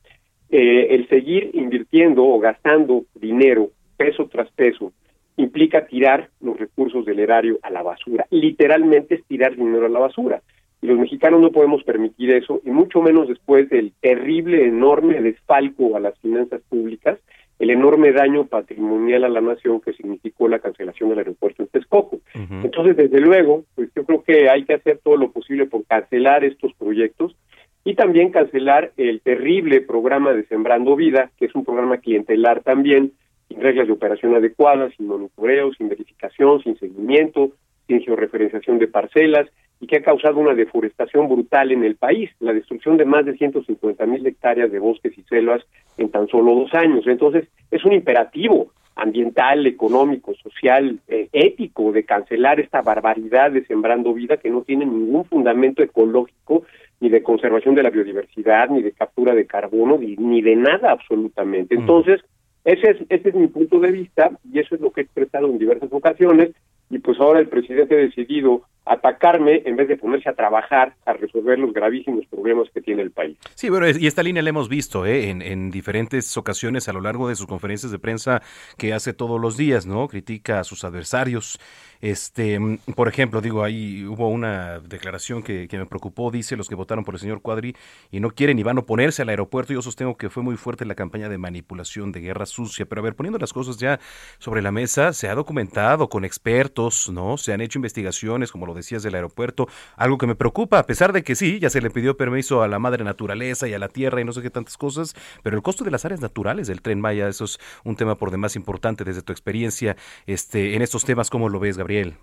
eh, 0.52 0.90
el 0.92 1.10
seguir 1.10 1.50
invirtiendo 1.56 2.24
o 2.24 2.38
gastando 2.38 3.06
dinero 3.16 3.72
peso 3.98 4.28
tras 4.28 4.52
peso 4.52 4.94
implica 5.38 5.88
tirar 5.88 6.30
los 6.40 6.60
recursos 6.60 7.04
del 7.04 7.18
erario 7.18 7.58
a 7.64 7.72
la 7.72 7.82
basura. 7.82 8.28
Literalmente 8.30 9.16
es 9.16 9.26
tirar 9.26 9.56
dinero 9.56 9.88
a 9.88 9.90
la 9.90 10.02
basura. 10.02 10.44
Y 10.84 10.86
los 10.86 11.00
mexicanos 11.00 11.42
no 11.42 11.52
podemos 11.52 11.84
permitir 11.84 12.32
eso, 12.32 12.62
y 12.64 12.70
mucho 12.70 13.02
menos 13.02 13.28
después 13.28 13.70
del 13.70 13.92
terrible, 14.00 14.68
enorme 14.68 15.20
desfalco 15.20 15.98
a 15.98 16.00
las 16.00 16.16
finanzas 16.20 16.62
públicas, 16.70 17.18
el 17.60 17.70
enorme 17.70 18.14
daño 18.14 18.46
patrimonial 18.48 19.26
a 19.26 19.30
la 19.30 19.42
nación 19.42 19.82
que 19.82 19.94
significó 19.94 20.48
la 20.48 20.60
cancelación 20.60 21.10
del 21.10 21.20
aeropuerto 21.20 21.62
en 21.62 21.68
Texcoco. 21.68 22.22
Entonces, 22.34 22.96
desde 22.96 23.20
luego, 23.20 23.66
pues 23.76 23.90
yo 23.96 24.06
creo 24.06 24.24
que 24.24 24.50
hay 24.50 24.64
que 24.64 24.76
hacer 24.76 25.00
todo 25.04 25.18
lo 25.18 25.32
posible 25.32 25.66
por 25.66 25.86
cancelar 25.86 26.46
estos 26.46 26.74
proyectos 26.76 27.36
y 27.84 27.96
también 27.96 28.32
cancelar 28.32 28.94
el 28.96 29.20
terrible 29.22 29.82
programa 29.82 30.34
de 30.34 30.46
Sembrando 30.46 30.96
Vida, 30.96 31.32
que 31.38 31.46
es 31.46 31.56
un 31.56 31.66
programa 31.66 31.98
clientelar 31.98 32.62
también, 32.64 33.12
sin 33.50 33.62
reglas 33.62 33.88
de 33.88 33.94
operación 33.94 34.36
adecuadas, 34.36 34.94
sin 34.96 35.08
monitoreo, 35.08 35.74
sin 35.74 35.90
verificación, 35.90 36.62
sin 36.64 36.78
seguimiento, 36.78 37.52
sin 37.90 38.02
georreferenciación 38.02 38.78
de 38.78 38.88
parcelas 38.88 39.50
y 39.82 39.88
que 39.88 39.98
ha 39.98 40.04
causado 40.04 40.38
una 40.38 40.54
deforestación 40.54 41.28
brutal 41.28 41.72
en 41.72 41.84
el 41.84 41.96
país, 41.96 42.30
la 42.40 42.54
destrucción 42.54 42.98
de 42.98 43.06
más 43.06 43.26
de 43.26 43.36
150 43.36 44.06
mil 44.06 44.26
hectáreas 44.28 44.72
de 44.72 44.78
bosques 44.78 45.18
y 45.18 45.24
selvas 45.24 45.64
en 45.98 46.10
tan 46.10 46.28
solo 46.28 46.54
dos 46.54 46.74
años. 46.76 47.08
Entonces, 47.08 47.48
es 47.72 47.84
un 47.84 47.94
imperativo 47.94 48.72
ambiental, 48.96 49.66
económico, 49.66 50.36
social, 50.36 51.00
eh, 51.08 51.30
ético 51.32 51.92
de 51.92 52.04
cancelar 52.04 52.60
esta 52.60 52.82
barbaridad 52.82 53.52
de 53.52 53.66
sembrando 53.66 54.14
vida 54.14 54.38
que 54.38 54.50
no 54.50 54.62
tiene 54.62 54.86
ningún 54.86 55.26
fundamento 55.26 55.82
ecológico, 55.82 56.64
ni 57.00 57.10
de 57.10 57.24
conservación 57.24 57.76
de 57.76 57.84
la 57.84 57.90
biodiversidad, 57.90 58.70
ni 58.70 58.82
de 58.84 58.92
captura 58.92 59.34
de 59.34 59.48
carbono, 59.48 59.98
ni, 59.98 60.18
ni 60.18 60.42
de 60.42 60.58
nada 60.58 60.92
absolutamente. 60.92 61.76
Entonces, 61.76 62.22
ese 62.66 62.92
es, 62.92 62.98
ese 63.08 63.30
es 63.30 63.36
mi 63.36 63.48
punto 63.48 63.80
de 63.80 63.92
vista 63.92 64.32
y 64.52 64.60
eso 64.60 64.76
es 64.76 64.82
lo 64.82 64.92
que 64.92 65.02
he 65.02 65.04
expresado 65.06 65.48
en 65.48 65.58
diversas 65.58 65.92
ocasiones 65.94 66.52
y 66.90 67.00
pues 67.00 67.20
ahora 67.20 67.40
el 67.40 67.50
presidente 67.50 67.96
ha 67.96 68.00
decidido 68.00 68.64
atacarme 68.86 69.62
en 69.66 69.76
vez 69.76 69.88
de 69.88 69.98
ponerse 69.98 70.30
a 70.30 70.34
trabajar 70.34 70.96
a 71.06 71.14
resolver 71.14 71.60
los 71.60 71.74
gravísimos 71.74 72.26
problemas 72.28 72.68
que 72.74 72.82
tiene 72.82 73.04
el 73.04 73.12
país. 73.12 73.38
Sí, 73.54 73.70
bueno, 73.70 73.88
y 73.88 74.08
esta 74.08 74.24
línea 74.24 74.42
la 74.42 74.50
hemos 74.50 74.70
visto 74.70 75.06
¿eh? 75.06 75.30
en, 75.30 75.42
en, 75.42 75.70
diferentes 75.70 76.36
ocasiones 76.38 76.90
a 76.90 76.94
lo 76.94 77.02
largo 77.02 77.30
de 77.30 77.36
sus 77.36 77.46
conferencias 77.46 77.92
de 77.92 78.00
prensa 78.00 78.42
que 78.78 78.94
hace 78.94 79.14
todos 79.14 79.40
los 79.40 79.58
días, 79.58 79.86
¿no? 79.86 80.08
Critica 80.08 80.60
a 80.60 80.64
sus 80.64 80.84
adversarios. 80.84 81.60
Este, 82.02 82.58
por 82.96 83.10
ejemplo, 83.10 83.42
digo, 83.42 83.64
ahí 83.64 84.06
hubo 84.06 84.30
una 84.30 84.80
declaración 84.80 85.44
que, 85.44 85.68
que 85.68 85.78
me 85.78 85.86
preocupó, 85.86 86.32
dice 86.32 86.56
los 86.56 86.70
que 86.70 86.76
votaron 86.76 87.04
por 87.04 87.16
el 87.16 87.20
señor 87.20 87.42
Cuadri 87.42 87.76
y 88.10 88.22
no 88.22 88.32
quieren 88.32 88.58
y 88.58 88.64
van 88.64 88.78
a 88.78 88.82
oponerse 88.82 89.22
al 89.22 89.30
aeropuerto. 89.30 89.74
Yo 89.74 89.82
sostengo 89.82 90.16
que 90.16 90.30
fue 90.30 90.42
muy 90.42 90.56
fuerte 90.56 90.86
la 90.86 90.96
campaña 90.96 91.28
de 91.28 91.38
manipulación, 91.38 92.12
de 92.14 92.22
guerra 92.22 92.46
sucia, 92.46 92.86
pero 92.86 93.02
a 93.02 93.04
ver, 93.04 93.16
poniendo 93.16 93.38
las 93.38 93.52
cosas 93.52 93.78
ya 93.78 94.00
sobre 94.38 94.62
la 94.62 94.72
mesa, 94.72 95.12
se 95.12 95.28
ha 95.28 95.36
documentado 95.36 96.08
con 96.10 96.24
expertos, 96.24 97.10
¿no? 97.10 97.38
Se 97.38 97.52
han 97.52 97.60
hecho 97.60 97.80
investigaciones, 97.80 98.52
como 98.52 98.66
lo 98.70 98.76
decías 98.76 99.04
del 99.04 99.16
aeropuerto, 99.16 99.68
algo 99.98 100.18
que 100.18 100.28
me 100.28 100.36
preocupa, 100.36 100.80
a 100.80 100.86
pesar 100.86 101.12
de 101.14 101.24
que 101.24 101.36
sí, 101.36 101.60
ya 101.60 101.70
se 101.70 101.82
le 101.82 101.90
pidió 101.90 102.16
permiso 102.16 102.62
a 102.62 102.68
la 102.68 102.80
madre 102.80 103.04
naturaleza 103.04 103.68
y 103.68 103.74
a 103.74 103.80
la 103.80 103.90
tierra 103.90 104.22
y 104.22 104.26
no 104.26 104.32
sé 104.32 104.42
qué 104.42 104.50
tantas 104.50 104.78
cosas, 104.78 105.16
pero 105.44 105.56
el 105.56 105.64
costo 105.64 105.84
de 105.84 105.92
las 105.92 106.06
áreas 106.06 106.22
naturales 106.22 106.68
del 106.68 106.82
tren 106.82 107.02
Maya, 107.02 107.28
eso 107.28 107.46
es 107.46 107.60
un 107.84 107.96
tema 107.96 108.16
por 108.16 108.32
demás 108.32 108.56
importante 108.56 109.04
desde 109.04 109.22
tu 109.22 109.32
experiencia 109.32 109.96
este, 110.28 110.76
en 110.76 110.82
estos 110.82 111.06
temas, 111.06 111.30
¿cómo 111.30 111.50
lo 111.50 111.60
ves, 111.60 111.78
Gabriel? 111.78 112.14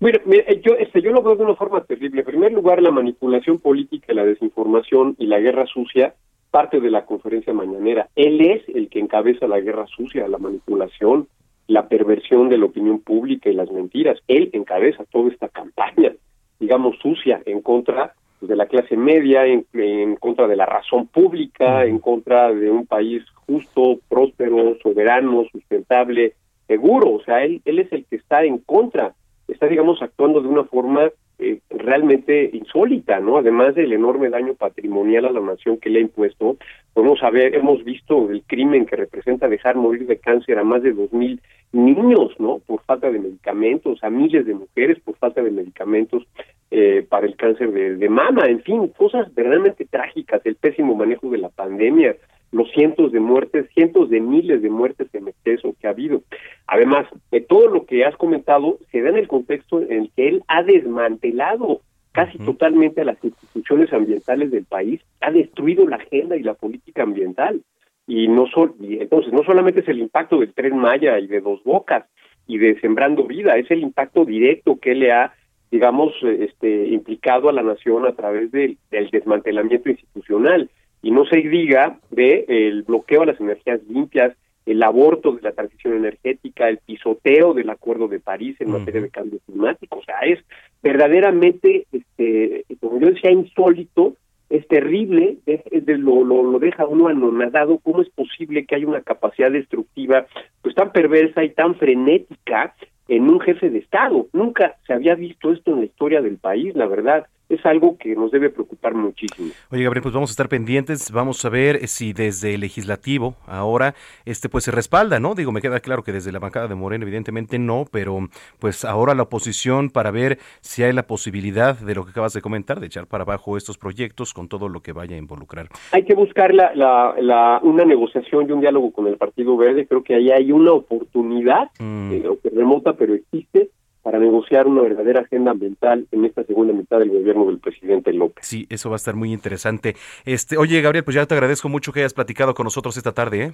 Mira, 0.00 0.20
mira, 0.26 0.44
yo, 0.62 0.74
este, 0.74 1.00
yo 1.00 1.12
lo 1.12 1.22
veo 1.22 1.36
de 1.36 1.44
una 1.44 1.54
forma 1.54 1.82
terrible. 1.84 2.20
En 2.20 2.26
primer 2.26 2.52
lugar, 2.52 2.82
la 2.82 2.90
manipulación 2.90 3.58
política, 3.58 4.12
la 4.12 4.24
desinformación 4.24 5.14
y 5.18 5.26
la 5.26 5.38
guerra 5.38 5.66
sucia 5.66 6.14
parte 6.50 6.80
de 6.80 6.90
la 6.90 7.04
conferencia 7.04 7.52
mañanera. 7.52 8.08
Él 8.14 8.40
es 8.40 8.62
el 8.68 8.88
que 8.88 9.00
encabeza 9.00 9.48
la 9.48 9.58
guerra 9.58 9.86
sucia, 9.88 10.28
la 10.28 10.38
manipulación, 10.38 11.26
la 11.66 11.88
perversión 11.88 12.48
de 12.48 12.58
la 12.58 12.66
opinión 12.66 13.00
pública 13.00 13.48
y 13.48 13.54
las 13.54 13.70
mentiras. 13.70 14.18
Él 14.28 14.50
encabeza 14.52 15.04
toda 15.10 15.30
esta 15.30 15.48
campaña, 15.48 16.12
digamos, 16.60 16.98
sucia 16.98 17.42
en 17.46 17.60
contra 17.62 18.14
de 18.40 18.56
la 18.56 18.66
clase 18.66 18.96
media, 18.96 19.46
en, 19.46 19.66
en 19.72 20.16
contra 20.16 20.46
de 20.46 20.56
la 20.56 20.66
razón 20.66 21.06
pública, 21.06 21.84
en 21.84 21.98
contra 21.98 22.52
de 22.52 22.70
un 22.70 22.86
país 22.86 23.22
justo, 23.46 23.98
próspero, 24.08 24.76
soberano, 24.82 25.44
sustentable, 25.50 26.34
seguro. 26.66 27.12
O 27.12 27.22
sea, 27.22 27.44
él, 27.44 27.62
él 27.64 27.78
es 27.78 27.92
el 27.92 28.04
que 28.04 28.16
está 28.16 28.44
en 28.44 28.58
contra, 28.58 29.14
está, 29.48 29.66
digamos, 29.66 30.00
actuando 30.02 30.40
de 30.40 30.48
una 30.48 30.64
forma 30.64 31.10
eh, 31.38 31.58
realmente 31.68 32.50
insólita, 32.52 33.18
¿no? 33.20 33.38
Además 33.38 33.74
del 33.74 33.92
enorme 33.92 34.30
daño 34.30 34.54
patrimonial 34.54 35.24
a 35.26 35.32
la 35.32 35.40
nación 35.40 35.78
que 35.78 35.90
le 35.90 35.98
ha 35.98 36.02
impuesto, 36.02 36.56
podemos 36.92 37.18
saber, 37.18 37.54
hemos 37.54 37.82
visto 37.82 38.30
el 38.30 38.42
crimen 38.44 38.86
que 38.86 38.96
representa 38.96 39.48
dejar 39.48 39.74
morir 39.76 40.06
de 40.06 40.18
cáncer 40.18 40.58
a 40.58 40.64
más 40.64 40.82
de 40.82 40.92
dos 40.92 41.12
mil 41.12 41.40
niños, 41.72 42.38
¿no? 42.38 42.60
Por 42.60 42.82
falta 42.82 43.10
de 43.10 43.18
medicamentos, 43.18 44.02
a 44.04 44.10
miles 44.10 44.46
de 44.46 44.54
mujeres 44.54 45.00
por 45.00 45.16
falta 45.16 45.42
de 45.42 45.50
medicamentos 45.50 46.22
eh, 46.70 47.04
para 47.08 47.26
el 47.26 47.36
cáncer 47.36 47.72
de, 47.72 47.96
de 47.96 48.08
mama, 48.08 48.46
en 48.46 48.60
fin, 48.62 48.88
cosas 48.96 49.32
verdaderamente 49.34 49.84
trágicas, 49.86 50.40
el 50.44 50.54
pésimo 50.54 50.94
manejo 50.94 51.28
de 51.30 51.38
la 51.38 51.48
pandemia, 51.48 52.16
los 52.54 52.70
cientos 52.70 53.10
de 53.10 53.18
muertes, 53.18 53.68
cientos 53.74 54.08
de 54.10 54.20
miles 54.20 54.62
de 54.62 54.70
muertes 54.70 55.08
en 55.12 55.26
exceso 55.26 55.74
que 55.80 55.88
ha 55.88 55.90
habido. 55.90 56.22
Además, 56.68 57.06
de 57.32 57.40
todo 57.40 57.68
lo 57.68 57.84
que 57.84 58.04
has 58.04 58.16
comentado 58.16 58.78
se 58.92 59.02
da 59.02 59.10
en 59.10 59.16
el 59.16 59.26
contexto 59.26 59.82
en 59.82 59.92
el 59.92 60.10
que 60.14 60.28
él 60.28 60.44
ha 60.46 60.62
desmantelado 60.62 61.80
casi 62.12 62.38
totalmente 62.38 63.00
a 63.00 63.06
las 63.06 63.22
instituciones 63.24 63.92
ambientales 63.92 64.52
del 64.52 64.64
país, 64.66 65.00
ha 65.20 65.32
destruido 65.32 65.84
la 65.88 65.96
agenda 65.96 66.36
y 66.36 66.44
la 66.44 66.54
política 66.54 67.02
ambiental. 67.02 67.60
Y 68.06 68.28
no 68.28 68.46
sol, 68.46 68.74
y 68.80 68.98
entonces 69.00 69.32
no 69.32 69.42
solamente 69.42 69.80
es 69.80 69.88
el 69.88 69.98
impacto 69.98 70.38
del 70.38 70.52
tren 70.52 70.76
Maya 70.76 71.18
y 71.18 71.26
de 71.26 71.40
Dos 71.40 71.64
Bocas 71.64 72.04
y 72.46 72.58
de 72.58 72.78
Sembrando 72.80 73.24
Vida, 73.24 73.56
es 73.56 73.68
el 73.70 73.80
impacto 73.80 74.24
directo 74.24 74.78
que 74.78 74.94
le 74.94 75.10
ha 75.10 75.34
digamos 75.70 76.12
este 76.22 76.86
implicado 76.88 77.48
a 77.48 77.52
la 77.52 77.62
nación 77.62 78.06
a 78.06 78.12
través 78.12 78.52
del, 78.52 78.78
del 78.92 79.10
desmantelamiento 79.10 79.88
institucional 79.88 80.70
y 81.04 81.10
no 81.10 81.26
se 81.26 81.36
diga 81.36 81.98
de 82.10 82.46
el 82.48 82.82
bloqueo 82.82 83.22
a 83.22 83.26
las 83.26 83.38
energías 83.38 83.80
limpias, 83.86 84.34
el 84.64 84.82
aborto 84.82 85.32
de 85.32 85.42
la 85.42 85.52
transición 85.52 85.92
energética, 85.94 86.70
el 86.70 86.78
pisoteo 86.78 87.52
del 87.52 87.68
Acuerdo 87.68 88.08
de 88.08 88.20
París 88.20 88.56
en 88.58 88.70
materia 88.70 89.02
de 89.02 89.10
cambio 89.10 89.38
climático. 89.44 89.98
O 89.98 90.02
sea, 90.02 90.20
es 90.20 90.38
verdaderamente, 90.82 91.86
este, 91.92 92.64
como 92.80 93.00
yo 93.00 93.10
decía, 93.10 93.30
insólito, 93.30 94.16
es 94.48 94.66
terrible, 94.66 95.36
es, 95.44 95.60
es 95.70 95.84
de 95.84 95.98
lo, 95.98 96.24
lo, 96.24 96.42
lo, 96.42 96.58
deja 96.58 96.86
uno 96.86 97.08
anonadado, 97.08 97.78
cómo 97.78 98.00
es 98.00 98.08
posible 98.08 98.64
que 98.64 98.76
haya 98.76 98.86
una 98.86 99.02
capacidad 99.02 99.50
destructiva 99.50 100.26
pues 100.62 100.74
tan 100.74 100.90
perversa 100.90 101.44
y 101.44 101.50
tan 101.50 101.74
frenética 101.74 102.74
en 103.08 103.28
un 103.28 103.40
jefe 103.40 103.68
de 103.68 103.80
Estado. 103.80 104.26
Nunca 104.32 104.76
se 104.86 104.94
había 104.94 105.16
visto 105.16 105.52
esto 105.52 105.72
en 105.72 105.80
la 105.80 105.84
historia 105.84 106.22
del 106.22 106.38
país, 106.38 106.74
la 106.74 106.86
verdad 106.86 107.26
es 107.48 107.64
algo 107.66 107.96
que 107.98 108.14
nos 108.14 108.30
debe 108.30 108.50
preocupar 108.50 108.94
muchísimo. 108.94 109.50
Oye, 109.70 109.84
Gabriel, 109.84 110.02
pues 110.02 110.14
vamos 110.14 110.30
a 110.30 110.32
estar 110.32 110.48
pendientes, 110.48 111.10
vamos 111.10 111.44
a 111.44 111.48
ver 111.48 111.86
si 111.88 112.12
desde 112.12 112.54
el 112.54 112.60
legislativo 112.60 113.36
ahora 113.46 113.94
este 114.24 114.48
pues 114.48 114.64
se 114.64 114.70
respalda, 114.70 115.20
¿no? 115.20 115.34
Digo, 115.34 115.52
me 115.52 115.60
queda 115.60 115.80
claro 115.80 116.02
que 116.02 116.12
desde 116.12 116.32
la 116.32 116.38
bancada 116.38 116.68
de 116.68 116.74
Moreno 116.74 117.04
evidentemente 117.04 117.58
no, 117.58 117.84
pero 117.90 118.28
pues 118.58 118.84
ahora 118.84 119.14
la 119.14 119.24
oposición 119.24 119.90
para 119.90 120.10
ver 120.10 120.38
si 120.60 120.82
hay 120.82 120.92
la 120.92 121.06
posibilidad 121.06 121.78
de 121.78 121.94
lo 121.94 122.04
que 122.04 122.10
acabas 122.10 122.32
de 122.32 122.40
comentar, 122.40 122.80
de 122.80 122.86
echar 122.86 123.06
para 123.06 123.22
abajo 123.22 123.56
estos 123.56 123.78
proyectos 123.78 124.32
con 124.32 124.48
todo 124.48 124.68
lo 124.68 124.80
que 124.80 124.92
vaya 124.92 125.16
a 125.16 125.18
involucrar. 125.18 125.68
Hay 125.92 126.04
que 126.04 126.14
buscar 126.14 126.54
la, 126.54 126.74
la, 126.74 127.14
la 127.20 127.60
una 127.62 127.84
negociación 127.84 128.48
y 128.48 128.52
un 128.52 128.60
diálogo 128.60 128.92
con 128.92 129.06
el 129.06 129.16
Partido 129.16 129.56
Verde, 129.56 129.86
creo 129.86 130.02
que 130.02 130.14
ahí 130.14 130.30
hay 130.30 130.52
una 130.52 130.72
oportunidad, 130.72 131.70
mm. 131.78 132.12
eh, 132.12 132.38
remota 132.54 132.94
pero 132.94 133.14
existe, 133.14 133.70
para 134.04 134.18
negociar 134.18 134.66
una 134.66 134.82
verdadera 134.82 135.22
agenda 135.22 135.50
ambiental 135.50 136.06
en 136.12 136.26
esta 136.26 136.44
segunda 136.44 136.74
mitad 136.74 136.98
del 136.98 137.08
gobierno 137.08 137.46
del 137.46 137.58
presidente 137.58 138.12
López. 138.12 138.46
Sí, 138.46 138.66
eso 138.68 138.90
va 138.90 138.96
a 138.96 138.98
estar 138.98 139.16
muy 139.16 139.32
interesante. 139.32 139.96
Este, 140.26 140.58
oye, 140.58 140.82
Gabriel, 140.82 141.04
pues 141.04 141.14
ya 141.14 141.24
te 141.24 141.34
agradezco 141.34 141.70
mucho 141.70 141.90
que 141.90 142.00
hayas 142.00 142.12
platicado 142.12 142.54
con 142.54 142.64
nosotros 142.64 142.98
esta 142.98 143.12
tarde, 143.12 143.42
¿eh? 143.42 143.52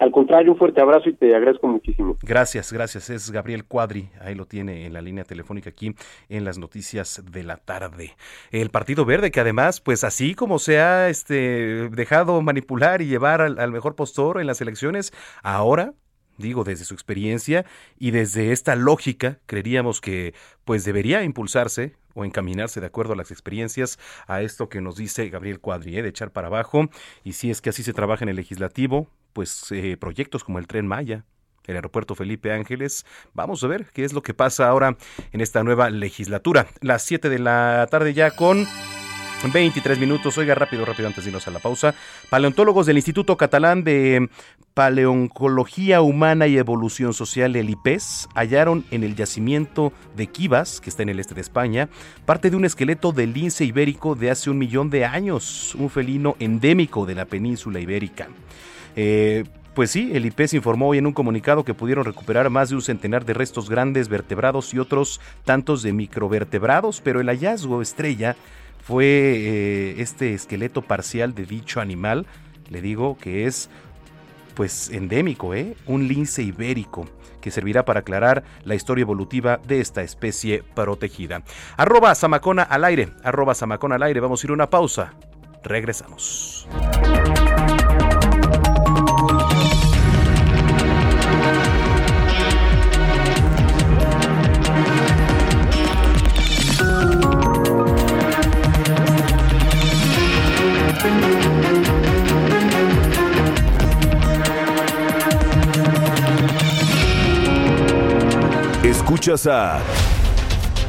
Al 0.00 0.10
contrario, 0.10 0.52
un 0.52 0.58
fuerte 0.58 0.80
abrazo 0.80 1.10
y 1.10 1.12
te 1.12 1.36
agradezco 1.36 1.68
muchísimo. 1.68 2.16
Gracias, 2.22 2.72
gracias. 2.72 3.10
Es 3.10 3.30
Gabriel 3.30 3.66
Cuadri, 3.66 4.08
ahí 4.20 4.34
lo 4.34 4.46
tiene 4.46 4.86
en 4.86 4.94
la 4.94 5.02
línea 5.02 5.24
telefónica 5.24 5.70
aquí 5.70 5.94
en 6.30 6.44
las 6.44 6.56
noticias 6.58 7.22
de 7.30 7.44
la 7.44 7.58
tarde. 7.58 8.12
El 8.50 8.70
Partido 8.70 9.04
Verde, 9.04 9.30
que 9.30 9.40
además, 9.40 9.80
pues 9.80 10.02
así 10.04 10.34
como 10.34 10.58
se 10.58 10.80
ha 10.80 11.10
este, 11.10 11.90
dejado 11.90 12.40
manipular 12.40 13.02
y 13.02 13.06
llevar 13.06 13.42
al, 13.42 13.58
al 13.58 13.70
mejor 13.70 13.94
postor 13.94 14.40
en 14.40 14.46
las 14.46 14.60
elecciones, 14.62 15.12
ahora 15.42 15.92
digo 16.38 16.64
desde 16.64 16.84
su 16.84 16.94
experiencia 16.94 17.64
y 17.98 18.10
desde 18.10 18.52
esta 18.52 18.76
lógica 18.76 19.38
creeríamos 19.46 20.00
que 20.00 20.34
pues 20.64 20.84
debería 20.84 21.22
impulsarse 21.22 21.94
o 22.14 22.24
encaminarse 22.24 22.80
de 22.80 22.86
acuerdo 22.86 23.14
a 23.14 23.16
las 23.16 23.30
experiencias 23.30 23.98
a 24.26 24.42
esto 24.42 24.68
que 24.68 24.80
nos 24.80 24.96
dice 24.96 25.28
Gabriel 25.28 25.60
Cuadri, 25.60 25.98
¿eh? 25.98 26.02
de 26.02 26.08
echar 26.08 26.30
para 26.30 26.48
abajo 26.48 26.88
y 27.24 27.32
si 27.32 27.50
es 27.50 27.60
que 27.60 27.70
así 27.70 27.82
se 27.82 27.92
trabaja 27.92 28.24
en 28.24 28.28
el 28.28 28.36
legislativo, 28.36 29.08
pues 29.32 29.70
eh, 29.70 29.96
proyectos 29.96 30.44
como 30.44 30.58
el 30.58 30.66
tren 30.66 30.86
Maya, 30.86 31.24
el 31.64 31.76
aeropuerto 31.76 32.14
Felipe 32.14 32.52
Ángeles. 32.52 33.06
Vamos 33.34 33.62
a 33.64 33.68
ver 33.68 33.86
qué 33.92 34.04
es 34.04 34.12
lo 34.12 34.22
que 34.22 34.34
pasa 34.34 34.68
ahora 34.68 34.96
en 35.32 35.40
esta 35.40 35.62
nueva 35.62 35.90
legislatura. 35.90 36.66
Las 36.80 37.02
7 37.04 37.28
de 37.28 37.38
la 37.38 37.86
tarde 37.90 38.14
ya 38.14 38.32
con 38.32 38.66
23 39.50 39.98
minutos. 39.98 40.38
Oiga, 40.38 40.54
rápido, 40.54 40.84
rápido, 40.84 41.08
antes 41.08 41.24
de 41.24 41.30
irnos 41.30 41.48
a 41.48 41.50
la 41.50 41.58
pausa. 41.58 41.94
Paleontólogos 42.30 42.86
del 42.86 42.96
Instituto 42.96 43.36
Catalán 43.36 43.82
de 43.82 44.28
Paleoncología 44.74 46.02
Humana 46.02 46.46
y 46.46 46.58
Evolución 46.58 47.14
Social, 47.14 47.56
el 47.56 47.70
IPES, 47.70 48.28
hallaron 48.34 48.84
en 48.90 49.02
el 49.02 49.16
yacimiento 49.16 49.92
de 50.14 50.28
Kivas, 50.28 50.80
que 50.80 50.90
está 50.90 51.02
en 51.02 51.08
el 51.08 51.18
este 51.18 51.34
de 51.34 51.40
España, 51.40 51.88
parte 52.24 52.50
de 52.50 52.56
un 52.56 52.64
esqueleto 52.64 53.12
del 53.12 53.32
lince 53.32 53.64
ibérico 53.64 54.14
de 54.14 54.30
hace 54.30 54.50
un 54.50 54.58
millón 54.58 54.90
de 54.90 55.04
años, 55.04 55.74
un 55.74 55.90
felino 55.90 56.36
endémico 56.38 57.06
de 57.06 57.14
la 57.14 57.24
península 57.24 57.80
ibérica. 57.80 58.28
Eh, 58.94 59.44
pues 59.74 59.90
sí, 59.90 60.10
el 60.12 60.26
IPES 60.26 60.54
informó 60.54 60.88
hoy 60.88 60.98
en 60.98 61.06
un 61.06 61.14
comunicado 61.14 61.64
que 61.64 61.72
pudieron 61.72 62.04
recuperar 62.04 62.50
más 62.50 62.68
de 62.68 62.74
un 62.74 62.82
centenar 62.82 63.24
de 63.24 63.32
restos 63.32 63.70
grandes 63.70 64.08
vertebrados 64.08 64.74
y 64.74 64.78
otros 64.78 65.18
tantos 65.44 65.82
de 65.82 65.94
microvertebrados, 65.94 67.00
pero 67.00 67.22
el 67.22 67.28
hallazgo 67.28 67.80
estrella 67.80 68.36
fue 68.82 69.04
eh, 69.06 69.94
este 69.98 70.34
esqueleto 70.34 70.82
parcial 70.82 71.34
de 71.34 71.46
dicho 71.46 71.80
animal, 71.80 72.26
le 72.68 72.82
digo 72.82 73.16
que 73.16 73.46
es 73.46 73.70
pues 74.54 74.90
endémico, 74.90 75.54
¿eh? 75.54 75.76
un 75.86 76.08
lince 76.08 76.42
ibérico 76.42 77.06
que 77.40 77.50
servirá 77.50 77.84
para 77.84 78.00
aclarar 78.00 78.44
la 78.64 78.74
historia 78.74 79.02
evolutiva 79.02 79.58
de 79.66 79.80
esta 79.80 80.02
especie 80.02 80.62
protegida. 80.74 81.42
Arroba 81.76 82.14
Samacona 82.14 82.62
al 82.62 82.84
aire, 82.84 83.08
arroba 83.24 83.54
Samacona 83.54 83.96
al 83.96 84.02
aire, 84.04 84.20
vamos 84.20 84.42
a 84.42 84.46
ir 84.46 84.50
a 84.50 84.54
una 84.54 84.70
pausa, 84.70 85.14
regresamos. 85.62 86.68
Escuchas 109.12 109.46
a 109.46 109.78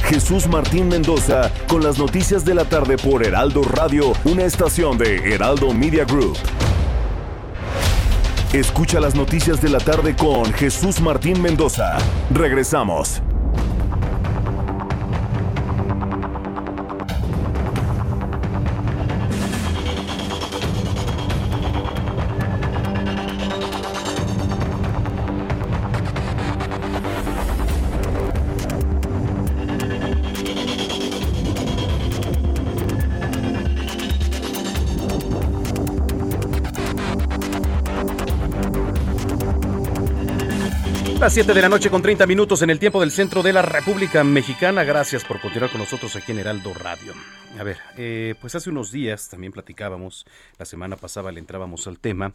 Jesús 0.05 0.47
Martín 0.47 0.87
Mendoza 0.87 1.51
con 1.67 1.83
las 1.83 1.99
noticias 1.99 2.45
de 2.45 2.53
la 2.53 2.63
tarde 2.63 2.95
por 2.95 3.21
Heraldo 3.21 3.63
Radio, 3.63 4.13
una 4.23 4.45
estación 4.45 4.97
de 4.97 5.33
Heraldo 5.33 5.73
Media 5.73 6.05
Group. 6.05 6.37
Escucha 8.53 9.01
las 9.01 9.13
noticias 9.13 9.61
de 9.61 9.67
la 9.67 9.79
tarde 9.79 10.15
con 10.15 10.53
Jesús 10.53 11.01
Martín 11.01 11.41
Mendoza. 11.41 11.97
Regresamos. 12.33 13.21
Las 41.23 41.35
7 41.35 41.53
de 41.53 41.61
la 41.61 41.69
noche 41.69 41.89
con 41.89 42.01
30 42.01 42.27
minutos 42.27 42.63
en 42.63 42.69
el 42.69 42.79
tiempo 42.79 42.99
del 42.99 43.09
centro 43.09 43.41
de 43.41 43.53
la 43.53 43.61
República 43.61 44.25
Mexicana. 44.25 44.83
Gracias 44.83 45.23
por 45.23 45.39
continuar 45.39 45.71
con 45.71 45.79
nosotros 45.79 46.17
aquí 46.17 46.33
en 46.33 46.39
Heraldo 46.39 46.73
Radio. 46.73 47.13
A 47.57 47.63
ver, 47.63 47.77
eh, 47.95 48.35
pues 48.41 48.55
hace 48.55 48.69
unos 48.69 48.91
días 48.91 49.29
también 49.29 49.53
platicábamos, 49.53 50.25
la 50.59 50.65
semana 50.65 50.97
pasada 50.97 51.31
le 51.31 51.39
entrábamos 51.39 51.87
al 51.87 51.97
tema, 51.97 52.33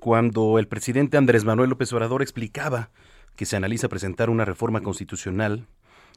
cuando 0.00 0.58
el 0.58 0.68
presidente 0.68 1.16
Andrés 1.16 1.46
Manuel 1.46 1.70
López 1.70 1.90
Obrador 1.94 2.20
explicaba 2.20 2.90
que 3.36 3.46
se 3.46 3.56
analiza 3.56 3.88
presentar 3.88 4.28
una 4.28 4.44
reforma 4.44 4.82
constitucional 4.82 5.64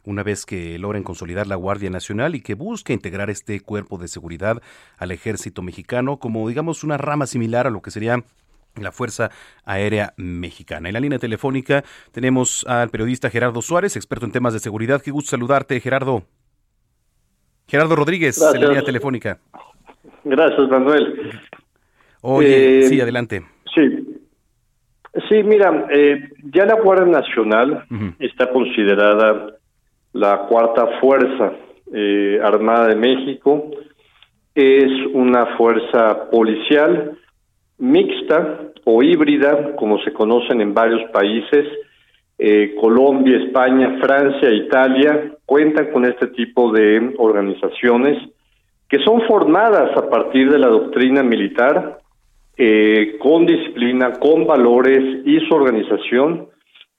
una 0.03 0.21
vez 0.21 0.45
que 0.45 0.77
logren 0.77 1.03
consolidar 1.03 1.47
la 1.47 1.55
Guardia 1.55 1.89
Nacional 1.89 2.35
y 2.35 2.41
que 2.41 2.53
busque 2.53 2.91
integrar 2.91 3.29
este 3.29 3.61
cuerpo 3.61 3.97
de 3.97 4.09
seguridad 4.09 4.61
al 4.97 5.11
ejército 5.11 5.61
mexicano 5.61 6.17
como 6.17 6.49
digamos 6.49 6.83
una 6.83 6.97
rama 6.97 7.27
similar 7.27 7.65
a 7.65 7.69
lo 7.69 7.81
que 7.81 7.91
sería 7.91 8.25
la 8.75 8.91
Fuerza 8.91 9.31
Aérea 9.65 10.13
Mexicana. 10.17 10.89
En 10.89 10.93
la 10.93 10.99
línea 10.99 11.19
telefónica 11.19 11.83
tenemos 12.11 12.65
al 12.67 12.89
periodista 12.89 13.29
Gerardo 13.29 13.61
Suárez, 13.61 13.95
experto 13.95 14.25
en 14.25 14.31
temas 14.31 14.53
de 14.53 14.59
seguridad. 14.59 15.01
Qué 15.01 15.11
gusto 15.11 15.31
saludarte, 15.31 15.79
Gerardo. 15.79 16.23
Gerardo 17.67 17.95
Rodríguez, 17.95 18.41
en 18.53 18.61
la 18.61 18.67
línea 18.67 18.83
telefónica. 18.83 19.39
Gracias, 20.23 20.69
Manuel. 20.69 21.39
Oye, 22.21 22.79
eh, 22.79 22.83
sí, 22.83 22.99
adelante. 22.99 23.43
Sí. 23.73 24.19
Sí, 25.27 25.43
mira, 25.43 25.87
eh, 25.91 26.29
ya 26.53 26.65
la 26.65 26.75
Guardia 26.75 27.05
Nacional 27.05 27.85
está 28.19 28.49
considerada 28.51 29.55
la 30.13 30.45
cuarta 30.47 30.99
fuerza 30.99 31.53
eh, 31.93 32.39
armada 32.43 32.87
de 32.87 32.95
México. 32.95 33.71
Es 34.53 34.91
una 35.13 35.57
fuerza 35.57 36.29
policial 36.29 37.18
mixta 37.80 38.72
o 38.85 39.01
híbrida, 39.01 39.76
como 39.76 39.99
se 39.99 40.14
conocen 40.14 40.61
en 40.61 40.73
varios 40.73 41.10
países. 41.11 41.65
Eh, 42.38 42.76
Colombia, 42.80 43.38
España, 43.38 43.97
Francia, 44.01 44.49
Italia 44.49 45.34
cuentan 45.45 45.91
con 45.91 46.06
este 46.06 46.27
tipo 46.27 46.72
de 46.72 47.14
organizaciones 47.18 48.18
que 48.88 48.99
son 49.03 49.22
formadas 49.27 49.95
a 49.95 50.10
partir 50.10 50.49
de 50.49 50.57
la 50.57 50.68
doctrina 50.68 51.22
militar, 51.22 51.99
eh, 52.57 53.18
con 53.19 53.45
disciplina, 53.45 54.14
con 54.14 54.47
valores 54.47 55.22
y 55.26 55.39
su 55.41 55.53
organización, 55.53 56.47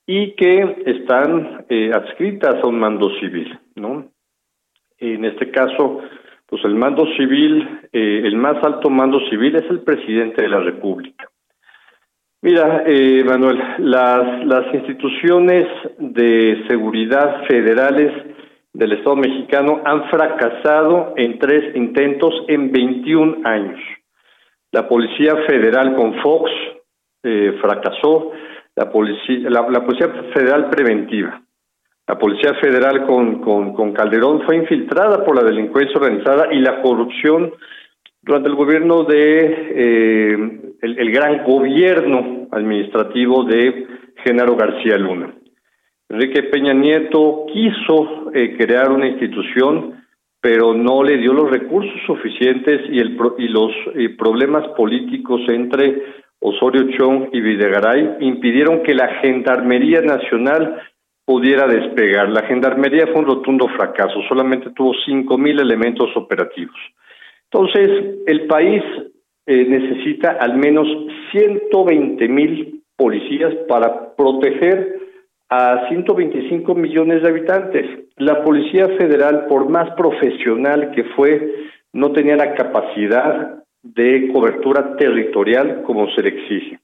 y 0.07 0.33
que 0.33 0.83
están 0.87 1.67
eh, 1.69 1.91
adscritas 1.93 2.63
a 2.63 2.67
un 2.67 2.79
mando 2.79 3.11
civil, 3.19 3.59
¿no? 3.75 4.07
En 4.99 5.25
este 5.25 5.51
caso, 5.51 6.01
pues 6.51 6.65
el 6.65 6.75
mando 6.75 7.07
civil, 7.17 7.89
eh, 7.93 8.23
el 8.25 8.37
más 8.37 8.57
alto 8.65 8.91
mando 8.91 9.21
civil 9.31 9.55
es 9.55 9.71
el 9.71 9.83
presidente 9.83 10.43
de 10.43 10.49
la 10.49 10.59
República. 10.59 11.29
Mira, 12.43 12.83
eh, 12.87 13.23
Manuel, 13.25 13.63
las, 13.79 14.45
las 14.47 14.75
instituciones 14.75 15.69
de 15.99 16.65
seguridad 16.69 17.45
federales 17.47 18.13
del 18.73 18.93
Estado 18.93 19.17
mexicano 19.17 19.81
han 19.85 20.09
fracasado 20.11 21.15
en 21.17 21.39
tres 21.39 21.77
intentos 21.77 22.35
en 22.49 22.73
21 22.73 23.43
años. 23.45 23.81
La 24.73 24.89
Policía 24.89 25.37
Federal 25.47 25.95
con 25.95 26.15
Fox 26.21 26.51
eh, 27.23 27.59
fracasó, 27.61 28.33
la 28.75 28.91
policía, 28.91 29.51
la 29.51 29.85
Policía 29.85 30.09
Federal 30.33 30.71
Preventiva 30.71 31.43
la 32.11 32.19
Policía 32.19 32.55
Federal 32.55 33.07
con, 33.07 33.41
con, 33.41 33.93
Calderón 33.93 34.43
fue 34.43 34.57
infiltrada 34.57 35.25
por 35.25 35.37
la 35.37 35.49
delincuencia 35.49 35.95
organizada 35.95 36.53
y 36.53 36.59
la 36.59 36.83
corrupción 36.83 37.53
durante 38.21 38.49
el 38.49 38.57
gobierno 38.57 39.05
de 39.05 39.39
eh, 39.77 40.61
el, 40.83 41.13
gran 41.13 41.45
gobierno 41.45 42.49
administrativo 42.51 43.45
de 43.45 43.87
Genaro 44.25 44.57
García 44.57 44.99
Luna. 44.99 45.33
Enrique 46.09 46.43
Peña 46.43 46.75
Nieto 46.75 47.47
quiso 47.53 48.33
eh, 48.35 48.57
crear 48.59 48.91
una 48.91 49.07
institución, 49.07 50.03
pero 50.41 50.75
no 50.75 51.05
le 51.05 51.17
dio 51.17 51.33
los 51.33 51.49
recursos 51.49 51.95
suficientes 52.09 52.91
y, 52.91 52.99
el, 52.99 53.17
y 53.39 53.47
los 53.47 53.71
eh, 53.95 54.17
problemas 54.19 54.67
políticos 54.77 55.43
entre 55.47 56.03
Osorio 56.41 56.91
Chong 56.99 57.29
y 57.33 57.41
Videgaray 57.41 58.17
impidieron 58.19 58.83
que 58.83 58.95
la 58.95 59.21
Gendarmería 59.21 60.01
Nacional 60.01 60.90
pudiera 61.31 61.65
despegar. 61.69 62.29
La 62.29 62.43
gendarmería 62.43 63.07
fue 63.07 63.21
un 63.21 63.27
rotundo 63.27 63.69
fracaso, 63.69 64.21
solamente 64.29 64.71
tuvo 64.71 64.93
cinco 65.07 65.39
mil 65.39 65.61
elementos 65.61 66.09
operativos. 66.17 66.75
Entonces, 67.45 68.17
el 68.27 68.49
país 68.49 68.83
eh, 69.47 69.65
necesita 69.65 70.33
al 70.41 70.57
menos 70.57 70.89
120 71.31 72.27
mil 72.27 72.83
policías 72.97 73.55
para 73.69 74.17
proteger 74.17 74.99
a 75.49 75.87
125 75.89 76.75
millones 76.75 77.23
de 77.23 77.29
habitantes. 77.29 77.87
La 78.17 78.43
Policía 78.43 78.89
Federal, 78.99 79.47
por 79.47 79.69
más 79.69 79.89
profesional 79.95 80.91
que 80.91 81.05
fue, 81.15 81.69
no 81.93 82.11
tenía 82.11 82.35
la 82.35 82.57
capacidad 82.57 83.63
de 83.85 84.33
cobertura 84.33 84.97
territorial 84.97 85.83
como 85.85 86.11
se 86.11 86.23
le 86.23 86.31
exige. 86.31 86.81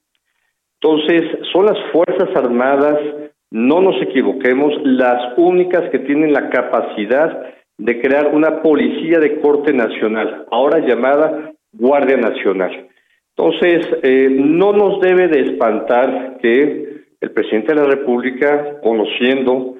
Entonces, 0.81 1.37
son 1.53 1.67
las 1.67 1.79
Fuerzas 1.91 2.29
Armadas 2.37 3.27
no 3.51 3.81
nos 3.81 4.01
equivoquemos, 4.03 4.73
las 4.85 5.37
únicas 5.37 5.89
que 5.91 6.01
tienen 6.01 6.33
la 6.33 6.51
capacidad 6.51 7.55
de 7.79 8.01
crear 8.01 8.35
una 8.35 8.63
policía 8.63 9.19
de 9.19 9.41
corte 9.41 9.73
nacional, 9.73 10.47
ahora 10.51 10.87
llamada 10.87 11.53
Guardia 11.73 12.17
Nacional. 12.17 12.89
Entonces, 13.37 13.87
eh, 14.03 14.29
no 14.31 14.73
nos 14.73 15.01
debe 15.01 15.29
de 15.29 15.41
espantar 15.41 16.39
que 16.41 17.05
el 17.21 17.31
presidente 17.33 17.75
de 17.75 17.81
la 17.81 17.87
República, 17.87 18.81
conociendo 18.83 19.77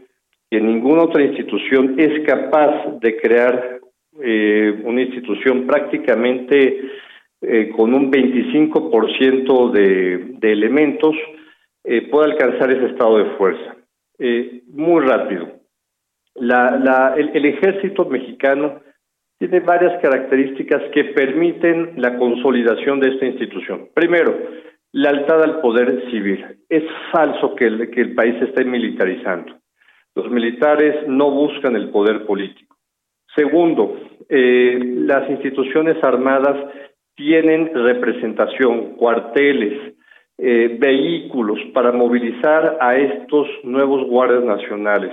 que 0.51 0.61
ninguna 0.61 1.05
otra 1.05 1.23
institución 1.23 1.95
es 1.99 2.25
capaz 2.27 2.99
de 3.01 3.17
crear 3.17 3.81
eh, 4.23 4.81
una 4.85 5.03
institución 5.03 5.67
prácticamente 5.67 6.81
eh, 7.41 7.71
con 7.75 7.95
un 7.95 8.11
25% 8.11 9.71
de, 9.71 10.35
de 10.39 10.53
elementos, 10.53 11.15
eh, 11.87 12.09
puede 12.09 12.33
alcanzar 12.33 12.71
ese 12.71 12.87
estado 12.87 13.19
de 13.19 13.37
fuerza. 13.37 13.77
Eh, 14.19 14.63
muy 14.69 15.05
rápido. 15.05 15.47
La, 16.35 16.73
la, 16.73 17.15
el, 17.17 17.45
ejército 17.45 18.05
mexicano 18.07 18.81
tiene 19.39 19.61
varias 19.61 20.03
características 20.03 20.83
que 20.93 21.05
permiten 21.05 21.93
la 21.97 22.19
consolidación 22.19 22.99
de 23.01 23.11
esta 23.11 23.27
institución. 23.27 23.89
Primero, 23.95 24.37
lealtad 24.93 25.43
al 25.43 25.61
poder 25.61 26.11
civil. 26.11 26.45
Es 26.69 26.83
falso 27.13 27.55
que 27.55 27.67
el, 27.67 27.91
que 27.91 28.01
el 28.01 28.15
país 28.15 28.35
esté 28.43 28.65
militarizando. 28.65 29.61
Los 30.17 30.31
militares 30.31 31.07
no 31.07 31.31
buscan 31.31 31.77
el 31.77 31.91
poder 31.91 32.27
político. 32.27 32.77
Segundo, 33.35 33.97
eh, 34.29 34.79
las 34.83 35.31
instituciones 35.31 36.03
armadas 36.03 36.57
tienen 37.15 37.71
representación, 37.75 38.97
cuarteles, 38.97 39.96
eh, 40.39 40.77
vehículos 40.79 41.59
para 41.73 41.93
movilizar 41.93 42.77
a 42.81 42.97
estos 42.97 43.49
nuevos 43.65 44.07
guardias 44.07 44.45
nacionales. 44.45 45.13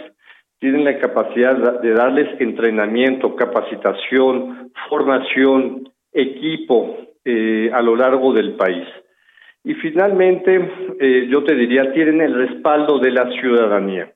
Tienen 0.60 0.84
la 0.84 1.00
capacidad 1.00 1.82
de 1.82 1.94
darles 1.94 2.40
entrenamiento, 2.42 3.36
capacitación, 3.36 4.72
formación, 4.90 5.90
equipo 6.12 6.98
eh, 7.26 7.70
a 7.74 7.82
lo 7.82 7.96
largo 7.96 8.34
del 8.34 8.56
país. 8.56 8.88
Y 9.64 9.76
finalmente, 9.76 10.72
eh, 11.00 11.28
yo 11.30 11.44
te 11.44 11.56
diría, 11.56 11.94
tienen 11.94 12.20
el 12.22 12.34
respaldo 12.34 13.00
de 13.00 13.12
la 13.12 13.32
ciudadanía. 13.32 14.12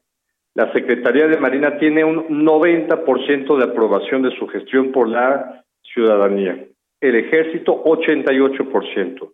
La 0.55 0.71
Secretaría 0.73 1.27
de 1.27 1.37
Marina 1.37 1.77
tiene 1.77 2.03
un 2.03 2.45
90% 2.45 3.57
de 3.57 3.63
aprobación 3.63 4.23
de 4.23 4.35
su 4.37 4.47
gestión 4.47 4.91
por 4.91 5.07
la 5.07 5.63
ciudadanía. 5.83 6.65
El 6.99 7.15
Ejército, 7.15 7.81
88%. 7.83 9.31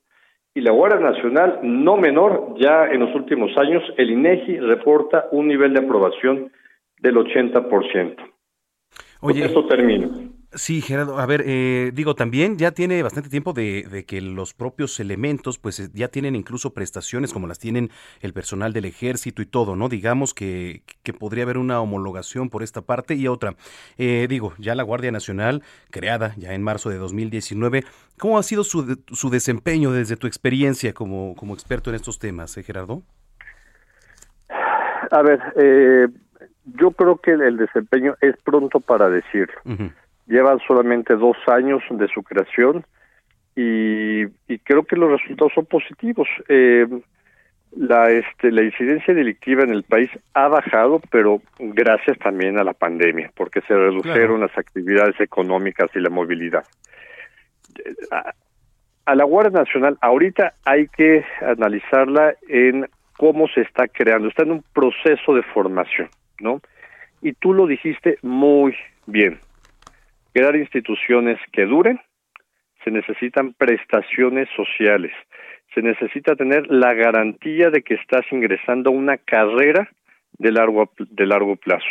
Y 0.55 0.61
la 0.61 0.71
Guardia 0.71 0.99
Nacional, 0.99 1.59
no 1.63 1.97
menor, 1.97 2.55
ya 2.59 2.85
en 2.85 2.99
los 2.99 3.15
últimos 3.15 3.57
años, 3.57 3.83
el 3.97 4.11
INEGI 4.11 4.59
reporta 4.59 5.25
un 5.31 5.47
nivel 5.47 5.73
de 5.73 5.79
aprobación 5.79 6.51
del 6.99 7.15
80%. 7.15 8.15
Oye, 9.21 9.39
Con 9.39 9.49
esto 9.49 9.65
termino. 9.65 10.09
Sí, 10.55 10.81
Gerardo, 10.81 11.19
a 11.19 11.25
ver, 11.25 11.43
eh, 11.47 11.91
digo, 11.93 12.13
también 12.13 12.57
ya 12.57 12.71
tiene 12.71 13.01
bastante 13.01 13.29
tiempo 13.29 13.53
de, 13.53 13.87
de, 13.89 14.05
que 14.05 14.21
los 14.21 14.53
propios 14.53 14.99
elementos, 14.99 15.57
pues 15.57 15.79
eh, 15.79 15.89
ya 15.93 16.09
tienen 16.09 16.35
incluso 16.35 16.73
prestaciones 16.73 17.33
como 17.33 17.47
las 17.47 17.57
tienen 17.57 17.89
el 18.21 18.33
personal 18.33 18.71
del 18.71 18.85
ejército 18.85 19.41
y 19.41 19.47
todo, 19.47 19.75
¿no? 19.75 19.89
Digamos 19.89 20.35
que, 20.35 20.83
que 21.01 21.11
podría 21.11 21.43
haber 21.45 21.57
una 21.57 21.81
homologación 21.81 22.49
por 22.49 22.61
esta 22.61 22.81
parte 22.81 23.15
y 23.15 23.27
otra. 23.27 23.55
Eh, 23.97 24.27
digo, 24.29 24.53
ya 24.59 24.75
la 24.75 24.83
Guardia 24.83 25.11
Nacional, 25.11 25.63
creada 25.89 26.35
ya 26.37 26.53
en 26.53 26.61
marzo 26.61 26.91
de 26.91 26.97
2019, 26.97 27.83
¿cómo 28.19 28.37
ha 28.37 28.43
sido 28.43 28.63
su, 28.63 28.99
su 29.07 29.29
desempeño 29.31 29.91
desde 29.91 30.17
tu 30.17 30.27
experiencia 30.27 30.93
como, 30.93 31.35
como 31.35 31.55
experto 31.55 31.89
en 31.89 31.95
estos 31.95 32.19
temas, 32.19 32.55
eh, 32.57 32.63
Gerardo? 32.63 33.01
A 35.09 35.21
ver, 35.23 35.41
eh, 35.55 36.07
yo 36.65 36.91
creo 36.91 37.17
que 37.17 37.31
el 37.31 37.57
desempeño 37.57 38.15
es 38.21 38.35
pronto 38.43 38.79
para 38.79 39.09
decirlo. 39.09 39.59
Uh 39.65 39.71
-huh 39.71 39.93
llevan 40.27 40.59
solamente 40.67 41.15
dos 41.15 41.37
años 41.47 41.81
de 41.89 42.07
su 42.07 42.23
creación 42.23 42.85
y, 43.55 44.23
y 44.47 44.59
creo 44.63 44.83
que 44.83 44.95
los 44.95 45.11
resultados 45.11 45.53
son 45.53 45.65
positivos. 45.65 46.27
Eh, 46.49 46.87
la 47.75 48.11
este 48.11 48.51
la 48.51 48.61
incidencia 48.61 49.13
delictiva 49.13 49.63
en 49.63 49.71
el 49.71 49.83
país 49.83 50.09
ha 50.33 50.47
bajado, 50.47 51.01
pero 51.09 51.41
gracias 51.57 52.17
también 52.19 52.59
a 52.59 52.63
la 52.63 52.73
pandemia, 52.73 53.31
porque 53.35 53.61
se 53.61 53.75
redujeron 53.75 54.13
claro. 54.13 54.37
las 54.37 54.57
actividades 54.57 55.19
económicas 55.19 55.89
y 55.95 55.99
la 55.99 56.09
movilidad. 56.09 56.63
A, 58.11 58.33
a 59.05 59.15
la 59.15 59.23
Guardia 59.23 59.59
Nacional 59.59 59.97
ahorita 60.01 60.53
hay 60.65 60.87
que 60.87 61.25
analizarla 61.41 62.35
en 62.47 62.87
cómo 63.17 63.47
se 63.47 63.61
está 63.61 63.87
creando, 63.87 64.27
está 64.27 64.43
en 64.43 64.51
un 64.51 64.63
proceso 64.73 65.33
de 65.33 65.41
formación, 65.41 66.09
¿no? 66.39 66.61
Y 67.21 67.33
tú 67.33 67.53
lo 67.53 67.65
dijiste 67.65 68.17
muy 68.21 68.75
bien 69.07 69.39
crear 70.33 70.55
instituciones 70.55 71.39
que 71.51 71.65
duren, 71.65 71.99
se 72.83 72.91
necesitan 72.91 73.53
prestaciones 73.53 74.49
sociales, 74.55 75.13
se 75.73 75.81
necesita 75.81 76.35
tener 76.35 76.67
la 76.67 76.93
garantía 76.93 77.69
de 77.69 77.81
que 77.83 77.93
estás 77.95 78.25
ingresando 78.31 78.89
a 78.89 78.93
una 78.93 79.17
carrera 79.17 79.89
de 80.37 80.51
largo, 80.51 80.91
de 80.97 81.25
largo 81.25 81.55
plazo, 81.55 81.85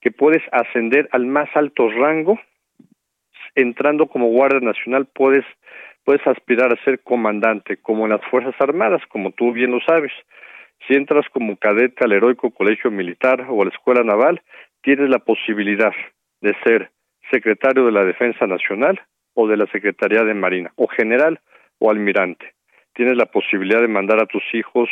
que 0.00 0.10
puedes 0.10 0.42
ascender 0.52 1.08
al 1.12 1.26
más 1.26 1.48
alto 1.54 1.88
rango, 1.88 2.38
entrando 3.54 4.06
como 4.06 4.28
Guardia 4.28 4.60
Nacional 4.60 5.06
puedes, 5.06 5.44
puedes 6.04 6.26
aspirar 6.26 6.72
a 6.72 6.84
ser 6.84 7.00
comandante, 7.00 7.76
como 7.78 8.04
en 8.04 8.10
las 8.10 8.24
Fuerzas 8.26 8.54
Armadas, 8.58 9.02
como 9.08 9.30
tú 9.30 9.52
bien 9.52 9.70
lo 9.70 9.80
sabes. 9.80 10.12
Si 10.86 10.94
entras 10.94 11.24
como 11.32 11.56
cadete 11.56 12.04
al 12.04 12.12
heroico 12.12 12.50
colegio 12.50 12.90
militar 12.90 13.46
o 13.48 13.62
a 13.62 13.64
la 13.64 13.70
escuela 13.70 14.02
naval, 14.02 14.42
tienes 14.82 15.08
la 15.08 15.20
posibilidad 15.20 15.92
de 16.42 16.54
ser 16.64 16.90
secretario 17.30 17.86
de 17.86 17.92
la 17.92 18.04
Defensa 18.04 18.46
Nacional 18.46 19.00
o 19.34 19.48
de 19.48 19.56
la 19.56 19.66
Secretaría 19.66 20.22
de 20.24 20.34
Marina, 20.34 20.72
o 20.76 20.86
general 20.86 21.40
o 21.78 21.90
almirante. 21.90 22.54
Tienes 22.94 23.16
la 23.16 23.26
posibilidad 23.26 23.80
de 23.80 23.88
mandar 23.88 24.22
a 24.22 24.26
tus 24.26 24.42
hijos 24.52 24.88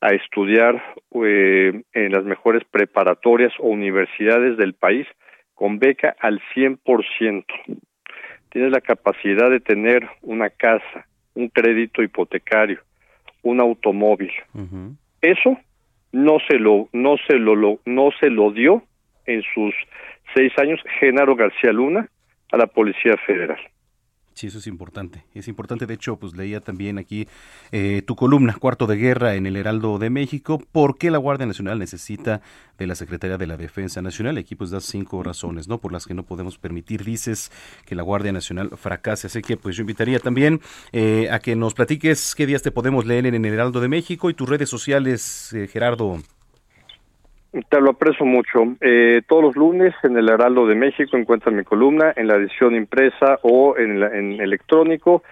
a 0.00 0.08
estudiar 0.08 0.82
eh, 1.24 1.82
en 1.94 2.12
las 2.12 2.24
mejores 2.24 2.62
preparatorias 2.70 3.52
o 3.58 3.68
universidades 3.68 4.58
del 4.58 4.74
país 4.74 5.06
con 5.54 5.78
beca 5.78 6.14
al 6.20 6.40
100%. 6.54 7.44
Tienes 8.50 8.70
la 8.70 8.80
capacidad 8.80 9.50
de 9.50 9.60
tener 9.60 10.06
una 10.22 10.50
casa, 10.50 11.06
un 11.34 11.48
crédito 11.48 12.02
hipotecario, 12.02 12.80
un 13.42 13.60
automóvil. 13.60 14.32
Uh 14.52 14.60
-huh. 14.60 14.96
Eso 15.22 15.58
no 16.12 16.38
se 16.48 16.58
lo 16.58 16.88
no 16.92 17.16
se 17.26 17.38
lo, 17.38 17.54
lo 17.54 17.78
no 17.84 18.10
se 18.20 18.30
lo 18.30 18.50
dio 18.50 18.82
en 19.26 19.42
sus 19.54 19.74
seis 20.34 20.52
años 20.58 20.80
Genaro 21.00 21.36
García 21.36 21.72
Luna 21.72 22.08
a 22.52 22.56
la 22.56 22.66
Policía 22.66 23.16
Federal. 23.26 23.58
Sí, 24.36 24.48
eso 24.48 24.58
es 24.58 24.66
importante. 24.66 25.24
Es 25.32 25.48
importante, 25.48 25.86
de 25.86 25.94
hecho, 25.94 26.18
pues 26.18 26.36
leía 26.36 26.60
también 26.60 26.98
aquí 26.98 27.26
eh, 27.72 28.02
tu 28.06 28.16
columna, 28.16 28.54
Cuarto 28.60 28.86
de 28.86 28.96
Guerra 28.96 29.34
en 29.34 29.46
el 29.46 29.56
Heraldo 29.56 29.98
de 29.98 30.10
México, 30.10 30.62
¿por 30.72 30.98
qué 30.98 31.10
la 31.10 31.16
Guardia 31.16 31.46
Nacional 31.46 31.78
necesita 31.78 32.42
de 32.76 32.86
la 32.86 32.94
Secretaría 32.94 33.38
de 33.38 33.46
la 33.46 33.56
Defensa 33.56 34.02
Nacional? 34.02 34.36
Aquí 34.36 34.54
pues 34.54 34.68
das 34.68 34.84
cinco 34.84 35.22
razones, 35.22 35.68
¿no? 35.68 35.78
Por 35.78 35.90
las 35.90 36.04
que 36.04 36.12
no 36.12 36.22
podemos 36.22 36.58
permitir, 36.58 37.02
dices, 37.02 37.50
que 37.86 37.94
la 37.94 38.02
Guardia 38.02 38.30
Nacional 38.30 38.68
fracase. 38.76 39.28
Así 39.28 39.40
que 39.40 39.56
pues 39.56 39.74
yo 39.74 39.80
invitaría 39.80 40.18
también 40.18 40.60
eh, 40.92 41.30
a 41.30 41.38
que 41.38 41.56
nos 41.56 41.72
platiques 41.72 42.34
qué 42.34 42.44
días 42.44 42.60
te 42.60 42.70
podemos 42.70 43.06
leer 43.06 43.24
en 43.24 43.42
el 43.42 43.54
Heraldo 43.54 43.80
de 43.80 43.88
México 43.88 44.28
y 44.28 44.34
tus 44.34 44.50
redes 44.50 44.68
sociales, 44.68 45.50
eh, 45.54 45.66
Gerardo. 45.66 46.20
Te 47.68 47.80
lo 47.80 47.90
aprecio 47.90 48.26
mucho. 48.26 48.76
Eh, 48.80 49.22
todos 49.28 49.42
los 49.42 49.56
lunes 49.56 49.94
en 50.02 50.16
el 50.16 50.28
Heraldo 50.28 50.66
de 50.66 50.74
México 50.74 51.16
encuentran 51.16 51.56
mi 51.56 51.64
columna 51.64 52.12
en 52.16 52.26
la 52.28 52.36
edición 52.36 52.74
impresa 52.74 53.38
o 53.42 53.76
en, 53.78 54.00
la, 54.00 54.08
en 54.08 54.40
electrónico 54.40 55.22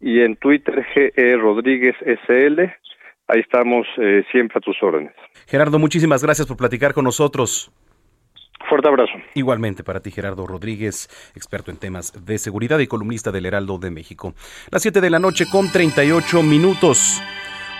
y 0.00 0.20
en 0.20 0.36
Twitter 0.36 0.84
GE 0.94 1.36
Rodríguez 1.36 1.94
SL. 2.00 2.60
Ahí 3.28 3.40
estamos 3.40 3.86
eh, 3.98 4.24
siempre 4.30 4.58
a 4.58 4.60
tus 4.60 4.76
órdenes. 4.82 5.12
Gerardo, 5.46 5.78
muchísimas 5.78 6.22
gracias 6.22 6.46
por 6.46 6.56
platicar 6.56 6.92
con 6.92 7.04
nosotros. 7.04 7.72
Fuerte 8.68 8.88
abrazo. 8.88 9.12
Igualmente 9.34 9.82
para 9.82 10.00
ti, 10.00 10.10
Gerardo 10.10 10.46
Rodríguez, 10.46 11.08
experto 11.34 11.70
en 11.70 11.78
temas 11.78 12.24
de 12.24 12.38
seguridad 12.38 12.78
y 12.78 12.86
columnista 12.86 13.32
del 13.32 13.46
Heraldo 13.46 13.78
de 13.78 13.90
México. 13.90 14.34
Las 14.70 14.82
7 14.82 15.00
de 15.00 15.10
la 15.10 15.18
noche 15.18 15.46
con 15.50 15.70
38 15.70 16.42
minutos. 16.42 17.22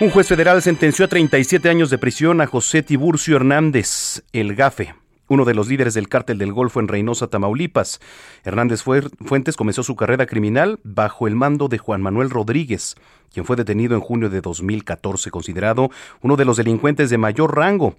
Un 0.03 0.11
juez 0.11 0.27
federal 0.27 0.61
sentenció 0.63 1.05
a 1.05 1.09
37 1.09 1.69
años 1.69 1.89
de 1.89 1.97
prisión 1.97 2.41
a 2.41 2.49
José 2.49 2.83
Tiburcio 2.83 3.37
Hernández, 3.37 4.25
el 4.33 4.57
GAFE, 4.57 4.97
uno 5.29 5.45
de 5.45 5.55
los 5.55 5.69
líderes 5.69 5.95
del 5.95 6.09
cártel 6.09 6.39
del 6.39 6.53
Golfo 6.53 6.81
en 6.81 6.89
Reynosa, 6.89 7.29
Tamaulipas. 7.29 8.01
Hernández 8.43 8.83
Fuentes 8.83 9.57
comenzó 9.57 9.85
su 9.85 9.95
carrera 9.95 10.27
criminal 10.27 10.81
bajo 10.83 11.29
el 11.29 11.37
mando 11.37 11.69
de 11.69 11.79
Juan 11.79 12.03
Manuel 12.03 12.31
Rodríguez, 12.31 12.97
quien 13.33 13.47
fue 13.47 13.55
detenido 13.55 13.95
en 13.95 14.01
junio 14.01 14.29
de 14.29 14.41
2014, 14.41 15.31
considerado 15.31 15.91
uno 16.21 16.35
de 16.35 16.47
los 16.47 16.57
delincuentes 16.57 17.09
de 17.09 17.19
mayor 17.19 17.57
rango 17.57 17.95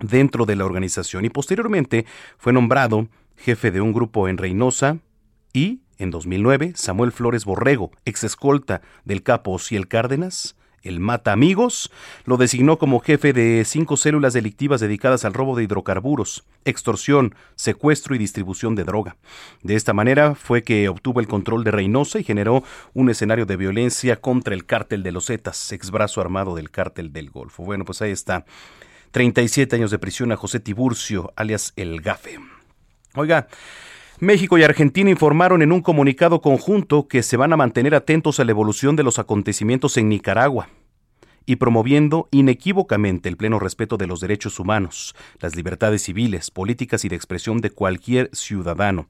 dentro 0.00 0.46
de 0.46 0.56
la 0.56 0.64
organización 0.64 1.26
y 1.26 1.30
posteriormente 1.30 2.06
fue 2.38 2.52
nombrado 2.52 3.06
jefe 3.36 3.70
de 3.70 3.80
un 3.80 3.92
grupo 3.92 4.26
en 4.26 4.36
Reynosa 4.36 4.98
y, 5.52 5.82
en 5.98 6.10
2009, 6.10 6.72
Samuel 6.74 7.12
Flores 7.12 7.44
Borrego, 7.44 7.92
ex 8.04 8.24
escolta 8.24 8.82
del 9.04 9.22
capo 9.22 9.52
Ociel 9.52 9.86
Cárdenas, 9.86 10.56
el 10.86 11.00
Mata 11.00 11.32
Amigos, 11.32 11.90
lo 12.24 12.36
designó 12.36 12.78
como 12.78 13.00
jefe 13.00 13.32
de 13.32 13.64
cinco 13.64 13.96
células 13.96 14.32
delictivas 14.32 14.80
dedicadas 14.80 15.24
al 15.24 15.34
robo 15.34 15.56
de 15.56 15.64
hidrocarburos, 15.64 16.44
extorsión, 16.64 17.34
secuestro 17.54 18.14
y 18.14 18.18
distribución 18.18 18.74
de 18.74 18.84
droga. 18.84 19.16
De 19.62 19.74
esta 19.74 19.92
manera 19.92 20.34
fue 20.34 20.62
que 20.62 20.88
obtuvo 20.88 21.20
el 21.20 21.28
control 21.28 21.64
de 21.64 21.70
Reynosa 21.70 22.18
y 22.18 22.24
generó 22.24 22.62
un 22.94 23.10
escenario 23.10 23.46
de 23.46 23.56
violencia 23.56 24.16
contra 24.16 24.54
el 24.54 24.66
cártel 24.66 25.02
de 25.02 25.12
los 25.12 25.26
Zetas, 25.26 25.72
ex 25.72 25.90
brazo 25.90 26.20
armado 26.20 26.54
del 26.54 26.70
cártel 26.70 27.12
del 27.12 27.30
Golfo. 27.30 27.64
Bueno, 27.64 27.84
pues 27.84 28.02
ahí 28.02 28.10
está. 28.10 28.44
37 29.10 29.76
años 29.76 29.90
de 29.90 29.98
prisión 29.98 30.32
a 30.32 30.36
José 30.36 30.60
Tiburcio, 30.60 31.32
alias 31.36 31.72
El 31.76 32.00
Gafe. 32.00 32.38
Oiga, 33.14 33.48
México 34.18 34.56
y 34.56 34.62
Argentina 34.62 35.10
informaron 35.10 35.60
en 35.60 35.72
un 35.72 35.82
comunicado 35.82 36.40
conjunto 36.40 37.06
que 37.06 37.22
se 37.22 37.36
van 37.36 37.52
a 37.52 37.56
mantener 37.58 37.94
atentos 37.94 38.40
a 38.40 38.44
la 38.44 38.50
evolución 38.50 38.96
de 38.96 39.02
los 39.02 39.18
acontecimientos 39.18 39.98
en 39.98 40.08
Nicaragua 40.08 40.68
y 41.44 41.56
promoviendo 41.56 42.26
inequívocamente 42.32 43.28
el 43.28 43.36
pleno 43.36 43.58
respeto 43.58 43.96
de 43.96 44.06
los 44.06 44.20
derechos 44.20 44.58
humanos, 44.58 45.14
las 45.38 45.54
libertades 45.54 46.02
civiles, 46.02 46.50
políticas 46.50 47.04
y 47.04 47.08
de 47.08 47.14
expresión 47.14 47.60
de 47.60 47.70
cualquier 47.70 48.30
ciudadano. 48.32 49.06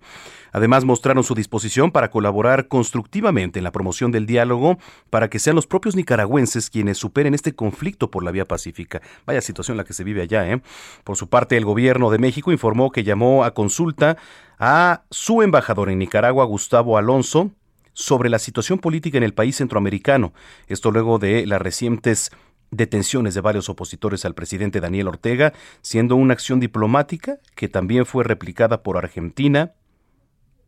Además, 0.53 0.85
mostraron 0.85 1.25
su 1.25 1.35
disposición 1.35 1.91
para 1.93 2.11
colaborar 2.11 2.69
constructivamente 2.69 3.59
en 3.59 3.65
la 3.65 3.73
promoción 3.73 4.13
del 4.13 4.27
diálogo 4.27 4.79
para 5.09 5.31
que 5.31 5.39
sean 5.39 5.57
los 5.57 5.67
propios 5.67 5.97
nicaragüenses 5.97 6.69
quienes 6.69 6.99
superen 6.99 7.33
este 7.33 7.55
conflicto 7.55 8.11
por 8.11 8.23
la 8.23 8.33
vía 8.33 8.45
pacífica. 8.45 9.01
Vaya 9.25 9.41
situación 9.41 9.79
la 9.79 9.85
que 9.85 9.95
se 9.95 10.05
vive 10.05 10.21
allá, 10.21 10.51
¿eh? 10.51 10.61
Por 11.05 11.17
su 11.17 11.29
parte, 11.29 11.57
el 11.57 11.65
gobierno 11.65 12.11
de 12.11 12.19
México 12.19 12.53
informó 12.53 12.91
que 12.91 13.05
llamó 13.05 13.45
a 13.45 13.55
consulta 13.55 14.19
a 14.59 15.03
su 15.11 15.43
embajador 15.43 15.91
en 15.91 15.99
Nicaragua, 15.99 16.45
Gustavo 16.45 16.99
Alonso, 16.99 17.51
sobre 17.93 18.29
la 18.29 18.39
situación 18.39 18.79
política 18.79 19.17
en 19.17 19.25
el 19.25 19.35
país 19.35 19.57
centroamericano. 19.57 20.33
Esto 20.69 20.91
luego 20.91 21.19
de 21.19 21.47
las 21.47 21.61
recientes 21.61 22.31
detenciones 22.71 23.35
de 23.35 23.41
varios 23.41 23.69
opositores 23.69 24.25
al 24.25 24.35
presidente 24.35 24.81
Daniel 24.81 25.09
Ortega, 25.09 25.53
siendo 25.81 26.17
una 26.17 26.35
acción 26.35 26.61
diplomática 26.61 27.39
que 27.55 27.69
también 27.69 28.07
fue 28.07 28.25
replicada 28.25 28.83
por 28.83 28.99
Argentina, 28.99 29.73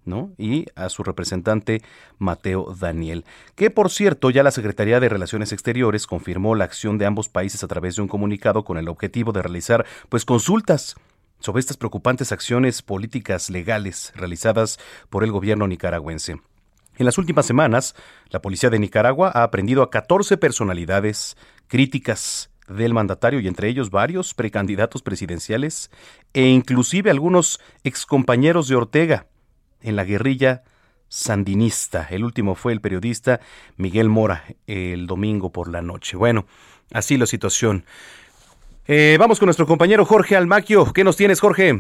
¿no? 0.05 0.33
y 0.39 0.65
a 0.75 0.89
su 0.89 1.03
representante 1.03 1.83
Mateo 2.19 2.75
Daniel. 2.81 3.25
Que 3.55 3.71
por 3.71 3.91
cierto, 3.91 4.31
ya 4.31 4.43
la 4.43 4.51
Secretaría 4.51 5.01
de 5.01 5.09
Relaciones 5.09 5.53
Exteriores 5.53 6.07
confirmó 6.07 6.55
la 6.55 6.65
acción 6.65 6.97
de 6.97 7.05
ambos 7.05 7.29
países 7.29 7.63
a 7.63 7.69
través 7.69 7.97
de 7.97 8.03
un 8.03 8.09
comunicado 8.09 8.65
con 8.65 8.79
el 8.79 8.89
objetivo 8.89 9.33
de 9.33 9.43
realizar 9.43 9.85
pues 10.09 10.25
consultas 10.25 10.97
sobre 11.41 11.61
estas 11.61 11.77
preocupantes 11.77 12.33
acciones 12.33 12.83
políticas 12.83 13.51
legales 13.51 14.13
realizadas 14.15 14.79
por 15.11 15.25
el 15.25 15.33
gobierno 15.33 15.67
nicaragüense. 15.67 16.41
En 16.99 17.07
las 17.07 17.17
últimas 17.17 17.47
semanas, 17.47 17.95
la 18.31 18.43
policía 18.43 18.71
de 18.71 18.79
Nicaragua 18.81 19.31
ha 19.33 19.45
aprendido 19.45 19.83
a 19.83 19.91
14 19.91 20.37
personalidades 20.37 21.37
críticas 21.69 22.51
del 22.69 22.93
mandatario 22.93 23.41
y 23.41 23.49
entre 23.49 23.69
ellos 23.69 23.91
varios 23.91 24.35
precandidatos 24.35 25.03
presidenciales 25.03 25.91
e 26.35 26.47
inclusive 26.47 27.11
algunos 27.11 27.61
excompañeros 27.85 28.69
de 28.69 28.77
Ortega 28.77 29.27
en 29.81 29.97
la 29.97 30.05
guerrilla 30.05 30.65
sandinista. 31.09 32.07
El 32.11 32.25
último 32.25 32.55
fue 32.55 32.73
el 32.73 32.81
periodista 32.81 33.41
Miguel 33.77 34.09
Mora 34.09 34.45
el 34.67 35.07
domingo 35.07 35.51
por 35.51 35.71
la 35.71 35.83
noche. 35.83 36.17
Bueno, 36.17 36.47
así 36.93 37.17
la 37.17 37.27
situación. 37.27 37.85
Eh, 38.91 39.19
vamos 39.21 39.39
con 39.39 39.49
nuestro 39.49 39.67
compañero 39.67 40.07
Jorge 40.07 40.35
Almaquio. 40.35 40.95
¿Qué 40.95 41.05
nos 41.05 41.15
tienes, 41.15 41.43
Jorge? 41.43 41.79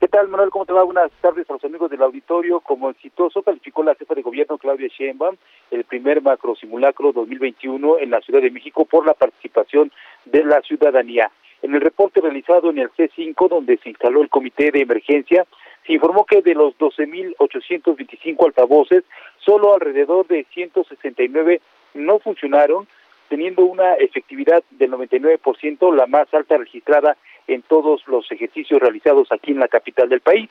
¿Qué 0.00 0.08
tal, 0.08 0.26
Manuel? 0.26 0.50
¿Cómo 0.50 0.66
te 0.66 0.72
va? 0.72 0.82
Buenas 0.82 1.12
tardes 1.20 1.48
a 1.48 1.52
los 1.52 1.62
amigos 1.62 1.88
del 1.88 2.02
auditorio. 2.02 2.58
Como 2.58 2.90
exitoso 2.90 3.44
calificó 3.44 3.84
la 3.84 3.94
jefa 3.94 4.12
de 4.16 4.22
gobierno 4.22 4.58
Claudia 4.58 4.88
Sheinbaum 4.88 5.36
el 5.70 5.84
primer 5.84 6.20
macro 6.20 6.56
simulacro 6.56 7.12
2021 7.12 7.98
en 8.00 8.10
la 8.10 8.20
Ciudad 8.22 8.42
de 8.42 8.50
México 8.50 8.84
por 8.86 9.06
la 9.06 9.14
participación 9.14 9.92
de 10.24 10.42
la 10.42 10.60
ciudadanía. 10.62 11.30
En 11.62 11.72
el 11.76 11.80
reporte 11.80 12.20
realizado 12.20 12.70
en 12.70 12.78
el 12.78 12.90
C5, 12.90 13.48
donde 13.48 13.78
se 13.78 13.90
instaló 13.90 14.20
el 14.20 14.28
comité 14.28 14.72
de 14.72 14.80
emergencia, 14.80 15.46
se 15.86 15.92
informó 15.92 16.26
que 16.26 16.42
de 16.42 16.56
los 16.56 16.76
12.825 16.76 18.46
altavoces, 18.46 19.04
solo 19.38 19.74
alrededor 19.74 20.26
de 20.26 20.44
169 20.52 21.60
no 21.94 22.18
funcionaron, 22.18 22.88
teniendo 23.28 23.64
una 23.64 23.94
efectividad 23.94 24.62
del 24.70 24.92
99%, 24.92 25.94
la 25.94 26.06
más 26.06 26.32
alta 26.32 26.56
registrada 26.56 27.16
en 27.46 27.62
todos 27.62 28.06
los 28.06 28.30
ejercicios 28.30 28.80
realizados 28.80 29.30
aquí 29.30 29.52
en 29.52 29.58
la 29.58 29.68
capital 29.68 30.08
del 30.08 30.20
país. 30.20 30.48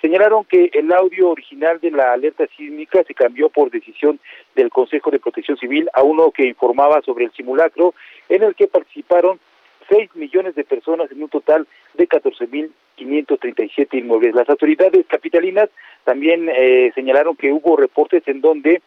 Señalaron 0.00 0.44
que 0.44 0.70
el 0.72 0.90
audio 0.92 1.28
original 1.28 1.78
de 1.80 1.90
la 1.90 2.12
alerta 2.12 2.46
sísmica 2.56 3.04
se 3.04 3.14
cambió 3.14 3.50
por 3.50 3.70
decisión 3.70 4.18
del 4.54 4.70
Consejo 4.70 5.10
de 5.10 5.18
Protección 5.18 5.58
Civil 5.58 5.90
a 5.92 6.02
uno 6.02 6.30
que 6.30 6.46
informaba 6.46 7.02
sobre 7.02 7.26
el 7.26 7.32
simulacro 7.32 7.94
en 8.28 8.42
el 8.42 8.54
que 8.54 8.66
participaron 8.66 9.38
6 9.90 10.16
millones 10.16 10.54
de 10.54 10.64
personas 10.64 11.10
en 11.10 11.22
un 11.22 11.28
total 11.28 11.66
de 11.94 12.08
14.537 12.08 13.98
inmuebles. 13.98 14.34
Las 14.34 14.48
autoridades 14.48 15.04
capitalinas 15.06 15.68
también 16.04 16.48
eh, 16.48 16.92
señalaron 16.94 17.36
que 17.36 17.52
hubo 17.52 17.76
reportes 17.76 18.26
en 18.26 18.40
donde 18.40 18.80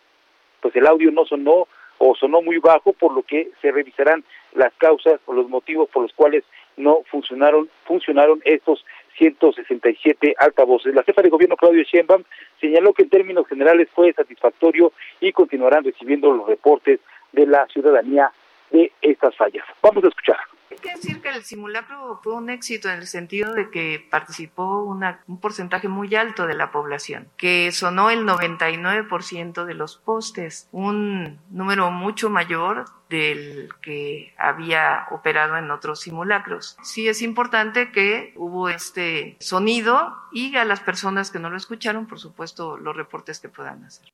pues 0.62 0.76
el 0.76 0.88
audio 0.88 1.12
no 1.12 1.26
sonó 1.26 1.68
o 1.98 2.16
sonó 2.16 2.42
muy 2.42 2.58
bajo, 2.58 2.94
por 2.94 3.14
lo 3.14 3.24
que 3.24 3.50
se 3.62 3.72
revisarán 3.72 4.24
las 4.54 4.74
causas 4.78 5.20
o 5.26 5.34
los 5.34 5.50
motivos 5.50 5.90
por 5.90 6.04
los 6.04 6.14
cuales 6.14 6.44
no 6.78 7.04
funcionaron, 7.10 7.70
funcionaron 7.86 8.42
estos 8.46 8.84
167 9.18 10.36
altavoces. 10.38 10.96
La 10.96 11.04
jefa 11.04 11.22
de 11.22 11.30
gobierno 11.30 11.56
Claudio 11.56 11.84
Sheinbaum 11.84 12.24
señaló 12.60 12.94
que 12.94 13.04
en 13.04 13.10
términos 13.10 13.48
generales 13.48 13.88
fue 13.94 14.14
satisfactorio 14.14 14.92
y 15.20 15.32
continuarán 15.32 15.84
recibiendo 15.84 16.32
los 16.32 16.48
reportes 16.48 17.00
de 17.32 17.46
la 17.46 17.68
ciudadanía 17.68 18.32
de 18.72 18.92
estas 19.02 19.36
fallas. 19.36 19.66
Vamos 19.82 20.04
a 20.04 20.08
escuchar. 20.08 20.38
Hay 20.74 20.80
que 20.80 20.96
decir 20.96 21.22
que 21.22 21.30
el 21.30 21.44
simulacro 21.44 22.20
fue 22.24 22.34
un 22.34 22.50
éxito 22.50 22.90
en 22.90 22.98
el 22.98 23.06
sentido 23.06 23.54
de 23.54 23.70
que 23.70 24.04
participó 24.10 24.82
un 24.82 25.40
porcentaje 25.40 25.88
muy 25.88 26.16
alto 26.16 26.48
de 26.48 26.56
la 26.56 26.72
población, 26.72 27.28
que 27.38 27.72
sonó 27.72 28.10
el 28.10 28.26
99% 28.26 29.66
de 29.66 29.74
los 29.76 29.98
postes, 29.98 30.68
un 30.72 31.40
número 31.52 31.92
mucho 31.92 32.32
mayor 32.32 32.86
del 33.08 33.70
que 33.84 34.34
había 34.36 35.06
operado 35.12 35.58
en 35.58 35.70
otros 35.70 36.00
simulacros. 36.02 36.76
Sí 36.82 37.08
es 37.08 37.22
importante 37.22 37.92
que 37.92 38.34
hubo 38.36 38.68
este 38.68 39.38
sonido 39.40 40.18
y 40.32 40.56
a 40.56 40.66
las 40.66 40.80
personas 40.80 41.30
que 41.30 41.38
no 41.38 41.52
lo 41.52 41.58
escucharon, 41.58 42.08
por 42.08 42.20
supuesto, 42.20 42.78
los 42.78 42.96
reportes 42.96 43.40
que 43.40 43.48
puedan 43.48 43.84
hacer. 43.84 44.12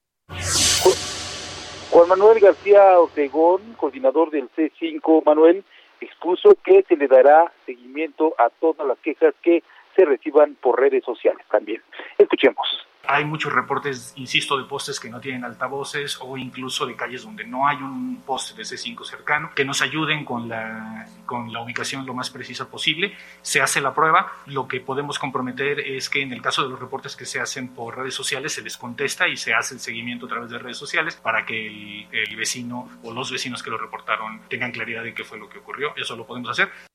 Juan 1.89 2.09
Manuel 2.09 2.41
García 2.41 2.99
Ortegón, 2.99 3.75
coordinador 3.77 4.29
del 4.29 4.49
C5, 4.51 5.23
Manuel, 5.25 5.63
expuso 6.01 6.55
que 6.63 6.83
se 6.83 6.95
le 6.95 7.07
dará 7.07 7.51
seguimiento 7.65 8.33
a 8.37 8.49
todas 8.49 8.87
las 8.87 8.97
quejas 8.99 9.33
que 9.41 9.63
se 9.95 10.05
reciban 10.05 10.55
por 10.55 10.79
redes 10.79 11.03
sociales 11.03 11.45
también. 11.49 11.81
Escuchemos. 12.17 12.88
Hay 13.11 13.25
muchos 13.25 13.51
reportes, 13.51 14.13
insisto, 14.17 14.55
de 14.55 14.65
postes 14.65 14.99
que 14.99 15.09
no 15.09 15.19
tienen 15.19 15.43
altavoces 15.43 16.19
o 16.21 16.37
incluso 16.37 16.85
de 16.85 16.95
calles 16.95 17.23
donde 17.23 17.43
no 17.43 17.67
hay 17.67 17.77
un 17.77 18.21
poste 18.23 18.53
de 18.53 18.61
C5 18.61 19.03
cercano, 19.03 19.49
que 19.55 19.65
nos 19.65 19.81
ayuden 19.81 20.23
con 20.23 20.47
la, 20.47 21.07
con 21.25 21.51
la 21.51 21.59
ubicación 21.59 22.05
lo 22.05 22.13
más 22.13 22.29
precisa 22.29 22.69
posible. 22.69 23.17
Se 23.41 23.63
hace 23.63 23.81
la 23.81 23.95
prueba. 23.95 24.31
Lo 24.45 24.67
que 24.67 24.79
podemos 24.79 25.17
comprometer 25.17 25.79
es 25.79 26.07
que 26.07 26.21
en 26.21 26.33
el 26.33 26.43
caso 26.43 26.61
de 26.61 26.69
los 26.69 26.79
reportes 26.79 27.15
que 27.15 27.25
se 27.25 27.39
hacen 27.39 27.69
por 27.69 27.97
redes 27.97 28.13
sociales, 28.13 28.53
se 28.53 28.61
les 28.61 28.77
contesta 28.77 29.27
y 29.27 29.37
se 29.37 29.55
hace 29.55 29.73
el 29.73 29.79
seguimiento 29.79 30.27
a 30.27 30.29
través 30.29 30.51
de 30.51 30.59
redes 30.59 30.77
sociales 30.77 31.15
para 31.15 31.47
que 31.47 31.65
el, 31.65 32.07
el 32.11 32.35
vecino 32.35 32.87
o 33.01 33.11
los 33.11 33.31
vecinos 33.31 33.63
que 33.63 33.71
lo 33.71 33.79
reportaron 33.79 34.41
tengan 34.49 34.71
claridad 34.71 35.01
de 35.01 35.15
qué 35.15 35.23
fue 35.23 35.39
lo 35.39 35.49
que 35.49 35.57
ocurrió. 35.57 35.95
Eso 35.95 36.15
lo 36.15 36.27
podemos 36.27 36.51
hacer. 36.51 36.88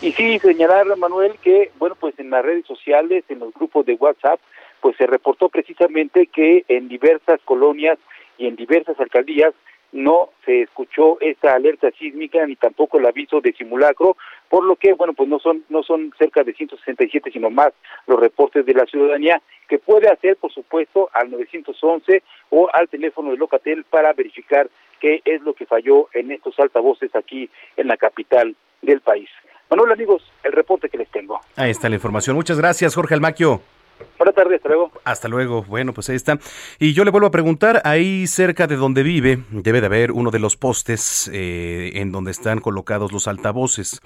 Y 0.00 0.12
sí, 0.12 0.38
señalar, 0.38 0.86
Manuel, 0.96 1.32
que, 1.42 1.72
bueno, 1.76 1.96
pues 1.98 2.16
en 2.20 2.30
las 2.30 2.44
redes 2.44 2.64
sociales, 2.66 3.24
en 3.28 3.40
los 3.40 3.52
grupos 3.52 3.84
de 3.84 3.94
WhatsApp, 3.94 4.38
pues 4.80 4.96
se 4.96 5.08
reportó 5.08 5.48
precisamente 5.48 6.28
que 6.28 6.64
en 6.68 6.86
diversas 6.86 7.40
colonias 7.44 7.98
y 8.38 8.46
en 8.46 8.54
diversas 8.54 8.98
alcaldías 9.00 9.54
no 9.90 10.30
se 10.44 10.62
escuchó 10.62 11.18
esta 11.20 11.54
alerta 11.54 11.90
sísmica 11.98 12.46
ni 12.46 12.54
tampoco 12.54 12.98
el 12.98 13.06
aviso 13.06 13.40
de 13.40 13.52
simulacro, 13.54 14.16
por 14.48 14.64
lo 14.64 14.76
que, 14.76 14.92
bueno, 14.92 15.14
pues 15.14 15.28
no 15.28 15.40
son, 15.40 15.64
no 15.68 15.82
son 15.82 16.12
cerca 16.16 16.44
de 16.44 16.54
167, 16.54 17.32
sino 17.32 17.50
más 17.50 17.72
los 18.06 18.20
reportes 18.20 18.66
de 18.66 18.74
la 18.74 18.86
ciudadanía, 18.86 19.42
que 19.68 19.80
puede 19.80 20.08
hacer, 20.08 20.36
por 20.36 20.52
supuesto, 20.52 21.10
al 21.12 21.30
911 21.30 22.22
o 22.50 22.68
al 22.72 22.88
teléfono 22.88 23.32
de 23.32 23.38
Locatel 23.38 23.82
para 23.84 24.12
verificar 24.12 24.68
qué 25.00 25.22
es 25.24 25.42
lo 25.42 25.54
que 25.54 25.66
falló 25.66 26.08
en 26.12 26.30
estos 26.30 26.56
altavoces 26.60 27.14
aquí 27.16 27.50
en 27.76 27.88
la 27.88 27.96
capital 27.96 28.54
del 28.82 29.00
país. 29.00 29.28
Manuel, 29.70 29.92
amigos, 29.92 30.22
el 30.42 30.52
reporte 30.52 30.88
que 30.88 30.98
les 30.98 31.10
tengo. 31.10 31.40
Ahí 31.56 31.70
está 31.70 31.88
la 31.88 31.96
información. 31.96 32.36
Muchas 32.36 32.58
gracias, 32.58 32.94
Jorge 32.94 33.14
Almaquio. 33.14 33.60
Buenas 34.16 34.34
tardes, 34.34 34.56
hasta 34.56 34.68
luego. 34.68 34.92
Hasta 35.04 35.28
luego. 35.28 35.62
Bueno, 35.64 35.92
pues 35.92 36.08
ahí 36.08 36.16
está. 36.16 36.38
Y 36.78 36.92
yo 36.92 37.04
le 37.04 37.10
vuelvo 37.10 37.26
a 37.26 37.30
preguntar, 37.30 37.82
ahí 37.84 38.26
cerca 38.26 38.66
de 38.66 38.76
donde 38.76 39.02
vive, 39.02 39.40
debe 39.50 39.80
de 39.80 39.86
haber 39.86 40.12
uno 40.12 40.30
de 40.30 40.38
los 40.38 40.56
postes 40.56 41.30
eh, 41.32 41.92
en 41.94 42.12
donde 42.12 42.30
están 42.30 42.60
colocados 42.60 43.12
los 43.12 43.28
altavoces. 43.28 44.00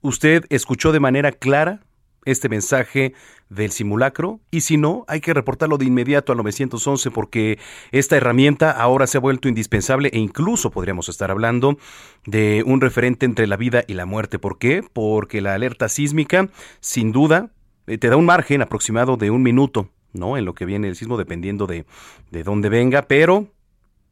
¿Usted 0.00 0.44
escuchó 0.50 0.92
de 0.92 1.00
manera 1.00 1.32
clara 1.32 1.80
este 2.30 2.48
mensaje 2.48 3.14
del 3.48 3.70
simulacro 3.70 4.40
y 4.50 4.60
si 4.60 4.76
no, 4.76 5.04
hay 5.08 5.20
que 5.20 5.32
reportarlo 5.32 5.78
de 5.78 5.86
inmediato 5.86 6.32
al 6.32 6.38
911 6.38 7.10
porque 7.10 7.58
esta 7.92 8.16
herramienta 8.16 8.70
ahora 8.70 9.06
se 9.06 9.18
ha 9.18 9.20
vuelto 9.20 9.48
indispensable 9.48 10.10
e 10.12 10.18
incluso 10.18 10.70
podríamos 10.70 11.08
estar 11.08 11.30
hablando 11.30 11.78
de 12.26 12.62
un 12.66 12.80
referente 12.80 13.26
entre 13.26 13.46
la 13.46 13.56
vida 13.56 13.84
y 13.86 13.94
la 13.94 14.06
muerte. 14.06 14.38
¿Por 14.38 14.58
qué? 14.58 14.84
Porque 14.92 15.40
la 15.40 15.54
alerta 15.54 15.88
sísmica, 15.88 16.48
sin 16.80 17.12
duda, 17.12 17.50
eh, 17.86 17.98
te 17.98 18.08
da 18.08 18.16
un 18.16 18.26
margen 18.26 18.62
aproximado 18.62 19.16
de 19.16 19.30
un 19.30 19.42
minuto, 19.42 19.88
¿no? 20.12 20.36
En 20.36 20.44
lo 20.44 20.54
que 20.54 20.66
viene 20.66 20.88
el 20.88 20.96
sismo, 20.96 21.16
dependiendo 21.16 21.66
de, 21.66 21.86
de 22.30 22.42
dónde 22.42 22.68
venga, 22.68 23.02
pero 23.02 23.48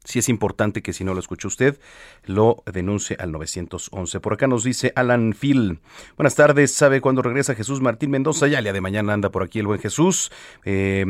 sí 0.06 0.20
es 0.20 0.28
importante 0.28 0.82
que 0.82 0.92
si 0.92 1.04
no 1.04 1.12
lo 1.12 1.20
escuchó 1.20 1.48
usted, 1.48 1.78
lo 2.24 2.62
denuncie 2.72 3.16
al 3.20 3.32
911. 3.32 4.20
Por 4.20 4.32
acá 4.32 4.46
nos 4.46 4.64
dice 4.64 4.92
Alan 4.96 5.34
Phil. 5.38 5.80
Buenas 6.16 6.34
tardes, 6.34 6.72
¿sabe 6.72 7.00
cuándo 7.00 7.20
regresa 7.20 7.54
Jesús 7.54 7.80
Martín 7.80 8.10
Mendoza? 8.10 8.46
Ya 8.46 8.60
el 8.60 8.64
de 8.64 8.80
mañana 8.80 9.12
anda 9.12 9.30
por 9.30 9.42
aquí 9.42 9.58
el 9.58 9.66
buen 9.66 9.80
Jesús. 9.80 10.30
Eh, 10.64 11.04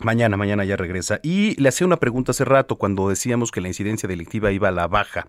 mañana, 0.00 0.36
mañana 0.36 0.64
ya 0.64 0.76
regresa. 0.76 1.20
Y 1.22 1.60
le 1.60 1.68
hacía 1.68 1.86
una 1.86 1.98
pregunta 1.98 2.32
hace 2.32 2.44
rato 2.44 2.76
cuando 2.76 3.08
decíamos 3.08 3.50
que 3.50 3.60
la 3.60 3.68
incidencia 3.68 4.08
delictiva 4.08 4.50
iba 4.50 4.68
a 4.68 4.72
la 4.72 4.88
baja. 4.88 5.28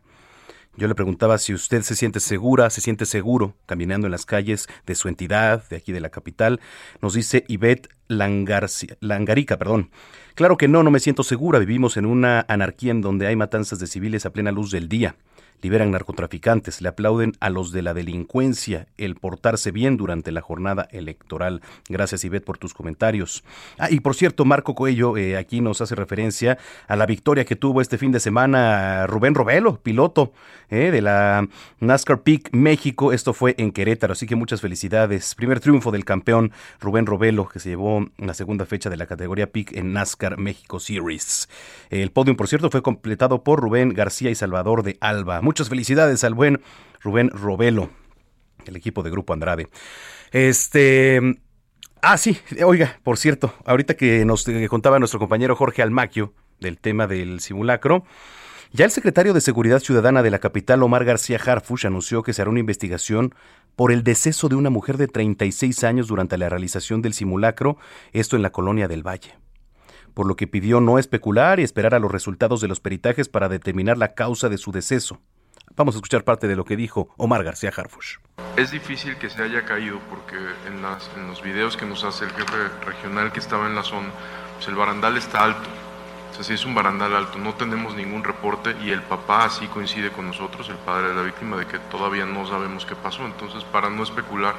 Yo 0.76 0.88
le 0.88 0.95
preguntaba 0.95 1.38
si 1.38 1.54
usted 1.54 1.84
se 1.84 1.95
siente 1.95 2.20
segura, 2.20 2.70
se 2.72 2.82
siente 2.82 3.06
seguro 3.06 3.56
caminando 3.68 4.08
en 4.08 4.12
las 4.12 4.26
calles 4.26 4.68
de 4.88 4.95
su 4.95 5.08
entidad, 5.08 5.68
de 5.70 5.78
aquí 5.78 5.91
de 5.91 6.02
la 6.02 6.10
capital. 6.10 6.62
Nos 7.00 7.14
dice 7.14 7.45
Ivette 7.48 7.90
Langarica, 8.08 9.58
perdón. 9.58 9.91
Claro 10.34 10.58
que 10.58 10.68
no, 10.68 10.82
no 10.82 10.90
me 10.90 11.00
siento 11.00 11.22
segura. 11.22 11.60
Vivimos 11.60 11.95
en 11.95 12.08
una 12.08 12.44
anarquía 12.48 12.91
en 12.91 13.02
donde 13.02 13.28
hay 13.28 13.36
matanzas 13.36 13.78
de 13.78 13.86
civiles 13.86 14.26
a 14.26 14.34
plena 14.34 14.52
luz 14.52 14.72
del 14.72 14.90
día 14.90 15.16
liberan 15.64 15.91
narcotraficantes, 15.91 16.81
le 16.81 16.90
aplauden 16.90 17.34
a 17.40 17.49
los 17.49 17.72
de 17.72 17.81
la 17.81 17.94
delincuencia 17.94 18.88
el 18.98 19.15
portarse 19.15 19.72
bien 19.72 19.98
durante 19.98 20.31
la 20.31 20.41
jornada 20.41 20.88
electoral. 20.91 21.61
Gracias, 21.90 22.23
Ivette, 22.26 22.45
por 22.45 22.57
tus 22.57 22.73
comentarios. 22.73 23.44
Ah, 23.80 23.90
y 23.90 24.02
por 24.02 24.14
cierto, 24.14 24.44
Marco 24.45 24.76
Coello 24.76 25.15
eh, 25.18 25.38
aquí 25.38 25.61
nos 25.61 25.80
hace 25.81 25.95
referencia 25.95 26.57
a 26.88 26.95
la 26.95 27.06
victoria 27.06 27.45
que 27.45 27.56
tuvo 27.56 27.81
este 27.81 27.98
fin 27.98 28.11
de 28.11 28.19
semana 28.19 29.07
Rubén 29.07 29.35
Robelo, 29.35 29.80
piloto 29.81 30.34
eh, 30.69 30.91
de 30.91 31.02
la 31.02 31.48
NASCAR 31.80 32.22
Peak 32.22 32.49
México. 32.52 33.14
Esto 33.14 33.34
fue 33.34 33.56
en 33.57 33.72
Querétaro, 33.72 34.14
así 34.14 34.27
que 34.27 34.35
muchas 34.35 34.60
felicidades. 34.60 35.34
Primer 35.35 35.61
triunfo 35.61 35.91
del 35.91 36.03
campeón 36.03 36.52
Rubén 36.81 37.06
Robelo, 37.06 37.48
que 37.48 37.60
se 37.60 37.69
llevó 37.69 38.06
la 38.18 38.34
segunda 38.34 38.65
fecha 38.65 38.90
de 38.90 38.98
la 38.98 39.06
categoría 39.06 39.52
Peak 39.52 39.72
en 39.73 39.94
NASCAR 39.94 40.38
México 40.38 40.80
Series. 40.80 41.48
El 41.90 42.11
podium, 42.11 42.35
por 42.35 42.48
cierto, 42.48 42.69
fue 42.69 42.81
completado 42.81 43.44
por 43.44 43.61
Rubén 43.61 43.94
García 43.94 44.30
y 44.30 44.35
Salvador 44.35 44.84
de 44.84 44.98
Alba. 44.99 45.41
Felicidades 45.62 46.24
al 46.24 46.34
buen 46.34 46.62
Rubén 47.02 47.30
Robelo, 47.30 47.90
el 48.66 48.76
equipo 48.76 49.04
de 49.04 49.12
Grupo 49.12 49.34
Andrade. 49.34 49.70
Este. 50.32 51.22
Ah, 52.02 52.18
sí, 52.18 52.38
oiga, 52.66 53.00
por 53.04 53.18
cierto, 53.18 53.54
ahorita 53.66 53.96
que 53.96 54.26
nos 54.26 54.46
contaba 54.70 55.00
nuestro 55.00 55.20
compañero 55.20 55.56
Jorge 55.56 55.82
Almaquio 55.82 56.34
del 56.60 56.78
tema 56.78 57.08
del 57.08 57.40
simulacro, 57.40 58.04
ya 58.72 58.86
el 58.86 58.92
secretario 58.92 59.34
de 59.34 59.40
Seguridad 59.40 59.80
Ciudadana 59.80 60.22
de 60.24 60.32
la 60.32 60.40
capital, 60.40 60.84
Omar 60.84 61.06
García 61.06 61.40
Harfush, 61.44 61.86
anunció 61.86 62.24
que 62.24 62.34
se 62.34 62.42
hará 62.42 62.52
una 62.52 62.60
investigación 62.60 63.34
por 63.76 63.92
el 63.92 64.04
deceso 64.04 64.50
de 64.50 64.56
una 64.56 64.70
mujer 64.70 64.98
de 64.98 65.08
36 65.08 65.84
años 65.84 66.08
durante 66.08 66.38
la 66.38 66.50
realización 66.50 67.02
del 67.02 67.14
simulacro, 67.14 67.78
esto 68.12 68.36
en 68.36 68.42
la 68.42 68.52
colonia 68.52 68.88
del 68.88 69.06
Valle 69.06 69.38
por 70.14 70.28
lo 70.28 70.36
que 70.36 70.48
pidió 70.48 70.80
no 70.80 71.00
especular 71.00 71.60
y 71.60 71.64
esperar 71.64 71.96
a 71.96 72.00
los 72.00 72.12
resultados 72.12 72.62
de 72.62 72.68
los 72.68 72.80
peritajes 72.80 73.30
para 73.30 73.50
determinar 73.50 73.98
la 73.98 74.14
causa 74.14 74.50
de 74.50 74.58
su 74.58 74.72
deceso. 74.72 75.20
Vamos 75.76 75.95
a 75.95 75.98
escuchar 75.98 76.24
parte 76.24 76.48
de 76.48 76.56
lo 76.56 76.66
que 76.66 76.76
dijo 76.76 77.10
Omar 77.18 77.44
García 77.44 77.72
Harfush. 77.76 78.18
Es 78.56 78.70
difícil 78.70 79.18
que 79.18 79.32
se 79.32 79.41
haya 79.41 79.66
caído 79.66 79.98
porque 80.08 80.36
en, 80.68 80.84
las, 80.84 81.10
en 81.18 81.26
los 81.26 81.41
videos 81.41 81.78
que 81.78 81.88
nos 81.88 82.04
hace 82.04 82.26
el 82.26 82.32
jefe 82.32 82.70
regional 82.86 83.32
que 83.32 83.40
estaba 83.40 83.66
en 83.66 83.74
la 83.74 83.82
zona, 83.82 84.10
pues 84.56 84.68
el 84.68 84.76
barandal 84.76 85.18
está 85.18 85.44
alto. 85.44 85.68
O 86.30 86.36
sea, 86.36 86.44
si 86.44 86.54
es 86.54 86.64
un 86.66 86.76
barandal 86.76 87.16
alto, 87.16 87.40
no 87.40 87.56
tenemos 87.56 87.95
ningún 87.95 88.24
reporte 88.24 88.76
y 88.84 88.91
el 88.91 89.02
papá 89.02 89.45
así 89.45 89.66
coincide 89.66 90.12
con 90.12 90.28
nosotros, 90.28 90.70
el 90.70 90.76
padre 90.78 91.10
de 91.10 91.16
la 91.16 91.24
víctima, 91.24 91.58
de 91.58 91.66
que 91.66 91.80
todavía 91.80 92.28
no 92.28 92.45
sabemos 92.45 92.86
qué 92.86 92.95
pasó. 92.95 93.26
Entonces, 93.26 93.64
para 93.64 93.90
no 93.90 94.04
especular, 94.04 94.54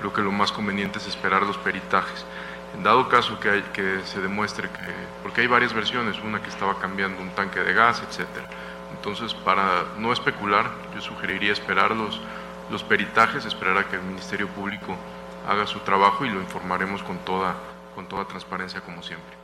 creo 0.00 0.12
que 0.12 0.20
lo 0.20 0.32
más 0.32 0.50
conveniente 0.50 0.98
es 0.98 1.06
esperar 1.06 1.42
los 1.42 1.58
peritajes. 1.58 2.24
En 2.76 2.82
dado 2.82 3.08
caso 3.08 3.38
que, 3.38 3.50
hay, 3.50 3.62
que 3.72 4.00
se 4.04 4.20
demuestre 4.20 4.68
que, 4.68 4.92
porque 5.22 5.42
hay 5.42 5.46
varias 5.46 5.72
versiones, 5.72 6.18
una 6.18 6.42
que 6.42 6.48
estaba 6.48 6.80
cambiando 6.80 7.22
un 7.22 7.30
tanque 7.30 7.60
de 7.60 7.72
gas, 7.72 8.02
etcétera 8.08 8.48
entonces, 9.06 9.34
para 9.44 9.84
no 10.00 10.12
especular, 10.12 10.68
yo 10.92 11.00
sugeriría 11.00 11.52
esperar 11.52 11.94
los, 11.94 12.20
los 12.72 12.82
peritajes, 12.82 13.44
esperar 13.44 13.78
a 13.78 13.88
que 13.88 13.94
el 13.94 14.02
Ministerio 14.02 14.48
Público 14.48 14.96
haga 15.48 15.64
su 15.64 15.78
trabajo 15.78 16.26
y 16.26 16.30
lo 16.30 16.40
informaremos 16.40 17.04
con 17.04 17.16
toda, 17.18 17.54
con 17.94 18.08
toda 18.08 18.26
transparencia 18.26 18.80
como 18.80 19.04
siempre. 19.04 19.36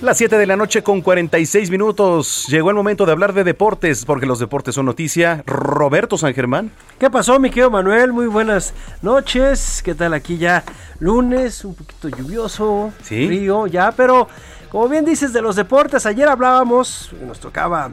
Las 0.00 0.18
7 0.18 0.38
de 0.38 0.46
la 0.46 0.56
noche 0.56 0.82
con 0.82 1.02
46 1.02 1.70
minutos. 1.70 2.46
Llegó 2.48 2.70
el 2.70 2.76
momento 2.76 3.04
de 3.04 3.12
hablar 3.12 3.32
de 3.32 3.44
deportes, 3.44 4.04
porque 4.04 4.26
los 4.26 4.38
deportes 4.38 4.74
son 4.74 4.86
noticia. 4.86 5.42
Roberto 5.46 6.16
San 6.16 6.34
Germán. 6.34 6.70
¿Qué 6.98 7.10
pasó, 7.10 7.40
mi 7.40 7.48
querido 7.48 7.70
Manuel? 7.70 8.12
Muy 8.12 8.26
buenas 8.26 8.74
noches. 9.00 9.82
¿Qué 9.82 9.94
tal 9.94 10.12
aquí 10.12 10.36
ya? 10.36 10.64
Lunes, 10.98 11.64
un 11.64 11.74
poquito 11.74 12.08
lluvioso, 12.08 12.92
frío 13.02 13.66
ya, 13.66 13.92
pero 13.92 14.28
como 14.70 14.88
bien 14.88 15.04
dices 15.04 15.32
de 15.32 15.42
los 15.42 15.56
deportes, 15.56 16.06
ayer 16.06 16.28
hablábamos, 16.28 17.10
nos 17.26 17.40
tocaba 17.40 17.90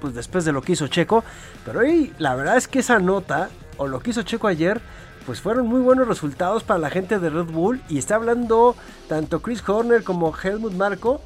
pues 0.00 0.14
después 0.14 0.44
de 0.44 0.52
lo 0.52 0.62
que 0.62 0.72
hizo 0.72 0.86
Checo, 0.86 1.24
pero 1.64 1.80
hoy 1.80 2.12
la 2.18 2.34
verdad 2.34 2.56
es 2.56 2.68
que 2.68 2.78
esa 2.78 2.98
nota 2.98 3.48
o 3.78 3.88
lo 3.88 4.00
que 4.00 4.10
hizo 4.10 4.22
Checo 4.22 4.46
ayer 4.46 4.80
pues 5.26 5.40
fueron 5.40 5.66
muy 5.66 5.80
buenos 5.80 6.08
resultados 6.08 6.62
para 6.62 6.78
la 6.78 6.88
gente 6.88 7.18
de 7.18 7.30
Red 7.30 7.46
Bull 7.46 7.82
y 7.88 7.98
está 7.98 8.14
hablando 8.14 8.76
tanto 9.08 9.42
Chris 9.42 9.66
Horner 9.68 10.02
como 10.02 10.34
Helmut 10.34 10.72
Marco 10.72 11.20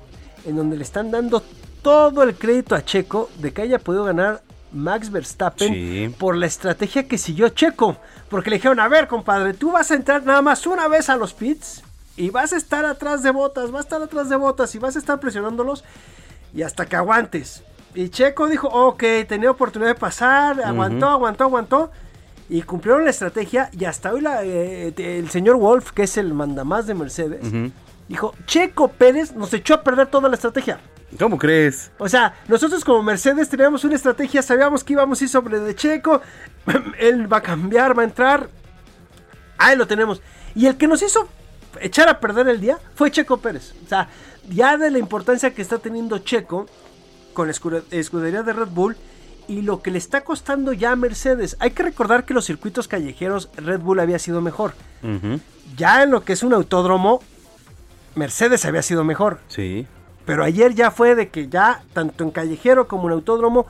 en 0.45 0.57
donde 0.57 0.77
le 0.77 0.83
están 0.83 1.11
dando 1.11 1.43
todo 1.83 2.23
el 2.23 2.35
crédito 2.35 2.75
a 2.75 2.85
Checo 2.85 3.31
de 3.39 3.53
que 3.53 3.63
haya 3.63 3.79
podido 3.79 4.05
ganar 4.05 4.43
Max 4.73 5.11
Verstappen 5.11 6.15
por 6.19 6.37
la 6.37 6.47
estrategia 6.47 7.07
que 7.07 7.19
siguió 7.19 7.51
Checo. 7.51 7.97
Porque 8.29 8.51
le 8.51 8.57
dijeron, 8.57 8.81
a 8.81 8.89
ver, 8.89 9.07
compadre, 9.07 9.53
tú 9.55 9.73
vas 9.73 9.91
a 9.91 9.95
entrar 9.95 10.25
nada 10.25 10.41
más 10.41 10.67
una 10.67 10.89
vez 10.89 11.11
a 11.11 11.17
los 11.17 11.35
pits 11.35 11.83
y 12.17 12.31
vas 12.31 12.53
a 12.53 12.57
estar 12.57 12.85
atrás 12.85 13.23
de 13.23 13.31
botas, 13.31 13.71
vas 13.71 13.81
a 13.81 13.83
estar 13.83 14.03
atrás 14.03 14.29
de 14.29 14.37
botas 14.37 14.75
y 14.75 14.79
vas 14.79 14.97
a 14.97 14.99
estar 14.99 15.19
presionándolos 15.21 15.85
y 16.55 16.63
hasta 16.63 16.87
que 16.87 16.97
aguantes. 16.97 17.63
Y 17.95 18.09
Checo 18.09 18.49
dijo, 18.49 18.69
ok, 18.69 19.03
tenía 19.29 19.51
oportunidad 19.51 19.91
de 19.91 20.01
pasar, 20.01 20.63
aguantó, 20.63 21.09
aguantó, 21.09 21.45
aguantó. 21.45 21.91
Y 22.49 22.63
cumplieron 22.63 23.05
la 23.05 23.11
estrategia 23.11 23.71
y 23.73 23.85
hasta 23.85 24.13
hoy 24.13 24.21
la, 24.21 24.45
eh, 24.45 24.93
el 24.97 25.31
señor 25.31 25.57
Wolf, 25.57 25.93
que 25.93 26.03
es 26.03 26.17
el 26.19 26.35
mandamás 26.35 26.87
de 26.87 26.95
Mercedes, 26.95 27.41
dijo, 28.09 28.35
Checo 28.47 28.89
Pérez 28.89 29.35
nos 29.35 29.53
echó 29.55 29.75
a 29.75 29.83
perder 29.83 30.09
toda 30.09 30.29
la 30.29 30.35
estrategia. 30.35 30.79
¿Cómo 31.19 31.39
crees? 31.39 31.91
O 31.99 32.09
sea, 32.09 32.35
nosotros 32.49 32.85
como 32.85 33.03
Mercedes 33.03 33.49
teníamos 33.49 33.85
una 33.85 33.95
estrategia, 33.95 34.43
sabíamos 34.43 34.83
que 34.83 34.95
íbamos 34.95 35.21
a 35.21 35.25
ir 35.25 35.31
sobre 35.31 35.61
de 35.61 35.75
Checo, 35.75 36.21
él 36.99 37.31
va 37.31 37.39
a 37.39 37.43
cambiar, 37.43 37.97
va 37.97 38.03
a 38.03 38.07
entrar, 38.07 38.49
ahí 39.59 39.77
lo 39.77 39.87
tenemos. 39.87 40.21
Y 40.55 40.67
el 40.67 40.77
que 40.77 40.87
nos 40.87 41.03
hizo 41.03 41.29
echar 41.81 42.09
a 42.09 42.21
perder 42.21 42.49
el 42.49 42.61
día 42.61 42.79
fue 42.95 43.11
Checo 43.11 43.39
Pérez. 43.39 43.75
O 43.85 43.89
sea, 43.89 44.09
ya 44.49 44.77
de 44.77 44.91
la 44.91 44.99
importancia 44.99 45.55
que 45.55 45.63
está 45.63 45.79
teniendo 45.79 46.19
Checo 46.19 46.67
con 47.33 47.47
la 47.47 47.55
escudería 47.91 48.43
de 48.43 48.53
Red 48.53 48.69
Bull 48.69 48.97
y 49.49 49.63
lo 49.63 49.83
que 49.83 49.91
le 49.91 49.99
está 49.99 50.23
costando 50.23 50.73
ya 50.73 50.93
a 50.93 50.97
Mercedes. 50.97 51.57
Hay 51.61 51.73
que 51.73 51.83
recordar 51.83 52.25
que 52.25 52.35
los 52.35 52.45
circuitos 52.45 52.89
callejeros 52.89 53.51
Red 53.57 53.81
Bull 53.81 54.01
había 54.01 54.19
sido 54.19 54.41
mejor. 54.41 54.75
Ya 55.77 56.03
en 56.03 56.11
lo 56.11 56.25
que 56.25 56.35
es 56.35 56.43
un 56.43 56.53
autódromo, 56.53 57.21
Mercedes 58.15 58.65
había 58.65 58.83
sido 58.83 59.05
mejor. 59.05 59.41
Sí. 59.49 59.87
Pero 60.25 60.45
ayer 60.45 60.75
ya 60.75 60.91
fue 60.91 61.15
de 61.15 61.29
que 61.29 61.49
ya, 61.49 61.83
tanto 61.93 62.23
en 62.23 62.31
callejero 62.31 62.87
como 62.87 63.09
en 63.09 63.15
autódromo, 63.15 63.67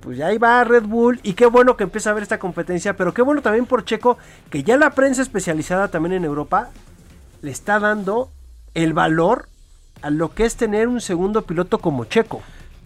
pues 0.00 0.18
ya 0.18 0.32
iba 0.32 0.64
Red 0.64 0.84
Bull 0.84 1.20
y 1.22 1.34
qué 1.34 1.46
bueno 1.46 1.76
que 1.76 1.84
empieza 1.84 2.10
a 2.10 2.12
haber 2.12 2.24
esta 2.24 2.40
competencia, 2.40 2.96
pero 2.96 3.14
qué 3.14 3.22
bueno 3.22 3.40
también 3.40 3.66
por 3.66 3.84
Checo 3.84 4.18
que 4.50 4.64
ya 4.64 4.76
la 4.76 4.90
prensa 4.90 5.22
especializada 5.22 5.88
también 5.88 6.14
en 6.14 6.24
Europa 6.24 6.70
le 7.42 7.50
está 7.50 7.78
dando 7.78 8.30
el 8.74 8.94
valor 8.94 9.48
a 10.00 10.10
lo 10.10 10.32
que 10.34 10.44
es 10.44 10.56
tener 10.56 10.88
un 10.88 11.00
segundo 11.00 11.42
piloto 11.42 11.78
como 11.78 12.04
Checo. 12.06 12.40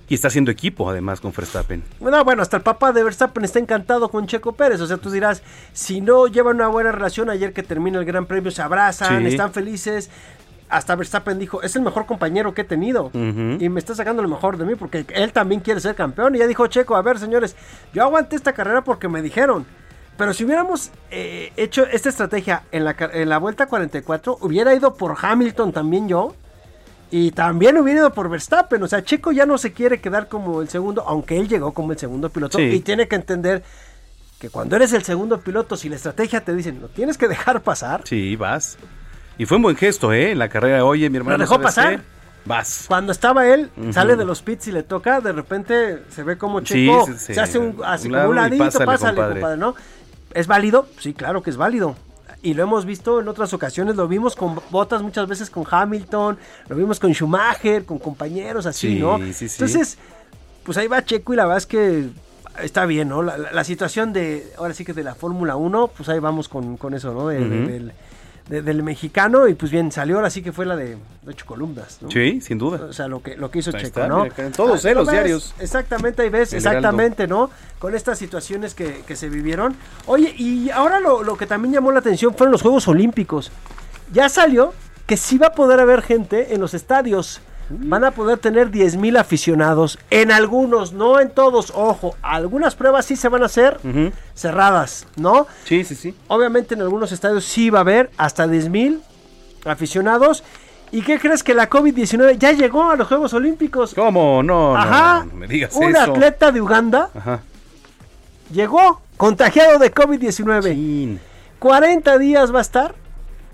Y 0.09 0.15
está 0.15 0.29
haciendo 0.29 0.51
equipo 0.51 0.89
además 0.89 1.21
con 1.21 1.33
Verstappen. 1.37 1.83
Bueno, 1.99 2.23
bueno, 2.25 2.43
hasta 2.43 2.57
el 2.57 2.63
papá 2.63 2.93
de 2.93 3.03
Verstappen 3.03 3.45
está 3.45 3.59
encantado 3.59 4.09
con 4.09 4.27
Checo 4.27 4.53
Pérez. 4.53 4.81
O 4.81 4.87
sea, 4.87 4.99
tú 4.99 5.11
dirás, 5.11 5.43
si 5.73 6.01
no 6.01 6.27
llevan 6.29 6.57
una 6.57 6.69
buena 6.69 6.93
relación, 6.93 7.29
ayer 7.29 7.53
que 7.53 7.63
termina 7.63 7.99
el 7.99 8.05
Gran 8.05 8.27
Premio 8.27 8.51
se 8.51 8.63
abrazan, 8.63 9.27
están 9.27 9.53
felices. 9.53 10.11
Hasta 10.69 10.95
Verstappen 10.95 11.39
dijo, 11.39 11.63
es 11.63 11.75
el 11.77 11.83
mejor 11.83 12.07
compañero 12.07 12.55
que 12.55 12.63
he 12.63 12.65
tenido. 12.65 13.11
Y 13.13 13.69
me 13.69 13.81
está 13.81 13.95
sacando 13.95 14.23
lo 14.23 14.29
mejor 14.29 14.59
de 14.59 14.65
mí 14.65 14.77
porque 14.77 15.05
él 15.13 15.33
también 15.33 15.61
quiere 15.61 15.81
ser 15.81 15.97
campeón. 15.97 16.37
Y 16.37 16.39
ya 16.39 16.47
dijo 16.47 16.67
Checo, 16.69 16.95
a 16.95 17.03
ver 17.03 17.19
señores, 17.19 17.57
yo 17.93 18.05
aguanté 18.05 18.37
esta 18.37 18.53
carrera 18.53 18.85
porque 18.85 19.09
me 19.09 19.23
dijeron. 19.23 19.67
Pero 20.17 20.33
si 20.33 20.45
hubiéramos 20.45 20.91
eh, 21.11 21.53
hecho 21.57 21.87
esta 21.87 22.09
estrategia 22.09 22.63
en 22.73 22.85
la, 22.85 22.97
en 22.99 23.29
la 23.29 23.39
vuelta 23.39 23.67
44, 23.67 24.39
hubiera 24.41 24.75
ido 24.75 24.95
por 24.95 25.17
Hamilton 25.21 25.73
también 25.73 26.09
yo. 26.09 26.35
Y 27.11 27.31
también 27.31 27.77
hubiera 27.79 28.01
ido 28.01 28.13
por 28.13 28.29
Verstappen. 28.29 28.83
O 28.83 28.89
sea, 28.89 29.05
Checo 29.05 29.31
ya 29.31 29.47
no 29.47 29.59
se 29.59 29.73
quiere 29.73 30.01
quedar 30.01 30.29
como 30.29 30.61
el 30.61 30.69
segundo, 30.69 31.05
aunque 31.07 31.39
él 31.39 31.49
llegó 31.49 31.73
como 31.73 31.93
el 31.93 31.99
segundo 31.99 32.31
piloto. 32.31 32.61
Y 32.61 32.81
tiene 32.81 33.07
que 33.07 33.15
entender 33.15 33.63
que 34.41 34.51
cuando 34.51 34.77
eres 34.77 34.93
el 34.93 35.05
segundo 35.05 35.41
piloto, 35.41 35.77
si 35.77 35.89
la 35.89 35.97
estrategia 35.97 36.41
te 36.41 36.55
dicen, 36.55 36.81
lo 36.81 36.89
tienes 36.89 37.17
que 37.17 37.29
dejar 37.29 37.63
pasar. 37.63 38.03
Sí, 38.05 38.35
vas. 38.37 38.77
Y 39.39 39.47
fue 39.47 39.57
un 39.57 39.63
buen 39.63 39.77
gesto, 39.77 40.13
¿eh? 40.13 40.33
En 40.33 40.39
la 40.39 40.49
carrera, 40.49 40.85
oye, 40.85 41.09
mi 41.11 41.19
hermano. 41.19 41.39
Lo 41.39 41.45
dejó 41.45 41.61
pasar. 41.61 42.01
Vas. 42.45 42.85
Cuando 42.87 43.11
estaba 43.11 43.49
él, 43.49 43.71
sale 43.91 44.15
de 44.15 44.25
los 44.25 44.41
pits 44.43 44.69
y 44.69 44.73
le 44.73 44.85
toca, 44.85 45.21
de 45.21 45.33
repente 45.33 46.03
se 46.11 46.23
ve 46.23 46.39
como 46.39 46.61
Checo 46.61 47.09
se 47.17 47.41
hace 47.41 47.59
un, 47.59 47.81
así 47.85 48.09
como 48.09 48.29
un 48.29 48.37
ladito, 48.37 48.85
pásale, 48.85 49.21
compadre, 49.21 49.57
¿no? 49.57 49.75
¿Es 50.37 50.47
válido? 50.47 50.87
Sí, 50.99 51.15
claro 51.15 51.43
que 51.43 51.49
es 51.49 51.57
válido. 51.57 51.97
y 52.43 52.53
lo 52.55 52.63
hemos 52.63 52.85
visto 52.85 53.21
en 53.21 53.29
otras 53.29 53.55
ocasiones, 53.55 53.97
lo 53.97 54.07
vimos 54.07 54.37
con 54.37 54.61
Botas 54.71 55.03
muchas 55.03 55.27
veces 55.27 55.49
con 55.49 55.65
Hamilton, 55.69 56.39
lo 56.69 56.77
vimos 56.77 57.01
con 57.01 57.13
Schumacher, 57.13 57.85
con 57.85 57.99
compañeros 57.99 58.67
así, 58.67 58.97
¿no? 58.97 59.17
Entonces, 59.17 59.99
pues 60.63 60.77
ahí 60.77 60.87
va 60.87 61.05
Checo 61.05 61.33
y 61.33 61.37
la 61.37 61.45
verdad 61.45 61.59
es 61.59 61.67
que 61.67 62.11
está 62.63 62.85
bien, 62.85 63.09
¿no? 63.09 63.23
La, 63.23 63.65
situación 63.65 64.13
de, 64.13 64.53
ahora 64.59 64.75
sí 64.75 64.85
que 64.85 64.93
de 64.93 65.03
la 65.03 65.15
Fórmula 65.15 65.57
1, 65.57 65.89
pues 65.97 66.09
ahí 66.11 66.19
vamos 66.19 66.49
con, 66.49 66.77
eso, 66.95 67.13
¿no? 67.15 67.31
Del, 68.49 68.65
del 68.65 68.83
mexicano 68.83 69.49
y 69.49 69.55
pues 69.55 69.73
bien, 69.73 69.91
salió 69.91 70.17
ahora 70.17 70.31
sí 70.31 70.43
que 70.43 70.53
fue 70.53 70.67
la 70.67 70.77
de 70.77 70.97
ocho 71.27 71.47
columnas, 71.47 71.99
¿no? 72.01 72.11
Sí, 72.11 72.41
sin 72.41 72.59
duda. 72.59 72.87
O 72.89 72.93
sea, 72.93 73.09
lo 73.09 73.23
que, 73.23 73.37
lo 73.37 73.51
que 73.51 73.59
hizo 73.59 73.73
Checo, 73.73 74.07
¿no? 74.07 74.25
en 74.25 74.53
todos, 74.53 74.85
ah, 74.85 74.91
¿eh? 74.91 74.95
Los 74.95 75.11
diarios. 75.11 75.55
Exactamente, 75.59 76.23
ahí 76.23 76.31
ves, 76.31 76.53
exactamente, 76.53 77.27
¿no? 77.27 77.51
Con 77.79 77.95
estas 77.95 78.19
situaciones 78.19 78.75
que, 78.75 79.03
que 79.07 79.17
se 79.17 79.29
vivieron. 79.29 79.77
Oye, 80.07 80.35
y 80.37 80.71
ahora 80.71 81.01
lo, 81.01 81.23
lo 81.23 81.37
que 81.37 81.47
también 81.47 81.75
llamó 81.75 81.93
la 81.93 81.99
atención 81.99 82.35
fueron 82.35 82.53
los 82.53 82.63
Juegos 82.63 82.87
Olímpicos. 82.89 83.51
Ya 84.13 84.29
salió 84.29 84.73
que 85.07 85.17
sí 85.17 85.39
va 85.39 85.49
a 85.49 85.53
poder 85.53 85.81
haber 85.81 86.03
gente 86.03 86.55
en 86.55 86.61
los 86.61 86.75
estadios 86.75 87.41
van 87.71 88.05
a 88.05 88.11
poder 88.13 88.39
tener 88.39 88.71
10.000 88.71 89.19
aficionados. 89.19 89.99
En 90.11 90.31
algunos, 90.31 90.93
no 90.93 91.21
en 91.21 91.31
todos, 91.31 91.73
ojo, 91.75 92.17
algunas 92.23 92.75
pruebas 92.75 93.07
sí 93.07 93.17
se 93.17 93.29
van 93.29 93.43
a 93.43 93.47
hacer 93.47 93.79
cerradas, 94.35 95.07
¿no? 95.17 95.47
Sí, 95.65 95.85
sí, 95.85 95.95
sí. 95.95 96.15
Obviamente 96.29 96.75
en 96.75 96.83
algunos 96.83 97.13
estadios 97.13 97.45
sí 97.45 97.71
va 97.71 97.79
a 97.79 97.83
haber 97.83 98.11
hasta 98.17 98.47
10.000 98.47 99.01
aficionados. 99.65 100.45
¿Y 100.93 101.03
qué 101.03 101.19
crees 101.19 101.43
que 101.43 101.53
la 101.53 101.69
COVID-19 101.69 102.39
ya 102.39 102.53
llegó 102.53 102.91
a 102.91 102.97
los 102.97 103.09
Juegos 103.09 103.35
Olímpicos? 103.35 103.93
¿Cómo? 103.95 104.43
No, 104.43 104.77
Ajá. 104.77 105.25
no, 105.25 105.35
me 105.35 105.49
digas 105.49 105.75
Un 105.75 105.97
atleta 105.97 106.53
de 106.53 106.61
Uganda 106.61 107.11
llegó 108.53 109.01
contagiado 109.17 109.79
de 109.79 109.93
COVID-19. 109.93 111.19
40 111.59 112.19
días 112.19 112.55
va 112.55 112.59
a 112.59 112.63
estar 112.63 112.95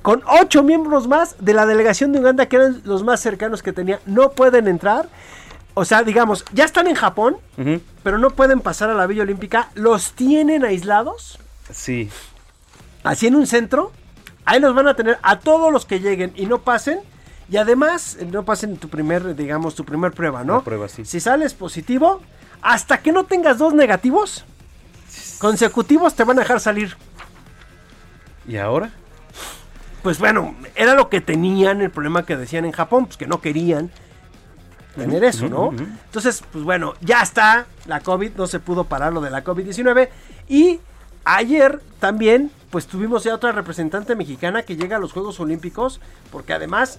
con 0.02 0.22
ocho 0.26 0.62
miembros 0.62 1.06
más 1.06 1.36
de 1.38 1.54
la 1.54 1.64
delegación 1.64 2.12
de 2.12 2.20
Uganda, 2.20 2.46
que 2.46 2.56
eran 2.56 2.82
los 2.84 3.02
más 3.04 3.20
cercanos 3.20 3.62
que 3.62 3.72
tenía, 3.72 4.00
no 4.04 4.32
pueden 4.32 4.68
entrar. 4.68 5.08
O 5.74 5.84
sea, 5.84 6.02
digamos, 6.02 6.44
ya 6.52 6.64
están 6.64 6.86
en 6.86 6.96
Japón, 6.96 7.36
pero 8.02 8.18
no 8.18 8.30
pueden 8.30 8.60
pasar 8.60 8.90
a 8.90 8.94
la 8.94 9.06
Villa 9.06 9.22
Olímpica. 9.22 9.70
Los 9.74 10.12
tienen 10.12 10.64
aislados. 10.64 11.38
Sí. 11.72 12.10
Así 13.04 13.28
en 13.28 13.36
un 13.36 13.46
centro. 13.46 13.92
Ahí 14.44 14.60
los 14.60 14.74
van 14.74 14.88
a 14.88 14.94
tener 14.94 15.18
a 15.22 15.38
todos 15.38 15.72
los 15.72 15.86
que 15.86 16.00
lleguen 16.00 16.32
y 16.36 16.46
no 16.46 16.58
pasen. 16.58 17.00
Y 17.48 17.56
además, 17.56 18.18
no 18.30 18.44
pasen 18.44 18.76
tu 18.76 18.88
primer, 18.88 19.36
digamos, 19.36 19.74
tu 19.74 19.84
primer 19.84 20.12
prueba, 20.12 20.42
¿no? 20.42 20.62
prueba, 20.64 20.88
sí. 20.88 21.04
Si 21.04 21.20
sales 21.20 21.54
positivo, 21.54 22.20
hasta 22.60 22.98
que 22.98 23.12
no 23.12 23.24
tengas 23.24 23.58
dos 23.58 23.74
negativos 23.74 24.44
consecutivos, 25.38 26.14
te 26.14 26.24
van 26.24 26.38
a 26.38 26.42
dejar 26.42 26.60
salir. 26.60 26.96
¿Y 28.46 28.56
ahora? 28.56 28.90
Pues 30.02 30.18
bueno, 30.18 30.54
era 30.74 30.94
lo 30.94 31.08
que 31.08 31.20
tenían, 31.20 31.80
el 31.80 31.90
problema 31.90 32.24
que 32.24 32.36
decían 32.36 32.64
en 32.64 32.72
Japón, 32.72 33.06
pues 33.06 33.16
que 33.16 33.26
no 33.26 33.40
querían 33.40 33.90
tener 34.96 35.24
eso, 35.24 35.48
¿no? 35.48 35.70
Entonces, 35.70 36.42
pues 36.52 36.64
bueno, 36.64 36.94
ya 37.00 37.22
está 37.22 37.66
la 37.86 38.00
COVID, 38.00 38.32
no 38.36 38.46
se 38.46 38.60
pudo 38.60 38.84
parar 38.84 39.12
lo 39.12 39.20
de 39.20 39.30
la 39.30 39.42
COVID-19 39.42 40.08
y 40.48 40.80
ayer 41.24 41.80
también, 41.98 42.50
pues 42.70 42.86
tuvimos 42.86 43.24
ya 43.24 43.34
otra 43.34 43.52
representante 43.52 44.16
mexicana 44.16 44.62
que 44.62 44.76
llega 44.76 44.96
a 44.96 45.00
los 45.00 45.12
Juegos 45.12 45.40
Olímpicos, 45.40 46.00
porque 46.30 46.52
además 46.52 46.98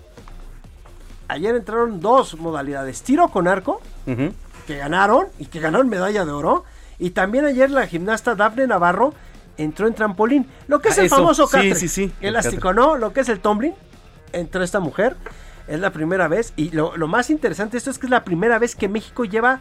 ayer 1.27 1.55
entraron 1.55 1.99
dos 1.99 2.37
modalidades, 2.37 3.01
tiro 3.03 3.27
con 3.27 3.47
arco, 3.47 3.81
que 4.05 4.77
ganaron 4.77 5.27
y 5.39 5.45
que 5.47 5.59
ganaron 5.59 5.89
medalla 5.89 6.25
de 6.25 6.31
oro, 6.31 6.63
y 6.99 7.11
también 7.11 7.45
ayer 7.45 7.69
la 7.69 7.85
gimnasta 7.85 8.35
Daphne 8.35 8.67
Navarro 8.67 9.13
entró 9.57 9.87
en 9.87 9.93
trampolín. 9.93 10.47
Lo 10.67 10.79
que 10.79 10.89
es 10.89 10.97
ah, 10.97 11.03
el 11.03 11.09
famoso 11.09 11.47
catre. 11.47 11.75
Sí, 11.75 11.87
sí, 11.87 12.07
sí. 12.07 12.13
Elástico, 12.21 12.73
¿no? 12.73 12.97
Lo 12.97 13.13
que 13.13 13.21
es 13.21 13.29
el 13.29 13.39
tumbling. 13.39 13.73
Entró 14.31 14.63
esta 14.63 14.79
mujer. 14.79 15.15
Es 15.67 15.79
la 15.79 15.91
primera 15.91 16.27
vez. 16.27 16.53
Y 16.55 16.71
lo, 16.71 16.95
más 17.07 17.29
interesante 17.29 17.73
de 17.73 17.77
esto 17.79 17.91
es 17.91 17.99
que 17.99 18.07
es 18.07 18.11
la 18.11 18.23
primera 18.23 18.59
vez 18.59 18.75
que 18.75 18.89
México 18.89 19.25
lleva 19.25 19.59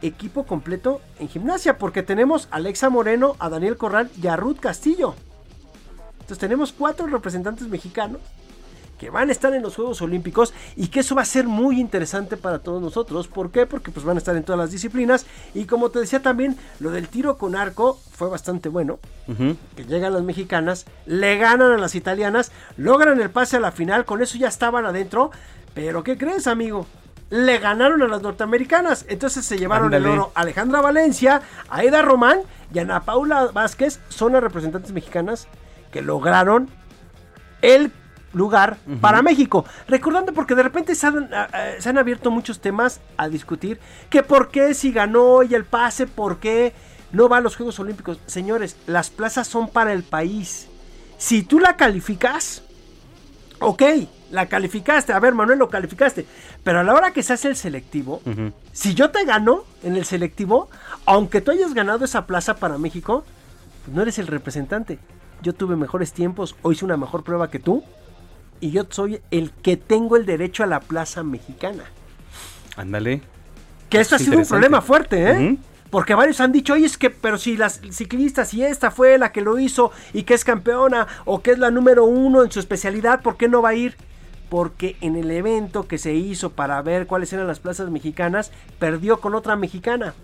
equipo 0.00 0.44
completo 0.44 1.00
en 1.18 1.28
gimnasia. 1.28 1.78
Porque 1.78 2.02
tenemos 2.02 2.48
a 2.50 2.56
Alexa 2.56 2.88
Moreno, 2.90 3.36
a 3.38 3.48
Daniel 3.48 3.76
Corral 3.76 4.10
y 4.20 4.26
a 4.26 4.36
Ruth 4.36 4.58
Castillo. 4.60 5.14
Entonces 6.14 6.38
tenemos 6.38 6.72
cuatro 6.72 7.06
representantes 7.06 7.68
mexicanos 7.68 8.20
que 9.02 9.10
van 9.10 9.30
a 9.30 9.32
estar 9.32 9.52
en 9.52 9.62
los 9.62 9.74
Juegos 9.74 10.00
Olímpicos 10.00 10.54
y 10.76 10.86
que 10.86 11.00
eso 11.00 11.16
va 11.16 11.22
a 11.22 11.24
ser 11.24 11.48
muy 11.48 11.80
interesante 11.80 12.36
para 12.36 12.60
todos 12.60 12.80
nosotros. 12.80 13.26
¿Por 13.26 13.50
qué? 13.50 13.66
Porque 13.66 13.90
pues 13.90 14.06
van 14.06 14.16
a 14.16 14.18
estar 14.18 14.36
en 14.36 14.44
todas 14.44 14.60
las 14.60 14.70
disciplinas 14.70 15.26
y 15.54 15.64
como 15.64 15.90
te 15.90 15.98
decía 15.98 16.22
también, 16.22 16.56
lo 16.78 16.92
del 16.92 17.08
tiro 17.08 17.36
con 17.36 17.56
arco 17.56 17.98
fue 18.12 18.28
bastante 18.28 18.68
bueno. 18.68 19.00
Que 19.74 19.84
llegan 19.86 20.12
las 20.12 20.22
mexicanas, 20.22 20.86
le 21.04 21.36
ganan 21.36 21.72
a 21.72 21.78
las 21.78 21.96
italianas, 21.96 22.52
logran 22.76 23.20
el 23.20 23.28
pase 23.30 23.56
a 23.56 23.60
la 23.60 23.72
final, 23.72 24.04
con 24.04 24.22
eso 24.22 24.38
ya 24.38 24.46
estaban 24.46 24.86
adentro. 24.86 25.32
Pero 25.74 26.04
¿qué 26.04 26.16
crees, 26.16 26.46
amigo? 26.46 26.86
Le 27.28 27.58
ganaron 27.58 28.02
a 28.02 28.06
las 28.06 28.22
norteamericanas. 28.22 29.04
Entonces 29.08 29.44
se 29.44 29.58
llevaron 29.58 29.92
el 29.94 30.06
oro 30.06 30.30
Alejandra 30.36 30.80
Valencia, 30.80 31.42
Aida 31.70 32.02
Román 32.02 32.38
y 32.72 32.78
Ana 32.78 33.00
Paula 33.00 33.46
Vázquez. 33.52 33.98
Son 34.10 34.32
las 34.32 34.44
representantes 34.44 34.92
mexicanas 34.92 35.48
que 35.90 36.02
lograron 36.02 36.70
el 37.62 37.90
lugar 38.32 38.78
para 39.00 39.22
México. 39.22 39.64
Recordando 39.88 40.32
porque 40.32 40.54
de 40.54 40.62
repente 40.62 40.94
se 40.94 41.06
han, 41.06 41.30
se 41.78 41.88
han, 41.88 41.98
abierto 41.98 42.30
muchos 42.30 42.60
temas 42.60 43.00
a 43.16 43.28
discutir. 43.28 43.78
Que 44.10 44.22
por 44.22 44.50
qué 44.50 44.74
si 44.74 44.92
ganó 44.92 45.42
y 45.42 45.54
el 45.54 45.64
pase, 45.64 46.06
por 46.06 46.38
qué 46.38 46.72
no 47.12 47.28
va 47.28 47.38
a 47.38 47.40
los 47.40 47.56
Juegos 47.56 47.78
Olímpicos. 47.78 48.18
Señores, 48.26 48.76
las 48.86 49.10
plazas 49.10 49.46
son 49.46 49.68
para 49.68 49.92
el 49.92 50.02
país. 50.02 50.68
Si 51.18 51.42
tú 51.42 51.60
la 51.60 51.76
calificas, 51.76 52.62
ok, 53.60 53.82
la 54.30 54.46
calificaste. 54.46 55.12
A 55.12 55.20
ver, 55.20 55.34
Manuel, 55.34 55.58
lo 55.58 55.68
calificaste. 55.68 56.26
Pero 56.64 56.80
a 56.80 56.82
la 56.82 56.94
hora 56.94 57.12
que 57.12 57.22
se 57.22 57.34
hace 57.34 57.48
el 57.48 57.56
selectivo, 57.56 58.22
si 58.72 58.94
yo 58.94 59.10
te 59.10 59.24
gano 59.24 59.64
en 59.82 59.96
el 59.96 60.04
selectivo, 60.04 60.68
aunque 61.04 61.40
tú 61.40 61.50
hayas 61.50 61.74
ganado 61.74 62.04
esa 62.04 62.26
plaza 62.26 62.56
para 62.56 62.78
México, 62.78 63.24
pues 63.84 63.94
no 63.94 64.02
eres 64.02 64.18
el 64.18 64.26
representante. 64.26 64.98
Yo 65.42 65.54
tuve 65.54 65.76
mejores 65.76 66.12
tiempos 66.12 66.56
o 66.62 66.72
hice 66.72 66.84
una 66.84 66.96
mejor 66.96 67.24
prueba 67.24 67.50
que 67.50 67.58
tú 67.58 67.84
y 68.62 68.70
yo 68.70 68.86
soy 68.88 69.20
el 69.32 69.50
que 69.50 69.76
tengo 69.76 70.16
el 70.16 70.24
derecho 70.24 70.62
a 70.62 70.66
la 70.66 70.78
plaza 70.78 71.24
mexicana. 71.24 71.82
Ándale. 72.76 73.20
Que 73.90 74.00
esto 74.00 74.14
ha 74.14 74.18
sido 74.20 74.38
un 74.38 74.46
problema 74.46 74.80
fuerte, 74.80 75.30
¿eh? 75.30 75.58
Porque 75.90 76.14
varios 76.14 76.40
han 76.40 76.52
dicho, 76.52 76.72
oye, 76.72 76.86
es 76.86 76.96
que, 76.96 77.10
pero 77.10 77.36
si 77.38 77.56
las 77.56 77.80
ciclistas, 77.90 78.48
si 78.50 78.62
esta 78.62 78.92
fue 78.92 79.18
la 79.18 79.32
que 79.32 79.42
lo 79.42 79.58
hizo 79.58 79.90
y 80.14 80.22
que 80.22 80.34
es 80.34 80.44
campeona 80.44 81.08
o 81.24 81.42
que 81.42 81.50
es 81.50 81.58
la 81.58 81.72
número 81.72 82.04
uno 82.04 82.44
en 82.44 82.52
su 82.52 82.60
especialidad, 82.60 83.20
¿por 83.20 83.36
qué 83.36 83.48
no 83.48 83.60
va 83.60 83.70
a 83.70 83.74
ir? 83.74 83.96
Porque 84.48 84.96
en 85.00 85.16
el 85.16 85.30
evento 85.32 85.88
que 85.88 85.98
se 85.98 86.14
hizo 86.14 86.50
para 86.50 86.80
ver 86.82 87.08
cuáles 87.08 87.32
eran 87.32 87.48
las 87.48 87.58
plazas 87.58 87.90
mexicanas, 87.90 88.52
perdió 88.78 89.20
con 89.20 89.34
otra 89.34 89.56
mexicana. 89.56 90.14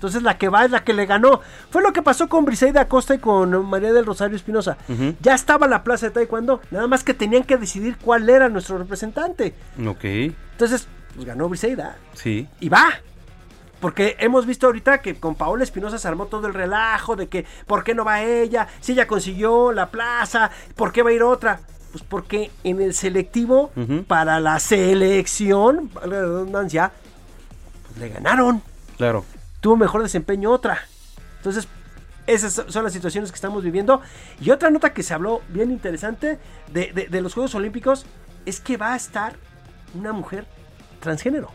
Entonces 0.00 0.22
la 0.22 0.38
que 0.38 0.48
va 0.48 0.64
es 0.64 0.70
la 0.70 0.82
que 0.82 0.94
le 0.94 1.04
ganó. 1.04 1.42
Fue 1.68 1.82
lo 1.82 1.92
que 1.92 2.00
pasó 2.00 2.26
con 2.26 2.46
Briseida 2.46 2.80
Acosta 2.80 3.14
y 3.14 3.18
con 3.18 3.68
María 3.68 3.92
del 3.92 4.06
Rosario 4.06 4.34
Espinosa. 4.34 4.78
Ya 5.20 5.34
estaba 5.34 5.68
la 5.68 5.84
plaza 5.84 6.06
de 6.06 6.12
Taekwondo. 6.12 6.62
Nada 6.70 6.86
más 6.86 7.04
que 7.04 7.12
tenían 7.12 7.44
que 7.44 7.58
decidir 7.58 7.98
cuál 7.98 8.30
era 8.30 8.48
nuestro 8.48 8.78
representante. 8.78 9.52
Ok. 9.86 10.04
Entonces, 10.04 10.88
pues 11.14 11.26
ganó 11.26 11.50
Briseida. 11.50 11.98
Sí. 12.14 12.48
Y 12.60 12.70
va. 12.70 12.88
Porque 13.78 14.16
hemos 14.20 14.46
visto 14.46 14.68
ahorita 14.68 15.02
que 15.02 15.16
con 15.16 15.34
Paola 15.34 15.64
Espinosa 15.64 15.98
se 15.98 16.08
armó 16.08 16.28
todo 16.28 16.46
el 16.46 16.54
relajo 16.54 17.14
de 17.14 17.28
que 17.28 17.44
¿por 17.66 17.84
qué 17.84 17.94
no 17.94 18.02
va 18.02 18.22
ella? 18.22 18.68
Si 18.80 18.92
ella 18.92 19.06
consiguió 19.06 19.70
la 19.70 19.90
plaza, 19.90 20.50
¿por 20.76 20.92
qué 20.92 21.02
va 21.02 21.10
a 21.10 21.12
ir 21.12 21.22
otra? 21.22 21.60
Pues 21.92 22.02
porque 22.04 22.50
en 22.64 22.80
el 22.80 22.94
selectivo 22.94 23.70
para 24.06 24.40
la 24.40 24.60
selección, 24.60 25.90
la 25.94 26.20
redundancia, 26.22 26.90
pues 27.86 27.98
le 27.98 28.08
ganaron. 28.08 28.62
Claro 28.96 29.26
tuvo 29.60 29.76
mejor 29.76 30.02
desempeño 30.02 30.50
otra. 30.50 30.86
Entonces, 31.38 31.68
esas 32.26 32.64
son 32.68 32.84
las 32.84 32.92
situaciones 32.92 33.30
que 33.30 33.34
estamos 33.34 33.62
viviendo. 33.64 34.00
Y 34.40 34.50
otra 34.50 34.70
nota 34.70 34.92
que 34.92 35.02
se 35.02 35.14
habló 35.14 35.42
bien 35.48 35.70
interesante 35.70 36.38
de, 36.72 37.20
los 37.20 37.34
Juegos 37.34 37.54
Olímpicos 37.54 38.06
es 38.46 38.60
que 38.60 38.76
va 38.76 38.92
a 38.92 38.96
estar 38.96 39.36
una 39.94 40.12
mujer 40.12 40.46
transgénero. 41.00 41.50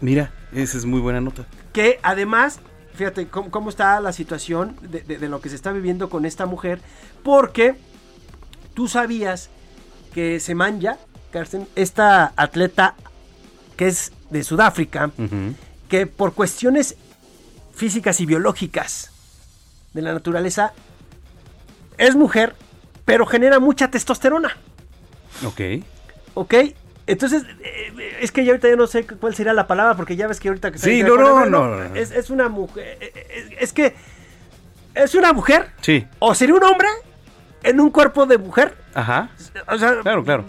Mira, 0.00 0.32
esa 0.52 0.78
es 0.78 0.84
muy 0.84 1.00
buena 1.00 1.20
nota. 1.20 1.44
Que 1.72 1.98
además, 2.02 2.60
fíjate 2.94 3.28
cómo, 3.28 3.70
está 3.70 4.00
la 4.00 4.12
situación 4.12 4.76
de, 4.82 5.00
de, 5.00 5.28
lo 5.28 5.40
que 5.40 5.48
se 5.48 5.56
está 5.56 5.72
viviendo 5.72 6.08
con 6.08 6.24
esta 6.24 6.46
mujer, 6.46 6.80
porque 7.22 7.76
tú 8.74 8.86
sabías 8.86 9.50
que 10.14 10.40
Semanja, 10.40 10.98
Carsten, 11.30 11.66
esta 11.74 12.32
atleta 12.36 12.94
que 13.76 13.88
es 13.88 14.12
de 14.30 14.42
Sudáfrica, 14.42 15.10
que 15.88 16.06
por 16.06 16.34
cuestiones 16.34 16.96
físicas 17.78 18.20
y 18.20 18.26
biológicas 18.26 19.10
de 19.94 20.02
la 20.02 20.12
naturaleza, 20.12 20.72
es 21.96 22.14
mujer, 22.14 22.54
pero 23.04 23.24
genera 23.24 23.58
mucha 23.58 23.90
testosterona. 23.90 24.56
Ok. 25.46 25.60
Ok. 26.34 26.54
Entonces, 27.06 27.44
eh, 27.62 28.18
es 28.20 28.32
que 28.32 28.44
ya 28.44 28.52
ahorita 28.52 28.68
ya 28.68 28.76
no 28.76 28.86
sé 28.86 29.06
cuál 29.06 29.34
sería 29.34 29.54
la 29.54 29.66
palabra, 29.66 29.96
porque 29.96 30.14
ya 30.14 30.26
ves 30.26 30.40
que 30.40 30.48
ahorita 30.48 30.70
que... 30.70 30.78
Sí, 30.78 31.02
no, 31.02 31.16
no, 31.16 31.46
no, 31.46 31.94
Es, 31.94 32.28
una 32.28 32.50
mujer... 32.50 32.98
Eh, 33.00 33.12
eh, 33.14 33.56
es, 33.60 33.72
que... 33.72 33.94
Es 34.94 35.14
una 35.14 35.32
mujer. 35.32 35.70
Sí. 35.80 36.06
O 36.18 36.34
sería 36.34 36.54
un 36.54 36.64
hombre, 36.64 36.88
en 37.62 37.80
un 37.80 37.90
cuerpo 37.90 38.26
de 38.26 38.36
mujer. 38.36 38.76
Ajá. 38.92 39.30
O 39.68 39.78
sea, 39.78 40.00
claro, 40.00 40.22
claro. 40.22 40.44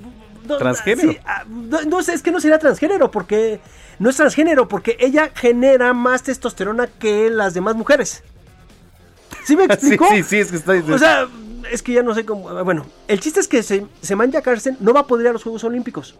No, 0.50 0.58
transgénero. 0.58 1.12
sí, 1.14 1.20
ah, 1.26 1.46
no, 1.48 1.82
no 1.84 2.04
sé, 2.04 2.14
es 2.14 2.22
que 2.22 2.32
no 2.32 2.40
sería 2.42 2.60
transgénero 2.60 3.12
porque 3.12 3.60
no 4.00 4.10
es 4.10 4.16
transgénero 4.18 4.68
porque 4.68 4.98
ella 5.00 5.32
genera 5.34 5.94
más 5.94 6.24
testosterona 6.24 6.88
que 6.88 7.30
las 7.30 7.54
demás 7.54 7.76
mujeres. 7.76 8.24
¿Sí 9.46 9.56
me 9.56 9.64
Sí, 9.68 9.72
explico? 9.72 10.08
sí, 10.10 10.24
sí, 10.24 10.38
es 10.40 10.52
que 10.52 10.58
está 10.58 10.74
O 10.74 10.98
sea, 10.98 11.28
es 11.72 11.82
que 11.84 11.94
ya 11.94 12.04
no 12.04 12.14
sé 12.16 12.26
cómo. 12.26 12.64
Bueno, 12.64 12.86
el 13.08 13.20
chiste 13.20 13.40
es 13.40 13.48
que 13.48 13.64
se, 13.64 13.86
Semanya 14.02 14.42
Carsten 14.42 14.78
no 14.80 14.94
va 14.94 15.02
a 15.02 15.08
poder 15.08 15.26
ir 15.26 15.30
a 15.30 15.34
los 15.34 15.44
Juegos 15.44 15.64
Olímpicos. 15.64 16.16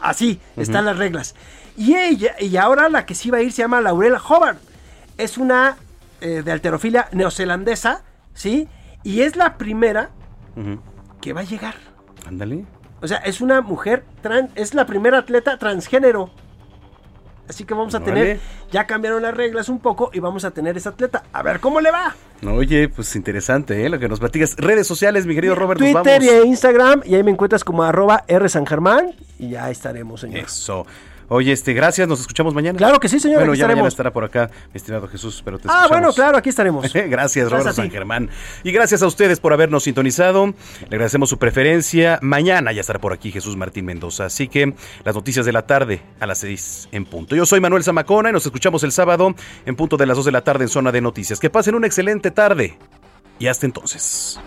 Así 0.00 0.38
están 0.56 0.84
las 0.84 0.98
reglas. 0.98 1.34
Y 1.76 1.96
ella, 1.96 2.34
y 2.38 2.56
ahora 2.56 2.88
la 2.88 3.06
que 3.06 3.14
sí 3.14 3.30
va 3.30 3.38
a 3.38 3.42
ir 3.42 3.52
se 3.52 3.62
llama 3.62 3.80
Laurel 3.80 4.14
Hobart. 4.14 4.58
Es 5.16 5.38
una 5.38 5.76
eh, 6.20 6.42
de 6.44 6.52
alterofilia 6.52 7.08
neozelandesa, 7.12 8.02
¿sí? 8.34 8.68
Y 9.02 9.22
es 9.22 9.36
la 9.36 9.56
primera 9.56 10.10
que 11.20 11.32
va 11.32 11.40
a 11.40 11.44
llegar. 11.44 11.74
Ándale. 12.26 12.64
O 13.00 13.08
sea, 13.08 13.18
es 13.18 13.40
una 13.40 13.60
mujer 13.60 14.04
trans, 14.22 14.50
es 14.54 14.74
la 14.74 14.86
primera 14.86 15.18
atleta 15.18 15.58
transgénero. 15.58 16.30
Así 17.46 17.64
que 17.64 17.74
vamos 17.74 17.94
a 17.94 17.98
Órale. 17.98 18.12
tener, 18.12 18.40
ya 18.72 18.86
cambiaron 18.86 19.20
las 19.20 19.36
reglas 19.36 19.68
un 19.68 19.78
poco 19.78 20.08
y 20.14 20.20
vamos 20.20 20.46
a 20.46 20.52
tener 20.52 20.78
esa 20.78 20.90
atleta. 20.90 21.24
A 21.32 21.42
ver 21.42 21.60
cómo 21.60 21.80
le 21.82 21.90
va. 21.90 22.14
Oye, 22.46 22.88
pues 22.88 23.14
interesante, 23.16 23.84
¿eh? 23.84 23.90
Lo 23.90 23.98
que 23.98 24.08
nos 24.08 24.18
platicas. 24.18 24.56
Redes 24.56 24.86
sociales, 24.86 25.26
mi 25.26 25.34
querido 25.34 25.54
Robert, 25.54 25.78
nos 25.78 25.92
Twitter 25.92 26.22
vamos. 26.22 26.44
y 26.46 26.48
Instagram 26.48 27.02
y 27.04 27.14
ahí 27.14 27.22
me 27.22 27.30
encuentras 27.32 27.62
como 27.62 27.82
arroba 27.82 28.24
R 28.28 28.48
San 28.48 28.66
Germán 28.66 29.12
y 29.38 29.50
ya 29.50 29.70
estaremos, 29.70 30.22
señor. 30.22 30.38
Eso. 30.44 30.86
Oye, 31.28 31.52
este, 31.52 31.72
gracias, 31.72 32.06
nos 32.06 32.20
escuchamos 32.20 32.54
mañana. 32.54 32.76
Claro 32.76 33.00
que 33.00 33.08
sí, 33.08 33.18
señor, 33.18 33.38
Bueno, 33.38 33.52
aquí 33.52 33.60
ya 33.60 33.66
mañana 33.66 33.88
estaremos. 33.88 33.92
estará 33.92 34.12
por 34.12 34.24
acá, 34.24 34.50
mi 34.72 34.76
estimado 34.78 35.08
Jesús, 35.08 35.40
pero 35.44 35.58
te 35.58 35.68
Ah, 35.68 35.84
escuchamos. 35.84 35.90
bueno, 35.90 36.12
claro, 36.12 36.38
aquí 36.38 36.48
estaremos. 36.50 36.92
gracias, 37.08 37.50
Roberto. 37.50 37.72
San 37.72 37.90
Germán. 37.90 38.28
Y 38.62 38.72
gracias 38.72 39.02
a 39.02 39.06
ustedes 39.06 39.40
por 39.40 39.52
habernos 39.52 39.84
sintonizado. 39.84 40.46
Le 40.46 40.86
agradecemos 40.96 41.28
su 41.30 41.38
preferencia. 41.38 42.18
Mañana 42.22 42.72
ya 42.72 42.80
estará 42.82 42.98
por 42.98 43.12
aquí 43.12 43.32
Jesús 43.32 43.56
Martín 43.56 43.84
Mendoza. 43.86 44.26
Así 44.26 44.48
que 44.48 44.74
las 45.04 45.14
noticias 45.14 45.46
de 45.46 45.52
la 45.52 45.62
tarde 45.62 46.02
a 46.20 46.26
las 46.26 46.38
6 46.38 46.88
en 46.92 47.04
punto. 47.06 47.34
Yo 47.36 47.46
soy 47.46 47.60
Manuel 47.60 47.82
Zamacona 47.84 48.30
y 48.30 48.32
nos 48.32 48.44
escuchamos 48.44 48.82
el 48.84 48.92
sábado 48.92 49.34
en 49.66 49.76
punto 49.76 49.96
de 49.96 50.06
las 50.06 50.16
2 50.16 50.26
de 50.26 50.32
la 50.32 50.42
tarde 50.42 50.64
en 50.64 50.68
Zona 50.68 50.92
de 50.92 51.00
Noticias. 51.00 51.40
Que 51.40 51.50
pasen 51.50 51.74
una 51.74 51.86
excelente 51.86 52.30
tarde. 52.30 52.76
Y 53.38 53.46
hasta 53.48 53.66
entonces. 53.66 54.38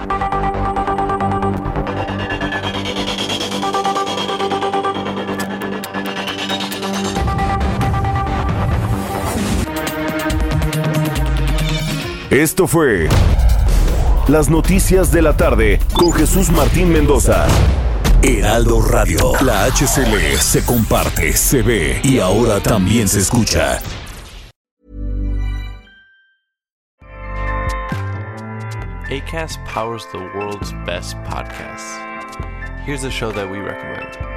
Esto 12.38 12.68
fue 12.68 13.10
Las 14.28 14.48
Noticias 14.48 15.12
de 15.12 15.24
la 15.24 15.36
Tarde 15.36 15.80
con 15.94 16.14
Jesús 16.14 16.52
Martín 16.52 16.88
Mendoza. 16.94 17.48
Heraldo 18.22 18.80
Radio. 18.80 19.32
La 19.42 19.66
HCL 19.66 20.38
se 20.38 20.64
comparte, 20.64 21.34
se 21.34 21.64
ve 21.64 22.00
y 22.04 22.20
ahora 22.20 22.60
también 22.60 23.08
se 23.08 23.22
escucha. 23.22 23.80
ACAST 29.10 29.58
powers 29.66 30.06
the 30.12 30.20
world's 30.38 30.74
best 30.86 31.18
podcasts. 31.24 31.98
Here's 32.86 33.04
a 33.04 33.10
show 33.10 33.32
that 33.32 33.50
we 33.50 33.58
recommend. 33.58 34.37